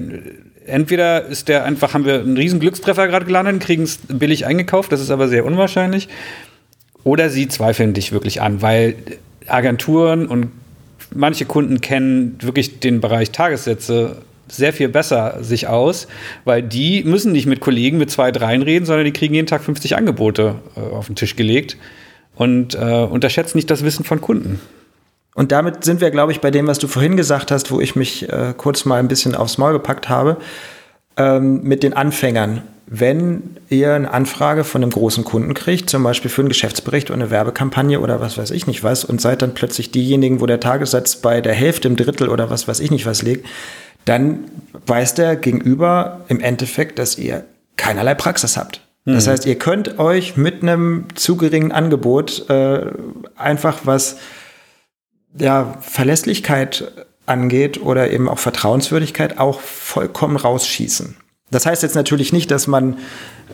entweder 0.65 1.25
ist 1.25 1.47
der 1.47 1.65
einfach, 1.65 1.93
haben 1.93 2.05
wir 2.05 2.21
einen 2.21 2.37
riesen 2.37 2.59
Glückstreffer 2.59 3.07
gerade 3.07 3.25
gelandet, 3.25 3.61
kriegen 3.61 3.83
es 3.83 3.99
billig 4.07 4.45
eingekauft, 4.45 4.91
das 4.91 5.01
ist 5.01 5.11
aber 5.11 5.27
sehr 5.27 5.45
unwahrscheinlich. 5.45 6.09
Oder 7.03 7.29
sie 7.29 7.47
zweifeln 7.49 7.93
dich 7.93 8.11
wirklich 8.11 8.41
an, 8.41 8.61
weil 8.61 8.95
Agenturen 9.47 10.27
und 10.27 10.51
manche 11.13 11.45
Kunden 11.45 11.81
kennen 11.81 12.37
wirklich 12.41 12.79
den 12.79 13.01
Bereich 13.01 13.31
Tagessätze 13.31 14.17
sehr 14.47 14.73
viel 14.73 14.89
besser 14.89 15.37
sich 15.41 15.67
aus, 15.67 16.07
weil 16.43 16.61
die 16.61 17.03
müssen 17.03 17.31
nicht 17.31 17.45
mit 17.45 17.59
Kollegen 17.59 17.97
mit 17.97 18.11
zwei, 18.11 18.31
dreien 18.31 18.61
reden, 18.61 18.85
sondern 18.85 19.05
die 19.05 19.13
kriegen 19.13 19.33
jeden 19.33 19.47
Tag 19.47 19.63
50 19.63 19.95
Angebote 19.95 20.55
äh, 20.75 20.79
auf 20.79 21.07
den 21.07 21.15
Tisch 21.15 21.35
gelegt 21.35 21.77
und 22.35 22.75
äh, 22.75 23.03
unterschätzen 23.03 23.57
nicht 23.57 23.69
das 23.69 23.83
Wissen 23.83 24.03
von 24.03 24.21
Kunden. 24.21 24.59
Und 25.35 25.51
damit 25.51 25.83
sind 25.83 26.01
wir, 26.01 26.11
glaube 26.11 26.31
ich, 26.31 26.41
bei 26.41 26.51
dem, 26.51 26.67
was 26.67 26.77
du 26.77 26.87
vorhin 26.87 27.17
gesagt 27.17 27.51
hast, 27.51 27.71
wo 27.71 27.79
ich 27.79 27.95
mich 27.95 28.29
äh, 28.29 28.53
kurz 28.55 28.85
mal 28.85 28.99
ein 28.99 29.07
bisschen 29.07 29.33
aufs 29.33 29.57
Maul 29.57 29.73
gepackt 29.73 30.09
habe, 30.09 30.37
ähm, 31.17 31.63
mit 31.63 31.83
den 31.83 31.93
Anfängern. 31.93 32.61
Wenn 32.85 33.57
ihr 33.69 33.93
eine 33.93 34.11
Anfrage 34.11 34.63
von 34.63 34.83
einem 34.83 34.91
großen 34.91 35.23
Kunden 35.23 35.53
kriegt, 35.53 35.89
zum 35.89 36.03
Beispiel 36.03 36.29
für 36.29 36.41
einen 36.41 36.49
Geschäftsbericht 36.49 37.09
oder 37.09 37.21
eine 37.21 37.31
Werbekampagne 37.31 37.99
oder 37.99 38.19
was 38.19 38.37
weiß 38.37 38.51
ich 38.51 38.67
nicht 38.67 38.83
was, 38.83 39.05
und 39.05 39.21
seid 39.21 39.41
dann 39.41 39.53
plötzlich 39.53 39.91
diejenigen, 39.91 40.41
wo 40.41 40.45
der 40.45 40.59
Tagessatz 40.59 41.15
bei 41.17 41.41
der 41.41 41.53
Hälfte, 41.53 41.87
im 41.87 41.95
Drittel 41.95 42.29
oder 42.29 42.49
was 42.49 42.67
weiß 42.67 42.79
ich 42.81 42.91
nicht 42.91 43.05
was 43.05 43.21
liegt, 43.21 43.47
dann 44.05 44.45
weiß 44.85 45.13
der 45.15 45.35
Gegenüber 45.35 46.21
im 46.27 46.39
Endeffekt, 46.39 46.99
dass 46.99 47.17
ihr 47.17 47.45
keinerlei 47.77 48.15
Praxis 48.15 48.57
habt. 48.57 48.81
Das 49.05 49.25
mhm. 49.25 49.31
heißt, 49.31 49.45
ihr 49.45 49.55
könnt 49.55 49.99
euch 49.99 50.37
mit 50.37 50.61
einem 50.61 51.05
zu 51.15 51.35
geringen 51.35 51.71
Angebot 51.71 52.49
äh, 52.49 52.85
einfach 53.35 53.81
was 53.83 54.17
ja, 55.37 55.77
Verlässlichkeit 55.81 56.91
angeht 57.25 57.81
oder 57.81 58.11
eben 58.11 58.29
auch 58.29 58.39
Vertrauenswürdigkeit 58.39 59.39
auch 59.39 59.59
vollkommen 59.59 60.37
rausschießen. 60.37 61.15
Das 61.53 61.65
heißt 61.65 61.83
jetzt 61.83 61.95
natürlich 61.95 62.33
nicht, 62.33 62.51
dass 62.51 62.67
man, 62.67 62.97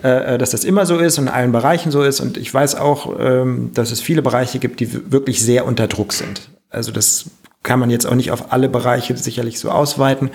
äh, 0.02 0.38
dass 0.38 0.50
das 0.50 0.64
immer 0.64 0.86
so 0.86 0.98
ist 0.98 1.18
und 1.18 1.24
in 1.24 1.32
allen 1.32 1.52
Bereichen 1.52 1.90
so 1.90 2.02
ist. 2.02 2.20
Und 2.20 2.36
ich 2.36 2.52
weiß 2.52 2.74
auch, 2.74 3.16
ähm, 3.18 3.70
dass 3.74 3.90
es 3.90 4.00
viele 4.00 4.22
Bereiche 4.22 4.58
gibt, 4.58 4.80
die 4.80 5.12
wirklich 5.12 5.42
sehr 5.42 5.66
unter 5.66 5.86
Druck 5.86 6.12
sind. 6.12 6.50
Also 6.70 6.92
das 6.92 7.26
kann 7.62 7.78
man 7.78 7.90
jetzt 7.90 8.06
auch 8.06 8.14
nicht 8.14 8.30
auf 8.30 8.52
alle 8.52 8.68
Bereiche 8.68 9.16
sicherlich 9.16 9.58
so 9.58 9.70
ausweiten. 9.70 10.30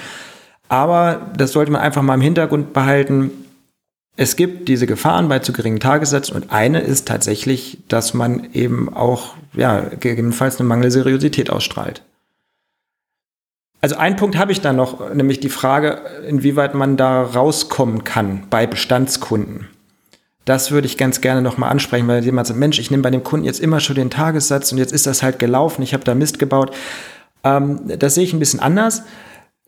Aber 0.67 1.31
das 1.37 1.51
sollte 1.51 1.71
man 1.71 1.81
einfach 1.81 2.01
mal 2.01 2.15
im 2.15 2.21
Hintergrund 2.21 2.73
behalten. 2.73 3.31
Es 4.17 4.35
gibt 4.35 4.69
diese 4.69 4.87
Gefahren 4.87 5.27
bei 5.27 5.39
zu 5.39 5.51
geringen 5.51 5.79
Tagessätzen 5.79 6.35
und 6.35 6.51
eine 6.51 6.79
ist 6.79 7.07
tatsächlich, 7.07 7.79
dass 7.89 8.13
man 8.13 8.47
eben 8.53 8.93
auch, 8.93 9.35
ja, 9.53 9.81
gegebenenfalls 9.81 10.59
eine 10.59 10.69
mangelnde 10.69 10.91
Seriosität 10.91 11.49
ausstrahlt. 11.49 12.01
Also 13.85 13.97
ein 13.97 14.15
Punkt 14.15 14.35
habe 14.35 14.51
ich 14.51 14.61
da 14.61 14.73
noch, 14.73 15.13
nämlich 15.13 15.39
die 15.41 15.49
Frage, 15.49 16.01
inwieweit 16.27 16.73
man 16.73 16.97
da 16.97 17.21
rauskommen 17.21 18.03
kann 18.03 18.47
bei 18.49 18.65
Bestandskunden. 18.65 19.67
Das 20.43 20.71
würde 20.71 20.87
ich 20.87 20.97
ganz 20.97 21.21
gerne 21.21 21.43
nochmal 21.43 21.69
ansprechen, 21.69 22.07
weil 22.07 22.25
jemand 22.25 22.47
sagt, 22.47 22.59
Mensch, 22.59 22.79
ich 22.79 22.89
nehme 22.89 23.03
bei 23.03 23.11
dem 23.11 23.23
Kunden 23.23 23.45
jetzt 23.45 23.59
immer 23.59 23.79
schon 23.79 23.95
den 23.95 24.09
Tagessatz 24.09 24.71
und 24.71 24.79
jetzt 24.79 24.91
ist 24.91 25.05
das 25.05 25.21
halt 25.21 25.37
gelaufen, 25.37 25.83
ich 25.83 25.93
habe 25.93 26.03
da 26.03 26.15
Mist 26.15 26.39
gebaut. 26.39 26.75
Ähm, 27.43 27.79
das 27.85 28.15
sehe 28.15 28.23
ich 28.23 28.33
ein 28.33 28.39
bisschen 28.39 28.59
anders. 28.59 29.03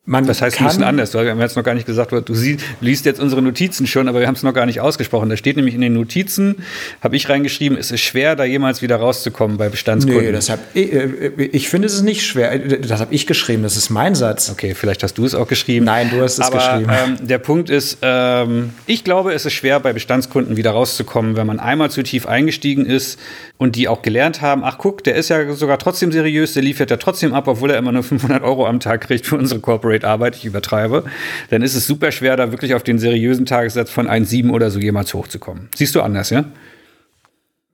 Man 0.10 0.26
das 0.26 0.42
heißt 0.42 0.62
ein 0.62 0.68
bisschen 0.68 0.86
anders. 0.86 1.14
Wir 1.14 1.30
haben 1.30 1.42
jetzt 1.42 1.58
noch 1.58 1.66
gar 1.66 1.74
nicht 1.74 1.86
gesagt, 1.86 2.14
du 2.14 2.34
liest 2.80 3.06
jetzt 3.06 3.20
unsere 3.20 3.42
Notizen 3.42 3.86
schon, 3.88 4.08
aber 4.08 4.22
wir 4.22 4.28
haben 4.28 4.36
es 4.36 4.44
noch 4.44 4.54
gar 4.54 4.66
nicht 4.66 4.80
ausgesprochen. 4.80 5.28
Da 5.28 5.36
steht 5.36 5.58
nämlich 5.58 5.76
in 5.76 5.82
den 5.82 5.92
Notizen, 5.92 6.56
habe 7.02 7.18
ich 7.18 7.28
reingeschrieben, 7.28 7.78
es 7.78 7.92
ist 7.92 8.00
schwer, 8.00 8.38
da 8.38 8.46
jemals 8.46 8.82
wieder 8.82 8.96
rauszukommen 8.96 9.58
bei 9.58 9.68
Bestandskunden. 9.68 10.24
Nee, 10.24 10.32
das 10.32 10.50
hab, 10.50 10.60
ich, 10.74 10.94
äh, 10.94 11.50
ich 11.52 11.68
finde, 11.68 11.88
es 11.88 11.94
ist 11.94 12.04
nicht 12.04 12.26
schwer. 12.26 12.58
Das 12.58 13.02
habe 13.02 13.14
ich 13.14 13.28
geschrieben, 13.28 13.64
das 13.64 13.76
ist 13.76 13.90
mein 13.90 14.16
Satz. 14.16 14.50
Okay, 14.50 14.76
vielleicht 14.76 15.04
hast 15.04 15.18
du 15.18 15.26
es 15.26 15.36
auch 15.36 15.50
geschrieben. 15.50 15.84
Nein, 15.84 16.10
du 16.10 16.22
hast 16.22 16.40
es 16.40 16.40
aber, 16.40 16.58
geschrieben. 16.58 16.90
Ähm, 16.90 17.28
der 17.28 17.40
Punkt 17.40 17.70
ist, 17.70 17.98
ähm, 18.02 18.70
ich 18.86 19.04
glaube, 19.04 19.34
es 19.34 19.46
ist 19.46 19.54
schwer, 19.54 19.82
bei 19.82 19.92
Bestandskunden 19.92 20.56
wieder 20.56 20.72
rauszukommen, 20.72 21.36
wenn 21.36 21.48
man 21.48 21.60
einmal 21.60 21.92
zu 21.92 22.02
tief 22.02 22.28
eingestiegen 22.28 22.86
ist 22.86 23.20
und 23.58 23.76
die 23.76 23.90
auch 23.90 24.04
gelernt 24.04 24.42
haben, 24.42 24.64
ach 24.64 24.78
guck, 24.78 25.04
der 25.04 25.16
ist 25.16 25.30
ja 25.30 25.52
sogar 25.54 25.80
trotzdem 25.80 26.14
seriös, 26.14 26.54
der 26.54 26.64
liefert 26.64 26.92
ja 26.92 26.98
trotzdem 26.98 27.34
ab, 27.34 27.50
obwohl 27.50 27.72
er 27.72 27.78
immer 27.78 27.92
nur 27.92 28.04
500 28.04 28.42
Euro 28.42 28.66
am 28.68 28.80
Tag 28.80 29.02
kriegt 29.02 29.26
für 29.26 29.36
unsere 29.36 29.60
Corporate-Arbeit, 29.98 30.36
ich 30.36 30.46
übertreibe, 30.46 31.04
dann 31.50 31.62
ist 31.62 31.76
es 31.76 31.88
super 31.88 32.12
schwer, 32.12 32.36
da 32.36 32.52
wirklich 32.52 32.74
auf 32.74 32.84
den 32.84 33.00
seriösen 33.00 33.46
Tagessatz 33.46 33.90
von 33.90 34.08
1,7 34.08 34.52
oder 34.52 34.72
so 34.72 34.80
jemals 34.80 35.14
hochzukommen. 35.14 35.70
Siehst 35.76 35.96
du 35.96 36.02
anders, 36.02 36.30
ja? 36.30 36.46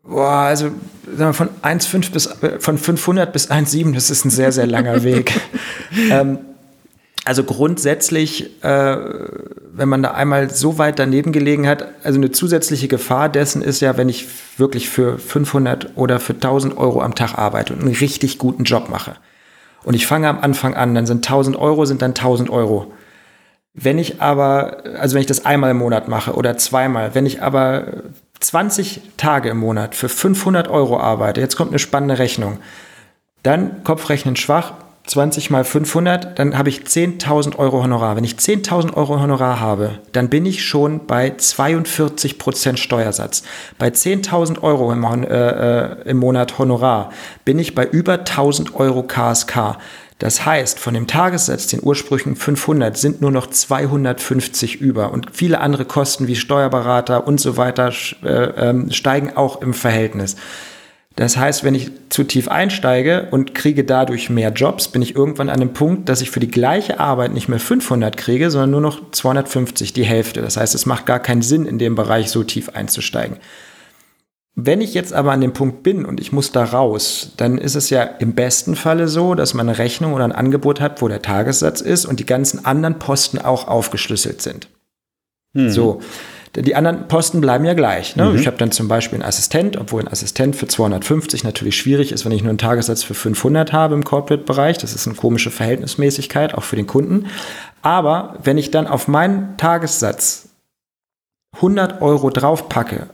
Boah, 0.03 0.47
also 0.47 0.71
von 1.31 1.49
1,5 1.61 2.11
bis 2.11 2.29
von 2.59 2.77
500 2.77 3.31
bis 3.31 3.49
1,7, 3.49 3.93
das 3.93 4.09
ist 4.09 4.25
ein 4.25 4.29
sehr, 4.29 4.51
sehr 4.51 4.67
langer 4.67 5.03
Weg. 5.03 5.33
ähm, 6.11 6.39
also 7.25 7.45
grundsätzlich, 7.45 8.61
äh, 8.65 8.97
wenn 9.73 9.87
man 9.87 10.03
da 10.03 10.11
einmal 10.11 10.49
so 10.49 10.77
weit 10.77 10.99
daneben 10.99 11.31
gelegen 11.31 11.69
hat, 11.69 11.87
also 12.03 12.19
eine 12.19 12.31
zusätzliche 12.31 12.89
Gefahr 12.89 13.29
dessen 13.29 13.61
ist 13.61 13.79
ja, 13.79 13.95
wenn 13.95 14.09
ich 14.09 14.27
wirklich 14.57 14.89
für 14.89 15.17
500 15.17 15.91
oder 15.95 16.19
für 16.19 16.33
1000 16.33 16.75
Euro 16.75 17.01
am 17.01 17.15
Tag 17.15 17.37
arbeite 17.37 17.73
und 17.73 17.79
einen 17.79 17.95
richtig 17.95 18.39
guten 18.39 18.65
Job 18.65 18.89
mache. 18.89 19.15
Und 19.83 19.93
ich 19.95 20.07
fange 20.07 20.29
am 20.29 20.39
Anfang 20.39 20.75
an, 20.75 20.95
dann 20.95 21.05
sind 21.05 21.25
1000 21.25 21.57
Euro, 21.57 21.85
sind 21.85 22.01
dann 22.01 22.11
1000 22.11 22.49
Euro. 22.49 22.93
Wenn 23.73 23.97
ich 23.97 24.21
aber, 24.21 24.83
also 24.99 25.15
wenn 25.15 25.21
ich 25.21 25.27
das 25.27 25.45
einmal 25.45 25.71
im 25.71 25.77
Monat 25.77 26.07
mache 26.07 26.33
oder 26.33 26.57
zweimal, 26.57 27.15
wenn 27.15 27.25
ich 27.25 27.41
aber 27.41 28.03
20 28.39 29.01
Tage 29.17 29.49
im 29.49 29.57
Monat 29.57 29.95
für 29.95 30.09
500 30.09 30.67
Euro 30.67 30.99
arbeite, 30.99 31.41
jetzt 31.41 31.55
kommt 31.55 31.71
eine 31.71 31.79
spannende 31.79 32.19
Rechnung, 32.19 32.59
dann 33.41 33.83
Kopfrechnen 33.83 34.35
schwach, 34.35 34.73
20 35.05 35.49
mal 35.49 35.65
500, 35.65 36.39
dann 36.39 36.57
habe 36.57 36.69
ich 36.69 36.81
10.000 36.81 37.57
Euro 37.57 37.83
Honorar. 37.83 38.15
Wenn 38.15 38.23
ich 38.23 38.35
10.000 38.35 38.93
Euro 38.93 39.19
Honorar 39.19 39.59
habe, 39.59 39.99
dann 40.13 40.29
bin 40.29 40.45
ich 40.45 40.63
schon 40.65 41.05
bei 41.05 41.33
42 41.35 42.39
Prozent 42.39 42.79
Steuersatz. 42.79 43.43
Bei 43.77 43.89
10.000 43.89 44.61
Euro 44.63 44.93
im, 44.93 45.03
äh, 45.03 45.27
äh, 45.27 46.09
im 46.09 46.17
Monat 46.17 46.57
Honorar 46.57 47.11
bin 47.43 47.59
ich 47.59 47.75
bei 47.75 47.85
über 47.85 48.13
1.000 48.13 48.75
Euro 48.75 49.03
KSK. 49.03 49.77
Das 50.19 50.45
heißt, 50.45 50.79
von 50.79 50.93
dem 50.93 51.05
Tagessatz, 51.05 51.67
den 51.67 51.81
ursprünglichen 51.83 52.37
500, 52.37 52.95
sind 52.95 53.19
nur 53.19 53.31
noch 53.31 53.47
250 53.47 54.79
über. 54.79 55.11
Und 55.11 55.31
viele 55.33 55.59
andere 55.59 55.83
Kosten 55.83 56.27
wie 56.27 56.37
Steuerberater 56.37 57.27
und 57.27 57.41
so 57.41 57.57
weiter 57.57 57.91
äh, 58.23 58.27
äh, 58.29 58.91
steigen 58.93 59.35
auch 59.35 59.61
im 59.61 59.73
Verhältnis. 59.73 60.37
Das 61.15 61.37
heißt, 61.37 61.63
wenn 61.63 61.75
ich 61.75 61.91
zu 62.09 62.23
tief 62.23 62.47
einsteige 62.47 63.27
und 63.29 63.53
kriege 63.53 63.83
dadurch 63.83 64.31
mehr 64.31 64.51
Jobs, 64.51 64.87
bin 64.87 65.03
ich 65.03 65.15
irgendwann 65.15 65.49
an 65.49 65.59
dem 65.59 65.73
Punkt, 65.73 66.09
dass 66.09 66.21
ich 66.21 66.31
für 66.31 66.39
die 66.39 66.49
gleiche 66.49 66.99
Arbeit 66.99 67.33
nicht 67.33 67.47
mehr 67.47 67.59
500 67.59 68.17
kriege, 68.17 68.49
sondern 68.49 68.71
nur 68.71 68.81
noch 68.81 69.11
250, 69.11 69.93
die 69.93 70.05
Hälfte. 70.05 70.41
Das 70.41 70.57
heißt, 70.57 70.73
es 70.73 70.87
macht 70.87 71.05
gar 71.05 71.19
keinen 71.19 71.43
Sinn, 71.43 71.67
in 71.67 71.77
dem 71.77 71.93
Bereich 71.95 72.31
so 72.31 72.43
tief 72.43 72.69
einzusteigen. 72.69 73.37
Wenn 74.55 74.81
ich 74.81 74.93
jetzt 74.93 75.13
aber 75.13 75.31
an 75.31 75.41
dem 75.41 75.53
Punkt 75.53 75.81
bin 75.83 76.05
und 76.05 76.19
ich 76.19 76.31
muss 76.31 76.51
da 76.51 76.63
raus, 76.63 77.33
dann 77.37 77.57
ist 77.57 77.75
es 77.75 77.89
ja 77.89 78.03
im 78.03 78.33
besten 78.33 78.75
Falle 78.75 79.07
so, 79.07 79.33
dass 79.33 79.53
man 79.53 79.67
eine 79.67 79.79
Rechnung 79.79 80.13
oder 80.13 80.23
ein 80.23 80.31
Angebot 80.31 80.79
hat, 80.79 81.01
wo 81.01 81.07
der 81.07 81.23
Tagessatz 81.23 81.81
ist 81.81 82.05
und 82.05 82.19
die 82.19 82.25
ganzen 82.25 82.63
anderen 82.65 82.99
Posten 82.99 83.39
auch 83.39 83.67
aufgeschlüsselt 83.67 84.41
sind. 84.41 84.67
Hm. 85.53 85.69
So. 85.69 86.01
Die 86.55 86.75
anderen 86.75 87.07
Posten 87.07 87.41
bleiben 87.41 87.65
ja 87.65 87.73
gleich. 87.73 88.15
Ne? 88.15 88.25
Mhm. 88.29 88.35
Ich 88.35 88.45
habe 88.45 88.57
dann 88.57 88.71
zum 88.71 88.87
Beispiel 88.87 89.17
einen 89.17 89.27
Assistent, 89.27 89.75
obwohl 89.75 90.01
ein 90.01 90.07
Assistent 90.07 90.55
für 90.55 90.67
250 90.67 91.43
natürlich 91.43 91.75
schwierig 91.75 92.11
ist, 92.11 92.25
wenn 92.25 92.31
ich 92.31 92.43
nur 92.43 92.49
einen 92.49 92.59
Tagessatz 92.59 93.01
für 93.01 93.15
500 93.15 93.73
habe 93.73 93.95
im 93.95 94.03
Corporate-Bereich. 94.03 94.77
Das 94.77 94.93
ist 94.93 95.07
eine 95.07 95.15
komische 95.15 95.49
Verhältnismäßigkeit, 95.49 96.53
auch 96.53 96.63
für 96.63 96.75
den 96.75 96.85
Kunden. 96.85 97.25
Aber 97.81 98.37
wenn 98.43 98.59
ich 98.59 98.69
dann 98.69 98.85
auf 98.85 99.07
meinen 99.07 99.57
Tagessatz 99.57 100.49
100 101.55 102.03
Euro 102.03 102.29
draufpacke 102.29 103.07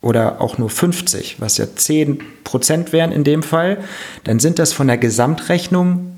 oder 0.00 0.40
auch 0.40 0.56
nur 0.56 0.70
50, 0.70 1.40
was 1.40 1.58
ja 1.58 1.66
10 1.74 2.22
Prozent 2.44 2.92
wären 2.92 3.10
in 3.10 3.24
dem 3.24 3.42
Fall, 3.42 3.78
dann 4.22 4.38
sind 4.38 4.60
das 4.60 4.72
von 4.72 4.86
der 4.86 4.98
Gesamtrechnung 4.98 6.12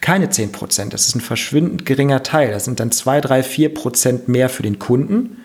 keine 0.00 0.30
10 0.30 0.52
Prozent. 0.52 0.94
Das 0.94 1.08
ist 1.08 1.16
ein 1.16 1.20
verschwindend 1.20 1.84
geringer 1.84 2.22
Teil. 2.22 2.52
Das 2.52 2.64
sind 2.64 2.78
dann 2.78 2.92
2, 2.92 3.20
3, 3.20 3.42
4 3.42 3.74
Prozent 3.74 4.28
mehr 4.28 4.48
für 4.48 4.62
den 4.62 4.78
Kunden 4.78 5.39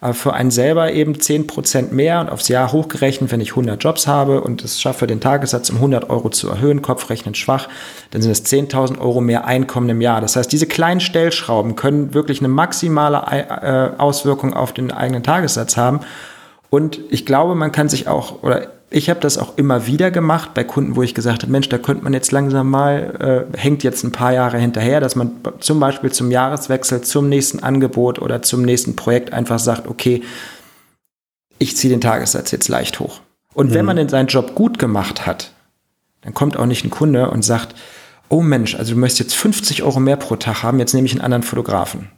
aber 0.00 0.14
für 0.14 0.32
einen 0.32 0.50
selber 0.50 0.92
eben 0.92 1.14
10% 1.14 1.92
mehr 1.92 2.20
und 2.20 2.30
aufs 2.30 2.48
Jahr 2.48 2.72
hochgerechnet, 2.72 3.30
wenn 3.30 3.40
ich 3.40 3.50
100 3.50 3.82
Jobs 3.82 4.06
habe 4.06 4.40
und 4.40 4.64
es 4.64 4.80
schaffe, 4.80 5.06
den 5.06 5.20
Tagessatz 5.20 5.68
um 5.68 5.76
100 5.76 6.08
Euro 6.08 6.30
zu 6.30 6.48
erhöhen, 6.48 6.80
Kopfrechnen 6.80 7.34
schwach, 7.34 7.68
dann 8.10 8.22
sind 8.22 8.30
es 8.30 8.44
10.000 8.46 8.98
Euro 8.98 9.20
mehr 9.20 9.44
Einkommen 9.44 9.90
im 9.90 10.00
Jahr. 10.00 10.22
Das 10.22 10.36
heißt, 10.36 10.50
diese 10.50 10.66
kleinen 10.66 11.00
Stellschrauben 11.00 11.76
können 11.76 12.14
wirklich 12.14 12.40
eine 12.40 12.48
maximale 12.48 13.18
äh, 13.18 14.00
Auswirkung 14.00 14.54
auf 14.54 14.72
den 14.72 14.90
eigenen 14.90 15.22
Tagessatz 15.22 15.76
haben. 15.76 16.00
Und 16.70 17.00
ich 17.10 17.26
glaube, 17.26 17.54
man 17.54 17.72
kann 17.72 17.88
sich 17.90 18.08
auch, 18.08 18.42
oder 18.42 18.68
ich 18.92 19.08
habe 19.08 19.20
das 19.20 19.38
auch 19.38 19.56
immer 19.56 19.86
wieder 19.86 20.10
gemacht 20.10 20.52
bei 20.52 20.64
Kunden, 20.64 20.96
wo 20.96 21.02
ich 21.02 21.14
gesagt 21.14 21.42
habe, 21.42 21.52
Mensch, 21.52 21.68
da 21.68 21.78
könnte 21.78 22.02
man 22.02 22.12
jetzt 22.12 22.32
langsam 22.32 22.68
mal, 22.68 23.46
äh, 23.54 23.56
hängt 23.56 23.84
jetzt 23.84 24.02
ein 24.02 24.10
paar 24.10 24.32
Jahre 24.32 24.58
hinterher, 24.58 25.00
dass 25.00 25.14
man 25.14 25.30
zum 25.60 25.78
Beispiel 25.78 26.10
zum 26.10 26.32
Jahreswechsel, 26.32 27.00
zum 27.02 27.28
nächsten 27.28 27.60
Angebot 27.60 28.20
oder 28.20 28.42
zum 28.42 28.62
nächsten 28.62 28.96
Projekt 28.96 29.32
einfach 29.32 29.60
sagt, 29.60 29.86
okay, 29.86 30.22
ich 31.58 31.76
ziehe 31.76 31.92
den 31.92 32.00
Tagessatz 32.00 32.50
jetzt 32.50 32.68
leicht 32.68 32.98
hoch. 32.98 33.20
Und 33.54 33.70
mhm. 33.70 33.74
wenn 33.74 33.84
man 33.84 33.96
denn 33.96 34.08
seinen 34.08 34.26
Job 34.26 34.56
gut 34.56 34.78
gemacht 34.80 35.24
hat, 35.24 35.52
dann 36.22 36.34
kommt 36.34 36.56
auch 36.56 36.66
nicht 36.66 36.84
ein 36.84 36.90
Kunde 36.90 37.30
und 37.30 37.42
sagt, 37.42 37.76
oh 38.28 38.40
Mensch, 38.40 38.74
also 38.74 38.94
du 38.94 39.00
möchtest 39.00 39.20
jetzt 39.20 39.34
50 39.34 39.84
Euro 39.84 40.00
mehr 40.00 40.16
pro 40.16 40.34
Tag 40.34 40.64
haben, 40.64 40.80
jetzt 40.80 40.94
nehme 40.94 41.06
ich 41.06 41.12
einen 41.12 41.22
anderen 41.22 41.44
Fotografen 41.44 42.08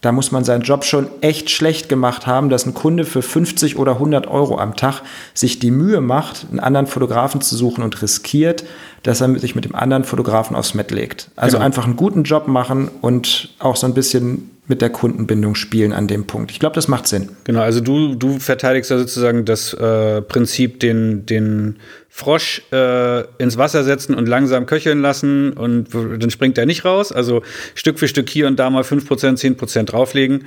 da 0.00 0.12
muss 0.12 0.30
man 0.30 0.44
seinen 0.44 0.62
Job 0.62 0.84
schon 0.84 1.08
echt 1.22 1.50
schlecht 1.50 1.88
gemacht 1.88 2.26
haben, 2.26 2.50
dass 2.50 2.66
ein 2.66 2.74
Kunde 2.74 3.04
für 3.04 3.22
50 3.22 3.78
oder 3.78 3.92
100 3.92 4.28
Euro 4.28 4.58
am 4.58 4.76
Tag 4.76 5.02
sich 5.34 5.58
die 5.58 5.70
Mühe 5.70 6.00
macht, 6.00 6.46
einen 6.50 6.60
anderen 6.60 6.86
Fotografen 6.86 7.40
zu 7.40 7.56
suchen 7.56 7.82
und 7.82 8.00
riskiert, 8.00 8.64
dass 9.02 9.20
er 9.20 9.38
sich 9.38 9.54
mit 9.54 9.64
dem 9.64 9.74
anderen 9.74 10.04
Fotografen 10.04 10.56
aufs 10.56 10.74
Met 10.74 10.90
legt. 10.90 11.30
Also 11.36 11.56
genau. 11.56 11.66
einfach 11.66 11.84
einen 11.84 11.96
guten 11.96 12.22
Job 12.22 12.46
machen 12.46 12.90
und 13.00 13.50
auch 13.58 13.76
so 13.76 13.86
ein 13.86 13.94
bisschen 13.94 14.50
mit 14.68 14.82
der 14.82 14.90
Kundenbindung 14.90 15.54
spielen 15.54 15.92
an 15.92 16.06
dem 16.06 16.26
Punkt. 16.26 16.50
Ich 16.50 16.60
glaube, 16.60 16.74
das 16.74 16.88
macht 16.88 17.06
Sinn. 17.06 17.30
Genau, 17.44 17.60
also 17.60 17.80
du, 17.80 18.14
du 18.14 18.38
verteidigst 18.38 18.90
ja 18.90 18.98
sozusagen 18.98 19.44
das 19.44 19.72
äh, 19.72 20.20
Prinzip, 20.20 20.78
den, 20.80 21.24
den 21.26 21.78
Frosch 22.10 22.62
äh, 22.70 23.24
ins 23.38 23.56
Wasser 23.56 23.82
setzen 23.82 24.14
und 24.14 24.28
langsam 24.28 24.66
köcheln 24.66 25.00
lassen 25.00 25.52
und 25.54 25.88
dann 25.94 26.30
springt 26.30 26.58
er 26.58 26.66
nicht 26.66 26.84
raus. 26.84 27.12
Also 27.12 27.42
Stück 27.74 27.98
für 27.98 28.08
Stück 28.08 28.28
hier 28.28 28.46
und 28.46 28.58
da 28.58 28.68
mal 28.68 28.82
5%, 28.82 29.06
10% 29.08 29.84
drauflegen. 29.84 30.44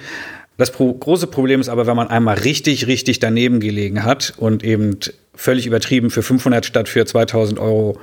Das 0.58 0.72
pro 0.72 0.94
große 0.94 1.26
Problem 1.28 1.60
ist 1.60 1.70
aber, 1.70 1.88
wenn 1.88 1.96
man 1.96 2.10
einmal 2.10 2.38
richtig, 2.38 2.86
richtig 2.86 3.20
daneben 3.20 3.60
gelegen 3.60 4.04
hat 4.04 4.34
und 4.38 4.64
eben 4.64 4.98
völlig 5.34 5.66
übertrieben 5.66 6.12
für 6.12 6.22
500 6.22 6.66
statt 6.66 6.88
für 6.88 7.06
2000 7.06 7.60
Euro 7.60 8.00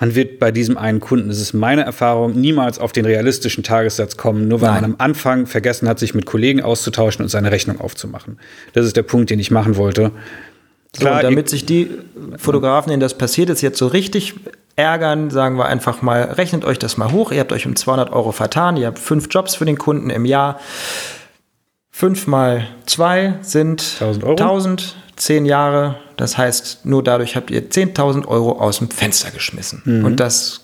man 0.00 0.14
wird 0.14 0.38
bei 0.38 0.50
diesem 0.50 0.78
einen 0.78 0.98
Kunden, 0.98 1.28
das 1.28 1.40
ist 1.40 1.52
meine 1.52 1.82
Erfahrung, 1.82 2.32
niemals 2.32 2.78
auf 2.78 2.92
den 2.92 3.04
realistischen 3.04 3.62
Tagessatz 3.62 4.16
kommen, 4.16 4.48
nur 4.48 4.62
weil 4.62 4.70
Nein. 4.70 4.80
man 4.80 4.90
am 4.92 4.96
Anfang 4.98 5.46
vergessen 5.46 5.88
hat, 5.88 5.98
sich 5.98 6.14
mit 6.14 6.24
Kollegen 6.24 6.62
auszutauschen 6.62 7.22
und 7.22 7.28
seine 7.28 7.52
Rechnung 7.52 7.80
aufzumachen. 7.80 8.38
Das 8.72 8.86
ist 8.86 8.96
der 8.96 9.02
Punkt, 9.02 9.28
den 9.28 9.38
ich 9.38 9.50
machen 9.50 9.76
wollte. 9.76 10.10
Klar, 10.98 11.20
so, 11.20 11.28
damit 11.28 11.50
sich 11.50 11.66
die 11.66 11.90
Fotografen, 12.38 12.90
denen 12.90 13.00
das 13.00 13.16
passiert 13.16 13.50
ist, 13.50 13.60
jetzt 13.60 13.78
so 13.78 13.86
richtig 13.86 14.34
ärgern, 14.74 15.28
sagen 15.28 15.58
wir 15.58 15.66
einfach 15.66 16.00
mal, 16.00 16.22
rechnet 16.22 16.64
euch 16.64 16.78
das 16.78 16.96
mal 16.96 17.12
hoch, 17.12 17.30
ihr 17.30 17.40
habt 17.40 17.52
euch 17.52 17.66
um 17.66 17.76
200 17.76 18.10
Euro 18.10 18.32
vertan, 18.32 18.78
ihr 18.78 18.86
habt 18.86 18.98
fünf 18.98 19.28
Jobs 19.30 19.56
für 19.56 19.66
den 19.66 19.76
Kunden 19.76 20.08
im 20.08 20.24
Jahr. 20.24 20.58
Fünf 21.90 22.26
mal 22.26 22.66
zwei 22.86 23.34
sind 23.42 23.82
1000 24.00 24.24
Euro. 24.24 24.32
1000, 24.32 24.96
zehn 25.16 25.44
Jahre. 25.44 25.96
Das 26.20 26.36
heißt, 26.36 26.84
nur 26.84 27.02
dadurch 27.02 27.34
habt 27.34 27.50
ihr 27.50 27.70
10.000 27.70 28.26
Euro 28.26 28.60
aus 28.60 28.76
dem 28.76 28.90
Fenster 28.90 29.30
geschmissen. 29.30 29.80
Mhm. 29.86 30.04
Und 30.04 30.20
das 30.20 30.60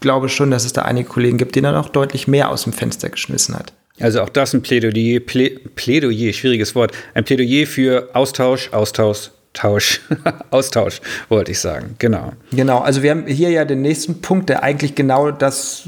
glaube 0.00 0.26
ich 0.26 0.34
schon, 0.34 0.50
dass 0.50 0.66
es 0.66 0.74
da 0.74 0.82
einige 0.82 1.08
Kollegen 1.08 1.38
gibt, 1.38 1.54
die 1.54 1.62
dann 1.62 1.74
auch 1.74 1.88
deutlich 1.88 2.28
mehr 2.28 2.50
aus 2.50 2.64
dem 2.64 2.74
Fenster 2.74 3.08
geschmissen 3.08 3.54
hat. 3.54 3.72
Also 4.00 4.20
auch 4.20 4.28
das 4.28 4.52
ein 4.52 4.60
Plädoyer, 4.60 5.20
Plä, 5.20 5.48
Plädoyer, 5.76 6.34
schwieriges 6.34 6.74
Wort, 6.74 6.92
ein 7.14 7.24
Plädoyer 7.24 7.66
für 7.66 8.10
Austausch, 8.12 8.70
Austausch, 8.74 9.30
Tausch, 9.54 10.02
Austausch, 10.50 11.00
wollte 11.30 11.52
ich 11.52 11.60
sagen, 11.60 11.94
genau. 11.98 12.34
Genau, 12.50 12.80
also 12.80 13.02
wir 13.02 13.12
haben 13.12 13.26
hier 13.26 13.48
ja 13.48 13.64
den 13.64 13.80
nächsten 13.80 14.20
Punkt, 14.20 14.50
der 14.50 14.62
eigentlich 14.62 14.94
genau 14.94 15.30
das 15.30 15.84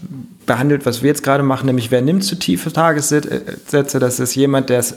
behandelt, 0.46 0.86
was 0.86 1.02
wir 1.02 1.08
jetzt 1.08 1.22
gerade 1.22 1.42
machen, 1.42 1.66
nämlich 1.66 1.90
wer 1.90 2.00
nimmt 2.00 2.24
zu 2.24 2.36
tiefe 2.36 2.72
Tagessätze, 2.72 3.98
das 3.98 4.18
ist 4.18 4.34
jemand, 4.34 4.70
der 4.70 4.78
es 4.78 4.96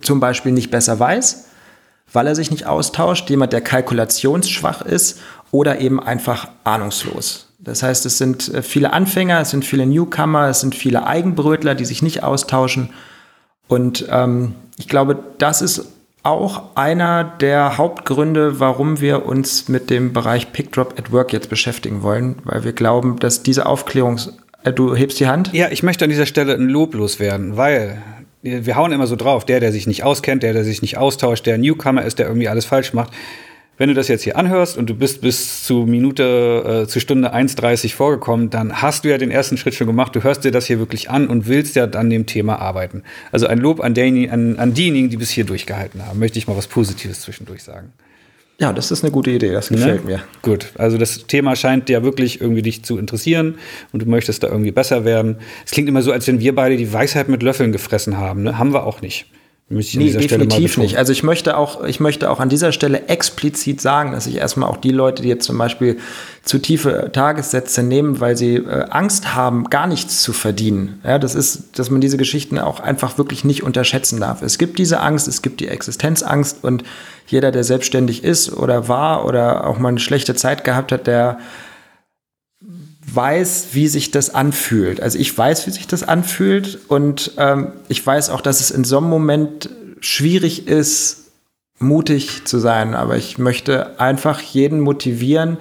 zum 0.00 0.18
Beispiel 0.18 0.50
nicht 0.50 0.72
besser 0.72 0.98
weiß, 0.98 1.45
weil 2.16 2.26
er 2.28 2.34
sich 2.34 2.50
nicht 2.50 2.66
austauscht, 2.66 3.28
jemand, 3.28 3.52
der 3.52 3.60
kalkulationsschwach 3.60 4.80
ist 4.80 5.20
oder 5.50 5.80
eben 5.80 6.02
einfach 6.02 6.48
ahnungslos. 6.64 7.52
Das 7.58 7.82
heißt, 7.82 8.06
es 8.06 8.16
sind 8.16 8.52
äh, 8.54 8.62
viele 8.62 8.94
Anfänger, 8.94 9.38
es 9.40 9.50
sind 9.50 9.66
viele 9.66 9.84
Newcomer, 9.84 10.48
es 10.48 10.60
sind 10.60 10.74
viele 10.74 11.06
Eigenbrötler, 11.06 11.74
die 11.74 11.84
sich 11.84 12.00
nicht 12.00 12.22
austauschen. 12.22 12.88
Und 13.68 14.06
ähm, 14.10 14.54
ich 14.78 14.88
glaube, 14.88 15.18
das 15.36 15.60
ist 15.60 15.88
auch 16.22 16.74
einer 16.74 17.22
der 17.22 17.76
Hauptgründe, 17.76 18.60
warum 18.60 18.98
wir 19.02 19.26
uns 19.26 19.68
mit 19.68 19.90
dem 19.90 20.14
Bereich 20.14 20.52
Pickdrop 20.52 20.98
at 20.98 21.12
Work 21.12 21.34
jetzt 21.34 21.50
beschäftigen 21.50 22.02
wollen, 22.02 22.36
weil 22.44 22.64
wir 22.64 22.72
glauben, 22.72 23.18
dass 23.18 23.42
diese 23.42 23.66
Aufklärungs... 23.66 24.32
Äh, 24.64 24.72
du 24.72 24.96
hebst 24.96 25.20
die 25.20 25.26
Hand? 25.26 25.52
Ja, 25.52 25.68
ich 25.70 25.82
möchte 25.82 26.06
an 26.06 26.10
dieser 26.10 26.24
Stelle 26.24 26.54
ein 26.54 26.70
Lob 26.70 26.94
loswerden, 26.94 27.58
weil 27.58 28.02
wir 28.46 28.76
hauen 28.76 28.92
immer 28.92 29.06
so 29.06 29.16
drauf, 29.16 29.44
der, 29.44 29.60
der 29.60 29.72
sich 29.72 29.86
nicht 29.86 30.04
auskennt, 30.04 30.42
der, 30.42 30.52
der 30.52 30.64
sich 30.64 30.82
nicht 30.82 30.96
austauscht, 30.96 31.46
der 31.46 31.58
Newcomer 31.58 32.04
ist, 32.04 32.18
der 32.18 32.26
irgendwie 32.26 32.48
alles 32.48 32.64
falsch 32.64 32.92
macht. 32.92 33.12
Wenn 33.78 33.90
du 33.90 33.94
das 33.94 34.08
jetzt 34.08 34.22
hier 34.22 34.38
anhörst 34.38 34.78
und 34.78 34.88
du 34.88 34.94
bist 34.94 35.20
bis 35.20 35.64
zu 35.64 35.84
Minute, 35.84 36.84
äh, 36.84 36.88
zu 36.88 36.98
Stunde 36.98 37.34
1,30 37.34 37.94
vorgekommen, 37.94 38.48
dann 38.48 38.80
hast 38.80 39.04
du 39.04 39.10
ja 39.10 39.18
den 39.18 39.30
ersten 39.30 39.58
Schritt 39.58 39.74
schon 39.74 39.86
gemacht. 39.86 40.16
Du 40.16 40.22
hörst 40.22 40.44
dir 40.44 40.50
das 40.50 40.66
hier 40.66 40.78
wirklich 40.78 41.10
an 41.10 41.28
und 41.28 41.46
willst 41.46 41.76
ja 41.76 41.84
an 41.84 42.08
dem 42.08 42.24
Thema 42.24 42.58
arbeiten. 42.58 43.02
Also 43.32 43.46
ein 43.46 43.58
Lob 43.58 43.80
an, 43.80 43.92
den, 43.92 44.30
an, 44.30 44.56
an 44.56 44.72
diejenigen, 44.72 45.10
die 45.10 45.18
bis 45.18 45.28
hier 45.28 45.44
durchgehalten 45.44 46.06
haben. 46.06 46.18
Möchte 46.18 46.38
ich 46.38 46.46
mal 46.46 46.56
was 46.56 46.68
Positives 46.68 47.20
zwischendurch 47.20 47.62
sagen. 47.62 47.92
Ja, 48.58 48.72
das 48.72 48.90
ist 48.90 49.04
eine 49.04 49.10
gute 49.10 49.30
Idee, 49.30 49.52
das 49.52 49.68
gefällt 49.68 50.04
ne? 50.06 50.12
mir. 50.12 50.22
Gut, 50.40 50.72
also 50.76 50.96
das 50.96 51.26
Thema 51.26 51.56
scheint 51.56 51.90
dir 51.90 52.02
wirklich 52.02 52.40
irgendwie 52.40 52.62
dich 52.62 52.82
zu 52.84 52.96
interessieren 52.96 53.56
und 53.92 54.02
du 54.02 54.06
möchtest 54.06 54.42
da 54.42 54.48
irgendwie 54.48 54.70
besser 54.70 55.04
werden. 55.04 55.36
Es 55.66 55.72
klingt 55.72 55.88
immer 55.88 56.00
so, 56.00 56.10
als 56.10 56.26
wenn 56.26 56.40
wir 56.40 56.54
beide 56.54 56.78
die 56.78 56.90
Weisheit 56.90 57.28
mit 57.28 57.42
Löffeln 57.42 57.72
gefressen 57.72 58.16
haben. 58.16 58.42
Ne? 58.44 58.56
Haben 58.56 58.72
wir 58.72 58.86
auch 58.86 59.02
nicht. 59.02 59.26
Nee, 59.68 60.12
definitiv 60.12 60.78
nicht. 60.78 60.96
Also 60.96 61.10
ich 61.10 61.24
möchte 61.24 61.56
auch, 61.56 61.82
ich 61.82 61.98
möchte 61.98 62.30
auch 62.30 62.38
an 62.38 62.48
dieser 62.48 62.70
Stelle 62.70 63.08
explizit 63.08 63.80
sagen, 63.80 64.12
dass 64.12 64.28
ich 64.28 64.36
erstmal 64.36 64.70
auch 64.70 64.76
die 64.76 64.92
Leute, 64.92 65.22
die 65.22 65.28
jetzt 65.28 65.44
zum 65.44 65.58
Beispiel 65.58 65.98
zu 66.44 66.60
tiefe 66.60 67.10
Tagessätze 67.12 67.82
nehmen, 67.82 68.20
weil 68.20 68.36
sie 68.36 68.58
äh, 68.58 68.84
Angst 68.90 69.34
haben, 69.34 69.64
gar 69.64 69.88
nichts 69.88 70.22
zu 70.22 70.32
verdienen. 70.32 71.00
Ja, 71.02 71.18
das 71.18 71.34
ist, 71.34 71.80
dass 71.80 71.90
man 71.90 72.00
diese 72.00 72.16
Geschichten 72.16 72.60
auch 72.60 72.78
einfach 72.78 73.18
wirklich 73.18 73.44
nicht 73.44 73.64
unterschätzen 73.64 74.20
darf. 74.20 74.40
Es 74.40 74.58
gibt 74.58 74.78
diese 74.78 75.00
Angst, 75.00 75.26
es 75.26 75.42
gibt 75.42 75.58
die 75.58 75.66
Existenzangst 75.66 76.62
und 76.62 76.84
jeder, 77.26 77.50
der 77.50 77.64
selbstständig 77.64 78.22
ist 78.22 78.52
oder 78.52 78.86
war 78.86 79.26
oder 79.26 79.66
auch 79.66 79.80
mal 79.80 79.88
eine 79.88 79.98
schlechte 79.98 80.36
Zeit 80.36 80.62
gehabt 80.62 80.92
hat, 80.92 81.08
der 81.08 81.38
weiß, 83.12 83.68
wie 83.72 83.88
sich 83.88 84.10
das 84.10 84.34
anfühlt. 84.34 85.00
Also 85.00 85.18
ich 85.18 85.36
weiß, 85.36 85.66
wie 85.66 85.70
sich 85.70 85.86
das 85.86 86.02
anfühlt 86.02 86.78
und 86.88 87.32
ähm, 87.38 87.72
ich 87.88 88.04
weiß 88.04 88.30
auch, 88.30 88.40
dass 88.40 88.60
es 88.60 88.70
in 88.70 88.84
so 88.84 88.98
einem 88.98 89.08
Moment 89.08 89.70
schwierig 90.00 90.66
ist, 90.66 91.26
mutig 91.78 92.44
zu 92.44 92.58
sein. 92.58 92.94
Aber 92.94 93.16
ich 93.16 93.38
möchte 93.38 94.00
einfach 94.00 94.40
jeden 94.40 94.80
motivieren, 94.80 95.58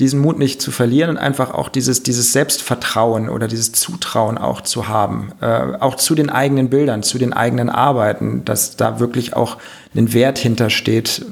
diesen 0.00 0.20
Mut 0.20 0.38
nicht 0.38 0.62
zu 0.62 0.70
verlieren 0.70 1.10
und 1.10 1.16
einfach 1.16 1.52
auch 1.52 1.68
dieses, 1.68 2.04
dieses 2.04 2.32
Selbstvertrauen 2.32 3.28
oder 3.28 3.48
dieses 3.48 3.72
Zutrauen 3.72 4.38
auch 4.38 4.60
zu 4.60 4.86
haben, 4.86 5.32
äh, 5.40 5.46
auch 5.80 5.96
zu 5.96 6.14
den 6.14 6.30
eigenen 6.30 6.70
Bildern, 6.70 7.02
zu 7.02 7.18
den 7.18 7.32
eigenen 7.32 7.68
Arbeiten, 7.68 8.44
dass 8.44 8.76
da 8.76 9.00
wirklich 9.00 9.34
auch 9.34 9.56
ein 9.96 10.12
Wert 10.12 10.38
hintersteht, 10.38 11.26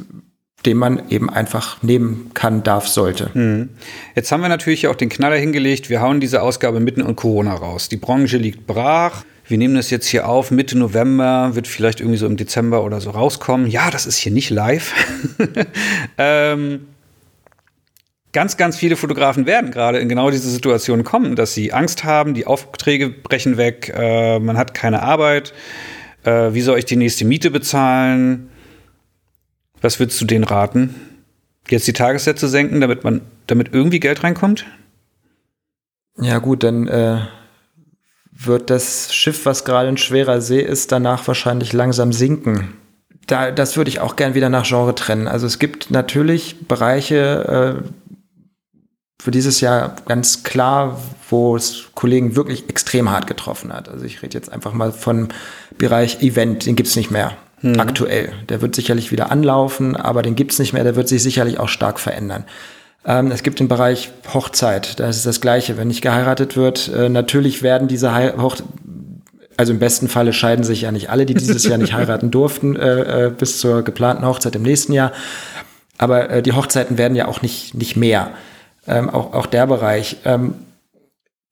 den 0.64 0.76
man 0.76 1.10
eben 1.10 1.30
einfach 1.30 1.82
nehmen 1.82 2.30
kann, 2.34 2.62
darf, 2.62 2.88
sollte. 2.88 3.32
Hm. 3.34 3.68
Jetzt 4.14 4.32
haben 4.32 4.40
wir 4.40 4.48
natürlich 4.48 4.88
auch 4.88 4.94
den 4.94 5.08
Knaller 5.08 5.36
hingelegt. 5.36 5.90
Wir 5.90 6.00
hauen 6.00 6.20
diese 6.20 6.42
Ausgabe 6.42 6.80
mitten 6.80 7.00
in 7.00 7.16
Corona 7.16 7.54
raus. 7.54 7.88
Die 7.88 7.96
Branche 7.96 8.38
liegt 8.38 8.66
brach. 8.66 9.24
Wir 9.48 9.58
nehmen 9.58 9.76
das 9.76 9.90
jetzt 9.90 10.08
hier 10.08 10.28
auf, 10.28 10.50
Mitte 10.50 10.76
November, 10.76 11.54
wird 11.54 11.68
vielleicht 11.68 12.00
irgendwie 12.00 12.18
so 12.18 12.26
im 12.26 12.36
Dezember 12.36 12.82
oder 12.82 13.00
so 13.00 13.10
rauskommen. 13.10 13.68
Ja, 13.68 13.90
das 13.90 14.06
ist 14.06 14.16
hier 14.16 14.32
nicht 14.32 14.50
live. 14.50 14.92
ähm, 16.18 16.88
ganz, 18.32 18.56
ganz 18.56 18.76
viele 18.76 18.96
Fotografen 18.96 19.46
werden 19.46 19.70
gerade 19.70 19.98
in 19.98 20.08
genau 20.08 20.30
diese 20.30 20.50
Situation 20.50 21.04
kommen, 21.04 21.36
dass 21.36 21.54
sie 21.54 21.72
Angst 21.72 22.02
haben, 22.02 22.34
die 22.34 22.46
Aufträge 22.46 23.08
brechen 23.08 23.56
weg, 23.56 23.92
äh, 23.96 24.40
man 24.40 24.58
hat 24.58 24.74
keine 24.74 25.02
Arbeit. 25.02 25.54
Äh, 26.24 26.52
wie 26.52 26.60
soll 26.60 26.78
ich 26.78 26.84
die 26.84 26.96
nächste 26.96 27.24
Miete 27.24 27.52
bezahlen? 27.52 28.50
Was 29.86 30.00
würdest 30.00 30.20
du 30.20 30.24
denen 30.24 30.42
raten? 30.42 30.96
Jetzt 31.68 31.86
die 31.86 31.92
Tagessätze 31.92 32.48
senken, 32.48 32.80
damit 32.80 33.04
man, 33.04 33.20
damit 33.46 33.72
irgendwie 33.72 34.00
Geld 34.00 34.24
reinkommt? 34.24 34.66
Ja, 36.18 36.38
gut, 36.38 36.64
dann 36.64 36.88
äh, 36.88 37.20
wird 38.32 38.68
das 38.68 39.14
Schiff, 39.14 39.46
was 39.46 39.64
gerade 39.64 39.88
in 39.88 39.96
schwerer 39.96 40.40
See 40.40 40.60
ist, 40.60 40.90
danach 40.90 41.28
wahrscheinlich 41.28 41.72
langsam 41.72 42.12
sinken. 42.12 42.72
Da, 43.28 43.52
das 43.52 43.76
würde 43.76 43.88
ich 43.88 44.00
auch 44.00 44.16
gern 44.16 44.34
wieder 44.34 44.48
nach 44.48 44.66
Genre 44.66 44.96
trennen. 44.96 45.28
Also 45.28 45.46
es 45.46 45.60
gibt 45.60 45.92
natürlich 45.92 46.66
Bereiche 46.66 47.84
äh, 47.84 47.88
für 49.22 49.30
dieses 49.30 49.60
Jahr 49.60 49.94
ganz 50.06 50.42
klar, 50.42 51.00
wo 51.30 51.54
es 51.54 51.90
Kollegen 51.94 52.34
wirklich 52.34 52.68
extrem 52.68 53.08
hart 53.08 53.28
getroffen 53.28 53.72
hat. 53.72 53.88
Also 53.88 54.04
ich 54.04 54.20
rede 54.20 54.36
jetzt 54.36 54.50
einfach 54.50 54.72
mal 54.72 54.90
von 54.90 55.28
Bereich 55.78 56.22
Event, 56.22 56.66
den 56.66 56.74
gibt 56.74 56.88
es 56.88 56.96
nicht 56.96 57.12
mehr 57.12 57.36
mhm. 57.62 57.80
aktuell. 57.80 58.32
Der 58.48 58.62
wird 58.62 58.74
sicherlich 58.74 59.12
wieder 59.12 59.30
anlaufen, 59.30 59.96
aber 59.96 60.22
den 60.22 60.34
gibt's 60.34 60.58
nicht 60.58 60.72
mehr, 60.72 60.84
der 60.84 60.96
wird 60.96 61.08
sich 61.08 61.22
sicherlich 61.22 61.58
auch 61.58 61.68
stark 61.68 62.00
verändern. 62.00 62.44
Ähm, 63.04 63.30
es 63.30 63.42
gibt 63.42 63.60
den 63.60 63.68
Bereich 63.68 64.10
Hochzeit, 64.32 64.98
da 64.98 65.08
ist 65.08 65.26
das 65.26 65.40
Gleiche. 65.40 65.76
Wenn 65.76 65.88
nicht 65.88 66.02
geheiratet 66.02 66.56
wird, 66.56 66.88
äh, 66.88 67.08
natürlich 67.08 67.62
werden 67.62 67.88
diese 67.88 68.14
Hoch 68.40 68.56
also 69.56 69.72
im 69.72 69.78
besten 69.78 70.08
Falle 70.08 70.32
scheiden 70.32 70.64
sich 70.64 70.82
ja 70.82 70.92
nicht 70.92 71.10
alle, 71.10 71.24
die 71.26 71.34
dieses 71.34 71.64
Jahr 71.64 71.78
nicht 71.78 71.92
heiraten 71.94 72.30
durften, 72.30 72.76
äh, 72.76 73.26
äh, 73.26 73.30
bis 73.30 73.58
zur 73.58 73.82
geplanten 73.82 74.26
Hochzeit 74.26 74.54
im 74.54 74.62
nächsten 74.62 74.92
Jahr. 74.92 75.12
Aber 75.98 76.28
äh, 76.28 76.42
die 76.42 76.52
Hochzeiten 76.52 76.98
werden 76.98 77.16
ja 77.16 77.26
auch 77.26 77.42
nicht, 77.42 77.74
nicht 77.74 77.96
mehr. 77.96 78.32
Ähm, 78.86 79.08
auch, 79.08 79.32
auch 79.32 79.46
der 79.46 79.66
Bereich. 79.66 80.18
Ähm, 80.24 80.54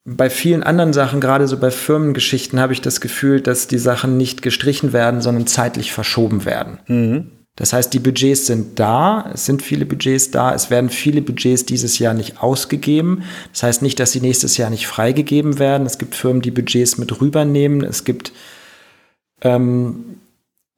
bei 0.05 0.29
vielen 0.29 0.63
anderen 0.63 0.93
Sachen, 0.93 1.21
gerade 1.21 1.49
so 1.49 1.57
bei 1.59 1.71
Firmengeschichten, 1.71 2.61
habe 2.61 2.75
ich 2.75 2.83
das 2.83 3.01
Gefühl, 3.01 3.41
dass 3.41 3.67
die 3.69 3.79
Sachen 3.79 4.17
nicht 4.19 4.43
gestrichen 4.43 4.93
werden, 4.93 5.23
sondern 5.23 5.47
zeitlich 5.47 5.93
verschoben 5.93 6.45
werden. 6.45 6.79
Mhm. 6.87 7.31
Das 7.57 7.73
heißt, 7.73 7.95
die 7.95 8.01
Budgets 8.01 8.47
sind 8.47 8.81
da, 8.81 9.31
es 9.33 9.47
sind 9.47 9.63
viele 9.63 9.87
Budgets 9.87 10.33
da, 10.33 10.53
es 10.55 10.71
werden 10.71 10.91
viele 10.91 11.23
Budgets 11.23 11.65
dieses 11.65 12.01
Jahr 12.01 12.13
nicht 12.13 12.43
ausgegeben. 12.43 13.23
Das 13.53 13.63
heißt 13.63 13.83
nicht, 13.83 13.99
dass 14.01 14.13
sie 14.13 14.21
nächstes 14.21 14.57
Jahr 14.57 14.71
nicht 14.71 14.89
freigegeben 14.89 15.59
werden. 15.59 15.87
Es 15.87 15.99
gibt 15.99 16.17
Firmen, 16.17 16.43
die 16.43 16.51
Budgets 16.51 16.99
mit 16.99 17.21
rübernehmen. 17.21 17.83
Es 17.85 18.05
gibt, 18.05 18.33
ähm, 19.41 20.17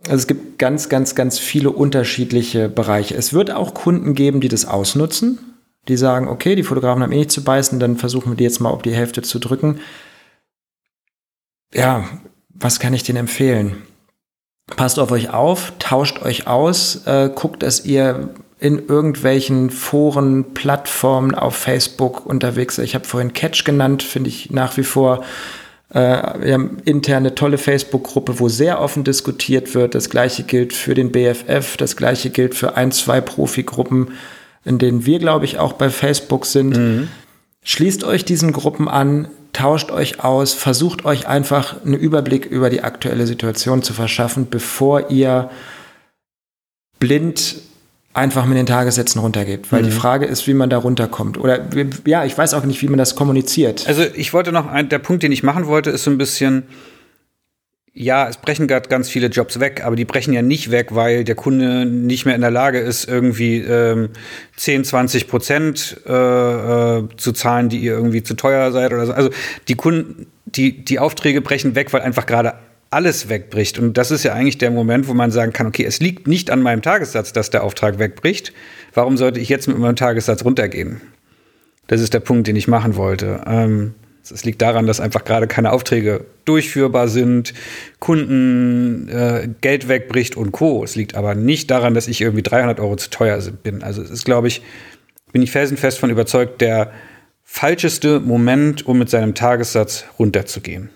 also 0.05 0.17
es 0.17 0.27
gibt 0.27 0.59
ganz, 0.59 0.91
ganz, 0.91 1.15
ganz 1.15 1.39
viele 1.39 1.71
unterschiedliche 1.71 2.69
Bereiche. 2.69 3.17
Es 3.17 3.33
wird 3.33 3.51
auch 3.51 3.73
Kunden 3.73 4.15
geben, 4.15 4.41
die 4.41 4.49
das 4.49 4.67
ausnutzen 4.67 5.39
die 5.89 5.97
sagen, 5.97 6.29
okay, 6.29 6.55
die 6.55 6.63
Fotografen 6.63 7.03
haben 7.03 7.13
eh 7.13 7.19
nicht 7.19 7.31
zu 7.31 7.45
beißen, 7.45 7.79
dann 7.79 7.97
versuchen 7.97 8.33
wir 8.33 8.37
die 8.37 8.45
jetzt 8.45 8.61
mal 8.61 8.71
auf 8.71 8.83
die 8.83 8.95
Hälfte 8.95 9.23
zu 9.23 9.39
drücken. 9.39 9.81
Ja, 11.73 12.05
was 12.49 12.81
kann 12.81 12.95
ich 12.95 13.03
denen 13.03 13.19
empfehlen? 13.19 13.83
Passt 14.77 14.99
auf 14.99 15.11
euch 15.13 15.31
auf, 15.31 15.73
tauscht 15.79 16.23
euch 16.23 16.47
aus, 16.47 17.07
äh, 17.07 17.31
guckt, 17.33 17.63
dass 17.63 17.85
ihr 17.85 18.35
in 18.59 18.87
irgendwelchen 18.89 19.71
Foren, 19.71 20.55
Plattformen 20.55 21.35
auf 21.35 21.55
Facebook 21.55 22.25
unterwegs 22.25 22.77
seid. 22.77 22.87
Ich 22.87 22.95
habe 22.95 23.05
vorhin 23.05 23.33
Catch 23.33 23.65
genannt, 23.65 24.03
finde 24.03 24.31
ich 24.31 24.51
nach 24.51 24.77
wie 24.77 24.83
vor. 24.83 25.23
Äh, 25.91 26.41
wir 26.41 26.55
haben 26.55 26.79
interne 26.85 27.35
tolle 27.35 27.59
Facebook-Gruppe, 27.59 28.41
wo 28.41 28.49
sehr 28.49 28.81
offen 28.81 29.05
diskutiert 29.05 29.75
wird. 29.75 29.95
Das 29.95 30.11
gleiche 30.11 30.43
gilt 30.43 30.73
für 30.73 30.95
den 30.95 31.13
BFF, 31.13 31.77
das 31.77 31.97
gleiche 31.97 32.31
gilt 32.31 32.55
für 32.55 32.77
ein, 32.77 32.93
zwei 32.93 33.21
Profigruppen 33.21 34.13
in 34.67 34.79
denen 34.79 35.07
wir, 35.07 35.19
glaube 35.19 35.45
ich, 35.45 35.59
auch 35.59 35.73
bei 35.73 35.89
Facebook 35.89 36.45
sind. 36.45 36.77
Mhm. 36.77 37.09
Schließt 37.63 38.05
euch 38.05 38.25
diesen 38.25 38.53
Gruppen 38.53 38.89
an, 38.89 39.29
tauscht 39.53 39.91
euch 39.91 40.23
aus, 40.23 40.53
versucht 40.53 41.05
euch 41.05 41.27
einfach 41.27 41.83
einen 41.85 41.95
Überblick 41.95 42.45
über 42.45 42.69
die 42.69 42.83
aktuelle 42.83 43.27
Situation 43.27 43.83
zu 43.83 43.95
verschaffen, 43.95 44.49
bevor 44.51 45.11
ihr 45.11 45.51
blind 46.99 47.57
einfach 48.13 48.47
mit 48.47 48.57
den 48.57 48.67
Tagessätzen 48.67 49.21
runtergeht. 49.21 49.71
Weil 49.71 49.83
mhm. 49.83 49.87
die 49.87 49.93
Frage 49.93 50.27
ist, 50.27 50.47
wie 50.47 50.55
man 50.55 50.69
da 50.69 50.79
runterkommt. 50.79 51.39
Oder 51.39 51.61
ja, 52.07 52.25
ich 52.25 52.37
weiß 52.37 52.55
auch 52.55 52.65
nicht, 52.65 52.83
wie 52.83 52.89
man 52.89 52.99
das 52.99 53.15
kommuniziert. 53.15 53.87
Also 53.87 54.03
ich 54.15 54.33
wollte 54.33 54.53
noch, 54.53 54.67
ein, 54.67 54.89
der 54.89 54.99
Punkt, 54.99 55.23
den 55.23 55.33
ich 55.33 55.43
machen 55.43 55.67
wollte, 55.67 55.91
ist 55.91 56.05
so 56.05 56.11
ein 56.11 56.19
bisschen, 56.19 56.65
ja, 57.99 58.29
es 58.29 58.37
brechen 58.37 58.67
gerade 58.67 58.91
ganz 58.91 59.09
viele 59.09 59.29
Jobs 59.29 59.59
weg, 59.59 59.83
aber 59.83 59.97
die 59.97 60.05
brechen 60.05 60.35
ja 60.35 60.43
nicht 60.43 60.71
weg, 60.71 60.89
weil 60.91 61.25
der 61.25 61.35
Kunde 61.35 61.87
nicht 61.87 62.27
mehr 62.27 62.35
in 62.35 62.43
der 62.43 62.51
Lage 62.51 62.79
ist, 62.79 63.09
irgendwie 63.09 63.61
ähm, 63.61 64.11
10, 64.57 64.85
20 64.85 65.29
Prozent 65.29 65.97
äh, 66.07 66.13
äh, 66.13 67.09
zu 67.17 67.33
zahlen, 67.33 67.71
die 67.71 67.79
ihr 67.79 67.95
irgendwie 67.95 68.23
zu 68.23 68.35
teuer 68.35 68.71
seid 68.71 68.93
oder 68.93 69.07
so. 69.07 69.13
Also 69.13 69.31
die 69.69 69.77
Kunden, 69.77 70.27
die, 70.45 70.85
die 70.85 70.99
Aufträge 70.99 71.41
brechen 71.41 71.75
weg, 71.75 71.95
weil 71.95 72.03
einfach 72.03 72.27
gerade 72.27 72.57
alles 72.91 73.31
wegbricht. 73.31 73.79
Und 73.79 73.97
das 73.97 74.11
ist 74.11 74.25
ja 74.25 74.35
eigentlich 74.35 74.59
der 74.59 74.71
Moment, 74.71 75.09
wo 75.09 75.15
man 75.15 75.31
sagen 75.31 75.55
kann, 75.55 75.67
okay, 75.67 75.87
es 75.87 75.99
liegt 75.99 76.29
nicht 76.29 76.51
an 76.51 76.61
meinem 76.61 76.83
Tagessatz, 76.83 77.33
dass 77.33 77.49
der 77.49 77.65
Auftrag 77.65 77.99
wegbricht. 77.99 78.53
Warum 78.93 79.17
sollte 79.17 79.41
ich 79.41 79.49
jetzt 79.49 79.69
mit 79.69 79.79
meinem 79.79 79.97
Tagessatz 79.97 80.45
runtergehen? 80.45 81.01
Das 81.87 82.03
ist 82.03 82.13
der 82.13 82.21
Punkt, 82.21 82.47
den 82.47 82.57
ich 82.57 82.69
machen 82.69 82.97
wollte. 82.97 83.41
Ähm, 83.47 83.95
es 84.31 84.45
liegt 84.45 84.63
daran, 84.63 84.87
dass 84.87 85.01
einfach 85.01 85.25
gerade 85.25 85.47
keine 85.47 85.73
Aufträge 85.73 86.25
durchführbar 86.45 87.09
sind, 87.09 87.55
Kunden 87.99 89.09
äh, 89.09 89.49
Geld 89.61 89.89
wegbricht 89.89 90.37
und 90.37 90.53
Co. 90.53 90.85
Es 90.85 90.97
liegt 90.97 91.15
aber 91.15 91.35
nicht 91.35 91.71
daran, 91.71 91.95
dass 91.95 92.09
ich 92.09 92.21
irgendwie 92.21 92.43
300 92.43 92.81
Euro 92.81 92.97
zu 92.97 93.11
teuer 93.11 93.41
bin. 93.63 93.83
Also 93.83 94.03
es 94.03 94.11
ist, 94.11 94.25
glaube 94.25 94.49
ich, 94.49 94.63
bin 95.33 95.43
ich 95.43 95.51
felsenfest 95.51 95.99
von 95.99 96.11
überzeugt, 96.11 96.61
der 96.61 96.91
falscheste 97.43 98.21
Moment, 98.21 98.87
um 98.87 98.99
mit 98.99 99.11
seinem 99.11 99.35
Tagessatz 99.35 100.05
runterzugehen? 100.19 100.91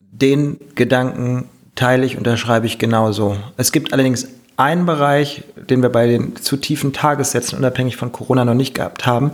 Den 0.00 0.58
Gedanken 0.74 1.48
teile 1.74 2.04
ich, 2.04 2.16
unterschreibe 2.16 2.66
ich 2.66 2.78
genauso. 2.78 3.36
Es 3.56 3.72
gibt 3.72 3.92
allerdings 3.92 4.28
einen 4.56 4.84
Bereich, 4.84 5.44
den 5.56 5.82
wir 5.82 5.88
bei 5.88 6.06
den 6.06 6.36
zu 6.36 6.56
tiefen 6.56 6.92
Tagessätzen 6.92 7.56
unabhängig 7.58 7.96
von 7.96 8.12
Corona 8.12 8.44
noch 8.44 8.54
nicht 8.54 8.74
gehabt 8.74 9.06
haben. 9.06 9.32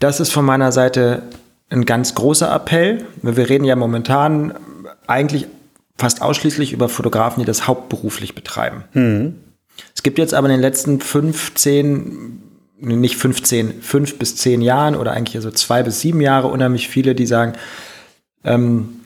Das 0.00 0.18
ist 0.18 0.32
von 0.32 0.44
meiner 0.44 0.72
Seite 0.72 1.22
ein 1.70 1.86
ganz 1.86 2.14
großer 2.14 2.52
Appell. 2.52 3.06
Wir 3.22 3.48
reden 3.48 3.64
ja 3.64 3.76
momentan 3.76 4.54
eigentlich 5.06 5.46
fast 5.96 6.22
ausschließlich 6.22 6.72
über 6.72 6.88
Fotografen, 6.88 7.40
die 7.40 7.46
das 7.46 7.66
hauptberuflich 7.66 8.34
betreiben. 8.34 8.84
Mhm. 8.92 9.36
Es 9.94 10.02
gibt 10.02 10.18
jetzt 10.18 10.34
aber 10.34 10.48
in 10.48 10.52
den 10.52 10.60
letzten 10.60 11.00
15, 11.00 12.42
nicht 12.78 13.16
15, 13.16 13.82
fünf 13.82 14.18
bis 14.18 14.36
zehn 14.36 14.62
Jahren 14.62 14.96
oder 14.96 15.12
eigentlich 15.12 15.36
also 15.36 15.50
zwei 15.50 15.82
bis 15.82 16.00
sieben 16.00 16.20
Jahre 16.20 16.48
unheimlich 16.48 16.88
viele, 16.88 17.14
die 17.14 17.26
sagen, 17.26 17.54
ähm, 18.44 18.99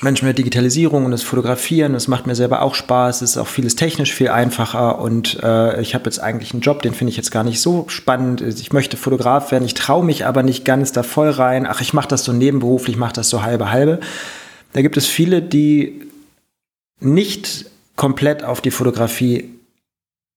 Mensch, 0.00 0.22
mit 0.22 0.36
Digitalisierung 0.36 1.04
und 1.04 1.12
das 1.12 1.22
Fotografieren, 1.22 1.92
das 1.92 2.08
macht 2.08 2.26
mir 2.26 2.34
selber 2.34 2.62
auch 2.62 2.74
Spaß, 2.74 3.22
es 3.22 3.30
ist 3.30 3.36
auch 3.36 3.46
vieles 3.46 3.76
technisch 3.76 4.12
viel 4.12 4.28
einfacher 4.28 4.98
und 4.98 5.38
äh, 5.42 5.80
ich 5.80 5.94
habe 5.94 6.06
jetzt 6.06 6.18
eigentlich 6.18 6.52
einen 6.52 6.62
Job, 6.62 6.82
den 6.82 6.94
finde 6.94 7.10
ich 7.10 7.16
jetzt 7.16 7.30
gar 7.30 7.44
nicht 7.44 7.60
so 7.60 7.84
spannend. 7.88 8.40
Ich 8.40 8.72
möchte 8.72 8.96
Fotograf 8.96 9.52
werden, 9.52 9.64
ich 9.64 9.74
traue 9.74 10.04
mich 10.04 10.26
aber 10.26 10.42
nicht 10.42 10.64
ganz 10.64 10.90
da 10.90 11.04
voll 11.04 11.30
rein. 11.30 11.66
Ach, 11.66 11.80
ich 11.80 11.92
mache 11.92 12.08
das 12.08 12.24
so 12.24 12.32
nebenberuflich, 12.32 12.96
mache 12.96 13.12
das 13.12 13.30
so 13.30 13.42
halbe 13.42 13.70
halbe. 13.70 14.00
Da 14.72 14.82
gibt 14.82 14.96
es 14.96 15.06
viele, 15.06 15.40
die 15.40 16.02
nicht 16.98 17.66
komplett 17.94 18.42
auf 18.42 18.60
die 18.60 18.72
Fotografie 18.72 19.50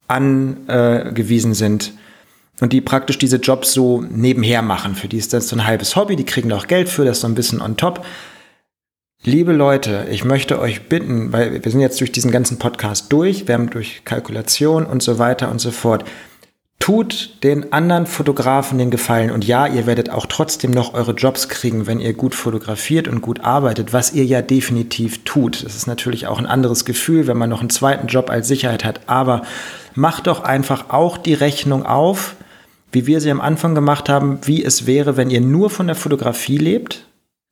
angewiesen 0.07 1.55
sind 1.55 1.93
und 2.61 2.73
die 2.73 2.81
praktisch 2.81 3.17
diese 3.17 3.37
Jobs 3.37 3.73
so 3.73 4.01
nebenher 4.01 4.61
machen. 4.61 4.95
Für 4.95 5.07
die 5.07 5.17
ist 5.17 5.33
das 5.33 5.49
so 5.49 5.55
ein 5.55 5.65
halbes 5.65 5.95
Hobby, 5.95 6.15
die 6.15 6.25
kriegen 6.25 6.49
da 6.49 6.57
auch 6.57 6.67
Geld 6.67 6.89
für, 6.89 7.05
das 7.05 7.17
ist 7.17 7.21
so 7.21 7.27
ein 7.27 7.35
bisschen 7.35 7.61
on 7.61 7.75
top. 7.75 8.05
Liebe 9.23 9.51
Leute, 9.51 10.07
ich 10.09 10.23
möchte 10.23 10.57
euch 10.57 10.87
bitten, 10.87 11.33
weil 11.33 11.61
wir 11.61 11.69
sind 11.69 11.81
jetzt 11.81 11.99
durch 11.99 12.13
diesen 12.13 12.31
ganzen 12.31 12.59
Podcast 12.59 13.11
durch, 13.11 13.45
wir 13.45 13.55
haben 13.55 13.69
durch 13.69 14.05
Kalkulation 14.05 14.85
und 14.85 15.03
so 15.03 15.19
weiter 15.19 15.51
und 15.51 15.59
so 15.59 15.71
fort. 15.71 16.05
Tut 16.79 17.43
den 17.43 17.73
anderen 17.73 18.05
Fotografen 18.05 18.77
den 18.77 18.89
Gefallen 18.89 19.31
und 19.31 19.43
ja, 19.45 19.67
ihr 19.67 19.85
werdet 19.85 20.11
auch 20.11 20.27
trotzdem 20.27 20.71
noch 20.71 20.93
eure 20.93 21.11
Jobs 21.11 21.49
kriegen, 21.49 21.87
wenn 21.87 21.99
ihr 21.99 22.13
gut 22.13 22.35
fotografiert 22.35 23.09
und 23.09 23.21
gut 23.21 23.41
arbeitet, 23.41 23.91
was 23.91 24.13
ihr 24.13 24.23
ja 24.23 24.41
definitiv 24.41 25.25
tut. 25.25 25.65
Das 25.65 25.75
ist 25.75 25.87
natürlich 25.87 26.27
auch 26.27 26.39
ein 26.39 26.45
anderes 26.45 26.85
Gefühl, 26.85 27.27
wenn 27.27 27.37
man 27.37 27.49
noch 27.49 27.59
einen 27.59 27.69
zweiten 27.69 28.07
Job 28.07 28.29
als 28.29 28.47
Sicherheit 28.47 28.85
hat, 28.85 29.01
aber 29.07 29.41
macht 29.93 30.27
doch 30.27 30.41
einfach 30.41 30.89
auch 30.89 31.17
die 31.17 31.33
Rechnung 31.33 31.85
auf, 31.85 32.35
wie 32.93 33.07
wir 33.07 33.19
sie 33.19 33.31
am 33.31 33.41
Anfang 33.41 33.75
gemacht 33.75 34.07
haben, 34.07 34.39
wie 34.45 34.63
es 34.63 34.85
wäre, 34.85 35.17
wenn 35.17 35.31
ihr 35.31 35.41
nur 35.41 35.69
von 35.69 35.87
der 35.87 35.97
Fotografie 35.97 36.59
lebt 36.59 37.06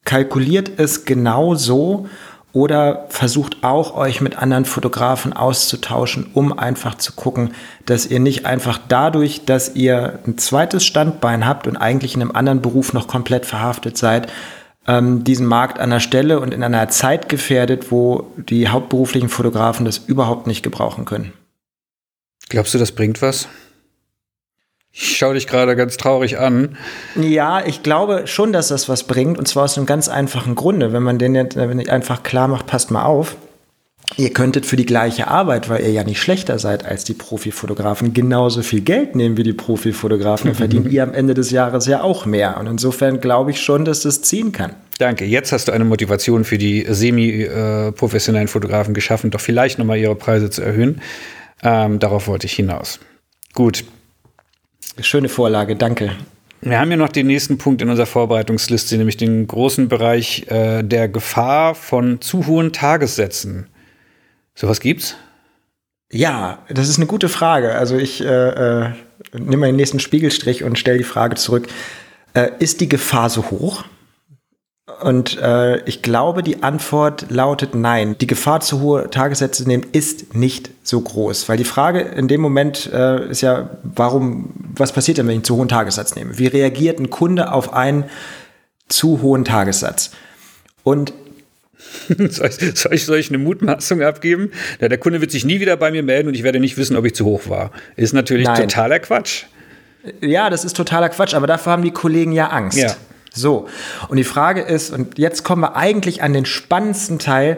kalkuliert 0.06 0.80
es 0.80 1.04
genau 1.04 1.56
so 1.56 2.08
oder 2.54 3.08
versucht 3.10 3.66
auch 3.66 3.98
euch 3.98 4.22
mit 4.22 4.38
anderen 4.38 4.64
Fotografen 4.64 5.34
auszutauschen, 5.34 6.28
um 6.34 6.58
einfach 6.58 6.96
zu 6.96 7.12
gucken, 7.12 7.54
dass 7.86 8.06
ihr 8.06 8.22
nicht 8.22 8.46
einfach 8.46 8.80
dadurch, 8.88 9.44
dass 9.44 9.76
ihr 9.76 10.20
ein 10.26 10.38
zweites 10.38 10.86
Standbein 10.86 11.46
habt 11.46 11.68
und 11.68 11.76
eigentlich 11.76 12.16
in 12.16 12.22
einem 12.22 12.32
anderen 12.32 12.62
Beruf 12.62 12.94
noch 12.94 13.08
komplett 13.08 13.46
verhaftet 13.46 13.98
seid, 13.98 14.32
ähm, 14.88 15.26
diesen 15.26 15.48
Markt 15.48 15.80
an 15.80 15.90
der 15.90 16.00
Stelle 16.00 16.40
und 16.40 16.54
in 16.54 16.64
einer 16.64 16.88
Zeit 16.88 17.28
gefährdet, 17.28 17.92
wo 17.92 18.32
die 18.38 18.70
hauptberuflichen 18.70 19.28
Fotografen 19.28 19.86
das 19.86 19.98
überhaupt 19.98 20.48
nicht 20.48 20.64
gebrauchen 20.64 21.04
können. 21.04 21.34
Glaubst 22.48 22.74
du, 22.74 22.78
das 22.78 22.94
bringt 22.94 23.22
was? 23.22 23.50
Ich 24.98 25.18
schaue 25.18 25.34
dich 25.34 25.46
gerade 25.46 25.76
ganz 25.76 25.98
traurig 25.98 26.40
an. 26.40 26.78
Ja, 27.20 27.66
ich 27.66 27.84
glaube 27.84 28.28
schon, 28.28 28.54
dass 28.54 28.70
das 28.70 28.88
was 28.88 29.04
bringt. 29.04 29.38
Und 29.38 29.46
zwar 29.46 29.66
aus 29.66 29.78
einem 29.78 29.86
ganz 29.86 30.08
einfachen 30.08 30.56
Grunde. 30.56 30.94
Wenn 30.94 31.04
man 31.04 31.20
den 31.20 31.36
jetzt 31.36 31.58
wenn 31.58 31.80
ich 31.80 31.92
einfach 31.92 32.24
klar 32.24 32.48
macht, 32.48 32.66
passt 32.66 32.92
mal 32.92 33.04
auf. 33.04 33.36
Ihr 34.16 34.32
könntet 34.32 34.66
für 34.66 34.78
die 34.78 34.86
gleiche 34.86 35.28
Arbeit, 35.28 35.68
weil 35.68 35.82
ihr 35.82 35.92
ja 35.92 36.06
nicht 36.06 36.22
schlechter 36.22 36.60
seid 36.60 36.86
als 36.86 37.04
die 37.04 37.14
Profifotografen, 37.14 38.14
genauso 38.14 38.62
viel 38.62 38.82
Geld 38.82 39.16
nehmen 39.16 39.36
wie 39.36 39.44
die 39.44 39.52
Profifotografen. 39.52 40.52
Dann 40.52 40.56
verdient 40.56 40.88
ihr 40.92 41.04
am 41.04 41.14
Ende 41.14 41.34
des 41.34 41.52
Jahres 41.52 41.88
ja 41.88 42.02
auch 42.02 42.26
mehr. 42.26 42.58
Und 42.58 42.68
insofern 42.68 43.20
glaube 43.20 43.52
ich 43.52 43.60
schon, 43.60 43.84
dass 43.84 44.00
das 44.00 44.22
ziehen 44.22 44.54
kann. 44.54 44.76
Danke. 44.98 45.26
Jetzt 45.26 45.52
hast 45.52 45.68
du 45.68 45.74
eine 45.74 45.84
Motivation 45.84 46.46
für 46.46 46.58
die 46.58 46.86
semi-professionellen 46.88 48.48
Fotografen 48.48 48.94
geschaffen, 48.94 49.30
doch 49.30 49.42
vielleicht 49.42 49.78
nochmal 49.78 49.98
ihre 49.98 50.16
Preise 50.16 50.50
zu 50.50 50.62
erhöhen. 50.62 51.02
Ähm, 51.62 52.00
darauf 52.00 52.28
wollte 52.28 52.46
ich 52.46 52.54
hinaus. 52.54 53.00
Gut, 53.54 53.84
Schöne 55.02 55.30
Vorlage, 55.30 55.76
danke. 55.76 56.12
Wir 56.62 56.80
haben 56.80 56.90
ja 56.90 56.98
noch 56.98 57.10
den 57.10 57.28
nächsten 57.28 57.58
Punkt 57.58 57.82
in 57.82 57.90
unserer 57.90 58.06
Vorbereitungsliste, 58.06 58.98
nämlich 58.98 59.18
den 59.18 59.46
großen 59.46 59.88
Bereich 59.88 60.48
äh, 60.48 60.84
der 60.84 61.08
Gefahr 61.10 61.76
von 61.76 62.22
zu 62.22 62.48
hohen 62.48 62.72
Tagessätzen. 62.72 63.68
Sowas 64.56 64.80
gibt's? 64.80 65.16
Ja, 66.12 66.60
das 66.70 66.88
ist 66.88 66.98
eine 66.98 67.08
gute 67.08 67.30
Frage. 67.30 67.76
Also 67.76 67.98
ich 67.98 68.22
äh, 68.24 68.26
äh, 68.26 68.90
nehme 69.34 69.58
mal 69.58 69.66
den 69.68 69.76
nächsten 69.76 70.00
Spiegelstrich 70.00 70.64
und 70.64 70.80
stelle 70.80 70.98
die 70.98 71.04
Frage 71.04 71.36
zurück. 71.36 71.68
Äh, 72.34 72.52
ist 72.60 72.80
die 72.80 72.90
Gefahr 72.90 73.30
so 73.30 73.52
hoch? 73.52 73.84
Und 75.02 75.40
äh, 75.42 75.84
ich 75.86 76.04
glaube, 76.04 76.44
die 76.44 76.62
Antwort 76.62 77.26
lautet 77.30 77.74
nein. 77.74 78.18
Die 78.20 78.28
Gefahr, 78.28 78.60
zu 78.60 78.82
hohe 78.82 79.10
Tagessätze 79.10 79.64
zu 79.64 79.68
nehmen, 79.68 79.86
ist 79.94 80.36
nicht 80.36 80.70
so 80.84 81.02
groß. 81.02 81.50
Weil 81.50 81.58
die 81.58 81.64
Frage 81.64 82.02
in 82.02 82.28
dem 82.28 82.40
Moment 82.40 82.92
äh, 82.94 83.28
ist 83.28 83.42
ja, 83.42 83.72
warum, 83.82 84.54
was 84.76 84.92
passiert 84.92 85.18
denn, 85.18 85.26
wenn 85.26 85.34
ich 85.34 85.38
einen 85.38 85.44
zu 85.44 85.56
hohen 85.58 85.70
Tagessatz 85.70 86.16
nehme? 86.16 86.38
Wie 86.38 86.46
reagiert 86.46 87.00
ein 87.00 87.10
Kunde 87.10 87.52
auf 87.52 87.74
einen 87.74 88.06
zu 88.88 89.24
hohen 89.24 89.44
Tagessatz? 89.44 90.12
Und 90.84 91.14
soll, 92.30 92.50
ich, 92.50 92.80
soll, 92.80 92.94
ich, 92.94 93.06
soll 93.06 93.18
ich 93.18 93.30
eine 93.30 93.40
Mutmaßung 93.40 94.04
abgeben? 94.04 94.52
Ja, 94.80 94.88
der 94.88 95.00
Kunde 95.00 95.20
wird 95.20 95.32
sich 95.32 95.46
nie 95.46 95.60
wieder 95.60 95.78
bei 95.78 95.90
mir 95.90 96.04
melden 96.04 96.28
und 96.28 96.36
ich 96.36 96.44
werde 96.44 96.60
nicht 96.60 96.78
wissen, 96.78 96.96
ob 96.96 97.06
ich 97.06 97.16
zu 97.16 97.26
hoch 97.26 97.50
war. 97.50 97.72
Ist 97.96 98.14
natürlich 98.14 98.46
Nein. 98.46 98.62
totaler 98.62 99.00
Quatsch. 99.00 99.46
Ja, 100.22 100.52
das 100.52 100.64
ist 100.64 100.78
totaler 100.78 101.10
Quatsch, 101.10 101.34
aber 101.34 101.48
dafür 101.48 101.72
haben 101.72 101.84
die 101.84 101.92
Kollegen 101.92 102.32
ja 102.32 102.50
Angst. 102.50 102.78
Ja. 102.78 102.96
So, 103.36 103.68
und 104.08 104.18
die 104.18 104.24
Frage 104.24 104.62
ist, 104.62 104.94
und 104.94 105.18
jetzt 105.20 105.44
kommen 105.44 105.62
wir 105.62 105.76
eigentlich 105.76 106.24
an 106.24 106.34
den 106.34 106.46
spannendsten 106.46 107.20
Teil, 107.20 107.58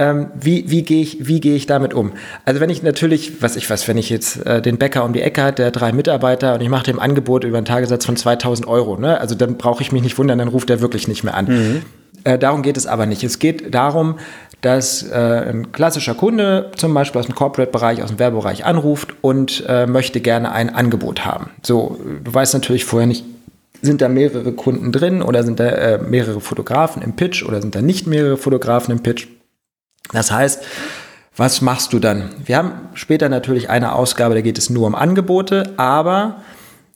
ähm, 0.00 0.28
wie, 0.34 0.70
wie 0.70 0.82
gehe 0.82 1.02
ich, 1.02 1.26
wie 1.26 1.40
gehe 1.40 1.54
ich 1.54 1.66
damit 1.66 1.92
um? 1.92 2.12
Also 2.44 2.60
wenn 2.60 2.70
ich 2.70 2.82
natürlich, 2.82 3.42
was 3.42 3.56
ich 3.56 3.68
weiß, 3.68 3.86
wenn 3.86 3.98
ich 3.98 4.08
jetzt 4.08 4.44
äh, 4.46 4.62
den 4.62 4.78
Bäcker 4.78 5.04
um 5.04 5.12
die 5.12 5.20
Ecke 5.20 5.42
hat, 5.42 5.58
der 5.58 5.70
drei 5.70 5.92
Mitarbeiter 5.92 6.54
und 6.54 6.62
ich 6.62 6.70
mache 6.70 6.84
dem 6.84 6.98
Angebot 6.98 7.44
über 7.44 7.58
einen 7.58 7.66
Tagessatz 7.66 8.06
von 8.06 8.16
2000 8.16 8.66
Euro, 8.66 8.96
ne? 8.96 9.20
also 9.20 9.34
dann 9.34 9.58
brauche 9.58 9.82
ich 9.82 9.92
mich 9.92 10.02
nicht 10.02 10.16
wundern, 10.16 10.38
dann 10.38 10.48
ruft 10.48 10.70
er 10.70 10.80
wirklich 10.80 11.06
nicht 11.06 11.22
mehr 11.22 11.34
an. 11.34 11.44
Mhm. 11.46 11.82
Äh, 12.24 12.38
darum 12.38 12.62
geht 12.62 12.76
es 12.76 12.86
aber 12.86 13.06
nicht. 13.06 13.22
Es 13.24 13.38
geht 13.38 13.74
darum, 13.74 14.18
dass 14.60 15.02
äh, 15.02 15.14
ein 15.14 15.72
klassischer 15.72 16.14
Kunde 16.14 16.70
zum 16.76 16.92
Beispiel 16.92 17.18
aus 17.18 17.26
dem 17.26 17.34
Corporate-Bereich, 17.34 18.02
aus 18.02 18.10
dem 18.10 18.18
Werbebereich 18.18 18.64
anruft 18.64 19.14
und 19.22 19.64
äh, 19.68 19.86
möchte 19.86 20.20
gerne 20.20 20.52
ein 20.52 20.74
Angebot 20.74 21.24
haben. 21.24 21.50
So, 21.62 21.98
du 22.22 22.32
weißt 22.32 22.54
natürlich 22.54 22.84
vorher 22.84 23.06
nicht, 23.06 23.24
sind 23.82 24.00
da 24.00 24.08
mehrere 24.08 24.52
Kunden 24.52 24.92
drin 24.92 25.22
oder 25.22 25.42
sind 25.42 25.60
da 25.60 25.68
äh, 25.68 25.98
mehrere 25.98 26.40
Fotografen 26.40 27.02
im 27.02 27.16
Pitch 27.16 27.42
oder 27.44 27.60
sind 27.60 27.74
da 27.74 27.82
nicht 27.82 28.06
mehrere 28.06 28.36
Fotografen 28.36 28.92
im 28.92 29.02
Pitch? 29.02 29.28
Das 30.12 30.30
heißt, 30.30 30.62
was 31.36 31.60
machst 31.60 31.92
du 31.92 31.98
dann? 31.98 32.30
Wir 32.44 32.56
haben 32.56 32.72
später 32.94 33.28
natürlich 33.28 33.70
eine 33.70 33.94
Ausgabe, 33.94 34.34
da 34.34 34.40
geht 34.40 34.58
es 34.58 34.70
nur 34.70 34.86
um 34.86 34.94
Angebote, 34.94 35.74
aber 35.76 36.42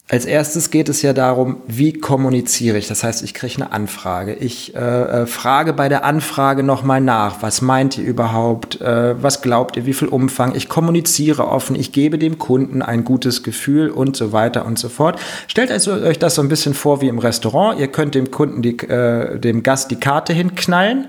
als 0.06 0.26
erstes 0.26 0.70
geht 0.70 0.90
es 0.90 1.00
ja 1.00 1.14
darum, 1.14 1.62
wie 1.66 1.94
kommuniziere 1.94 2.76
ich. 2.76 2.88
Das 2.88 3.02
heißt, 3.02 3.22
ich 3.22 3.32
kriege 3.32 3.54
eine 3.56 3.72
Anfrage. 3.72 4.34
Ich 4.34 4.74
äh, 4.74 4.78
äh, 4.78 5.26
frage 5.26 5.72
bei 5.72 5.88
der 5.88 6.04
Anfrage 6.04 6.62
nochmal 6.62 7.00
nach. 7.00 7.40
Was 7.40 7.62
meint 7.62 7.96
ihr 7.96 8.04
überhaupt? 8.04 8.82
Äh, 8.82 9.22
was 9.22 9.40
glaubt 9.40 9.78
ihr? 9.78 9.86
Wie 9.86 9.94
viel 9.94 10.08
Umfang? 10.08 10.54
Ich 10.54 10.68
kommuniziere 10.68 11.48
offen. 11.48 11.74
Ich 11.74 11.92
gebe 11.92 12.18
dem 12.18 12.38
Kunden 12.38 12.82
ein 12.82 13.04
gutes 13.04 13.42
Gefühl 13.42 13.88
und 13.88 14.14
so 14.14 14.32
weiter 14.32 14.66
und 14.66 14.78
so 14.78 14.90
fort. 14.90 15.18
Stellt 15.46 15.70
also 15.70 15.92
euch 15.94 16.18
das 16.18 16.34
so 16.34 16.42
ein 16.42 16.48
bisschen 16.50 16.74
vor 16.74 17.00
wie 17.00 17.08
im 17.08 17.18
Restaurant. 17.18 17.80
Ihr 17.80 17.88
könnt 17.88 18.14
dem 18.14 18.30
Kunden, 18.30 18.60
die, 18.60 18.76
äh, 18.80 19.38
dem 19.40 19.62
Gast 19.62 19.90
die 19.90 19.96
Karte 19.96 20.34
hinknallen 20.34 21.08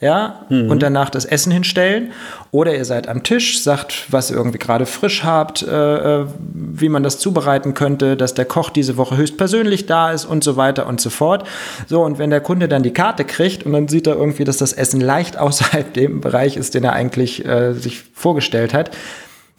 ja, 0.00 0.46
mhm. 0.48 0.70
und 0.70 0.82
danach 0.82 1.10
das 1.10 1.26
Essen 1.26 1.52
hinstellen. 1.52 2.12
Oder 2.52 2.74
ihr 2.74 2.86
seid 2.86 3.06
am 3.06 3.22
Tisch, 3.22 3.62
sagt, 3.62 4.06
was 4.10 4.30
ihr 4.30 4.36
irgendwie 4.36 4.58
gerade 4.58 4.86
frisch 4.86 5.24
habt, 5.24 5.62
äh, 5.62 6.20
äh, 6.22 6.26
wie 6.42 6.88
man 6.88 7.02
das 7.02 7.18
zubereiten 7.18 7.74
könnte, 7.74 8.16
dass 8.16 8.32
der 8.32 8.46
Koch 8.46 8.70
diese 8.70 8.96
Woche 8.96 9.18
höchstpersönlich 9.18 9.86
da 9.86 10.10
ist 10.10 10.24
und 10.24 10.42
so 10.42 10.56
weiter 10.56 10.86
und 10.86 11.00
so 11.02 11.10
fort. 11.10 11.46
So, 11.86 12.02
und 12.02 12.18
wenn 12.18 12.30
der 12.30 12.40
Kunde 12.40 12.66
dann 12.66 12.82
die 12.82 12.92
Karte 12.92 13.24
kriegt 13.24 13.66
und 13.66 13.72
dann 13.72 13.88
sieht 13.88 14.06
er 14.06 14.16
irgendwie, 14.16 14.44
dass 14.44 14.56
das 14.56 14.72
Essen 14.72 15.02
leicht 15.02 15.38
außerhalb 15.38 15.92
dem 15.92 16.22
Bereich 16.22 16.56
ist, 16.56 16.74
den 16.74 16.84
er 16.84 16.94
eigentlich 16.94 17.44
äh, 17.44 17.74
sich 17.74 18.02
vorgestellt 18.14 18.72
hat, 18.72 18.90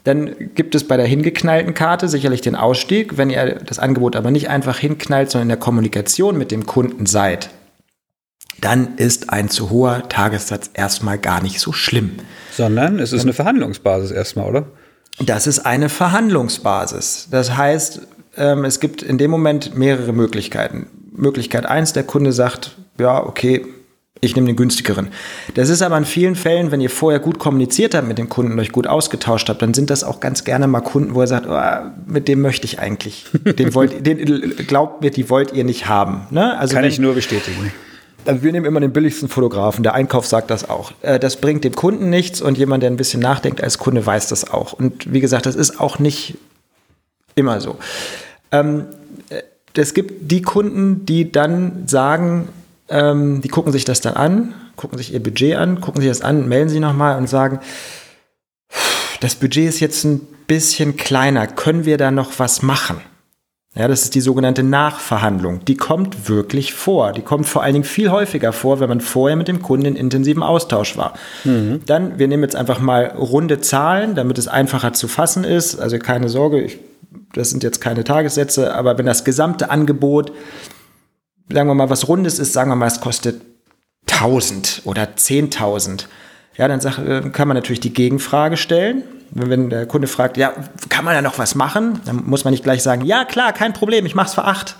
dann 0.04 0.32
gibt 0.56 0.74
es 0.74 0.88
bei 0.88 0.98
der 0.98 1.06
hingeknallten 1.06 1.76
Karte 1.76 2.08
sicherlich 2.08 2.42
den 2.42 2.56
Ausstieg. 2.56 3.18
Wenn 3.18 3.30
ihr 3.30 3.60
das 3.64 3.78
Angebot 3.78 4.16
aber 4.16 4.32
nicht 4.32 4.50
einfach 4.50 4.80
hinknallt, 4.80 5.30
sondern 5.30 5.46
in 5.46 5.50
der 5.50 5.58
Kommunikation 5.60 6.40
mit 6.40 6.50
dem 6.50 6.66
Kunden 6.66 7.06
seid, 7.06 7.52
dann 8.62 8.96
ist 8.98 9.32
ein 9.32 9.50
zu 9.50 9.70
hoher 9.72 10.08
Tagessatz 10.08 10.70
erstmal 10.74 11.18
gar 11.18 11.42
nicht 11.42 11.60
so 11.60 11.74
schlimm. 11.74 12.12
Sondern 12.56 13.00
es 13.00 13.12
ist 13.12 13.24
eine 13.24 13.34
Verhandlungsbasis 13.34 14.12
erstmal, 14.12 14.48
oder? 14.48 14.66
Das 15.20 15.48
ist 15.48 15.60
eine 15.60 15.90
Verhandlungsbasis. 15.90 17.28
Das 17.32 17.58
heißt, 17.58 18.02
ähm, 18.38 18.64
es 18.64 18.80
gibt 18.80 19.02
in 19.02 19.18
dem 19.18 19.32
Moment 19.32 19.76
mehrere 19.76 20.14
Möglichkeiten. 20.14 20.88
Möglichkeit 21.12 21.66
eins, 21.66 21.94
der 21.94 22.04
Kunde 22.04 22.32
sagt, 22.32 22.78
ja, 23.00 23.24
okay, 23.24 23.66
ich 24.24 24.36
nehme 24.36 24.48
den 24.48 24.56
günstigeren. 24.56 25.08
Das 25.56 25.70
ist 25.70 25.82
aber 25.82 25.98
in 25.98 26.06
vielen 26.06 26.36
Fällen, 26.36 26.72
wenn 26.72 26.80
ihr 26.80 26.92
vorher 26.92 27.20
gut 27.20 27.40
kommuniziert 27.40 27.96
habt 27.96 28.08
mit 28.08 28.20
dem 28.20 28.30
Kunden 28.30 28.52
und 28.54 28.60
euch 28.60 28.72
gut 28.72 28.86
ausgetauscht 28.86 29.50
habt, 29.50 29.62
dann 29.64 29.74
sind 29.74 29.90
das 29.90 30.04
auch 30.04 30.20
ganz 30.20 30.44
gerne 30.44 30.68
mal 30.68 30.82
Kunden, 30.82 31.16
wo 31.16 31.22
er 31.22 31.28
sagt, 31.28 31.48
oh, 31.50 31.92
mit 32.06 32.28
dem 32.28 32.42
möchte 32.42 32.66
ich 32.66 32.80
eigentlich. 32.80 33.26
Den 33.34 33.74
wollt, 33.74 34.06
den 34.06 34.56
glaubt 34.68 35.02
mir, 35.02 35.10
die 35.10 35.30
wollt 35.30 35.54
ihr 35.54 35.64
nicht 35.64 35.88
haben. 35.88 36.28
Ne? 36.30 36.58
Also 36.58 36.76
Kann 36.76 36.84
wenn, 36.84 36.92
ich 36.92 37.00
nur 37.00 37.16
bestätigen. 37.16 37.72
Also 38.26 38.44
wir 38.44 38.52
nehmen 38.52 38.66
immer 38.66 38.80
den 38.80 38.94
billigsten 38.94 39.30
Fotografen. 39.30 39.84
Der 39.84 39.94
Einkauf 39.94 40.26
sagt 40.26 40.50
das 40.50 40.70
auch. 40.70 40.92
Äh, 41.02 41.20
das 41.20 41.38
bringt 41.38 41.64
dem 41.64 41.76
Kunden 41.76 42.10
nichts 42.10 42.42
und 42.42 42.58
jemand, 42.58 42.84
der 42.84 42.92
ein 42.92 42.98
bisschen 42.98 43.22
nachdenkt 43.22 43.64
als 43.64 43.78
Kunde, 43.78 44.06
weiß 44.06 44.28
das 44.28 44.50
auch. 44.50 44.74
Und 44.74 45.12
wie 45.12 45.20
gesagt, 45.20 45.46
das 45.46 45.56
ist 45.56 45.80
auch 45.80 46.00
nicht 46.00 46.38
immer 47.36 47.62
so. 47.62 47.78
Ähm, 48.52 48.86
äh, 49.30 49.42
es 49.76 49.94
gibt 49.94 50.32
die 50.32 50.42
Kunden, 50.42 51.06
die 51.06 51.32
dann 51.32 51.88
sagen, 51.88 52.50
ähm, 52.90 53.42
die 53.42 53.48
gucken 53.48 53.72
sich 53.72 53.86
das 53.86 54.02
dann 54.02 54.16
an, 54.16 54.54
gucken 54.76 54.98
sich 54.98 55.14
ihr 55.14 55.24
Budget 55.24 55.56
an, 55.56 55.82
gucken 55.82 56.02
sich 56.02 56.10
das 56.10 56.22
an, 56.22 56.48
melden 56.48 56.70
sich 56.70 56.80
nochmal 56.80 57.18
und 57.18 57.28
sagen, 57.28 57.60
das 59.22 59.36
Budget 59.36 59.70
ist 59.70 59.80
jetzt 59.80 60.04
ein 60.04 60.20
bisschen 60.48 60.98
kleiner, 60.98 61.48
können 61.48 61.86
wir 61.86 61.98
da 61.98 62.12
noch 62.12 62.38
was 62.38 62.62
machen? 62.62 63.00
Ja, 63.74 63.88
das 63.88 64.04
ist 64.04 64.16
die 64.16 64.22
sogenannte 64.22 64.64
Nachverhandlung. 64.64 65.64
Die 65.64 65.78
kommt 65.78 66.28
wirklich 66.28 66.74
vor. 66.74 67.14
Die 67.14 67.22
kommt 67.22 67.48
vor 67.48 67.64
allen 67.64 67.74
Dingen 67.74 67.86
viel 67.86 68.12
häufiger 68.12 68.52
vor, 68.52 68.82
wenn 68.82 68.90
man 68.90 69.00
vorher 69.00 69.38
mit 69.38 69.48
dem 69.48 69.62
Kunden 69.62 69.86
in 69.86 69.96
intensiven 69.96 70.44
Austausch 70.44 70.98
war. 70.98 71.14
Mhm. 71.46 71.82
Dann, 71.86 72.20
wir 72.20 72.28
nehmen 72.28 72.44
jetzt 72.44 72.58
einfach 72.58 72.80
mal 72.80 73.06
runde 73.18 73.62
Zahlen, 73.62 74.14
damit 74.16 74.38
es 74.38 74.50
einfacher 74.50 74.92
zu 74.92 75.08
fassen 75.08 75.46
ist. 75.46 75.80
Also 75.80 76.00
keine 76.00 76.28
Sorge, 76.28 76.62
ich, 76.62 76.80
das 77.34 77.50
sind 77.50 77.64
jetzt 77.64 77.80
keine 77.80 78.04
Tagessätze, 78.04 78.76
aber 78.76 78.98
wenn 78.98 79.06
das 79.06 79.24
gesamte 79.24 79.70
Angebot 79.70 80.34
sagen 81.54 81.70
wir 81.70 81.76
mal, 81.76 81.90
was 81.90 82.08
Rundes 82.08 82.40
ist, 82.40 82.54
sagen 82.54 82.72
wir 82.72 82.76
mal, 82.76 82.88
es 82.88 83.02
kostet 83.02 83.42
1000 84.10 84.82
oder 84.86 85.04
10.000. 85.04 86.06
Ja, 86.58 86.68
dann 86.68 86.80
äh, 86.80 87.30
kann 87.30 87.48
man 87.48 87.56
natürlich 87.56 87.80
die 87.80 87.94
Gegenfrage 87.94 88.58
stellen. 88.58 89.04
Wenn 89.32 89.70
der 89.70 89.86
Kunde 89.86 90.08
fragt, 90.08 90.36
ja, 90.36 90.54
kann 90.90 91.06
man 91.06 91.16
da 91.16 91.22
noch 91.22 91.40
was 91.40 91.56
machen? 91.56 92.02
Dann 92.06 92.24
muss 92.26 92.44
man 92.44 92.52
nicht 92.52 92.64
gleich 92.64 92.84
sagen, 92.84 93.06
ja, 93.06 93.24
klar, 93.24 93.54
kein 93.54 93.72
Problem, 93.72 94.06
ich 94.06 94.14
mach's 94.14 94.34
für 94.34 94.44
acht. 94.44 94.76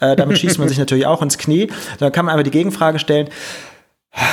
Äh, 0.00 0.14
damit 0.14 0.38
schießt 0.38 0.58
man 0.58 0.68
sich 0.68 0.78
natürlich 0.78 1.06
auch 1.06 1.20
ins 1.20 1.38
Knie. 1.38 1.68
Dann 1.98 2.12
kann 2.12 2.24
man 2.24 2.34
aber 2.34 2.44
die 2.44 2.52
Gegenfrage 2.52 3.00
stellen, 3.00 3.28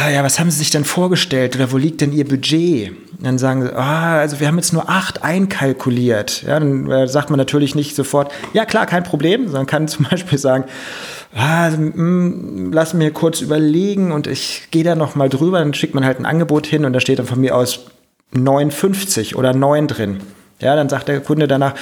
ja, 0.10 0.24
was 0.24 0.40
haben 0.40 0.52
Sie 0.52 0.60
sich 0.60 0.72
denn 0.72 0.86
vorgestellt 0.86 1.56
oder 1.56 1.72
wo 1.72 1.78
liegt 1.78 2.02
denn 2.02 2.12
Ihr 2.12 2.28
Budget? 2.28 2.92
dann 3.26 3.38
sagen 3.38 3.64
sie, 3.64 3.76
ah, 3.76 4.20
also 4.20 4.40
wir 4.40 4.48
haben 4.48 4.58
jetzt 4.58 4.74
nur 4.74 4.90
acht 4.90 5.24
einkalkuliert. 5.24 6.44
Ja, 6.44 6.60
dann 6.60 6.90
äh, 6.90 7.08
sagt 7.08 7.30
man 7.30 7.38
natürlich 7.38 7.76
nicht 7.76 7.96
sofort, 7.96 8.32
ja 8.54 8.66
klar, 8.66 8.86
kein 8.86 9.04
Problem, 9.04 9.46
sondern 9.46 9.66
kann 9.66 9.88
zum 9.88 10.06
Beispiel 10.10 10.38
sagen, 10.38 10.66
ah, 11.36 11.70
mh, 11.70 11.92
mm, 11.96 12.72
lass 12.74 12.94
mir 12.94 13.12
kurz 13.12 13.42
überlegen 13.42 14.12
und 14.12 14.28
ich 14.28 14.68
gehe 14.72 14.84
da 14.84 14.96
noch 14.96 15.16
mal 15.16 15.30
drüber, 15.30 15.60
dann 15.60 15.74
schickt 15.74 15.96
man 15.96 16.06
halt 16.06 16.20
ein 16.20 16.26
Angebot 16.26 16.68
hin 16.68 16.86
und 16.86 16.94
da 16.94 17.00
steht 17.00 17.20
dann 17.20 17.26
von 17.26 17.42
mir 17.42 17.56
aus 17.56 17.86
59 18.32 19.36
oder 19.36 19.54
9 19.54 19.88
drin. 19.88 20.20
Ja, 20.60 20.76
dann 20.76 20.90
sagt 20.90 21.08
der 21.08 21.20
Kunde 21.20 21.48
danach, 21.48 21.74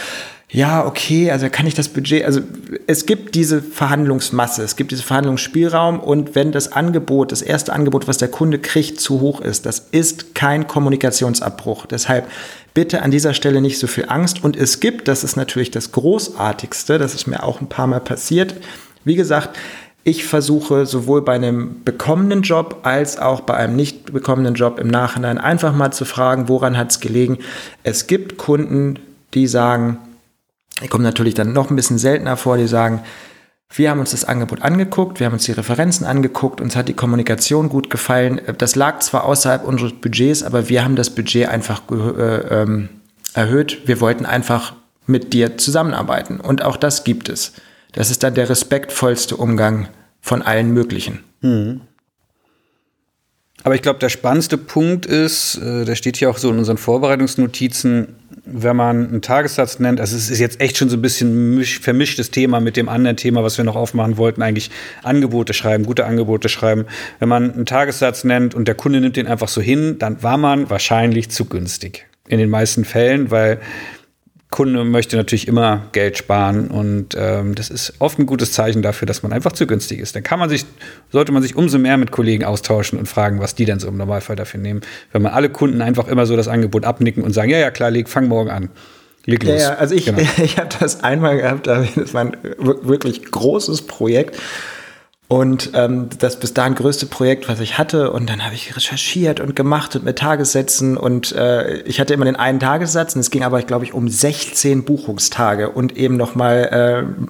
ja, 0.54 0.86
okay, 0.86 1.32
also 1.32 1.50
kann 1.50 1.66
ich 1.66 1.74
das 1.74 1.90
Budget, 1.90 2.26
also 2.26 2.42
es 2.86 3.08
gibt 3.08 3.34
diese 3.34 3.60
Verhandlungsmasse, 3.60 4.62
es 4.62 4.76
gibt 4.76 4.92
diesen 4.92 5.04
Verhandlungsspielraum 5.04 6.00
und 6.00 6.36
wenn 6.36 6.52
das 6.52 6.72
Angebot, 6.72 7.32
das 7.32 7.42
erste 7.42 7.74
Angebot, 7.74 8.08
was 8.08 8.20
der 8.20 8.28
Kunde 8.28 8.60
kriegt, 8.60 9.02
zu 9.02 9.20
hoch 9.20 9.42
ist, 9.42 9.66
das 9.66 9.88
ist 9.90 10.36
kein 10.36 10.68
Kommunikationsabbruch. 10.68 11.88
Deshalb 11.88 12.28
bitte 12.76 13.02
an 13.02 13.10
dieser 13.10 13.34
Stelle 13.34 13.62
nicht 13.62 13.80
so 13.80 13.88
viel 13.88 14.06
Angst 14.10 14.44
und 14.44 14.56
es 14.56 14.80
gibt, 14.80 15.08
das 15.08 15.24
ist 15.24 15.38
natürlich 15.38 15.72
das 15.72 15.92
Großartigste, 15.92 17.00
das 17.00 17.16
ist 17.16 17.26
mir 17.26 17.42
auch 17.42 17.60
ein 17.60 17.68
paar 17.68 17.88
Mal 17.88 18.02
passiert, 18.02 18.54
wie 19.06 19.16
gesagt, 19.16 19.58
ich 20.04 20.24
versuche 20.24 20.86
sowohl 20.86 21.24
bei 21.24 21.34
einem 21.34 21.84
bekommenen 21.84 22.44
Job 22.44 22.82
als 22.84 23.18
auch 23.18 23.42
bei 23.42 23.56
einem 23.56 23.76
nicht 23.76 24.14
bekommenen 24.14 24.54
Job 24.54 24.78
im 24.80 24.90
Nachhinein 24.90 25.40
einfach 25.40 25.74
mal 25.74 25.92
zu 25.92 26.06
fragen, 26.06 26.48
woran 26.48 26.78
hat 26.78 26.92
es 26.92 27.00
gelegen. 27.00 27.40
Es 27.84 28.06
gibt 28.06 28.38
Kunden, 28.38 29.00
die 29.34 29.48
sagen, 29.48 29.98
die 30.84 30.88
kommen 30.90 31.04
natürlich 31.04 31.34
dann 31.34 31.54
noch 31.54 31.70
ein 31.70 31.76
bisschen 31.76 31.98
seltener 31.98 32.38
vor, 32.38 32.58
die 32.58 32.68
sagen, 32.68 33.02
wir 33.76 33.90
haben 33.90 34.00
uns 34.00 34.12
das 34.12 34.26
Angebot 34.26 34.62
angeguckt, 34.62 35.20
wir 35.20 35.26
haben 35.26 35.34
uns 35.34 35.46
die 35.46 35.52
Referenzen 35.52 36.06
angeguckt, 36.06 36.62
uns 36.62 36.76
hat 36.76 36.88
die 36.88 36.94
Kommunikation 36.94 37.70
gut 37.70 37.90
gefallen. 37.90 38.40
Das 38.60 38.76
lag 38.76 39.00
zwar 39.00 39.24
außerhalb 39.24 39.64
unseres 39.64 39.94
Budgets, 39.94 40.44
aber 40.44 40.70
wir 40.70 40.84
haben 40.84 40.96
das 40.96 41.10
Budget 41.10 41.48
einfach 41.50 41.82
äh, 41.90 42.62
ähm, 42.62 42.90
erhöht. 43.34 43.88
Wir 43.88 44.00
wollten 44.00 44.26
einfach 44.26 44.76
mit 45.08 45.34
dir 45.34 45.58
zusammenarbeiten. 45.58 46.40
Und 46.40 46.62
auch 46.62 46.78
das 46.78 47.04
gibt 47.04 47.30
es. 47.30 47.54
Das 47.94 48.12
ist 48.12 48.24
dann 48.24 48.36
der 48.36 48.50
respektvollste 48.50 49.38
Umgang 49.38 49.88
von 50.22 50.42
allen 50.42 50.72
möglichen. 50.72 51.24
Mhm. 51.42 51.82
Aber 53.64 53.76
ich 53.76 53.82
glaube, 53.82 54.00
der 54.00 54.10
spannendste 54.10 54.58
Punkt 54.58 55.06
ist, 55.06 55.58
äh, 55.58 55.86
der 55.86 55.96
steht 55.96 56.18
hier 56.18 56.30
auch 56.30 56.38
so 56.38 56.52
in 56.52 56.58
unseren 56.58 56.78
Vorbereitungsnotizen, 56.78 58.16
wenn 58.46 58.76
man 58.76 59.08
einen 59.08 59.22
Tagessatz 59.22 59.80
nennt, 59.80 60.02
also 60.02 60.18
es 60.18 60.30
ist 60.30 60.40
jetzt 60.40 60.60
echt 60.60 60.78
schon 60.78 60.90
so 60.90 60.98
ein 60.98 61.02
bisschen 61.02 61.64
vermischtes 61.64 62.30
Thema 62.30 62.60
mit 62.60 62.76
dem 62.76 62.90
anderen 62.90 63.16
Thema, 63.16 63.44
was 63.44 63.58
wir 63.58 63.64
noch 63.64 63.76
aufmachen 63.76 64.18
wollten, 64.18 64.42
eigentlich 64.42 64.70
Angebote 65.02 65.54
schreiben, 65.54 65.86
gute 65.86 66.06
Angebote 66.06 66.50
schreiben. 66.50 66.86
Wenn 67.20 67.30
man 67.30 67.54
einen 67.54 67.66
Tagessatz 67.66 68.24
nennt 68.24 68.54
und 68.54 68.68
der 68.68 68.76
Kunde 68.76 69.00
nimmt 69.00 69.16
den 69.16 69.28
einfach 69.28 69.48
so 69.48 69.62
hin, 69.62 69.98
dann 69.98 70.22
war 70.24 70.38
man 70.38 70.70
wahrscheinlich 70.70 71.30
zu 71.30 71.46
günstig. 71.46 72.06
In 72.28 72.38
den 72.38 72.50
meisten 72.50 72.86
Fällen, 72.86 73.32
weil 73.32 73.60
Kunde 74.54 74.84
möchte 74.84 75.18
natürlich 75.18 75.48
immer 75.48 75.88
Geld 75.94 76.16
sparen 76.16 76.68
und 76.68 77.16
ähm, 77.18 77.56
das 77.56 77.72
ist 77.72 77.96
oft 77.98 78.20
ein 78.20 78.28
gutes 78.28 78.52
Zeichen 78.52 78.84
dafür, 78.84 79.08
dass 79.08 79.24
man 79.24 79.34
einfach 79.34 79.52
zu 79.52 79.66
günstig 79.66 79.98
ist. 79.98 80.16
Dann 80.16 80.22
kann 80.22 80.38
man 80.38 80.48
sich, 80.48 80.64
sollte 81.12 81.32
man 81.32 81.42
sich 81.42 81.56
umso 81.56 81.80
mehr 81.80 81.98
mit 81.98 82.12
Kollegen 82.12 82.44
austauschen 82.46 83.00
und 83.00 83.08
fragen, 83.08 83.40
was 83.40 83.56
die 83.56 83.66
denn 83.66 83.80
so 83.80 83.88
im 83.88 83.98
Normalfall 83.98 84.36
dafür 84.36 84.60
nehmen. 84.60 84.82
Wenn 85.12 85.24
man 85.24 85.34
alle 85.34 85.50
Kunden 85.50 85.82
einfach 85.82 86.08
immer 86.08 86.28
so 86.28 86.36
das 86.36 86.48
Angebot 86.48 86.86
abnicken 86.86 87.24
und 87.24 87.34
sagen, 87.34 87.50
ja, 87.50 87.58
ja, 87.58 87.72
klar, 87.72 87.90
leg, 87.90 88.08
fang 88.08 88.28
morgen 88.28 88.52
an. 88.52 88.70
Leg 89.26 89.44
los. 89.44 89.60
Ja, 89.60 89.72
ja 89.72 89.74
also 89.74 89.96
ich, 89.96 90.06
genau. 90.06 90.20
ich 90.44 90.60
habe 90.60 90.70
das 90.80 91.04
einmal 91.04 91.38
gehabt, 91.38 91.66
das 91.66 92.14
war 92.14 92.22
ein 92.22 92.38
wirklich 92.60 93.26
großes 93.26 93.88
Projekt 93.88 94.38
und 95.34 95.72
ähm, 95.74 96.10
das 96.20 96.40
bis 96.40 96.54
dahin 96.54 96.76
größte 96.76 97.08
Projekt, 97.08 97.50
was 97.50 97.60
ich 97.60 97.80
hatte. 97.80 98.12
Und 98.12 98.30
dann 98.30 98.46
habe 98.46 98.54
ich 98.54 98.76
recherchiert 98.76 99.40
und 99.40 99.56
gemacht 99.56 99.96
und 99.96 100.06
mit 100.06 100.20
Tagessätzen. 100.20 100.96
Und 100.96 101.32
äh, 101.32 101.78
ich 101.86 102.00
hatte 102.00 102.14
immer 102.14 102.26
den 102.26 102.36
einen 102.36 102.60
Tagessatz. 102.60 103.16
Und 103.16 103.22
es 103.22 103.32
ging 103.32 103.44
aber, 103.44 103.60
glaube 103.64 103.84
ich, 103.84 103.96
um 103.96 104.08
16 104.08 104.86
Buchungstage 104.86 105.72
und 105.72 105.98
eben 105.98 106.18
noch 106.18 106.36
mal 106.36 107.08
äh, 107.10 107.24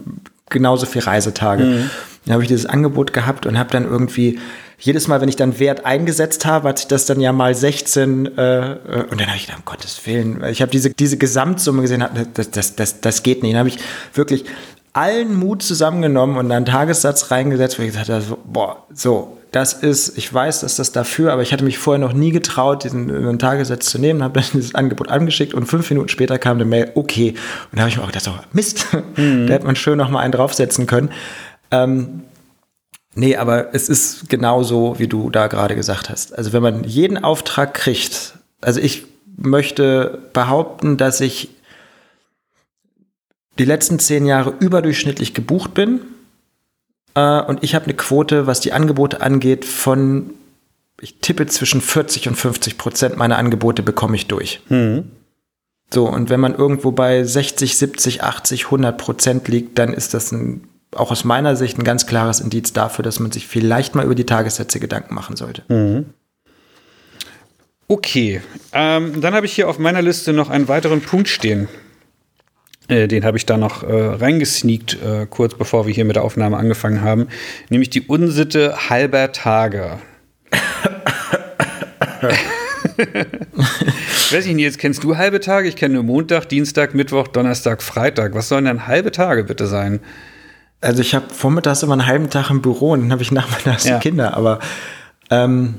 genauso 0.50 0.86
viel 0.86 1.02
Reisetage. 1.02 1.64
Mhm. 1.64 1.90
Dann 2.26 2.34
habe 2.34 2.44
ich 2.44 2.50
dieses 2.50 2.66
Angebot 2.66 3.14
gehabt 3.14 3.46
und 3.46 3.58
habe 3.58 3.70
dann 3.72 3.86
irgendwie 3.86 4.38
jedes 4.80 5.08
Mal, 5.08 5.22
wenn 5.22 5.30
ich 5.30 5.38
dann 5.38 5.60
Wert 5.60 5.86
eingesetzt 5.86 6.46
habe, 6.46 6.68
hat 6.68 6.80
sich 6.80 6.88
das 6.88 7.06
dann 7.06 7.22
ja 7.22 7.32
mal 7.32 7.56
16 7.56 8.38
äh, 8.38 8.72
äh, 8.72 9.04
und 9.10 9.22
dann 9.22 9.28
habe 9.28 9.38
ich 9.38 9.46
gedacht, 9.46 9.60
um 9.60 9.66
Gottes 9.66 10.06
Willen, 10.06 10.44
ich 10.44 10.62
habe 10.62 10.72
diese, 10.72 10.90
diese 10.90 11.16
Gesamtsumme 11.18 11.82
gesehen, 11.82 12.04
das, 12.34 12.52
das, 12.52 12.76
das, 12.76 13.00
das 13.00 13.24
geht 13.24 13.44
nicht. 13.44 13.54
Dann 13.54 13.60
habe 13.60 13.70
ich 13.70 13.80
wirklich 14.14 14.44
allen 14.94 15.36
Mut 15.36 15.64
zusammengenommen 15.64 16.38
und 16.38 16.52
einen 16.52 16.66
Tagessatz 16.66 17.32
reingesetzt, 17.32 17.80
wo 17.80 17.84
ich 17.84 17.90
gesagt 17.90 18.10
habe, 18.10 18.24
boah, 18.46 18.84
so, 18.94 19.38
das 19.52 19.74
ist, 19.74 20.18
ich 20.18 20.32
weiß, 20.32 20.62
dass 20.62 20.76
das 20.76 20.92
dafür, 20.92 21.34
aber 21.34 21.42
ich 21.42 21.52
hatte 21.52 21.64
mich 21.64 21.78
vorher 21.78 22.00
noch 22.00 22.14
nie 22.14 22.32
getraut, 22.32 22.84
diesen, 22.84 23.08
diesen 23.08 23.40
Tagessatz 23.40 23.88
zu 23.88 24.00
nehmen, 24.00 24.24
habe 24.24 24.40
dann 24.40 24.50
dieses 24.54 24.76
Angebot 24.76 25.10
angeschickt 25.10 25.54
und 25.54 25.66
fünf 25.66 25.90
Minuten 25.90 26.10
später 26.10 26.38
kam 26.38 26.58
eine 26.58 26.66
Mail, 26.66 26.92
okay. 26.96 27.36
Und 27.72 27.78
da 27.78 27.82
habe 27.82 27.90
ich 27.90 27.98
mir 27.98 28.04
auch 28.04 28.08
gedacht, 28.08 28.24
so, 28.24 28.34
Mist, 28.52 28.88
mhm. 29.16 29.48
da 29.48 29.54
hätte 29.54 29.66
man 29.66 29.76
schön 29.76 29.98
noch 29.98 30.10
mal 30.10 30.20
einen 30.20 30.32
draufsetzen 30.32 30.86
können. 30.86 31.10
Ähm, 31.72 32.24
nee, 33.16 33.36
aber 33.36 33.74
es 33.74 33.90
ist 33.90 34.30
genauso, 34.30 34.98
wie 35.00 35.08
du 35.08 35.30
da 35.32 35.48
gerade 35.48 35.76
gesagt 35.76 36.10
hast. 36.10 36.38
Also 36.38 36.54
wenn 36.54 36.64
man 36.64 36.84
jeden 36.84 37.24
Auftrag 37.24 37.74
kriegt, 37.74 38.36
also 38.62 38.80
ich 38.80 39.06
möchte 39.38 40.20
behaupten, 40.34 40.98
dass 40.98 41.20
ich 41.20 41.50
die 43.60 43.66
letzten 43.66 44.00
zehn 44.00 44.26
Jahre 44.26 44.54
überdurchschnittlich 44.60 45.34
gebucht 45.34 45.74
bin. 45.74 46.02
Äh, 47.16 47.42
und 47.42 47.64
ich 47.64 47.76
habe 47.76 47.86
eine 47.86 47.94
Quote, 47.94 48.48
was 48.48 48.60
die 48.60 48.74
Angebote 48.74 49.22
angeht, 49.22 49.66
von, 49.66 50.32
ich 51.00 51.20
tippe 51.20 51.46
zwischen 51.48 51.82
40 51.82 52.28
und 52.28 52.36
50 52.36 52.78
Prozent 52.78 53.18
meiner 53.18 53.38
Angebote 53.38 53.84
bekomme 53.84 54.16
ich 54.16 54.28
durch. 54.28 54.62
Mhm. 54.70 55.12
So, 55.94 56.08
und 56.08 56.30
wenn 56.32 56.40
man 56.40 56.56
irgendwo 56.56 56.92
bei 56.92 57.24
60, 57.24 57.78
70, 57.78 58.24
80, 58.24 58.66
100 58.66 58.98
Prozent 58.98 59.48
liegt, 59.48 59.78
dann 59.78 59.94
ist 59.94 60.16
das 60.16 60.32
ein, 60.32 60.68
auch 60.96 61.12
aus 61.12 61.24
meiner 61.24 61.56
Sicht 61.56 61.78
ein 61.78 61.84
ganz 61.84 62.08
klares 62.08 62.40
Indiz 62.40 62.74
dafür, 62.74 63.04
dass 63.04 63.20
man 63.20 63.32
sich 63.32 63.48
vielleicht 63.48 63.94
mal 63.94 64.06
über 64.06 64.16
die 64.16 64.26
Tagessätze 64.26 64.80
Gedanken 64.80 65.14
machen 65.14 65.36
sollte. 65.36 65.64
Mhm. 65.68 66.06
Okay, 67.88 68.42
ähm, 68.72 69.22
dann 69.22 69.36
habe 69.36 69.46
ich 69.46 69.54
hier 69.54 69.70
auf 69.70 69.78
meiner 69.78 70.02
Liste 70.02 70.34
noch 70.34 70.50
einen 70.50 70.68
weiteren 70.68 71.02
Punkt 71.02 71.28
stehen. 71.28 71.68
Äh, 72.88 73.08
den 73.08 73.24
habe 73.26 73.38
ich 73.38 73.46
da 73.46 73.58
noch 73.58 73.84
äh, 73.84 73.94
reingesneakt, 73.94 74.98
äh, 75.02 75.26
kurz 75.30 75.56
bevor 75.56 75.86
wir 75.88 75.94
hier 75.94 76.06
mit 76.06 76.16
der 76.16 76.24
Aufnahme 76.24 76.58
angefangen 76.58 77.02
haben. 77.02 77.28
Nämlich 77.70 77.90
die 77.90 78.02
Unsitte 78.02 78.90
halber 78.90 79.32
Tage. 79.32 80.00
Weiß 84.32 84.46
ich 84.46 84.54
nicht, 84.54 84.64
jetzt 84.64 84.80
kennst 84.80 85.04
du 85.04 85.18
halbe 85.18 85.40
Tage? 85.40 85.68
Ich 85.68 85.76
kenne 85.76 85.96
nur 85.96 86.04
Montag, 86.04 86.48
Dienstag, 86.50 86.94
Mittwoch, 86.94 87.28
Donnerstag, 87.28 87.82
Freitag. 87.82 88.36
Was 88.36 88.50
sollen 88.50 88.66
denn 88.66 88.88
halbe 88.88 89.12
Tage 89.12 89.44
bitte 89.44 89.68
sein? 89.68 90.00
also 90.84 91.02
ich 91.02 91.16
habe 91.16 91.34
vormittags 91.34 91.82
immer 91.84 91.94
einen 91.94 92.06
halben 92.06 92.30
Tag 92.30 92.50
im 92.50 92.62
Büro 92.62 92.92
und 92.92 93.02
dann 93.02 93.12
habe 93.12 93.24
ich 93.24 93.32
nachmittags 93.32 93.86
ja. 93.86 93.98
die 93.98 94.02
Kinder, 94.02 94.36
aber 94.36 94.60
ähm, 95.30 95.76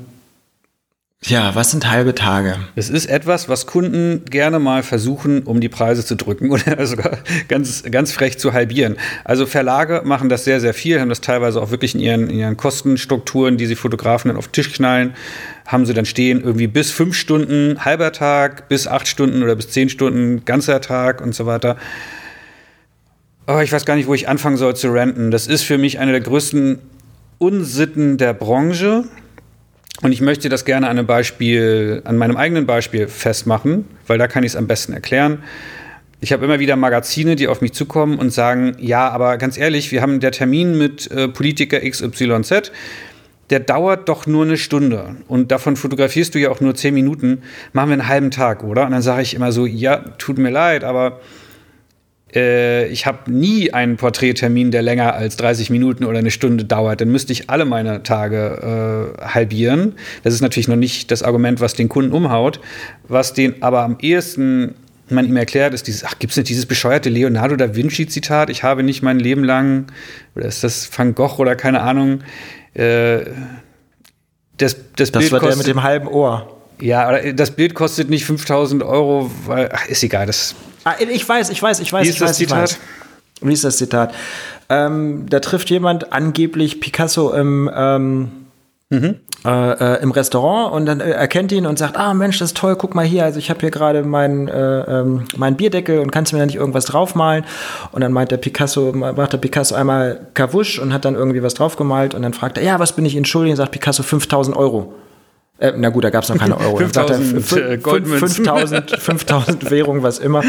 ja, 1.26 1.54
was 1.54 1.70
sind 1.70 1.90
halbe 1.90 2.14
Tage? 2.14 2.58
Es 2.76 2.90
ist 2.90 3.06
etwas, 3.06 3.48
was 3.48 3.66
Kunden 3.66 4.26
gerne 4.26 4.58
mal 4.58 4.82
versuchen, 4.82 5.42
um 5.44 5.60
die 5.60 5.70
Preise 5.70 6.04
zu 6.04 6.16
drücken 6.16 6.50
oder 6.50 6.86
sogar 6.86 7.18
ganz, 7.48 7.82
ganz 7.84 8.12
frech 8.12 8.38
zu 8.38 8.52
halbieren. 8.52 8.96
Also 9.24 9.46
Verlage 9.46 10.02
machen 10.04 10.28
das 10.28 10.44
sehr, 10.44 10.60
sehr 10.60 10.74
viel, 10.74 11.00
haben 11.00 11.08
das 11.08 11.22
teilweise 11.22 11.62
auch 11.62 11.70
wirklich 11.70 11.94
in 11.94 12.00
ihren, 12.00 12.28
in 12.28 12.38
ihren 12.38 12.56
Kostenstrukturen, 12.58 13.56
die 13.56 13.66
sie 13.66 13.74
Fotografen 13.74 14.28
dann 14.28 14.36
auf 14.36 14.48
den 14.48 14.52
Tisch 14.52 14.72
knallen, 14.72 15.14
haben 15.66 15.86
sie 15.86 15.94
dann 15.94 16.04
stehen 16.04 16.42
irgendwie 16.42 16.66
bis 16.66 16.90
fünf 16.90 17.16
Stunden 17.16 17.82
halber 17.82 18.12
Tag, 18.12 18.68
bis 18.68 18.86
acht 18.86 19.08
Stunden 19.08 19.42
oder 19.42 19.56
bis 19.56 19.70
zehn 19.70 19.88
Stunden 19.88 20.44
ganzer 20.44 20.82
Tag 20.82 21.22
und 21.22 21.34
so 21.34 21.46
weiter. 21.46 21.78
Aber 23.46 23.62
ich 23.62 23.72
weiß 23.72 23.86
gar 23.86 23.96
nicht, 23.96 24.08
wo 24.08 24.14
ich 24.14 24.28
anfangen 24.28 24.58
soll 24.58 24.76
zu 24.76 24.92
renten. 24.92 25.30
Das 25.30 25.46
ist 25.46 25.62
für 25.62 25.78
mich 25.78 25.98
eine 25.98 26.12
der 26.12 26.20
größten 26.20 26.80
Unsitten 27.38 28.18
der 28.18 28.34
Branche 28.34 29.04
und 30.04 30.12
ich 30.12 30.20
möchte 30.20 30.50
das 30.50 30.66
gerne 30.66 30.86
an 30.88 30.98
einem 30.98 31.06
Beispiel, 31.06 32.02
an 32.04 32.18
meinem 32.18 32.36
eigenen 32.36 32.66
Beispiel 32.66 33.08
festmachen, 33.08 33.86
weil 34.06 34.18
da 34.18 34.28
kann 34.28 34.44
ich 34.44 34.52
es 34.52 34.56
am 34.56 34.66
besten 34.66 34.92
erklären. 34.92 35.42
Ich 36.20 36.30
habe 36.30 36.44
immer 36.44 36.60
wieder 36.60 36.76
Magazine, 36.76 37.36
die 37.36 37.48
auf 37.48 37.62
mich 37.62 37.72
zukommen 37.72 38.18
und 38.18 38.30
sagen, 38.30 38.76
ja, 38.78 39.08
aber 39.08 39.38
ganz 39.38 39.56
ehrlich, 39.56 39.92
wir 39.92 40.02
haben 40.02 40.20
der 40.20 40.30
Termin 40.30 40.76
mit 40.76 41.10
äh, 41.10 41.26
Politiker 41.28 41.80
XYZ, 41.80 42.70
der 43.48 43.60
dauert 43.60 44.10
doch 44.10 44.26
nur 44.26 44.44
eine 44.44 44.58
Stunde 44.58 45.16
und 45.26 45.50
davon 45.50 45.74
fotografierst 45.74 46.34
du 46.34 46.38
ja 46.38 46.50
auch 46.50 46.60
nur 46.60 46.74
zehn 46.74 46.92
Minuten, 46.92 47.40
machen 47.72 47.88
wir 47.88 47.94
einen 47.94 48.08
halben 48.08 48.30
Tag, 48.30 48.62
oder? 48.62 48.84
Und 48.84 48.90
dann 48.90 49.00
sage 49.00 49.22
ich 49.22 49.32
immer 49.32 49.52
so, 49.52 49.64
ja, 49.64 49.96
tut 50.18 50.36
mir 50.36 50.50
leid, 50.50 50.84
aber 50.84 51.20
äh, 52.34 52.86
ich 52.88 53.06
habe 53.06 53.30
nie 53.30 53.72
einen 53.72 53.96
Porträttermin, 53.96 54.70
der 54.70 54.82
länger 54.82 55.14
als 55.14 55.36
30 55.36 55.70
Minuten 55.70 56.04
oder 56.04 56.18
eine 56.18 56.30
Stunde 56.30 56.64
dauert. 56.64 57.00
Dann 57.00 57.10
müsste 57.10 57.32
ich 57.32 57.50
alle 57.50 57.64
meine 57.64 58.02
Tage 58.02 59.14
äh, 59.18 59.24
halbieren. 59.26 59.94
Das 60.22 60.34
ist 60.34 60.40
natürlich 60.40 60.68
noch 60.68 60.76
nicht 60.76 61.10
das 61.10 61.22
Argument, 61.22 61.60
was 61.60 61.74
den 61.74 61.88
Kunden 61.88 62.12
umhaut. 62.12 62.60
Was 63.08 63.32
den 63.32 63.62
aber 63.62 63.82
am 63.82 63.98
ehesten 64.00 64.74
man 65.10 65.26
ihm 65.26 65.36
erklärt, 65.36 65.74
ist 65.74 65.86
dieses, 65.86 66.04
ach, 66.04 66.18
gibt 66.18 66.30
es 66.30 66.36
nicht 66.36 66.48
dieses 66.48 66.66
bescheuerte 66.66 67.10
Leonardo 67.10 67.56
da 67.56 67.76
Vinci-Zitat? 67.76 68.48
Ich 68.48 68.62
habe 68.62 68.82
nicht 68.82 69.02
mein 69.02 69.18
Leben 69.18 69.44
lang, 69.44 69.86
oder 70.34 70.46
ist 70.46 70.64
das 70.64 70.88
Van 70.96 71.14
Gogh 71.14 71.38
oder 71.38 71.56
keine 71.56 71.82
Ahnung, 71.82 72.20
äh, 72.72 73.20
das, 74.56 74.76
das, 74.96 75.10
das 75.10 75.10
Bild 75.12 75.32
war 75.32 75.40
kostet, 75.40 75.66
der 75.66 75.74
mit 75.74 75.76
dem 75.76 75.82
halben 75.82 76.08
Ohr. 76.08 76.58
Ja, 76.80 77.32
das 77.32 77.50
Bild 77.50 77.74
kostet 77.74 78.08
nicht 78.08 78.24
5000 78.24 78.82
Euro, 78.82 79.30
weil, 79.46 79.68
ach, 79.72 79.86
ist 79.86 80.02
egal, 80.02 80.26
das 80.26 80.54
Ah, 80.84 80.94
ich 80.98 81.28
weiß, 81.28 81.50
ich 81.50 81.62
weiß, 81.62 81.80
ich 81.80 81.92
weiß. 81.92 82.04
Wie 82.04 82.08
ist 82.08 82.14
ich 82.16 82.20
das 82.20 82.30
weiß, 82.30 82.36
Zitat? 82.36 82.78
Wie 83.40 83.52
ist 83.52 83.64
das 83.64 83.76
Zitat? 83.78 84.14
Ähm, 84.68 85.26
da 85.28 85.40
trifft 85.40 85.70
jemand 85.70 86.12
angeblich 86.12 86.80
Picasso 86.80 87.32
im, 87.32 87.70
ähm, 87.74 88.30
mhm. 88.90 89.16
äh, 89.44 89.94
äh, 89.96 90.02
im 90.02 90.10
Restaurant 90.10 90.72
und 90.72 90.86
dann 90.86 91.00
äh, 91.00 91.10
erkennt 91.10 91.52
ihn 91.52 91.66
und 91.66 91.78
sagt, 91.78 91.96
ah 91.96 92.14
Mensch, 92.14 92.38
das 92.38 92.50
ist 92.50 92.56
toll, 92.56 92.76
guck 92.76 92.94
mal 92.94 93.04
hier, 93.04 93.24
also 93.24 93.38
ich 93.38 93.50
habe 93.50 93.60
hier 93.60 93.70
gerade 93.70 94.02
meinen 94.02 94.48
äh, 94.48 95.00
ähm, 95.00 95.24
mein 95.36 95.56
Bierdeckel 95.56 95.98
und 95.98 96.10
kannst 96.10 96.32
du 96.32 96.36
mir 96.36 96.40
da 96.40 96.46
nicht 96.46 96.56
irgendwas 96.56 96.86
draufmalen? 96.86 97.44
Und 97.92 98.00
dann 98.00 98.12
meint 98.12 98.30
der 98.30 98.38
Picasso, 98.38 98.92
macht 98.92 99.32
der 99.32 99.38
Picasso 99.38 99.74
einmal 99.74 100.28
Kawusch 100.34 100.78
und 100.78 100.92
hat 100.92 101.04
dann 101.04 101.14
irgendwie 101.14 101.42
was 101.42 101.54
draufgemalt 101.54 102.14
und 102.14 102.22
dann 102.22 102.32
fragt 102.32 102.56
er, 102.56 102.64
ja, 102.64 102.78
was 102.78 102.92
bin 102.92 103.04
ich 103.04 103.14
Ihnen 103.14 103.24
schuldig? 103.24 103.52
Und 103.52 103.56
sagt 103.56 103.72
Picasso 103.72 104.02
5000 104.02 104.56
Euro. 104.56 104.94
Äh, 105.58 105.72
na 105.76 105.90
gut, 105.90 106.02
da 106.02 106.10
gab 106.10 106.24
es 106.24 106.28
noch 106.30 106.36
keine 106.38 106.58
Euro. 106.58 106.76
5000 106.78 107.52
äh, 107.52 107.78
Goldmünzen. 107.78 108.44
5000, 108.44 108.90
5000 108.90 109.70
Währungen, 109.70 110.02
was 110.02 110.18
immer. 110.18 110.42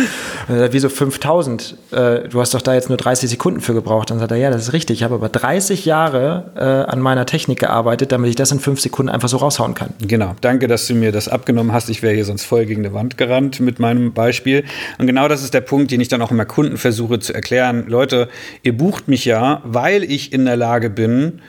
Äh, 0.49 0.69
wieso 0.71 0.89
5000? 0.89 1.77
Äh, 1.91 2.27
du 2.27 2.41
hast 2.41 2.55
doch 2.55 2.61
da 2.63 2.73
jetzt 2.73 2.89
nur 2.89 2.97
30 2.97 3.29
Sekunden 3.29 3.61
für 3.61 3.75
gebraucht. 3.75 4.09
Dann 4.09 4.17
sagt 4.17 4.31
er, 4.31 4.37
ja, 4.37 4.49
das 4.49 4.63
ist 4.63 4.73
richtig. 4.73 4.97
Ich 4.97 5.03
habe 5.03 5.15
aber 5.15 5.29
30 5.29 5.85
Jahre 5.85 6.51
äh, 6.55 6.91
an 6.91 7.01
meiner 7.01 7.27
Technik 7.27 7.59
gearbeitet, 7.59 8.11
damit 8.11 8.31
ich 8.31 8.35
das 8.35 8.51
in 8.51 8.59
fünf 8.59 8.81
Sekunden 8.81 9.09
einfach 9.09 9.29
so 9.29 9.37
raushauen 9.37 9.75
kann. 9.75 9.91
Genau. 10.01 10.35
Danke, 10.41 10.67
dass 10.67 10.87
du 10.87 10.95
mir 10.95 11.11
das 11.11 11.27
abgenommen 11.27 11.71
hast. 11.71 11.87
Ich 11.89 12.01
wäre 12.01 12.15
hier 12.15 12.25
sonst 12.25 12.43
voll 12.43 12.65
gegen 12.65 12.83
eine 12.83 12.95
Wand 12.95 13.15
gerannt 13.15 13.59
mit 13.59 13.77
meinem 13.77 14.11
Beispiel. 14.11 14.63
Und 14.97 15.05
genau 15.05 15.27
das 15.27 15.43
ist 15.43 15.53
der 15.53 15.61
Punkt, 15.61 15.91
den 15.91 16.01
ich 16.01 16.07
dann 16.07 16.23
auch 16.23 16.31
immer 16.31 16.45
Kunden 16.45 16.77
versuche 16.77 17.19
zu 17.19 17.31
erklären. 17.31 17.85
Leute, 17.87 18.27
ihr 18.63 18.75
bucht 18.75 19.07
mich 19.07 19.23
ja, 19.23 19.61
weil 19.65 20.03
ich 20.03 20.33
in 20.33 20.45
der 20.45 20.57
Lage 20.57 20.89
bin, 20.89 21.41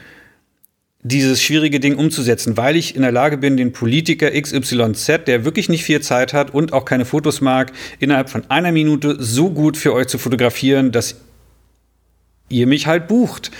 dieses 1.08 1.40
schwierige 1.40 1.78
Ding 1.78 1.96
umzusetzen, 1.96 2.56
weil 2.56 2.74
ich 2.74 2.96
in 2.96 3.02
der 3.02 3.12
Lage 3.12 3.38
bin, 3.38 3.56
den 3.56 3.72
Politiker 3.72 4.30
XYZ, 4.30 5.24
der 5.26 5.44
wirklich 5.44 5.68
nicht 5.68 5.84
viel 5.84 6.00
Zeit 6.00 6.32
hat 6.32 6.52
und 6.52 6.72
auch 6.72 6.84
keine 6.84 7.04
Fotos 7.04 7.40
mag, 7.40 7.72
innerhalb 8.00 8.28
von 8.28 8.42
einer 8.48 8.72
Minute 8.72 9.16
so 9.20 9.50
gut 9.50 9.76
für 9.76 9.92
euch 9.92 10.08
zu 10.08 10.18
fotografieren, 10.18 10.90
dass 10.90 11.16
ihr 12.48 12.66
mich 12.66 12.86
halt 12.86 13.06
bucht. 13.06 13.52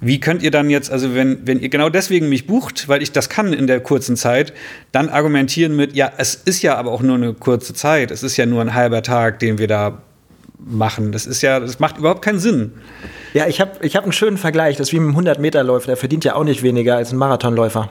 Wie 0.00 0.20
könnt 0.20 0.42
ihr 0.42 0.50
dann 0.50 0.70
jetzt, 0.70 0.90
also 0.90 1.14
wenn, 1.14 1.46
wenn 1.46 1.60
ihr 1.60 1.68
genau 1.68 1.88
deswegen 1.88 2.28
mich 2.28 2.46
bucht, 2.46 2.88
weil 2.88 3.02
ich 3.02 3.12
das 3.12 3.28
kann 3.28 3.52
in 3.52 3.66
der 3.66 3.80
kurzen 3.80 4.16
Zeit, 4.16 4.52
dann 4.90 5.08
argumentieren 5.08 5.74
mit, 5.74 5.94
ja, 5.94 6.12
es 6.18 6.34
ist 6.34 6.62
ja 6.62 6.76
aber 6.76 6.92
auch 6.92 7.02
nur 7.02 7.16
eine 7.16 7.34
kurze 7.34 7.74
Zeit, 7.74 8.10
es 8.10 8.22
ist 8.22 8.36
ja 8.36 8.46
nur 8.46 8.60
ein 8.60 8.74
halber 8.74 9.02
Tag, 9.02 9.38
den 9.40 9.58
wir 9.58 9.68
da 9.68 10.02
machen. 10.58 11.10
Das 11.10 11.26
ist 11.26 11.42
ja, 11.42 11.58
das 11.58 11.78
macht 11.80 11.98
überhaupt 11.98 12.22
keinen 12.22 12.38
Sinn. 12.38 12.72
Ja, 13.34 13.46
ich 13.46 13.60
habe 13.60 13.84
ich 13.84 13.96
hab 13.96 14.04
einen 14.04 14.12
schönen 14.12 14.38
Vergleich. 14.38 14.76
Das 14.76 14.88
ist 14.88 14.92
wie 14.92 15.00
mit 15.00 15.16
einem 15.16 15.26
100-Meter-Läufer. 15.26 15.86
Der 15.86 15.96
verdient 15.96 16.24
ja 16.24 16.34
auch 16.34 16.44
nicht 16.44 16.62
weniger 16.62 16.96
als 16.96 17.12
ein 17.12 17.16
Marathonläufer. 17.16 17.90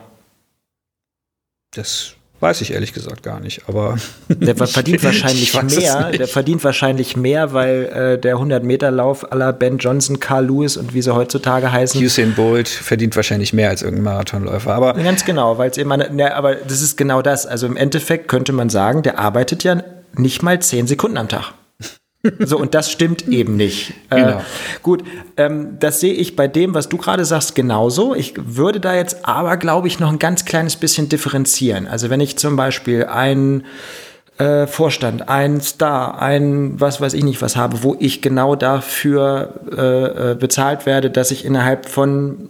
Das 1.74 2.14
weiß 2.40 2.60
ich 2.60 2.72
ehrlich 2.72 2.92
gesagt 2.92 3.22
gar 3.22 3.40
nicht, 3.40 3.62
aber. 3.68 3.96
Der 4.28 4.56
verdient 4.56 5.02
wahrscheinlich 5.04 5.54
mehr. 5.54 6.10
Der 6.10 6.28
verdient 6.28 6.62
wahrscheinlich 6.64 7.16
mehr, 7.16 7.52
weil 7.52 7.84
äh, 7.84 8.18
der 8.18 8.36
100-Meter-Lauf 8.36 9.32
aller 9.32 9.52
Ben 9.52 9.78
Johnson, 9.78 10.20
Carl 10.20 10.46
Lewis 10.46 10.76
und 10.76 10.92
wie 10.92 11.00
sie 11.00 11.14
heutzutage 11.14 11.70
heißen. 11.70 12.02
Usain 12.02 12.34
Bolt 12.34 12.68
verdient 12.68 13.14
wahrscheinlich 13.16 13.52
mehr 13.52 13.70
als 13.70 13.82
irgendein 13.82 14.04
Marathonläufer. 14.04 14.74
Aber 14.74 14.94
Ganz 14.94 15.24
genau, 15.24 15.56
weil 15.56 15.70
es 15.70 15.78
eben. 15.78 15.90
Eine, 15.92 16.12
ne, 16.12 16.34
aber 16.34 16.56
das 16.56 16.82
ist 16.82 16.96
genau 16.96 17.22
das. 17.22 17.46
Also 17.46 17.66
im 17.66 17.76
Endeffekt 17.76 18.28
könnte 18.28 18.52
man 18.52 18.68
sagen, 18.70 19.02
der 19.02 19.18
arbeitet 19.18 19.62
ja 19.64 19.82
nicht 20.14 20.42
mal 20.42 20.60
10 20.60 20.88
Sekunden 20.88 21.16
am 21.16 21.28
Tag. 21.28 21.54
So, 22.38 22.58
und 22.58 22.74
das 22.74 22.90
stimmt 22.90 23.28
eben 23.28 23.56
nicht. 23.56 23.94
Äh, 24.10 24.16
genau. 24.16 24.38
Äh, 24.38 24.42
gut, 24.82 25.02
ähm, 25.36 25.76
das 25.80 26.00
sehe 26.00 26.14
ich 26.14 26.36
bei 26.36 26.48
dem, 26.48 26.74
was 26.74 26.88
du 26.88 26.96
gerade 26.96 27.24
sagst, 27.24 27.54
genauso. 27.54 28.14
Ich 28.14 28.34
würde 28.36 28.80
da 28.80 28.94
jetzt 28.94 29.26
aber, 29.26 29.56
glaube 29.56 29.88
ich, 29.88 29.98
noch 29.98 30.10
ein 30.10 30.18
ganz 30.18 30.44
kleines 30.44 30.76
bisschen 30.76 31.08
differenzieren. 31.08 31.86
Also 31.86 32.10
wenn 32.10 32.20
ich 32.20 32.36
zum 32.36 32.56
Beispiel 32.56 33.04
einen 33.04 33.64
äh, 34.38 34.66
Vorstand, 34.66 35.28
einen 35.28 35.60
Star, 35.60 36.20
ein 36.22 36.80
was 36.80 37.00
weiß 37.00 37.14
ich 37.14 37.24
nicht 37.24 37.42
was 37.42 37.56
habe, 37.56 37.82
wo 37.82 37.96
ich 37.98 38.22
genau 38.22 38.54
dafür 38.54 39.60
äh, 39.76 40.30
äh 40.30 40.34
bezahlt 40.34 40.86
werde, 40.86 41.10
dass 41.10 41.30
ich 41.30 41.44
innerhalb 41.44 41.88
von 41.88 42.48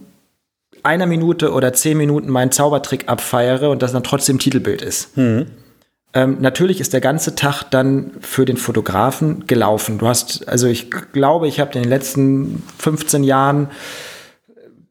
einer 0.83 1.05
Minute 1.05 1.51
oder 1.51 1.73
zehn 1.73 1.97
Minuten 1.97 2.29
meinen 2.29 2.51
Zaubertrick 2.51 3.07
abfeiere 3.07 3.69
und 3.69 3.81
das 3.81 3.93
dann 3.93 4.03
trotzdem 4.03 4.37
Titelbild 4.37 4.81
ist. 4.81 5.17
Mhm 5.17 5.47
ähm, 6.13 6.37
natürlich 6.39 6.79
ist 6.79 6.93
der 6.93 7.01
ganze 7.01 7.35
Tag 7.35 7.63
dann 7.71 8.11
für 8.21 8.45
den 8.45 8.57
Fotografen 8.57 9.47
gelaufen. 9.47 9.97
Du 9.97 10.07
hast, 10.07 10.47
also 10.47 10.67
ich 10.67 10.91
glaube, 11.11 11.47
ich 11.47 11.59
habe 11.59 11.73
in 11.73 11.83
den 11.83 11.89
letzten 11.89 12.63
15 12.77 13.23
Jahren 13.23 13.69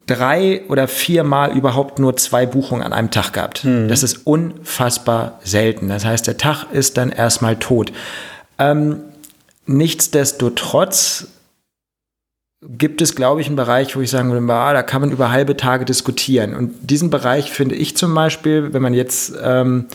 drei 0.07 0.62
oder 0.69 0.89
viermal 0.89 1.57
überhaupt 1.57 2.01
nur 2.01 2.16
zwei 2.16 2.44
Buchungen 2.44 2.82
an 2.82 2.93
einem 2.93 3.11
Tag 3.11 3.32
gehabt. 3.32 3.65
Mhm. 3.65 3.86
Das 3.89 4.03
ist 4.03 4.27
unfassbar 4.27 5.39
selten. 5.44 5.89
Das 5.89 6.05
heißt, 6.05 6.27
der 6.27 6.39
Tag 6.39 6.66
ist 6.73 6.97
dann 6.97 7.11
erstmal 7.11 7.57
tot. 7.57 7.93
Ähm, 8.59 9.01
nichtsdestotrotz 9.66 11.28
gibt 12.62 13.01
es, 13.01 13.15
glaube 13.15 13.40
ich, 13.40 13.47
einen 13.47 13.57
Bereich, 13.57 13.97
wo 13.97 14.01
ich 14.01 14.11
sagen 14.11 14.32
würde, 14.32 14.53
ah, 14.53 14.73
da 14.73 14.82
kann 14.82 15.01
man 15.01 15.11
über 15.11 15.31
halbe 15.31 15.57
Tage 15.57 15.85
diskutieren. 15.85 16.55
Und 16.55 16.90
diesen 16.90 17.11
Bereich 17.11 17.53
finde 17.53 17.74
ich 17.77 17.97
zum 17.97 18.15
Beispiel, 18.15 18.73
wenn 18.73 18.82
man 18.82 18.94
jetzt 18.94 19.35
ähm, 19.43 19.86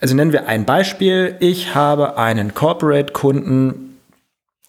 also 0.00 0.14
nennen 0.14 0.32
wir 0.32 0.46
ein 0.46 0.64
Beispiel. 0.64 1.36
Ich 1.40 1.74
habe 1.74 2.16
einen 2.16 2.54
Corporate-Kunden, 2.54 3.98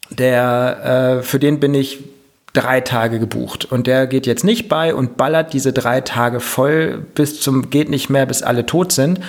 der, 0.10 1.20
äh, 1.20 1.24
für 1.24 1.40
den 1.40 1.60
bin 1.60 1.74
ich 1.74 2.00
drei 2.54 2.82
Tage 2.82 3.20
gebucht 3.20 3.66
und 3.66 3.86
der 3.86 4.08
geht 4.08 4.26
jetzt 4.26 4.44
nicht 4.44 4.70
bei 4.70 4.96
und 4.96 5.18
ballert 5.18 5.54
diese 5.54 5.72
drei 5.72 6.02
Tage 6.02 6.40
voll 6.40 7.06
bis 7.14 7.40
zum 7.42 7.70
geht 7.70 7.90
nicht 7.90 8.10
mehr, 8.10 8.26
bis 8.26 8.42
alle 8.42 8.66
tot 8.66 8.92
sind, 8.92 9.20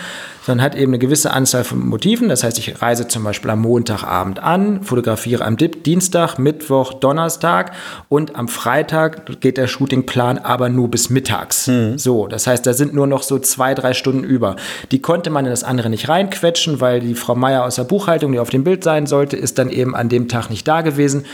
sondern 0.45 0.65
hat 0.65 0.75
eben 0.75 0.93
eine 0.93 0.99
gewisse 0.99 1.33
Anzahl 1.33 1.65
von 1.65 1.87
Motiven. 1.87 2.29
Das 2.29 2.45
heißt, 2.45 2.59
ich 2.59 2.81
reise 2.81 3.09
zum 3.09 3.25
Beispiel 3.25 3.51
am 3.51 3.61
Montagabend 3.61 4.41
an, 4.41 4.83
fotografiere 4.83 5.45
am 5.45 5.57
Dienstag, 5.57 6.39
Mittwoch, 6.39 6.95
Donnerstag 6.95 7.73
und 8.09 8.37
am 8.37 8.49
Freitag 8.49 9.41
geht 9.41 9.57
der 9.57 9.67
Shootingplan 9.67 10.39
aber 10.39 10.69
nur 10.69 10.91
bis 10.91 11.11
mittags. 11.11 11.67
Mhm. 11.67 11.99
So, 11.99 12.27
das 12.27 12.47
heißt, 12.47 12.67
da 12.67 12.73
sind 12.73 12.95
nur 12.95 13.07
noch 13.07 13.23
so 13.23 13.39
zwei, 13.39 13.75
drei 13.75 13.95
Stunden 13.95 14.25
über. 14.25 14.57
Die 14.91 15.01
konnte 15.01 15.31
man 15.31 15.45
in 15.45 15.51
das 15.51 15.65
andere 15.65 15.91
nicht 15.91 16.09
reinquetschen, 16.09 16.81
weil 16.81 17.01
die 17.01 17.15
Frau 17.15 17.35
Meier 17.35 17.65
aus 17.65 17.77
der 17.77 17.85
Buchhaltung, 17.85 18.33
die 18.33 18.39
auf 18.39 18.51
dem 18.51 18.65
Bild 18.65 18.85
sein 18.85 19.07
sollte, 19.07 19.37
ist 19.37 19.59
dann 19.59 19.71
eben 19.71 19.95
an 19.95 20.09
dem 20.09 20.29
Tag 20.29 20.51
nicht 20.51 20.67
da 20.67 20.81
gewesen. 20.81 21.25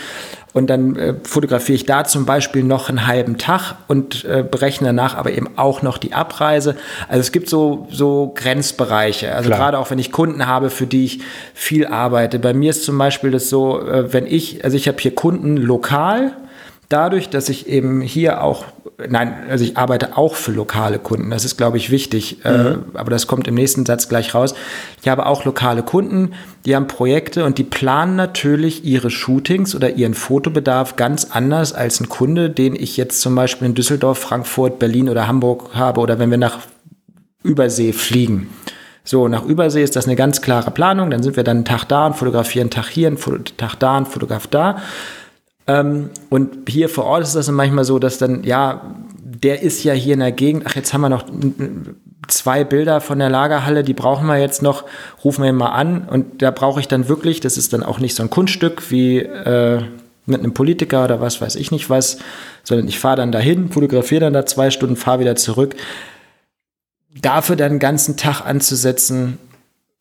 Und 0.56 0.68
dann 0.68 0.96
äh, 0.96 1.14
fotografiere 1.22 1.76
ich 1.76 1.84
da 1.84 2.04
zum 2.04 2.24
Beispiel 2.24 2.62
noch 2.62 2.88
einen 2.88 3.06
halben 3.06 3.36
Tag 3.36 3.74
und 3.88 4.24
äh, 4.24 4.42
berechne 4.42 4.86
danach 4.86 5.14
aber 5.14 5.32
eben 5.32 5.50
auch 5.58 5.82
noch 5.82 5.98
die 5.98 6.14
Abreise. 6.14 6.76
Also 7.08 7.20
es 7.20 7.30
gibt 7.30 7.50
so, 7.50 7.86
so 7.90 8.32
Grenzbereiche. 8.34 9.34
Also 9.34 9.50
Klar. 9.50 9.58
gerade 9.58 9.78
auch 9.78 9.90
wenn 9.90 9.98
ich 9.98 10.12
Kunden 10.12 10.46
habe, 10.46 10.70
für 10.70 10.86
die 10.86 11.04
ich 11.04 11.20
viel 11.52 11.86
arbeite. 11.86 12.38
Bei 12.38 12.54
mir 12.54 12.70
ist 12.70 12.84
zum 12.84 12.96
Beispiel 12.96 13.32
das 13.32 13.50
so, 13.50 13.86
äh, 13.86 14.14
wenn 14.14 14.26
ich, 14.26 14.64
also 14.64 14.78
ich 14.78 14.88
habe 14.88 14.96
hier 14.98 15.14
Kunden 15.14 15.58
lokal, 15.58 16.32
dadurch, 16.88 17.28
dass 17.28 17.50
ich 17.50 17.68
eben 17.68 18.00
hier 18.00 18.42
auch, 18.42 18.64
nein, 19.08 19.34
also 19.48 19.64
ich 19.64 19.76
arbeite 19.76 20.16
auch 20.16 20.34
für 20.34 20.52
lokale 20.52 20.98
Kunden, 20.98 21.30
das 21.30 21.44
ist, 21.44 21.56
glaube 21.56 21.76
ich, 21.76 21.90
wichtig, 21.90 22.44
äh, 22.44 22.50
mhm. 22.50 22.66
äh, 22.94 22.98
aber 22.98 23.10
das 23.10 23.26
kommt 23.26 23.46
im 23.48 23.54
nächsten 23.54 23.84
Satz 23.84 24.08
gleich 24.08 24.34
raus. 24.34 24.54
Ich 25.02 25.08
habe 25.08 25.26
auch 25.26 25.44
lokale 25.44 25.82
Kunden, 25.82 26.32
die 26.64 26.74
haben 26.74 26.86
Projekte 26.86 27.44
und 27.44 27.58
die 27.58 27.64
planen 27.64 28.16
natürlich 28.16 28.84
ihre 28.84 29.10
Shootings 29.10 29.74
oder 29.74 29.90
ihren 29.90 30.14
Fotobedarf 30.14 30.96
ganz 30.96 31.28
anders 31.30 31.72
als 31.72 32.00
ein 32.00 32.08
Kunde, 32.08 32.50
den 32.50 32.74
ich 32.74 32.96
jetzt 32.96 33.20
zum 33.20 33.34
Beispiel 33.34 33.66
in 33.66 33.74
Düsseldorf, 33.74 34.18
Frankfurt, 34.18 34.78
Berlin 34.78 35.08
oder 35.08 35.26
Hamburg 35.26 35.74
habe 35.74 36.00
oder 36.00 36.18
wenn 36.18 36.30
wir 36.30 36.38
nach 36.38 36.58
Übersee 37.42 37.92
fliegen. 37.92 38.48
So, 39.04 39.28
nach 39.28 39.44
Übersee 39.44 39.84
ist 39.84 39.94
das 39.94 40.06
eine 40.06 40.16
ganz 40.16 40.42
klare 40.42 40.72
Planung. 40.72 41.10
Dann 41.10 41.22
sind 41.22 41.36
wir 41.36 41.44
dann 41.44 41.58
einen 41.58 41.64
Tag 41.64 41.84
da 41.84 42.08
und 42.08 42.16
fotografieren 42.16 42.64
einen 42.64 42.70
Tag 42.70 42.88
hier, 42.88 43.06
einen 43.06 43.18
Tag 43.56 43.76
da, 43.78 43.96
einen 43.96 44.06
Fotograf 44.06 44.48
da. 44.48 44.78
Ähm, 45.66 46.10
und 46.30 46.68
hier 46.68 46.88
vor 46.88 47.04
Ort 47.04 47.22
ist 47.22 47.34
das 47.34 47.50
manchmal 47.50 47.84
so, 47.84 47.98
dass 47.98 48.18
dann, 48.18 48.44
ja, 48.44 48.82
der 49.18 49.62
ist 49.62 49.84
ja 49.84 49.92
hier 49.92 50.14
in 50.14 50.20
der 50.20 50.32
Gegend, 50.32 50.64
ach, 50.66 50.76
jetzt 50.76 50.92
haben 50.92 51.00
wir 51.00 51.08
noch 51.08 51.24
zwei 52.28 52.64
Bilder 52.64 53.00
von 53.00 53.18
der 53.18 53.30
Lagerhalle, 53.30 53.84
die 53.84 53.94
brauchen 53.94 54.26
wir 54.26 54.38
jetzt 54.38 54.62
noch, 54.62 54.84
rufen 55.24 55.42
wir 55.42 55.50
ihn 55.50 55.56
mal 55.56 55.70
an. 55.70 56.08
Und 56.08 56.42
da 56.42 56.50
brauche 56.50 56.80
ich 56.80 56.88
dann 56.88 57.08
wirklich, 57.08 57.40
das 57.40 57.56
ist 57.56 57.72
dann 57.72 57.82
auch 57.82 57.98
nicht 57.98 58.14
so 58.14 58.22
ein 58.22 58.30
Kunststück 58.30 58.90
wie 58.90 59.18
äh, 59.18 59.82
mit 60.26 60.40
einem 60.40 60.54
Politiker 60.54 61.04
oder 61.04 61.20
was 61.20 61.40
weiß 61.40 61.54
ich 61.56 61.70
nicht 61.70 61.88
was, 61.88 62.18
sondern 62.64 62.88
ich 62.88 62.98
fahre 62.98 63.16
dann 63.16 63.32
dahin, 63.32 63.70
fotografiere 63.70 64.20
dann 64.20 64.32
da 64.32 64.44
zwei 64.44 64.70
Stunden, 64.70 64.96
fahre 64.96 65.20
wieder 65.20 65.36
zurück. 65.36 65.76
Dafür 67.20 67.56
dann 67.56 67.72
einen 67.72 67.78
ganzen 67.78 68.16
Tag 68.16 68.42
anzusetzen, 68.42 69.38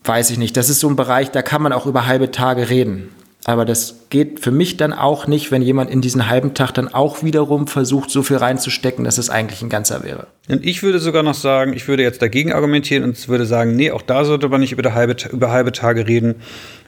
weiß 0.03 0.31
ich 0.31 0.37
nicht. 0.37 0.57
Das 0.57 0.69
ist 0.69 0.79
so 0.79 0.89
ein 0.89 0.95
Bereich, 0.95 1.31
da 1.31 1.41
kann 1.41 1.61
man 1.61 1.73
auch 1.73 1.85
über 1.85 2.07
halbe 2.07 2.31
Tage 2.31 2.69
reden. 2.69 3.09
Aber 3.47 3.63
das 3.63 4.07
geht 4.09 4.39
für 4.39 4.49
mich 4.49 4.75
dann 4.75 4.91
auch 4.91 5.27
nicht, 5.27 5.51
wenn 5.51 5.61
jemand 5.61 5.91
in 5.91 6.01
diesen 6.01 6.29
halben 6.29 6.55
Tag 6.55 6.71
dann 6.71 6.91
auch 6.91 7.21
wiederum 7.21 7.67
versucht, 7.67 8.09
so 8.09 8.23
viel 8.23 8.37
reinzustecken, 8.37 9.05
dass 9.05 9.19
es 9.19 9.29
eigentlich 9.29 9.61
ein 9.61 9.69
ganzer 9.69 10.03
wäre. 10.03 10.25
Und 10.49 10.65
ich 10.65 10.81
würde 10.81 10.97
sogar 10.97 11.21
noch 11.21 11.35
sagen, 11.35 11.73
ich 11.73 11.87
würde 11.87 12.01
jetzt 12.01 12.23
dagegen 12.23 12.53
argumentieren 12.53 13.03
und 13.03 13.27
würde 13.27 13.45
sagen, 13.45 13.75
nee, 13.75 13.91
auch 13.91 14.01
da 14.01 14.25
sollte 14.25 14.49
man 14.49 14.61
nicht 14.61 14.71
über 14.71 14.93
halbe, 14.95 15.15
über 15.31 15.51
halbe 15.51 15.71
Tage 15.71 16.07
reden, 16.07 16.41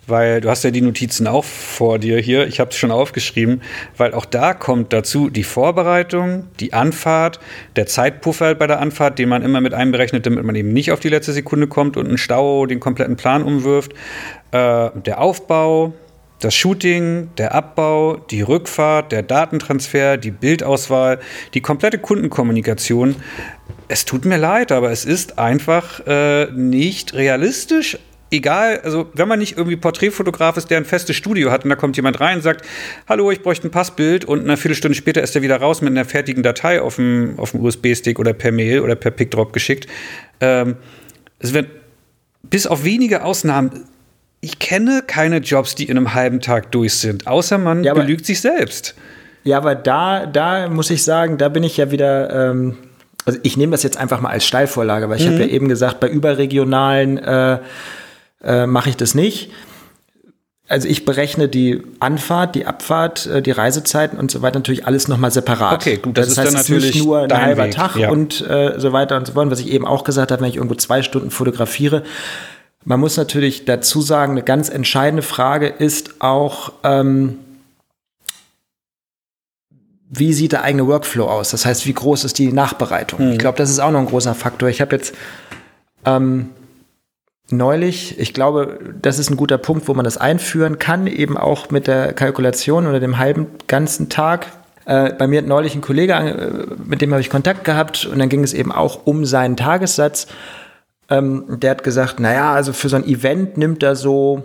weil 0.08 0.42
du 0.42 0.50
hast 0.50 0.64
ja 0.64 0.72
die 0.72 0.82
Notizen 0.82 1.28
auch 1.28 1.44
vor 1.44 2.00
dir 2.00 2.18
hier. 2.18 2.48
Ich 2.48 2.60
habe 2.60 2.72
es 2.72 2.78
schon 2.78 2.92
aufgeschrieben, 2.92 3.62
weil 3.96 4.16
auch 4.16 4.26
da 4.26 4.56
kommt 4.56 4.94
dazu 4.94 5.30
die 5.30 5.44
Vorbereitung, 5.44 6.48
die 6.60 6.74
Anfahrt, 6.74 7.40
der 7.76 7.86
Zeitpuffer 7.86 8.56
bei 8.56 8.66
der 8.66 8.80
Anfahrt, 8.80 9.20
den 9.20 9.30
man 9.30 9.44
immer 9.44 9.62
mit 9.62 9.76
einberechnet, 9.76 10.26
damit 10.26 10.44
man 10.44 10.56
eben 10.56 10.74
nicht 10.74 10.92
auf 10.92 11.02
die 11.02 11.10
letzte 11.10 11.34
Sekunde 11.34 11.68
kommt 11.68 11.98
und 11.98 12.08
einen 12.08 12.18
Stau 12.18 12.66
den 12.66 12.80
kompletten 12.80 13.16
Plan 13.16 13.44
umwirft, 13.44 13.92
äh, 14.52 14.90
der 15.06 15.20
Aufbau, 15.20 15.94
das 16.40 16.54
Shooting, 16.54 17.30
der 17.38 17.56
Abbau, 17.56 18.18
die 18.18 18.42
Rückfahrt, 18.42 19.12
der 19.12 19.24
Datentransfer, 19.24 20.18
die 20.18 20.32
Bildauswahl, 20.32 21.20
die 21.54 21.62
komplette 21.62 21.98
Kundenkommunikation. 21.98 23.16
Es 23.88 24.06
tut 24.06 24.26
mir 24.26 24.38
leid, 24.38 24.72
aber 24.72 24.92
es 24.92 25.06
ist 25.06 25.40
einfach 25.40 26.06
äh, 26.06 26.52
nicht 26.52 27.14
realistisch. 27.14 27.98
Egal, 28.30 28.82
also 28.84 29.10
wenn 29.14 29.30
man 29.30 29.40
nicht 29.40 29.58
irgendwie 29.58 29.78
Porträtfotograf 29.78 30.58
ist, 30.58 30.70
der 30.70 30.78
ein 30.78 30.86
festes 30.86 31.16
Studio 31.16 31.50
hat 31.50 31.64
und 31.64 31.70
da 31.70 31.78
kommt 31.78 31.96
jemand 31.96 32.20
rein 32.20 32.38
und 32.38 32.42
sagt, 32.42 32.66
hallo, 33.08 33.32
ich 33.32 33.42
bräuchte 33.42 33.68
ein 33.68 33.72
Passbild 33.72 34.26
und 34.26 34.42
eine 34.42 34.58
Viertelstunde 34.58 34.96
später 34.96 35.24
ist 35.24 35.34
er 35.36 35.42
wieder 35.42 35.58
raus 35.58 35.82
mit 35.82 35.92
einer 35.92 36.04
fertigen 36.04 36.44
Datei 36.44 36.82
auf 36.82 36.98
dem, 36.98 37.36
auf 37.38 37.52
dem 37.52 37.62
USB-Stick 37.62 38.20
oder 38.20 38.34
per 38.34 38.52
Mail 38.52 38.82
oder 38.82 38.96
per 38.96 39.12
PickDrop 39.12 39.54
geschickt. 39.54 39.88
Ähm, 40.42 40.76
es 41.40 41.54
wird 41.54 41.70
bis 42.44 42.68
auf 42.68 42.84
wenige 42.84 43.24
Ausnahmen 43.24 43.86
ich 44.42 44.60
kenne 44.60 45.04
keine 45.06 45.38
Jobs, 45.38 45.76
die 45.76 45.86
in 45.86 45.98
einem 45.98 46.14
halben 46.14 46.42
Tag 46.42 46.72
durch 46.72 46.94
sind, 46.94 47.28
außer 47.28 47.58
man 47.58 47.84
ja, 47.84 47.94
belügt 47.94 48.26
sich 48.26 48.42
selbst. 48.42 48.96
Ja, 49.44 49.58
aber 49.58 49.76
da, 49.76 50.26
da 50.26 50.68
muss 50.68 50.90
ich 50.90 51.04
sagen, 51.04 51.38
da 51.38 51.50
bin 51.50 51.64
ich 51.64 51.78
ja 51.78 51.92
wieder. 51.92 52.50
Ähm, 52.52 52.78
also 53.26 53.40
ich 53.44 53.58
nehme 53.58 53.72
das 53.72 53.84
jetzt 53.84 53.98
einfach 53.98 54.22
mal 54.22 54.30
als 54.30 54.46
Steilvorlage, 54.46 55.10
weil 55.10 55.18
ich 55.18 55.28
mhm. 55.28 55.34
habe 55.34 55.44
ja 55.44 55.50
eben 55.50 55.68
gesagt, 55.68 56.00
bei 56.00 56.08
überregionalen 56.08 57.18
äh, 57.18 57.60
äh, 58.44 58.66
mache 58.66 58.90
ich 58.90 58.98
das 58.98 59.16
nicht. 59.16 59.52
Also 60.70 60.88
ich 60.90 61.06
berechne 61.06 61.48
die 61.48 61.82
Anfahrt, 62.00 62.56
die 62.56 62.66
Abfahrt, 62.66 63.26
äh, 63.26 63.42
die 63.42 63.52
Reisezeiten 63.52 64.20
und 64.20 64.32
so 64.32 64.42
weiter 64.42 64.60
natürlich 64.60 64.86
alles 64.86 65.08
nochmal 65.08 65.32
separat. 65.32 65.76
Okay, 65.76 65.98
gut, 65.98 66.18
das, 66.18 66.26
das 66.26 66.32
ist 66.32 66.38
heißt, 66.38 66.48
dann 66.48 66.62
natürlich 66.62 66.96
nicht 66.96 67.06
nur 67.06 67.22
ein 67.22 67.42
halber 67.42 67.66
Weg, 67.66 67.72
Tag 67.72 67.96
ja. 67.96 68.10
und 68.10 68.42
äh, 68.48 68.74
so 68.78 68.92
weiter 68.92 69.16
und 69.18 69.28
so 69.28 69.34
fort. 69.34 69.50
Was 69.50 69.60
ich 69.60 69.72
eben 69.72 69.86
auch 69.86 70.04
gesagt 70.04 70.32
habe, 70.32 70.42
wenn 70.42 70.50
ich 70.50 70.58
irgendwo 70.58 70.76
zwei 70.76 71.04
Stunden 71.04 71.32
fotografiere, 71.32 72.04
man 72.86 73.00
muss 73.00 73.18
natürlich 73.18 73.66
dazu 73.66 74.02
sagen, 74.02 74.34
eine 74.34 74.44
ganz 74.44 74.70
entscheidende 74.70 75.24
Frage 75.24 75.68
ist 75.68 76.22
auch, 76.22 76.74
ähm, 76.84 77.40
wie 80.10 80.34
sieht 80.34 80.54
der 80.54 80.64
eigene 80.64 80.88
Workflow 80.88 81.28
aus? 81.28 81.52
Das 81.52 81.66
heißt, 81.66 81.86
wie 81.86 81.94
groß 81.94 82.24
ist 82.24 82.40
die 82.40 82.54
Nachbereitung? 82.54 83.26
Mhm. 83.26 83.32
Ich 83.34 83.40
glaube, 83.40 83.58
das 83.58 83.70
ist 83.70 83.80
auch 83.80 83.92
noch 83.92 84.00
ein 84.00 84.06
großer 84.06 84.36
Faktor. 84.36 84.70
Ich 84.70 84.80
habe 84.80 84.96
jetzt 84.96 85.14
ähm, 86.06 86.52
neulich, 87.50 88.18
ich 88.20 88.34
glaube, 88.34 88.80
das 89.02 89.20
ist 89.20 89.30
ein 89.30 89.38
guter 89.38 89.58
Punkt, 89.58 89.88
wo 89.88 89.94
man 89.94 90.06
das 90.06 90.18
einführen 90.18 90.80
kann, 90.80 91.08
eben 91.08 91.38
auch 91.38 91.70
mit 91.70 91.88
der 91.88 92.14
Kalkulation 92.14 92.88
oder 92.88 93.00
dem 93.00 93.18
halben 93.18 93.48
ganzen 93.68 94.10
Tag. 94.10 94.48
Äh, 94.86 95.14
bei 95.14 95.28
mir 95.28 95.40
hat 95.40 95.48
neulich 95.48 95.76
ein 95.76 95.82
Kollege, 95.82 96.14
äh, 96.14 96.76
mit 96.86 97.02
dem 97.02 97.12
habe 97.12 97.22
ich 97.22 97.30
Kontakt 97.30 97.66
gehabt 97.66 98.06
und 98.06 98.20
dann 98.20 98.30
ging 98.30 98.44
es 98.44 98.54
eben 98.54 98.72
auch 98.72 99.06
um 99.06 99.26
seinen 99.26 99.58
Tagessatz. 99.58 100.28
Ähm, 101.10 101.46
der 101.60 101.72
hat 101.72 101.84
gesagt, 101.84 102.20
naja, 102.20 102.54
also 102.54 102.74
für 102.74 102.90
so 102.90 102.98
ein 102.98 103.06
Event 103.06 103.58
nimmt 103.58 103.84
er 103.84 103.96
so 103.96 104.44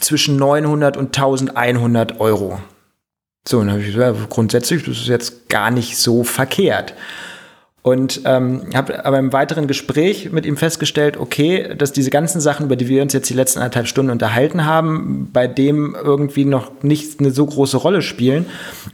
zwischen 0.00 0.36
900 0.36 0.96
und 0.96 1.16
1100 1.16 2.20
Euro. 2.20 2.60
So, 3.48 3.58
und 3.58 3.66
dann 3.66 3.76
habe 3.76 3.82
ich 3.82 3.94
gesagt, 3.94 4.30
grundsätzlich, 4.30 4.84
das 4.84 4.98
ist 4.98 5.08
jetzt 5.08 5.48
gar 5.48 5.70
nicht 5.70 5.96
so 5.96 6.24
verkehrt. 6.24 6.94
Und 7.86 8.22
ähm, 8.24 8.62
habe 8.74 9.04
aber 9.04 9.20
im 9.20 9.32
weiteren 9.32 9.68
Gespräch 9.68 10.32
mit 10.32 10.44
ihm 10.44 10.56
festgestellt, 10.56 11.16
okay, 11.18 11.72
dass 11.78 11.92
diese 11.92 12.10
ganzen 12.10 12.40
Sachen, 12.40 12.66
über 12.66 12.74
die 12.74 12.88
wir 12.88 13.00
uns 13.00 13.12
jetzt 13.12 13.30
die 13.30 13.34
letzten 13.34 13.60
anderthalb 13.60 13.86
Stunden 13.86 14.10
unterhalten 14.10 14.64
haben, 14.64 15.30
bei 15.32 15.46
dem 15.46 15.94
irgendwie 15.94 16.44
noch 16.46 16.82
nicht 16.82 17.20
eine 17.20 17.30
so 17.30 17.46
große 17.46 17.76
Rolle 17.76 18.02
spielen. 18.02 18.46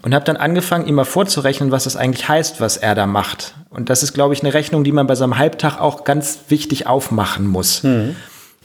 Und 0.03 0.15
habe 0.15 0.27
dann 0.27 0.37
angefangen, 0.37 0.87
ihm 0.87 0.97
mal 0.97 1.07
vorzurechnen, 1.07 1.71
was 1.71 1.85
das 1.85 1.97
eigentlich 1.97 2.29
heißt, 2.29 2.61
was 2.61 2.77
er 2.77 2.95
da 2.95 3.07
macht. 3.07 3.55
Und 3.71 3.89
das 3.89 4.03
ist, 4.03 4.13
glaube 4.13 4.35
ich, 4.35 4.43
eine 4.43 4.53
Rechnung, 4.53 4.85
die 4.85 4.93
man 4.93 5.07
bei 5.07 5.15
so 5.15 5.25
einem 5.25 5.39
Halbtag 5.39 5.81
auch 5.81 6.05
ganz 6.05 6.41
wichtig 6.49 6.87
aufmachen 6.87 7.47
muss. 7.47 7.85
Mhm. 7.85 8.15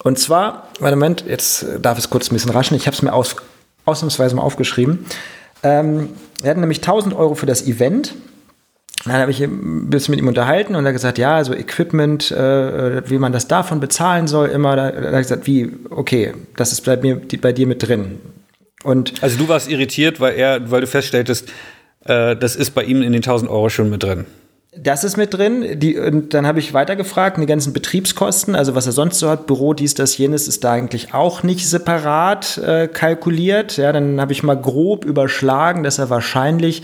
Und 0.04 0.20
zwar, 0.20 0.68
Moment, 0.82 1.24
jetzt 1.26 1.66
darf 1.82 1.98
es 1.98 2.10
kurz 2.10 2.30
ein 2.30 2.34
bisschen 2.34 2.52
raschen, 2.52 2.76
ich 2.76 2.86
habe 2.86 2.96
es 2.96 3.02
mir 3.02 3.14
aus, 3.14 3.38
ausnahmsweise 3.86 4.36
mal 4.36 4.42
aufgeschrieben. 4.42 5.06
Ähm, 5.64 6.10
er 6.44 6.50
hat 6.50 6.58
nämlich 6.58 6.80
1000 6.80 7.16
Euro 7.16 7.34
für 7.34 7.46
das 7.46 7.66
Event 7.66 8.14
dann 9.08 9.22
habe 9.22 9.32
ich 9.32 9.42
ein 9.42 9.90
bisschen 9.90 10.14
mit 10.14 10.20
ihm 10.20 10.28
unterhalten 10.28 10.76
und 10.76 10.86
er 10.86 10.90
hat 10.90 10.96
gesagt, 10.96 11.18
ja, 11.18 11.36
also 11.36 11.54
Equipment, 11.54 12.32
äh, 12.32 13.10
wie 13.10 13.18
man 13.18 13.32
das 13.32 13.48
davon 13.48 13.80
bezahlen 13.80 14.28
soll, 14.28 14.50
immer. 14.50 14.76
Da, 14.76 14.92
da 14.92 15.08
habe 15.08 15.22
ich 15.22 15.28
gesagt, 15.28 15.48
wie, 15.48 15.72
okay, 15.90 16.34
das 16.56 16.72
ist 16.72 16.86
bei, 16.86 16.98
mir, 16.98 17.22
bei 17.42 17.52
dir 17.52 17.68
mit 17.68 17.88
drin. 17.88 18.20
Und 18.84 19.22
also 19.22 19.38
du 19.38 19.48
warst 19.48 19.70
irritiert, 19.70 20.20
weil 20.20 20.36
er, 20.36 20.72
weil 20.72 20.82
du 20.82 20.88
feststelltest, 20.88 21.50
äh, 22.06 22.36
das 22.36 22.56
ist 22.56 22.72
bei 22.72 22.84
ihm 22.84 23.02
in 23.02 23.12
den 23.12 23.22
1000 23.22 23.50
Euro 23.50 23.70
schon 23.70 23.90
mit 23.90 24.04
drin. 24.04 24.26
Das 24.82 25.04
ist 25.04 25.18
mit 25.18 25.34
drin. 25.34 25.80
Die, 25.80 25.98
und 25.98 26.34
dann 26.34 26.46
habe 26.46 26.60
ich 26.60 26.74
weitergefragt, 26.74 27.38
die 27.38 27.46
ganzen 27.46 27.74
Betriebskosten, 27.74 28.56
also 28.56 28.76
was 28.76 28.86
er 28.86 28.92
sonst 28.92 29.20
so 29.20 29.30
hat, 29.30 29.48
Büro, 29.48 29.74
dies, 29.74 29.94
das, 29.94 30.18
jenes, 30.18 30.48
ist 30.48 30.64
da 30.64 30.74
eigentlich 30.74 31.14
auch 31.14 31.44
nicht 31.44 31.68
separat 31.68 32.58
äh, 32.60 32.88
kalkuliert. 32.88 33.78
Ja, 33.78 33.92
dann 33.92 34.22
habe 34.22 34.32
ich 34.34 34.44
mal 34.44 34.56
grob 34.60 35.06
überschlagen, 35.06 35.84
dass 35.84 36.00
er 36.00 36.10
wahrscheinlich 36.10 36.84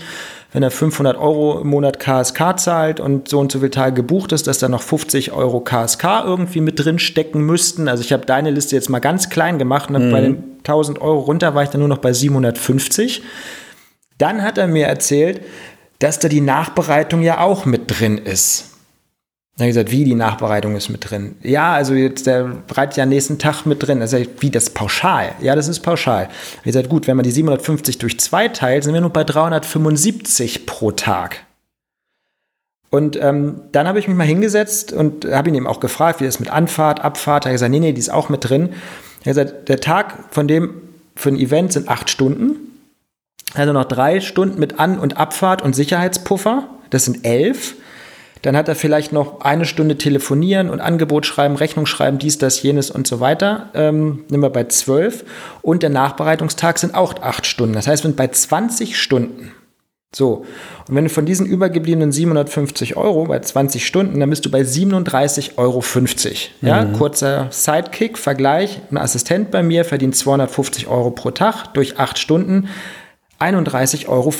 wenn 0.54 0.62
er 0.62 0.70
500 0.70 1.18
Euro 1.18 1.60
im 1.60 1.66
Monat 1.66 1.98
KSK 1.98 2.60
zahlt 2.60 3.00
und 3.00 3.26
so 3.28 3.40
und 3.40 3.50
so 3.50 3.58
viele 3.58 3.72
Tage 3.72 3.96
gebucht 3.96 4.30
ist, 4.30 4.46
dass 4.46 4.58
da 4.58 4.68
noch 4.68 4.82
50 4.82 5.32
Euro 5.32 5.58
KSK 5.58 6.22
irgendwie 6.24 6.60
mit 6.60 6.82
drin 6.82 7.00
stecken 7.00 7.40
müssten. 7.40 7.88
Also 7.88 8.04
ich 8.04 8.12
habe 8.12 8.24
deine 8.24 8.50
Liste 8.52 8.76
jetzt 8.76 8.88
mal 8.88 9.00
ganz 9.00 9.30
klein 9.30 9.58
gemacht 9.58 9.90
und 9.90 10.06
mhm. 10.06 10.12
bei 10.12 10.20
den 10.20 10.44
1000 10.58 11.00
Euro 11.00 11.18
runter 11.18 11.56
war 11.56 11.64
ich 11.64 11.70
dann 11.70 11.80
nur 11.80 11.88
noch 11.88 11.98
bei 11.98 12.12
750. 12.12 13.22
Dann 14.18 14.42
hat 14.42 14.56
er 14.56 14.68
mir 14.68 14.86
erzählt, 14.86 15.40
dass 15.98 16.18
da 16.18 16.28
die 16.28 16.40
Nachbereitung 16.40 17.22
ja 17.22 17.40
auch 17.40 17.64
mit 17.64 17.84
drin 17.86 18.18
ist. 18.18 18.70
Dann 19.56 19.66
habe 19.66 19.70
ich 19.70 19.76
gesagt, 19.76 19.92
wie 19.92 20.04
die 20.04 20.16
Nachbereitung 20.16 20.74
ist 20.74 20.88
mit 20.88 21.08
drin. 21.08 21.36
Ja, 21.42 21.74
also 21.74 21.94
jetzt 21.94 22.26
der 22.26 22.42
bereitet 22.66 22.96
ja 22.96 23.06
nächsten 23.06 23.38
Tag 23.38 23.66
mit 23.66 23.86
drin. 23.86 24.00
Also 24.00 24.18
wie 24.40 24.50
das 24.50 24.70
pauschal? 24.70 25.32
Ja, 25.40 25.54
das 25.54 25.68
ist 25.68 25.78
pauschal. 25.78 26.28
Ich 26.58 26.62
gesagt, 26.64 26.88
gut, 26.88 27.06
wenn 27.06 27.16
man 27.16 27.22
die 27.22 27.30
750 27.30 27.98
durch 27.98 28.18
zwei 28.18 28.48
teilt, 28.48 28.82
sind 28.82 28.94
wir 28.94 29.00
nur 29.00 29.10
bei 29.10 29.22
375 29.22 30.66
pro 30.66 30.90
Tag. 30.90 31.44
Und 32.90 33.16
ähm, 33.22 33.60
dann 33.70 33.86
habe 33.86 34.00
ich 34.00 34.08
mich 34.08 34.16
mal 34.16 34.26
hingesetzt 34.26 34.92
und 34.92 35.24
habe 35.24 35.48
ihn 35.48 35.54
eben 35.54 35.68
auch 35.68 35.80
gefragt, 35.80 36.20
wie 36.20 36.24
das 36.24 36.40
mit 36.40 36.50
Anfahrt, 36.50 37.04
Abfahrt. 37.04 37.44
Er 37.44 37.50
hat 37.50 37.54
gesagt, 37.54 37.70
nee, 37.70 37.80
nee, 37.80 37.92
die 37.92 38.00
ist 38.00 38.12
auch 38.12 38.28
mit 38.28 38.48
drin. 38.48 38.70
Er 39.22 39.34
hat 39.34 39.46
gesagt, 39.46 39.68
der 39.68 39.80
Tag 39.80 40.14
von 40.32 40.48
dem 40.48 40.82
für 41.14 41.28
ein 41.28 41.36
Event 41.36 41.72
sind 41.72 41.88
acht 41.88 42.10
Stunden. 42.10 42.73
Also 43.54 43.72
noch 43.72 43.84
drei 43.84 44.20
Stunden 44.20 44.58
mit 44.58 44.78
An- 44.78 44.98
und 44.98 45.16
Abfahrt 45.16 45.62
und 45.62 45.74
Sicherheitspuffer. 45.74 46.68
Das 46.90 47.04
sind 47.04 47.24
elf. 47.24 47.76
Dann 48.42 48.56
hat 48.56 48.68
er 48.68 48.74
vielleicht 48.74 49.12
noch 49.12 49.40
eine 49.40 49.64
Stunde 49.64 49.96
telefonieren 49.96 50.68
und 50.68 50.80
Angebot 50.80 51.24
schreiben, 51.24 51.56
Rechnung 51.56 51.86
schreiben, 51.86 52.18
dies, 52.18 52.36
das, 52.36 52.62
jenes 52.62 52.90
und 52.90 53.06
so 53.06 53.20
weiter. 53.20 53.70
Ähm, 53.74 54.24
nehmen 54.28 54.42
wir 54.42 54.50
bei 54.50 54.64
zwölf. 54.64 55.24
Und 55.62 55.82
der 55.82 55.90
Nachbereitungstag 55.90 56.78
sind 56.78 56.94
auch 56.94 57.14
acht 57.22 57.46
Stunden. 57.46 57.74
Das 57.74 57.86
heißt, 57.86 58.04
wenn 58.04 58.16
bei 58.16 58.28
20 58.28 59.00
Stunden 59.00 59.52
so, 60.14 60.44
und 60.88 60.94
wenn 60.94 61.04
du 61.04 61.10
von 61.10 61.26
diesen 61.26 61.46
übergebliebenen 61.46 62.12
750 62.12 62.96
Euro 62.96 63.24
bei 63.24 63.40
20 63.40 63.84
Stunden, 63.84 64.20
dann 64.20 64.30
bist 64.30 64.44
du 64.44 64.50
bei 64.50 64.60
37,50 64.60 65.58
Euro. 65.58 65.82
Ja, 66.60 66.84
mhm. 66.84 66.92
kurzer 66.92 67.48
Sidekick, 67.50 68.16
Vergleich. 68.16 68.80
Ein 68.90 68.98
Assistent 68.98 69.50
bei 69.50 69.62
mir 69.62 69.84
verdient 69.84 70.14
250 70.14 70.86
Euro 70.86 71.10
pro 71.10 71.30
Tag 71.32 71.74
durch 71.74 71.98
acht 71.98 72.18
Stunden, 72.18 72.68
31,25 73.40 74.06
Euro. 74.08 74.32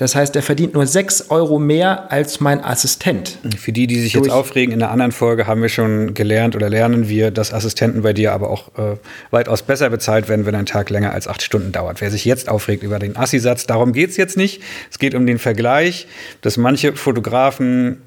Das 0.00 0.14
heißt, 0.14 0.34
er 0.34 0.42
verdient 0.42 0.72
nur 0.72 0.86
6 0.86 1.28
Euro 1.28 1.58
mehr 1.58 2.10
als 2.10 2.40
mein 2.40 2.64
Assistent. 2.64 3.36
Für 3.58 3.70
die, 3.70 3.86
die 3.86 4.00
sich 4.00 4.14
jetzt 4.14 4.30
aufregen, 4.30 4.72
in 4.72 4.78
der 4.78 4.90
anderen 4.90 5.12
Folge 5.12 5.46
haben 5.46 5.60
wir 5.60 5.68
schon 5.68 6.14
gelernt 6.14 6.56
oder 6.56 6.70
lernen 6.70 7.10
wir, 7.10 7.30
dass 7.30 7.52
Assistenten 7.52 8.00
bei 8.00 8.14
dir 8.14 8.32
aber 8.32 8.48
auch 8.48 8.68
äh, 8.78 8.96
weitaus 9.30 9.60
besser 9.60 9.90
bezahlt 9.90 10.30
werden, 10.30 10.46
wenn 10.46 10.54
ein 10.54 10.64
Tag 10.64 10.88
länger 10.88 11.12
als 11.12 11.28
acht 11.28 11.42
Stunden 11.42 11.70
dauert. 11.70 12.00
Wer 12.00 12.10
sich 12.10 12.24
jetzt 12.24 12.48
aufregt 12.48 12.82
über 12.82 12.98
den 12.98 13.14
Assi-Satz, 13.14 13.66
darum 13.66 13.92
geht 13.92 14.08
es 14.08 14.16
jetzt 14.16 14.38
nicht. 14.38 14.62
Es 14.90 14.98
geht 14.98 15.14
um 15.14 15.26
den 15.26 15.38
Vergleich, 15.38 16.06
dass 16.40 16.56
manche 16.56 16.94
Fotografen 16.94 18.00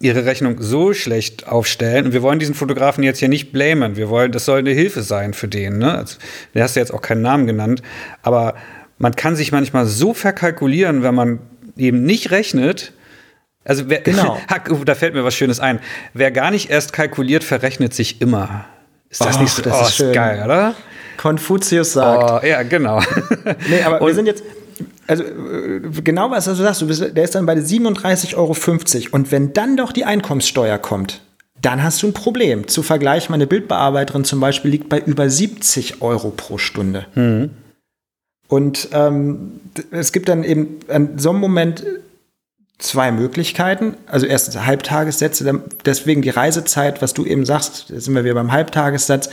ihre 0.00 0.26
Rechnung 0.26 0.56
so 0.60 0.92
schlecht 0.92 1.48
aufstellen. 1.48 2.06
Und 2.06 2.12
wir 2.12 2.20
wollen 2.20 2.38
diesen 2.38 2.54
Fotografen 2.54 3.02
jetzt 3.02 3.20
hier 3.20 3.28
nicht 3.28 3.52
blamen. 3.52 3.96
Wir 3.96 4.10
wollen, 4.10 4.32
das 4.32 4.44
soll 4.44 4.58
eine 4.58 4.72
Hilfe 4.72 5.00
sein 5.00 5.32
für 5.32 5.48
den. 5.48 5.78
Ne? 5.78 5.94
Also, 5.94 6.18
du 6.52 6.60
hast 6.60 6.76
ja 6.76 6.82
jetzt 6.82 6.92
auch 6.92 7.02
keinen 7.02 7.22
Namen 7.22 7.46
genannt, 7.46 7.82
aber 8.22 8.54
man 8.98 9.14
kann 9.16 9.36
sich 9.36 9.52
manchmal 9.52 9.86
so 9.86 10.14
verkalkulieren, 10.14 11.02
wenn 11.02 11.14
man 11.14 11.38
eben 11.76 12.02
nicht 12.02 12.30
rechnet. 12.30 12.92
Also 13.64 13.84
wer, 13.88 14.00
genau. 14.00 14.38
da 14.84 14.94
fällt 14.94 15.14
mir 15.14 15.24
was 15.24 15.34
Schönes 15.34 15.60
ein. 15.60 15.80
Wer 16.14 16.30
gar 16.30 16.50
nicht 16.50 16.70
erst 16.70 16.92
kalkuliert, 16.92 17.44
verrechnet 17.44 17.94
sich 17.94 18.20
immer. 18.20 18.64
Ist 19.10 19.24
das 19.24 19.36
Och, 19.36 19.42
nicht 19.42 19.52
so 19.52 19.62
das 19.62 19.80
oh, 19.80 19.82
ist 19.82 19.94
schön. 19.94 20.12
geil, 20.12 20.42
oder? 20.44 20.74
Konfuzius 21.16 21.94
sagt. 21.94 22.44
Oh, 22.44 22.46
ja, 22.46 22.62
genau. 22.62 23.00
nee, 23.68 23.82
aber 23.82 24.00
Und, 24.00 24.08
wir 24.08 24.14
sind 24.14 24.26
jetzt, 24.26 24.44
also 25.06 25.24
äh, 25.24 25.80
genau 26.02 26.30
was 26.30 26.44
du 26.44 26.54
sagst, 26.54 26.82
du 26.82 26.86
bist, 26.86 27.16
der 27.16 27.24
ist 27.24 27.34
dann 27.34 27.46
bei 27.46 27.54
37,50 27.54 28.36
Euro. 28.36 28.54
Und 29.12 29.32
wenn 29.32 29.52
dann 29.52 29.76
doch 29.76 29.92
die 29.92 30.04
Einkommenssteuer 30.04 30.78
kommt, 30.78 31.20
dann 31.60 31.82
hast 31.82 32.02
du 32.02 32.06
ein 32.06 32.12
Problem. 32.12 32.68
Zu 32.68 32.82
Vergleich, 32.82 33.30
meine 33.30 33.46
Bildbearbeiterin 33.46 34.24
zum 34.24 34.40
Beispiel 34.40 34.70
liegt 34.70 34.88
bei 34.88 35.00
über 35.00 35.28
70 35.28 36.02
Euro 36.02 36.30
pro 36.30 36.58
Stunde. 36.58 37.06
Mhm. 37.14 37.50
Und 38.48 38.88
ähm, 38.92 39.60
es 39.90 40.12
gibt 40.12 40.28
dann 40.28 40.42
eben 40.42 40.80
an 40.88 41.18
so 41.18 41.30
einem 41.30 41.40
Moment 41.40 41.84
zwei 42.78 43.12
Möglichkeiten. 43.12 43.94
Also 44.06 44.26
erstens 44.26 44.64
Halbtagessätze, 44.64 45.62
deswegen 45.84 46.22
die 46.22 46.30
Reisezeit, 46.30 47.02
was 47.02 47.12
du 47.12 47.24
eben 47.24 47.44
sagst, 47.44 47.90
da 47.90 48.00
sind 48.00 48.14
wir 48.14 48.24
wieder 48.24 48.34
beim 48.34 48.52
Halbtagessatz. 48.52 49.28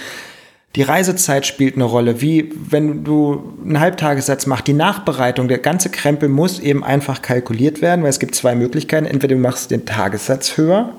Die 0.76 0.82
Reisezeit 0.82 1.46
spielt 1.46 1.76
eine 1.76 1.86
Rolle. 1.86 2.20
Wie 2.22 2.52
wenn 2.70 3.06
du 3.06 3.54
einen 3.64 3.80
Halbtagessatz 3.80 4.46
machst, 4.46 4.68
die 4.68 4.74
Nachbereitung, 4.74 5.48
der 5.48 5.60
ganze 5.60 5.90
Krempel 5.90 6.28
muss 6.28 6.60
eben 6.60 6.84
einfach 6.84 7.22
kalkuliert 7.22 7.82
werden, 7.82 8.04
weil 8.04 8.10
es 8.10 8.20
gibt 8.20 8.36
zwei 8.36 8.56
Möglichkeiten. 8.56 9.06
Entweder 9.06 9.36
du 9.36 9.42
machst 9.42 9.72
den 9.72 9.86
Tagessatz 9.86 10.58
höher 10.58 10.94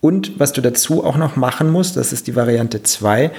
und 0.00 0.40
was 0.40 0.52
du 0.52 0.60
dazu 0.60 1.04
auch 1.04 1.16
noch 1.16 1.36
machen 1.36 1.70
musst, 1.70 1.96
das 1.96 2.12
ist 2.12 2.26
die 2.26 2.34
Variante 2.34 2.82
2, 2.82 3.30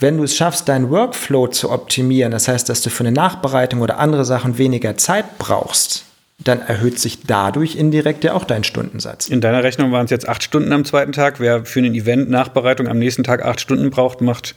wenn 0.00 0.16
du 0.16 0.24
es 0.24 0.36
schaffst, 0.36 0.68
deinen 0.68 0.90
Workflow 0.90 1.48
zu 1.48 1.70
optimieren, 1.70 2.30
das 2.30 2.48
heißt, 2.48 2.68
dass 2.68 2.82
du 2.82 2.90
für 2.90 3.04
eine 3.04 3.12
Nachbereitung 3.12 3.80
oder 3.80 3.98
andere 3.98 4.24
Sachen 4.24 4.58
weniger 4.58 4.96
Zeit 4.96 5.38
brauchst, 5.38 6.04
dann 6.38 6.60
erhöht 6.60 7.00
sich 7.00 7.24
dadurch 7.26 7.74
indirekt 7.74 8.22
ja 8.22 8.34
auch 8.34 8.44
dein 8.44 8.62
Stundensatz. 8.62 9.28
In 9.28 9.40
deiner 9.40 9.64
Rechnung 9.64 9.90
waren 9.90 10.04
es 10.04 10.10
jetzt 10.10 10.28
acht 10.28 10.42
Stunden 10.42 10.72
am 10.72 10.84
zweiten 10.84 11.12
Tag. 11.12 11.40
Wer 11.40 11.64
für 11.64 11.80
ein 11.80 11.94
Event 11.94 12.30
Nachbereitung 12.30 12.86
am 12.86 12.98
nächsten 12.98 13.24
Tag 13.24 13.44
acht 13.44 13.60
Stunden 13.60 13.90
braucht, 13.90 14.20
macht 14.20 14.54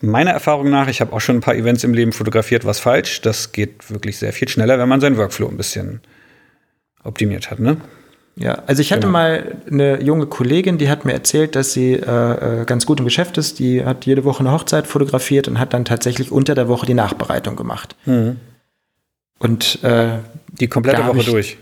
meiner 0.00 0.32
Erfahrung 0.32 0.70
nach, 0.70 0.88
ich 0.88 1.00
habe 1.00 1.12
auch 1.12 1.20
schon 1.20 1.36
ein 1.36 1.40
paar 1.40 1.54
Events 1.54 1.84
im 1.84 1.94
Leben 1.94 2.12
fotografiert, 2.12 2.64
was 2.64 2.80
falsch. 2.80 3.20
Das 3.20 3.52
geht 3.52 3.90
wirklich 3.90 4.18
sehr 4.18 4.32
viel 4.32 4.48
schneller, 4.48 4.78
wenn 4.78 4.88
man 4.88 5.00
seinen 5.00 5.16
Workflow 5.16 5.48
ein 5.48 5.56
bisschen 5.56 6.00
optimiert 7.04 7.50
hat. 7.50 7.60
Ne? 7.60 7.76
Ja, 8.36 8.62
also 8.66 8.80
ich 8.80 8.90
hatte 8.90 9.02
genau. 9.02 9.12
mal 9.12 9.56
eine 9.70 10.02
junge 10.02 10.26
Kollegin, 10.26 10.76
die 10.76 10.88
hat 10.88 11.04
mir 11.04 11.12
erzählt, 11.12 11.54
dass 11.54 11.72
sie 11.72 11.92
äh, 11.92 12.62
äh, 12.62 12.64
ganz 12.64 12.84
gut 12.84 12.98
im 12.98 13.04
Geschäft 13.04 13.38
ist. 13.38 13.60
Die 13.60 13.84
hat 13.84 14.06
jede 14.06 14.24
Woche 14.24 14.40
eine 14.40 14.50
Hochzeit 14.50 14.88
fotografiert 14.88 15.46
und 15.46 15.60
hat 15.60 15.72
dann 15.72 15.84
tatsächlich 15.84 16.32
unter 16.32 16.54
der 16.56 16.68
Woche 16.68 16.84
die 16.84 16.94
Nachbereitung 16.94 17.54
gemacht. 17.54 17.94
Mhm. 18.06 18.36
Und 19.38 19.82
äh, 19.84 20.18
die 20.48 20.66
komplette 20.66 21.06
Woche 21.06 21.18
ich, 21.18 21.26
durch. 21.26 21.58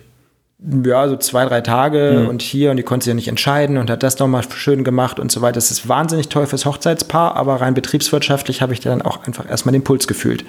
Ja, 0.84 1.08
so 1.08 1.16
zwei, 1.16 1.44
drei 1.44 1.60
Tage 1.60 2.20
mhm. 2.20 2.28
und 2.28 2.40
hier 2.40 2.70
und 2.70 2.78
die 2.78 2.84
konnte 2.84 3.04
sich 3.04 3.10
ja 3.10 3.16
nicht 3.16 3.28
entscheiden 3.28 3.76
und 3.76 3.90
hat 3.90 4.02
das 4.02 4.18
nochmal 4.18 4.44
schön 4.50 4.82
gemacht 4.82 5.20
und 5.20 5.30
so 5.30 5.42
weiter. 5.42 5.54
Das 5.54 5.70
ist 5.70 5.88
wahnsinnig 5.88 6.28
toll 6.28 6.46
fürs 6.46 6.64
Hochzeitspaar, 6.64 7.36
aber 7.36 7.60
rein 7.60 7.74
betriebswirtschaftlich 7.74 8.62
habe 8.62 8.72
ich 8.72 8.80
dann 8.80 9.02
auch 9.02 9.24
einfach 9.24 9.50
erstmal 9.50 9.72
den 9.72 9.84
Puls 9.84 10.06
gefühlt. 10.06 10.44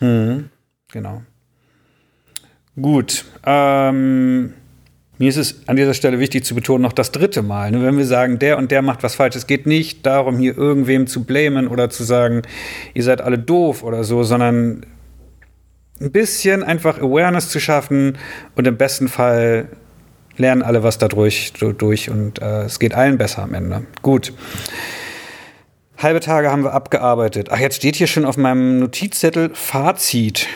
Mhm. 0.00 0.50
Genau. 0.92 1.22
Gut. 2.76 3.24
Ähm 3.46 4.52
mir 5.18 5.28
ist 5.28 5.36
es 5.36 5.68
an 5.68 5.76
dieser 5.76 5.94
Stelle 5.94 6.18
wichtig 6.18 6.44
zu 6.44 6.54
betonen, 6.54 6.82
noch 6.82 6.92
das 6.92 7.12
dritte 7.12 7.42
Mal. 7.42 7.70
Ne? 7.70 7.82
Wenn 7.82 7.96
wir 7.96 8.06
sagen, 8.06 8.38
der 8.38 8.58
und 8.58 8.70
der 8.70 8.82
macht 8.82 9.02
was 9.02 9.14
falsch, 9.14 9.36
es 9.36 9.46
geht 9.46 9.66
nicht 9.66 10.04
darum, 10.04 10.38
hier 10.38 10.56
irgendwem 10.56 11.06
zu 11.06 11.24
blamen 11.24 11.68
oder 11.68 11.88
zu 11.88 12.02
sagen, 12.02 12.42
ihr 12.94 13.02
seid 13.04 13.20
alle 13.20 13.38
doof 13.38 13.84
oder 13.84 14.02
so, 14.02 14.24
sondern 14.24 14.84
ein 16.00 16.10
bisschen 16.10 16.64
einfach 16.64 16.98
Awareness 16.98 17.48
zu 17.48 17.60
schaffen 17.60 18.18
und 18.56 18.66
im 18.66 18.76
besten 18.76 19.08
Fall 19.08 19.68
lernen 20.36 20.62
alle 20.62 20.82
was 20.82 20.98
dadurch 20.98 21.52
durch 21.52 22.10
und 22.10 22.42
äh, 22.42 22.62
es 22.64 22.80
geht 22.80 22.94
allen 22.94 23.16
besser 23.16 23.42
am 23.42 23.54
Ende. 23.54 23.86
Gut. 24.02 24.32
Halbe 25.96 26.18
Tage 26.18 26.50
haben 26.50 26.64
wir 26.64 26.72
abgearbeitet. 26.72 27.48
Ach, 27.52 27.58
jetzt 27.58 27.76
steht 27.76 27.94
hier 27.94 28.08
schon 28.08 28.24
auf 28.24 28.36
meinem 28.36 28.80
Notizzettel 28.80 29.50
Fazit. 29.54 30.48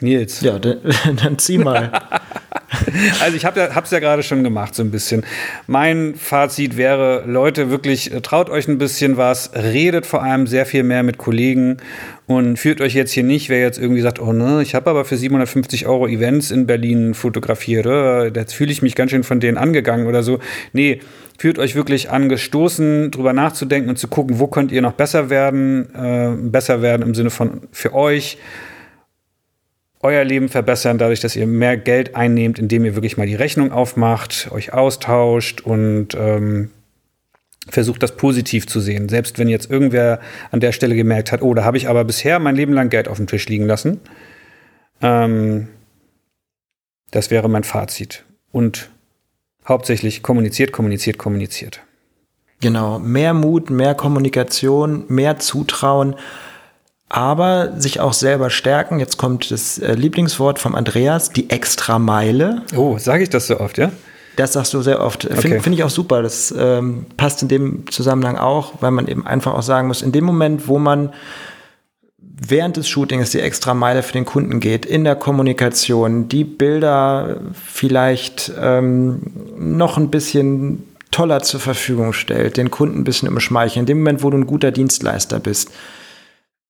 Nils. 0.00 0.40
Ja, 0.40 0.58
dann, 0.58 0.80
dann 1.22 1.38
zieh 1.38 1.58
mal. 1.58 1.92
also 3.22 3.36
ich 3.36 3.44
habe 3.44 3.60
es 3.60 3.90
ja 3.90 3.98
gerade 3.98 4.22
schon 4.22 4.44
gemacht, 4.44 4.74
so 4.74 4.82
ein 4.82 4.90
bisschen. 4.90 5.24
Mein 5.66 6.14
Fazit 6.14 6.76
wäre, 6.76 7.24
Leute, 7.26 7.70
wirklich 7.70 8.12
äh, 8.12 8.20
traut 8.20 8.50
euch 8.50 8.68
ein 8.68 8.78
bisschen 8.78 9.16
was, 9.16 9.50
redet 9.54 10.06
vor 10.06 10.22
allem 10.22 10.46
sehr 10.46 10.66
viel 10.66 10.82
mehr 10.82 11.02
mit 11.02 11.18
Kollegen 11.18 11.78
und 12.26 12.58
führt 12.58 12.80
euch 12.80 12.94
jetzt 12.94 13.12
hier 13.12 13.22
nicht, 13.22 13.48
wer 13.48 13.60
jetzt 13.60 13.78
irgendwie 13.78 14.00
sagt, 14.00 14.20
oh 14.20 14.32
ne, 14.32 14.60
ich 14.62 14.74
habe 14.74 14.90
aber 14.90 15.04
für 15.04 15.16
750 15.16 15.86
Euro 15.86 16.08
Events 16.08 16.50
in 16.50 16.66
Berlin 16.66 17.14
fotografiert, 17.14 17.86
oder? 17.86 18.34
jetzt 18.34 18.54
fühle 18.54 18.72
ich 18.72 18.82
mich 18.82 18.94
ganz 18.94 19.10
schön 19.12 19.22
von 19.22 19.40
denen 19.40 19.56
angegangen 19.56 20.06
oder 20.06 20.22
so. 20.22 20.40
Nee, 20.72 21.00
führt 21.38 21.58
euch 21.58 21.74
wirklich 21.74 22.10
angestoßen, 22.10 23.10
drüber 23.10 23.32
nachzudenken 23.32 23.90
und 23.90 23.98
zu 23.98 24.08
gucken, 24.08 24.38
wo 24.38 24.46
könnt 24.46 24.72
ihr 24.72 24.82
noch 24.82 24.92
besser 24.92 25.30
werden, 25.30 25.94
äh, 25.94 26.30
besser 26.36 26.82
werden 26.82 27.02
im 27.02 27.14
Sinne 27.14 27.30
von 27.30 27.62
für 27.72 27.94
euch 27.94 28.38
euer 30.00 30.24
Leben 30.24 30.48
verbessern, 30.48 30.98
dadurch, 30.98 31.20
dass 31.20 31.36
ihr 31.36 31.46
mehr 31.46 31.76
Geld 31.76 32.14
einnehmt, 32.14 32.58
indem 32.58 32.84
ihr 32.84 32.94
wirklich 32.94 33.16
mal 33.16 33.26
die 33.26 33.34
Rechnung 33.34 33.72
aufmacht, 33.72 34.48
euch 34.52 34.72
austauscht 34.72 35.62
und 35.62 36.14
ähm, 36.14 36.70
versucht, 37.68 38.02
das 38.02 38.16
positiv 38.16 38.66
zu 38.66 38.80
sehen. 38.80 39.08
Selbst 39.08 39.38
wenn 39.38 39.48
jetzt 39.48 39.70
irgendwer 39.70 40.20
an 40.50 40.60
der 40.60 40.72
Stelle 40.72 40.94
gemerkt 40.94 41.32
hat, 41.32 41.42
oh, 41.42 41.54
da 41.54 41.64
habe 41.64 41.76
ich 41.76 41.88
aber 41.88 42.04
bisher 42.04 42.38
mein 42.38 42.56
Leben 42.56 42.72
lang 42.72 42.90
Geld 42.90 43.08
auf 43.08 43.16
dem 43.16 43.26
Tisch 43.26 43.48
liegen 43.48 43.66
lassen. 43.66 44.00
Ähm, 45.02 45.68
das 47.10 47.30
wäre 47.30 47.48
mein 47.48 47.64
Fazit. 47.64 48.24
Und 48.52 48.90
hauptsächlich 49.66 50.22
kommuniziert, 50.22 50.72
kommuniziert, 50.72 51.18
kommuniziert. 51.18 51.80
Genau, 52.60 52.98
mehr 52.98 53.34
Mut, 53.34 53.68
mehr 53.68 53.94
Kommunikation, 53.94 55.04
mehr 55.08 55.38
Zutrauen 55.38 56.16
aber 57.08 57.72
sich 57.78 58.00
auch 58.00 58.12
selber 58.12 58.50
stärken. 58.50 58.98
Jetzt 58.98 59.16
kommt 59.16 59.50
das 59.50 59.78
äh, 59.78 59.94
Lieblingswort 59.94 60.58
vom 60.58 60.74
Andreas, 60.74 61.30
die 61.30 61.50
Extrameile. 61.50 62.62
Oh, 62.74 62.98
sage 62.98 63.22
ich 63.22 63.30
das 63.30 63.46
so 63.46 63.60
oft, 63.60 63.78
ja? 63.78 63.92
Das 64.36 64.52
sagst 64.52 64.74
du 64.74 64.82
sehr 64.82 65.00
oft. 65.00 65.22
Finde 65.22 65.38
okay. 65.38 65.60
find 65.60 65.76
ich 65.76 65.82
auch 65.82 65.90
super. 65.90 66.22
Das 66.22 66.54
ähm, 66.56 67.06
passt 67.16 67.40
in 67.42 67.48
dem 67.48 67.90
Zusammenhang 67.90 68.36
auch, 68.36 68.74
weil 68.80 68.90
man 68.90 69.08
eben 69.08 69.26
einfach 69.26 69.54
auch 69.54 69.62
sagen 69.62 69.88
muss, 69.88 70.02
in 70.02 70.12
dem 70.12 70.24
Moment, 70.24 70.68
wo 70.68 70.78
man 70.78 71.12
während 72.18 72.76
des 72.76 72.86
Shootings 72.88 73.30
die 73.30 73.40
extra 73.40 73.72
Meile 73.72 74.02
für 74.02 74.12
den 74.12 74.26
Kunden 74.26 74.60
geht, 74.60 74.84
in 74.84 75.04
der 75.04 75.16
Kommunikation, 75.16 76.28
die 76.28 76.44
Bilder 76.44 77.40
vielleicht 77.54 78.52
ähm, 78.60 79.22
noch 79.58 79.96
ein 79.96 80.10
bisschen 80.10 80.86
toller 81.10 81.40
zur 81.40 81.60
Verfügung 81.60 82.12
stellt, 82.12 82.58
den 82.58 82.70
Kunden 82.70 82.98
ein 82.98 83.04
bisschen 83.04 83.28
umschmeicheln, 83.28 83.84
in 83.84 83.86
dem 83.86 83.98
Moment, 83.98 84.22
wo 84.22 84.28
du 84.28 84.36
ein 84.36 84.46
guter 84.46 84.70
Dienstleister 84.70 85.38
bist, 85.38 85.70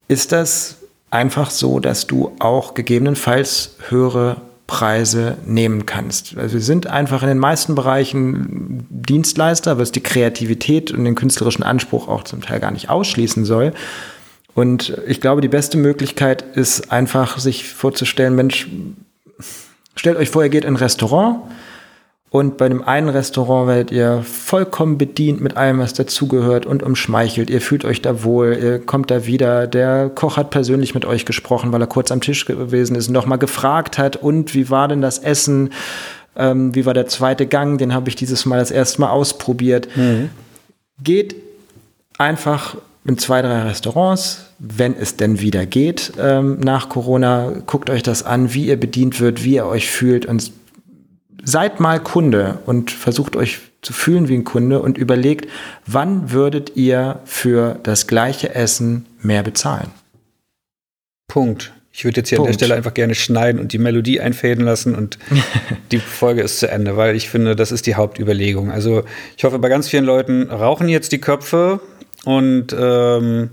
ist 0.08 0.32
das 0.32 0.76
einfach 1.10 1.50
so, 1.50 1.80
dass 1.80 2.06
du 2.06 2.32
auch 2.38 2.74
gegebenenfalls 2.74 3.76
höhere 3.88 4.40
Preise 4.66 5.36
nehmen 5.46 5.86
kannst. 5.86 6.36
Also 6.36 6.54
wir 6.54 6.60
sind 6.60 6.88
einfach 6.88 7.22
in 7.22 7.28
den 7.28 7.38
meisten 7.38 7.74
Bereichen 7.74 8.86
Dienstleister, 8.90 9.78
was 9.78 9.92
die 9.92 10.02
Kreativität 10.02 10.90
und 10.90 11.04
den 11.04 11.14
künstlerischen 11.14 11.62
Anspruch 11.62 12.08
auch 12.08 12.24
zum 12.24 12.42
Teil 12.42 12.58
gar 12.58 12.72
nicht 12.72 12.90
ausschließen 12.90 13.44
soll. 13.44 13.72
Und 14.54 14.96
ich 15.06 15.20
glaube, 15.20 15.40
die 15.40 15.48
beste 15.48 15.76
Möglichkeit 15.76 16.42
ist 16.56 16.90
einfach, 16.90 17.38
sich 17.38 17.68
vorzustellen, 17.68 18.34
Mensch, 18.34 18.68
stellt 19.94 20.16
euch 20.16 20.30
vor, 20.30 20.42
ihr 20.42 20.48
geht 20.48 20.64
in 20.64 20.74
ein 20.74 20.76
Restaurant 20.76 21.40
und 22.36 22.58
bei 22.58 22.68
dem 22.68 22.82
einen 22.82 23.08
Restaurant 23.08 23.66
werdet 23.66 23.90
ihr 23.90 24.22
vollkommen 24.22 24.98
bedient 24.98 25.40
mit 25.40 25.56
allem, 25.56 25.78
was 25.78 25.94
dazugehört 25.94 26.66
und 26.66 26.82
umschmeichelt. 26.82 27.48
Ihr 27.48 27.62
fühlt 27.62 27.86
euch 27.86 28.02
da 28.02 28.24
wohl, 28.24 28.58
ihr 28.60 28.78
kommt 28.78 29.10
da 29.10 29.24
wieder. 29.24 29.66
Der 29.66 30.10
Koch 30.10 30.36
hat 30.36 30.50
persönlich 30.50 30.94
mit 30.94 31.06
euch 31.06 31.24
gesprochen, 31.24 31.72
weil 31.72 31.80
er 31.80 31.86
kurz 31.86 32.12
am 32.12 32.20
Tisch 32.20 32.44
gewesen 32.44 32.94
ist 32.94 33.08
und 33.08 33.14
nochmal 33.14 33.38
gefragt 33.38 33.96
hat, 33.96 34.16
und 34.16 34.54
wie 34.54 34.68
war 34.68 34.86
denn 34.86 35.00
das 35.00 35.18
Essen? 35.18 35.70
Ähm, 36.36 36.74
wie 36.74 36.84
war 36.84 36.92
der 36.92 37.06
zweite 37.06 37.46
Gang? 37.46 37.78
Den 37.78 37.94
habe 37.94 38.10
ich 38.10 38.16
dieses 38.16 38.44
Mal 38.44 38.58
das 38.58 38.70
erste 38.70 39.00
Mal 39.00 39.08
ausprobiert. 39.08 39.88
Mhm. 39.96 40.28
Geht 41.02 41.36
einfach 42.18 42.76
in 43.06 43.16
zwei, 43.16 43.40
drei 43.40 43.62
Restaurants, 43.62 44.44
wenn 44.58 44.94
es 44.94 45.16
denn 45.16 45.40
wieder 45.40 45.64
geht 45.64 46.12
ähm, 46.20 46.60
nach 46.60 46.90
Corona. 46.90 47.54
Guckt 47.64 47.88
euch 47.88 48.02
das 48.02 48.24
an, 48.24 48.52
wie 48.52 48.66
ihr 48.66 48.78
bedient 48.78 49.20
wird, 49.20 49.42
wie 49.42 49.54
ihr 49.54 49.64
euch 49.64 49.90
fühlt 49.90 50.26
und 50.26 50.52
seid 51.44 51.80
mal 51.80 52.00
Kunde 52.00 52.58
und 52.66 52.90
versucht 52.90 53.36
euch 53.36 53.60
zu 53.82 53.92
fühlen 53.92 54.28
wie 54.28 54.34
ein 54.34 54.44
Kunde 54.44 54.80
und 54.80 54.98
überlegt, 54.98 55.48
wann 55.86 56.32
würdet 56.32 56.76
ihr 56.76 57.20
für 57.24 57.78
das 57.82 58.06
gleiche 58.06 58.54
Essen 58.54 59.06
mehr 59.22 59.42
bezahlen? 59.42 59.90
Punkt. 61.28 61.72
Ich 61.92 62.04
würde 62.04 62.20
jetzt 62.20 62.28
hier 62.28 62.36
Punkt. 62.36 62.48
an 62.48 62.52
der 62.52 62.58
Stelle 62.58 62.74
einfach 62.74 62.92
gerne 62.92 63.14
schneiden 63.14 63.58
und 63.60 63.72
die 63.72 63.78
Melodie 63.78 64.20
einfäden 64.20 64.64
lassen 64.64 64.94
und 64.94 65.18
die 65.92 65.98
Folge 65.98 66.42
ist 66.42 66.58
zu 66.58 66.68
Ende, 66.68 66.96
weil 66.96 67.16
ich 67.16 67.30
finde, 67.30 67.56
das 67.56 67.72
ist 67.72 67.86
die 67.86 67.94
Hauptüberlegung. 67.94 68.70
Also 68.70 69.04
ich 69.36 69.44
hoffe, 69.44 69.58
bei 69.58 69.68
ganz 69.68 69.88
vielen 69.88 70.04
Leuten 70.04 70.50
rauchen 70.50 70.88
jetzt 70.88 71.12
die 71.12 71.20
Köpfe 71.20 71.80
und 72.24 72.76
ähm, 72.78 73.50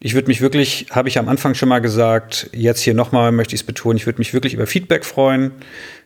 ich 0.00 0.14
würde 0.14 0.28
mich 0.28 0.40
wirklich, 0.40 0.86
habe 0.90 1.08
ich 1.08 1.18
am 1.18 1.28
Anfang 1.28 1.54
schon 1.54 1.68
mal 1.68 1.80
gesagt, 1.80 2.48
jetzt 2.52 2.80
hier 2.80 2.94
nochmal 2.94 3.32
möchte 3.32 3.54
ich 3.54 3.60
es 3.60 3.66
betonen, 3.66 3.98
ich 3.98 4.06
würde 4.06 4.20
mich 4.20 4.32
wirklich 4.32 4.54
über 4.54 4.66
Feedback 4.66 5.04
freuen 5.04 5.52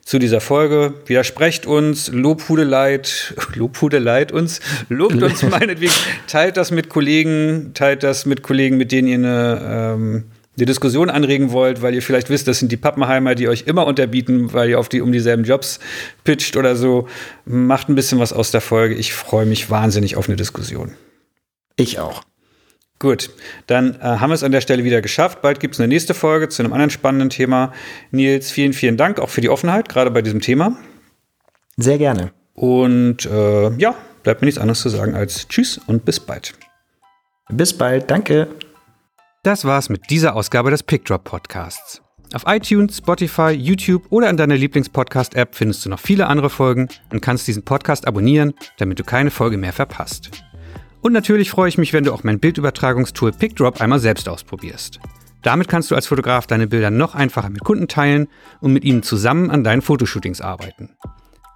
zu 0.04 0.18
dieser 0.18 0.40
Folge. 0.40 0.94
Widersprecht 1.06 1.66
uns, 1.66 2.08
Lobhudeleit, 2.08 3.34
Lobhudeleit 3.54 4.32
uns, 4.32 4.60
lobt 4.88 5.22
uns 5.22 5.42
meinetwegen, 5.50 5.92
teilt 6.26 6.56
das 6.56 6.70
mit 6.70 6.88
Kollegen, 6.88 7.72
teilt 7.74 8.02
das 8.02 8.26
mit 8.26 8.42
Kollegen, 8.42 8.76
mit 8.76 8.92
denen 8.92 9.08
ihr 9.08 9.14
eine, 9.14 9.60
ähm, 9.94 10.24
eine 10.56 10.66
Diskussion 10.66 11.10
anregen 11.10 11.50
wollt, 11.50 11.82
weil 11.82 11.94
ihr 11.94 12.02
vielleicht 12.02 12.30
wisst, 12.30 12.46
das 12.46 12.60
sind 12.60 12.70
die 12.70 12.76
Pappenheimer, 12.76 13.34
die 13.34 13.48
euch 13.48 13.64
immer 13.66 13.86
unterbieten, 13.86 14.52
weil 14.52 14.70
ihr 14.70 14.78
auf 14.78 14.88
die 14.88 15.00
um 15.00 15.10
dieselben 15.10 15.44
Jobs 15.44 15.80
pitcht 16.22 16.56
oder 16.56 16.76
so. 16.76 17.08
Macht 17.44 17.88
ein 17.88 17.96
bisschen 17.96 18.20
was 18.20 18.32
aus 18.32 18.50
der 18.52 18.60
Folge. 18.60 18.94
Ich 18.94 19.12
freue 19.12 19.46
mich 19.46 19.70
wahnsinnig 19.70 20.16
auf 20.16 20.28
eine 20.28 20.36
Diskussion. 20.36 20.92
Ich 21.76 21.98
auch. 21.98 22.22
Gut, 22.98 23.30
dann 23.66 23.96
äh, 23.96 24.02
haben 24.02 24.30
wir 24.30 24.34
es 24.34 24.42
an 24.42 24.52
der 24.52 24.60
Stelle 24.60 24.84
wieder 24.84 25.02
geschafft. 25.02 25.42
Bald 25.42 25.60
gibt 25.60 25.74
es 25.74 25.80
eine 25.80 25.88
nächste 25.88 26.14
Folge 26.14 26.48
zu 26.48 26.62
einem 26.62 26.72
anderen 26.72 26.90
spannenden 26.90 27.28
Thema. 27.28 27.72
Nils, 28.12 28.50
vielen, 28.50 28.72
vielen 28.72 28.96
Dank 28.96 29.18
auch 29.18 29.28
für 29.28 29.40
die 29.40 29.50
Offenheit, 29.50 29.88
gerade 29.88 30.10
bei 30.10 30.22
diesem 30.22 30.40
Thema. 30.40 30.76
Sehr 31.76 31.98
gerne. 31.98 32.32
Und 32.54 33.26
äh, 33.26 33.70
ja, 33.76 33.94
bleibt 34.22 34.40
mir 34.40 34.46
nichts 34.46 34.60
anderes 34.60 34.80
zu 34.80 34.88
sagen 34.88 35.14
als 35.14 35.48
Tschüss 35.48 35.80
und 35.86 36.04
bis 36.04 36.20
bald. 36.20 36.54
Bis 37.50 37.76
bald, 37.76 38.10
danke. 38.10 38.48
Das 39.42 39.64
war's 39.64 39.88
mit 39.88 40.08
dieser 40.08 40.36
Ausgabe 40.36 40.70
des 40.70 40.82
Pickdrop 40.82 41.24
Podcasts. 41.24 42.00
Auf 42.32 42.44
iTunes, 42.46 42.96
Spotify, 42.98 43.50
YouTube 43.50 44.06
oder 44.10 44.30
in 44.30 44.36
deiner 44.36 44.56
Lieblingspodcast-App 44.56 45.54
findest 45.54 45.84
du 45.84 45.90
noch 45.90 46.00
viele 46.00 46.26
andere 46.26 46.48
Folgen 46.48 46.88
und 47.12 47.20
kannst 47.20 47.46
diesen 47.46 47.64
Podcast 47.64 48.08
abonnieren, 48.08 48.54
damit 48.78 48.98
du 48.98 49.04
keine 49.04 49.30
Folge 49.30 49.56
mehr 49.56 49.72
verpasst. 49.72 50.30
Und 51.04 51.12
natürlich 51.12 51.50
freue 51.50 51.68
ich 51.68 51.76
mich, 51.76 51.92
wenn 51.92 52.04
du 52.04 52.14
auch 52.14 52.24
mein 52.24 52.40
Bildübertragungstool 52.40 53.32
PickDrop 53.32 53.78
einmal 53.82 53.98
selbst 53.98 54.26
ausprobierst. 54.26 55.00
Damit 55.42 55.68
kannst 55.68 55.90
du 55.90 55.94
als 55.94 56.06
Fotograf 56.06 56.46
deine 56.46 56.66
Bilder 56.66 56.90
noch 56.90 57.14
einfacher 57.14 57.50
mit 57.50 57.62
Kunden 57.62 57.88
teilen 57.88 58.26
und 58.62 58.72
mit 58.72 58.84
ihnen 58.84 59.02
zusammen 59.02 59.50
an 59.50 59.62
deinen 59.62 59.82
Fotoshootings 59.82 60.40
arbeiten. 60.40 60.96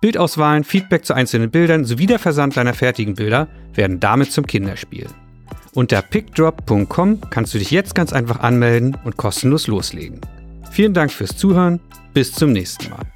Bildauswahlen, 0.03 0.65
Feedback 0.65 1.07
zu 1.07 1.15
einzelnen 1.15 1.51
Bildern 1.51 1.87
sowie 1.87 2.05
der 2.05 2.19
Versand 2.19 2.59
deiner 2.59 2.75
fertigen 2.75 3.15
Bilder 3.15 3.49
werden 3.73 4.01
damit 4.01 4.33
zum 4.33 4.47
Kinderspiel. 4.47 5.07
Unter 5.73 6.03
pickdrop.com 6.03 7.23
kannst 7.31 7.55
du 7.55 7.59
dich 7.59 7.71
jetzt 7.71 7.95
ganz 7.95 8.13
einfach 8.13 8.41
anmelden 8.41 8.99
und 9.03 9.17
kostenlos 9.17 9.67
loslegen. 9.67 10.21
Vielen 10.71 10.93
Dank 10.93 11.11
fürs 11.11 11.39
Zuhören, 11.39 11.81
bis 12.13 12.33
zum 12.33 12.53
nächsten 12.53 12.91
Mal. 12.91 13.07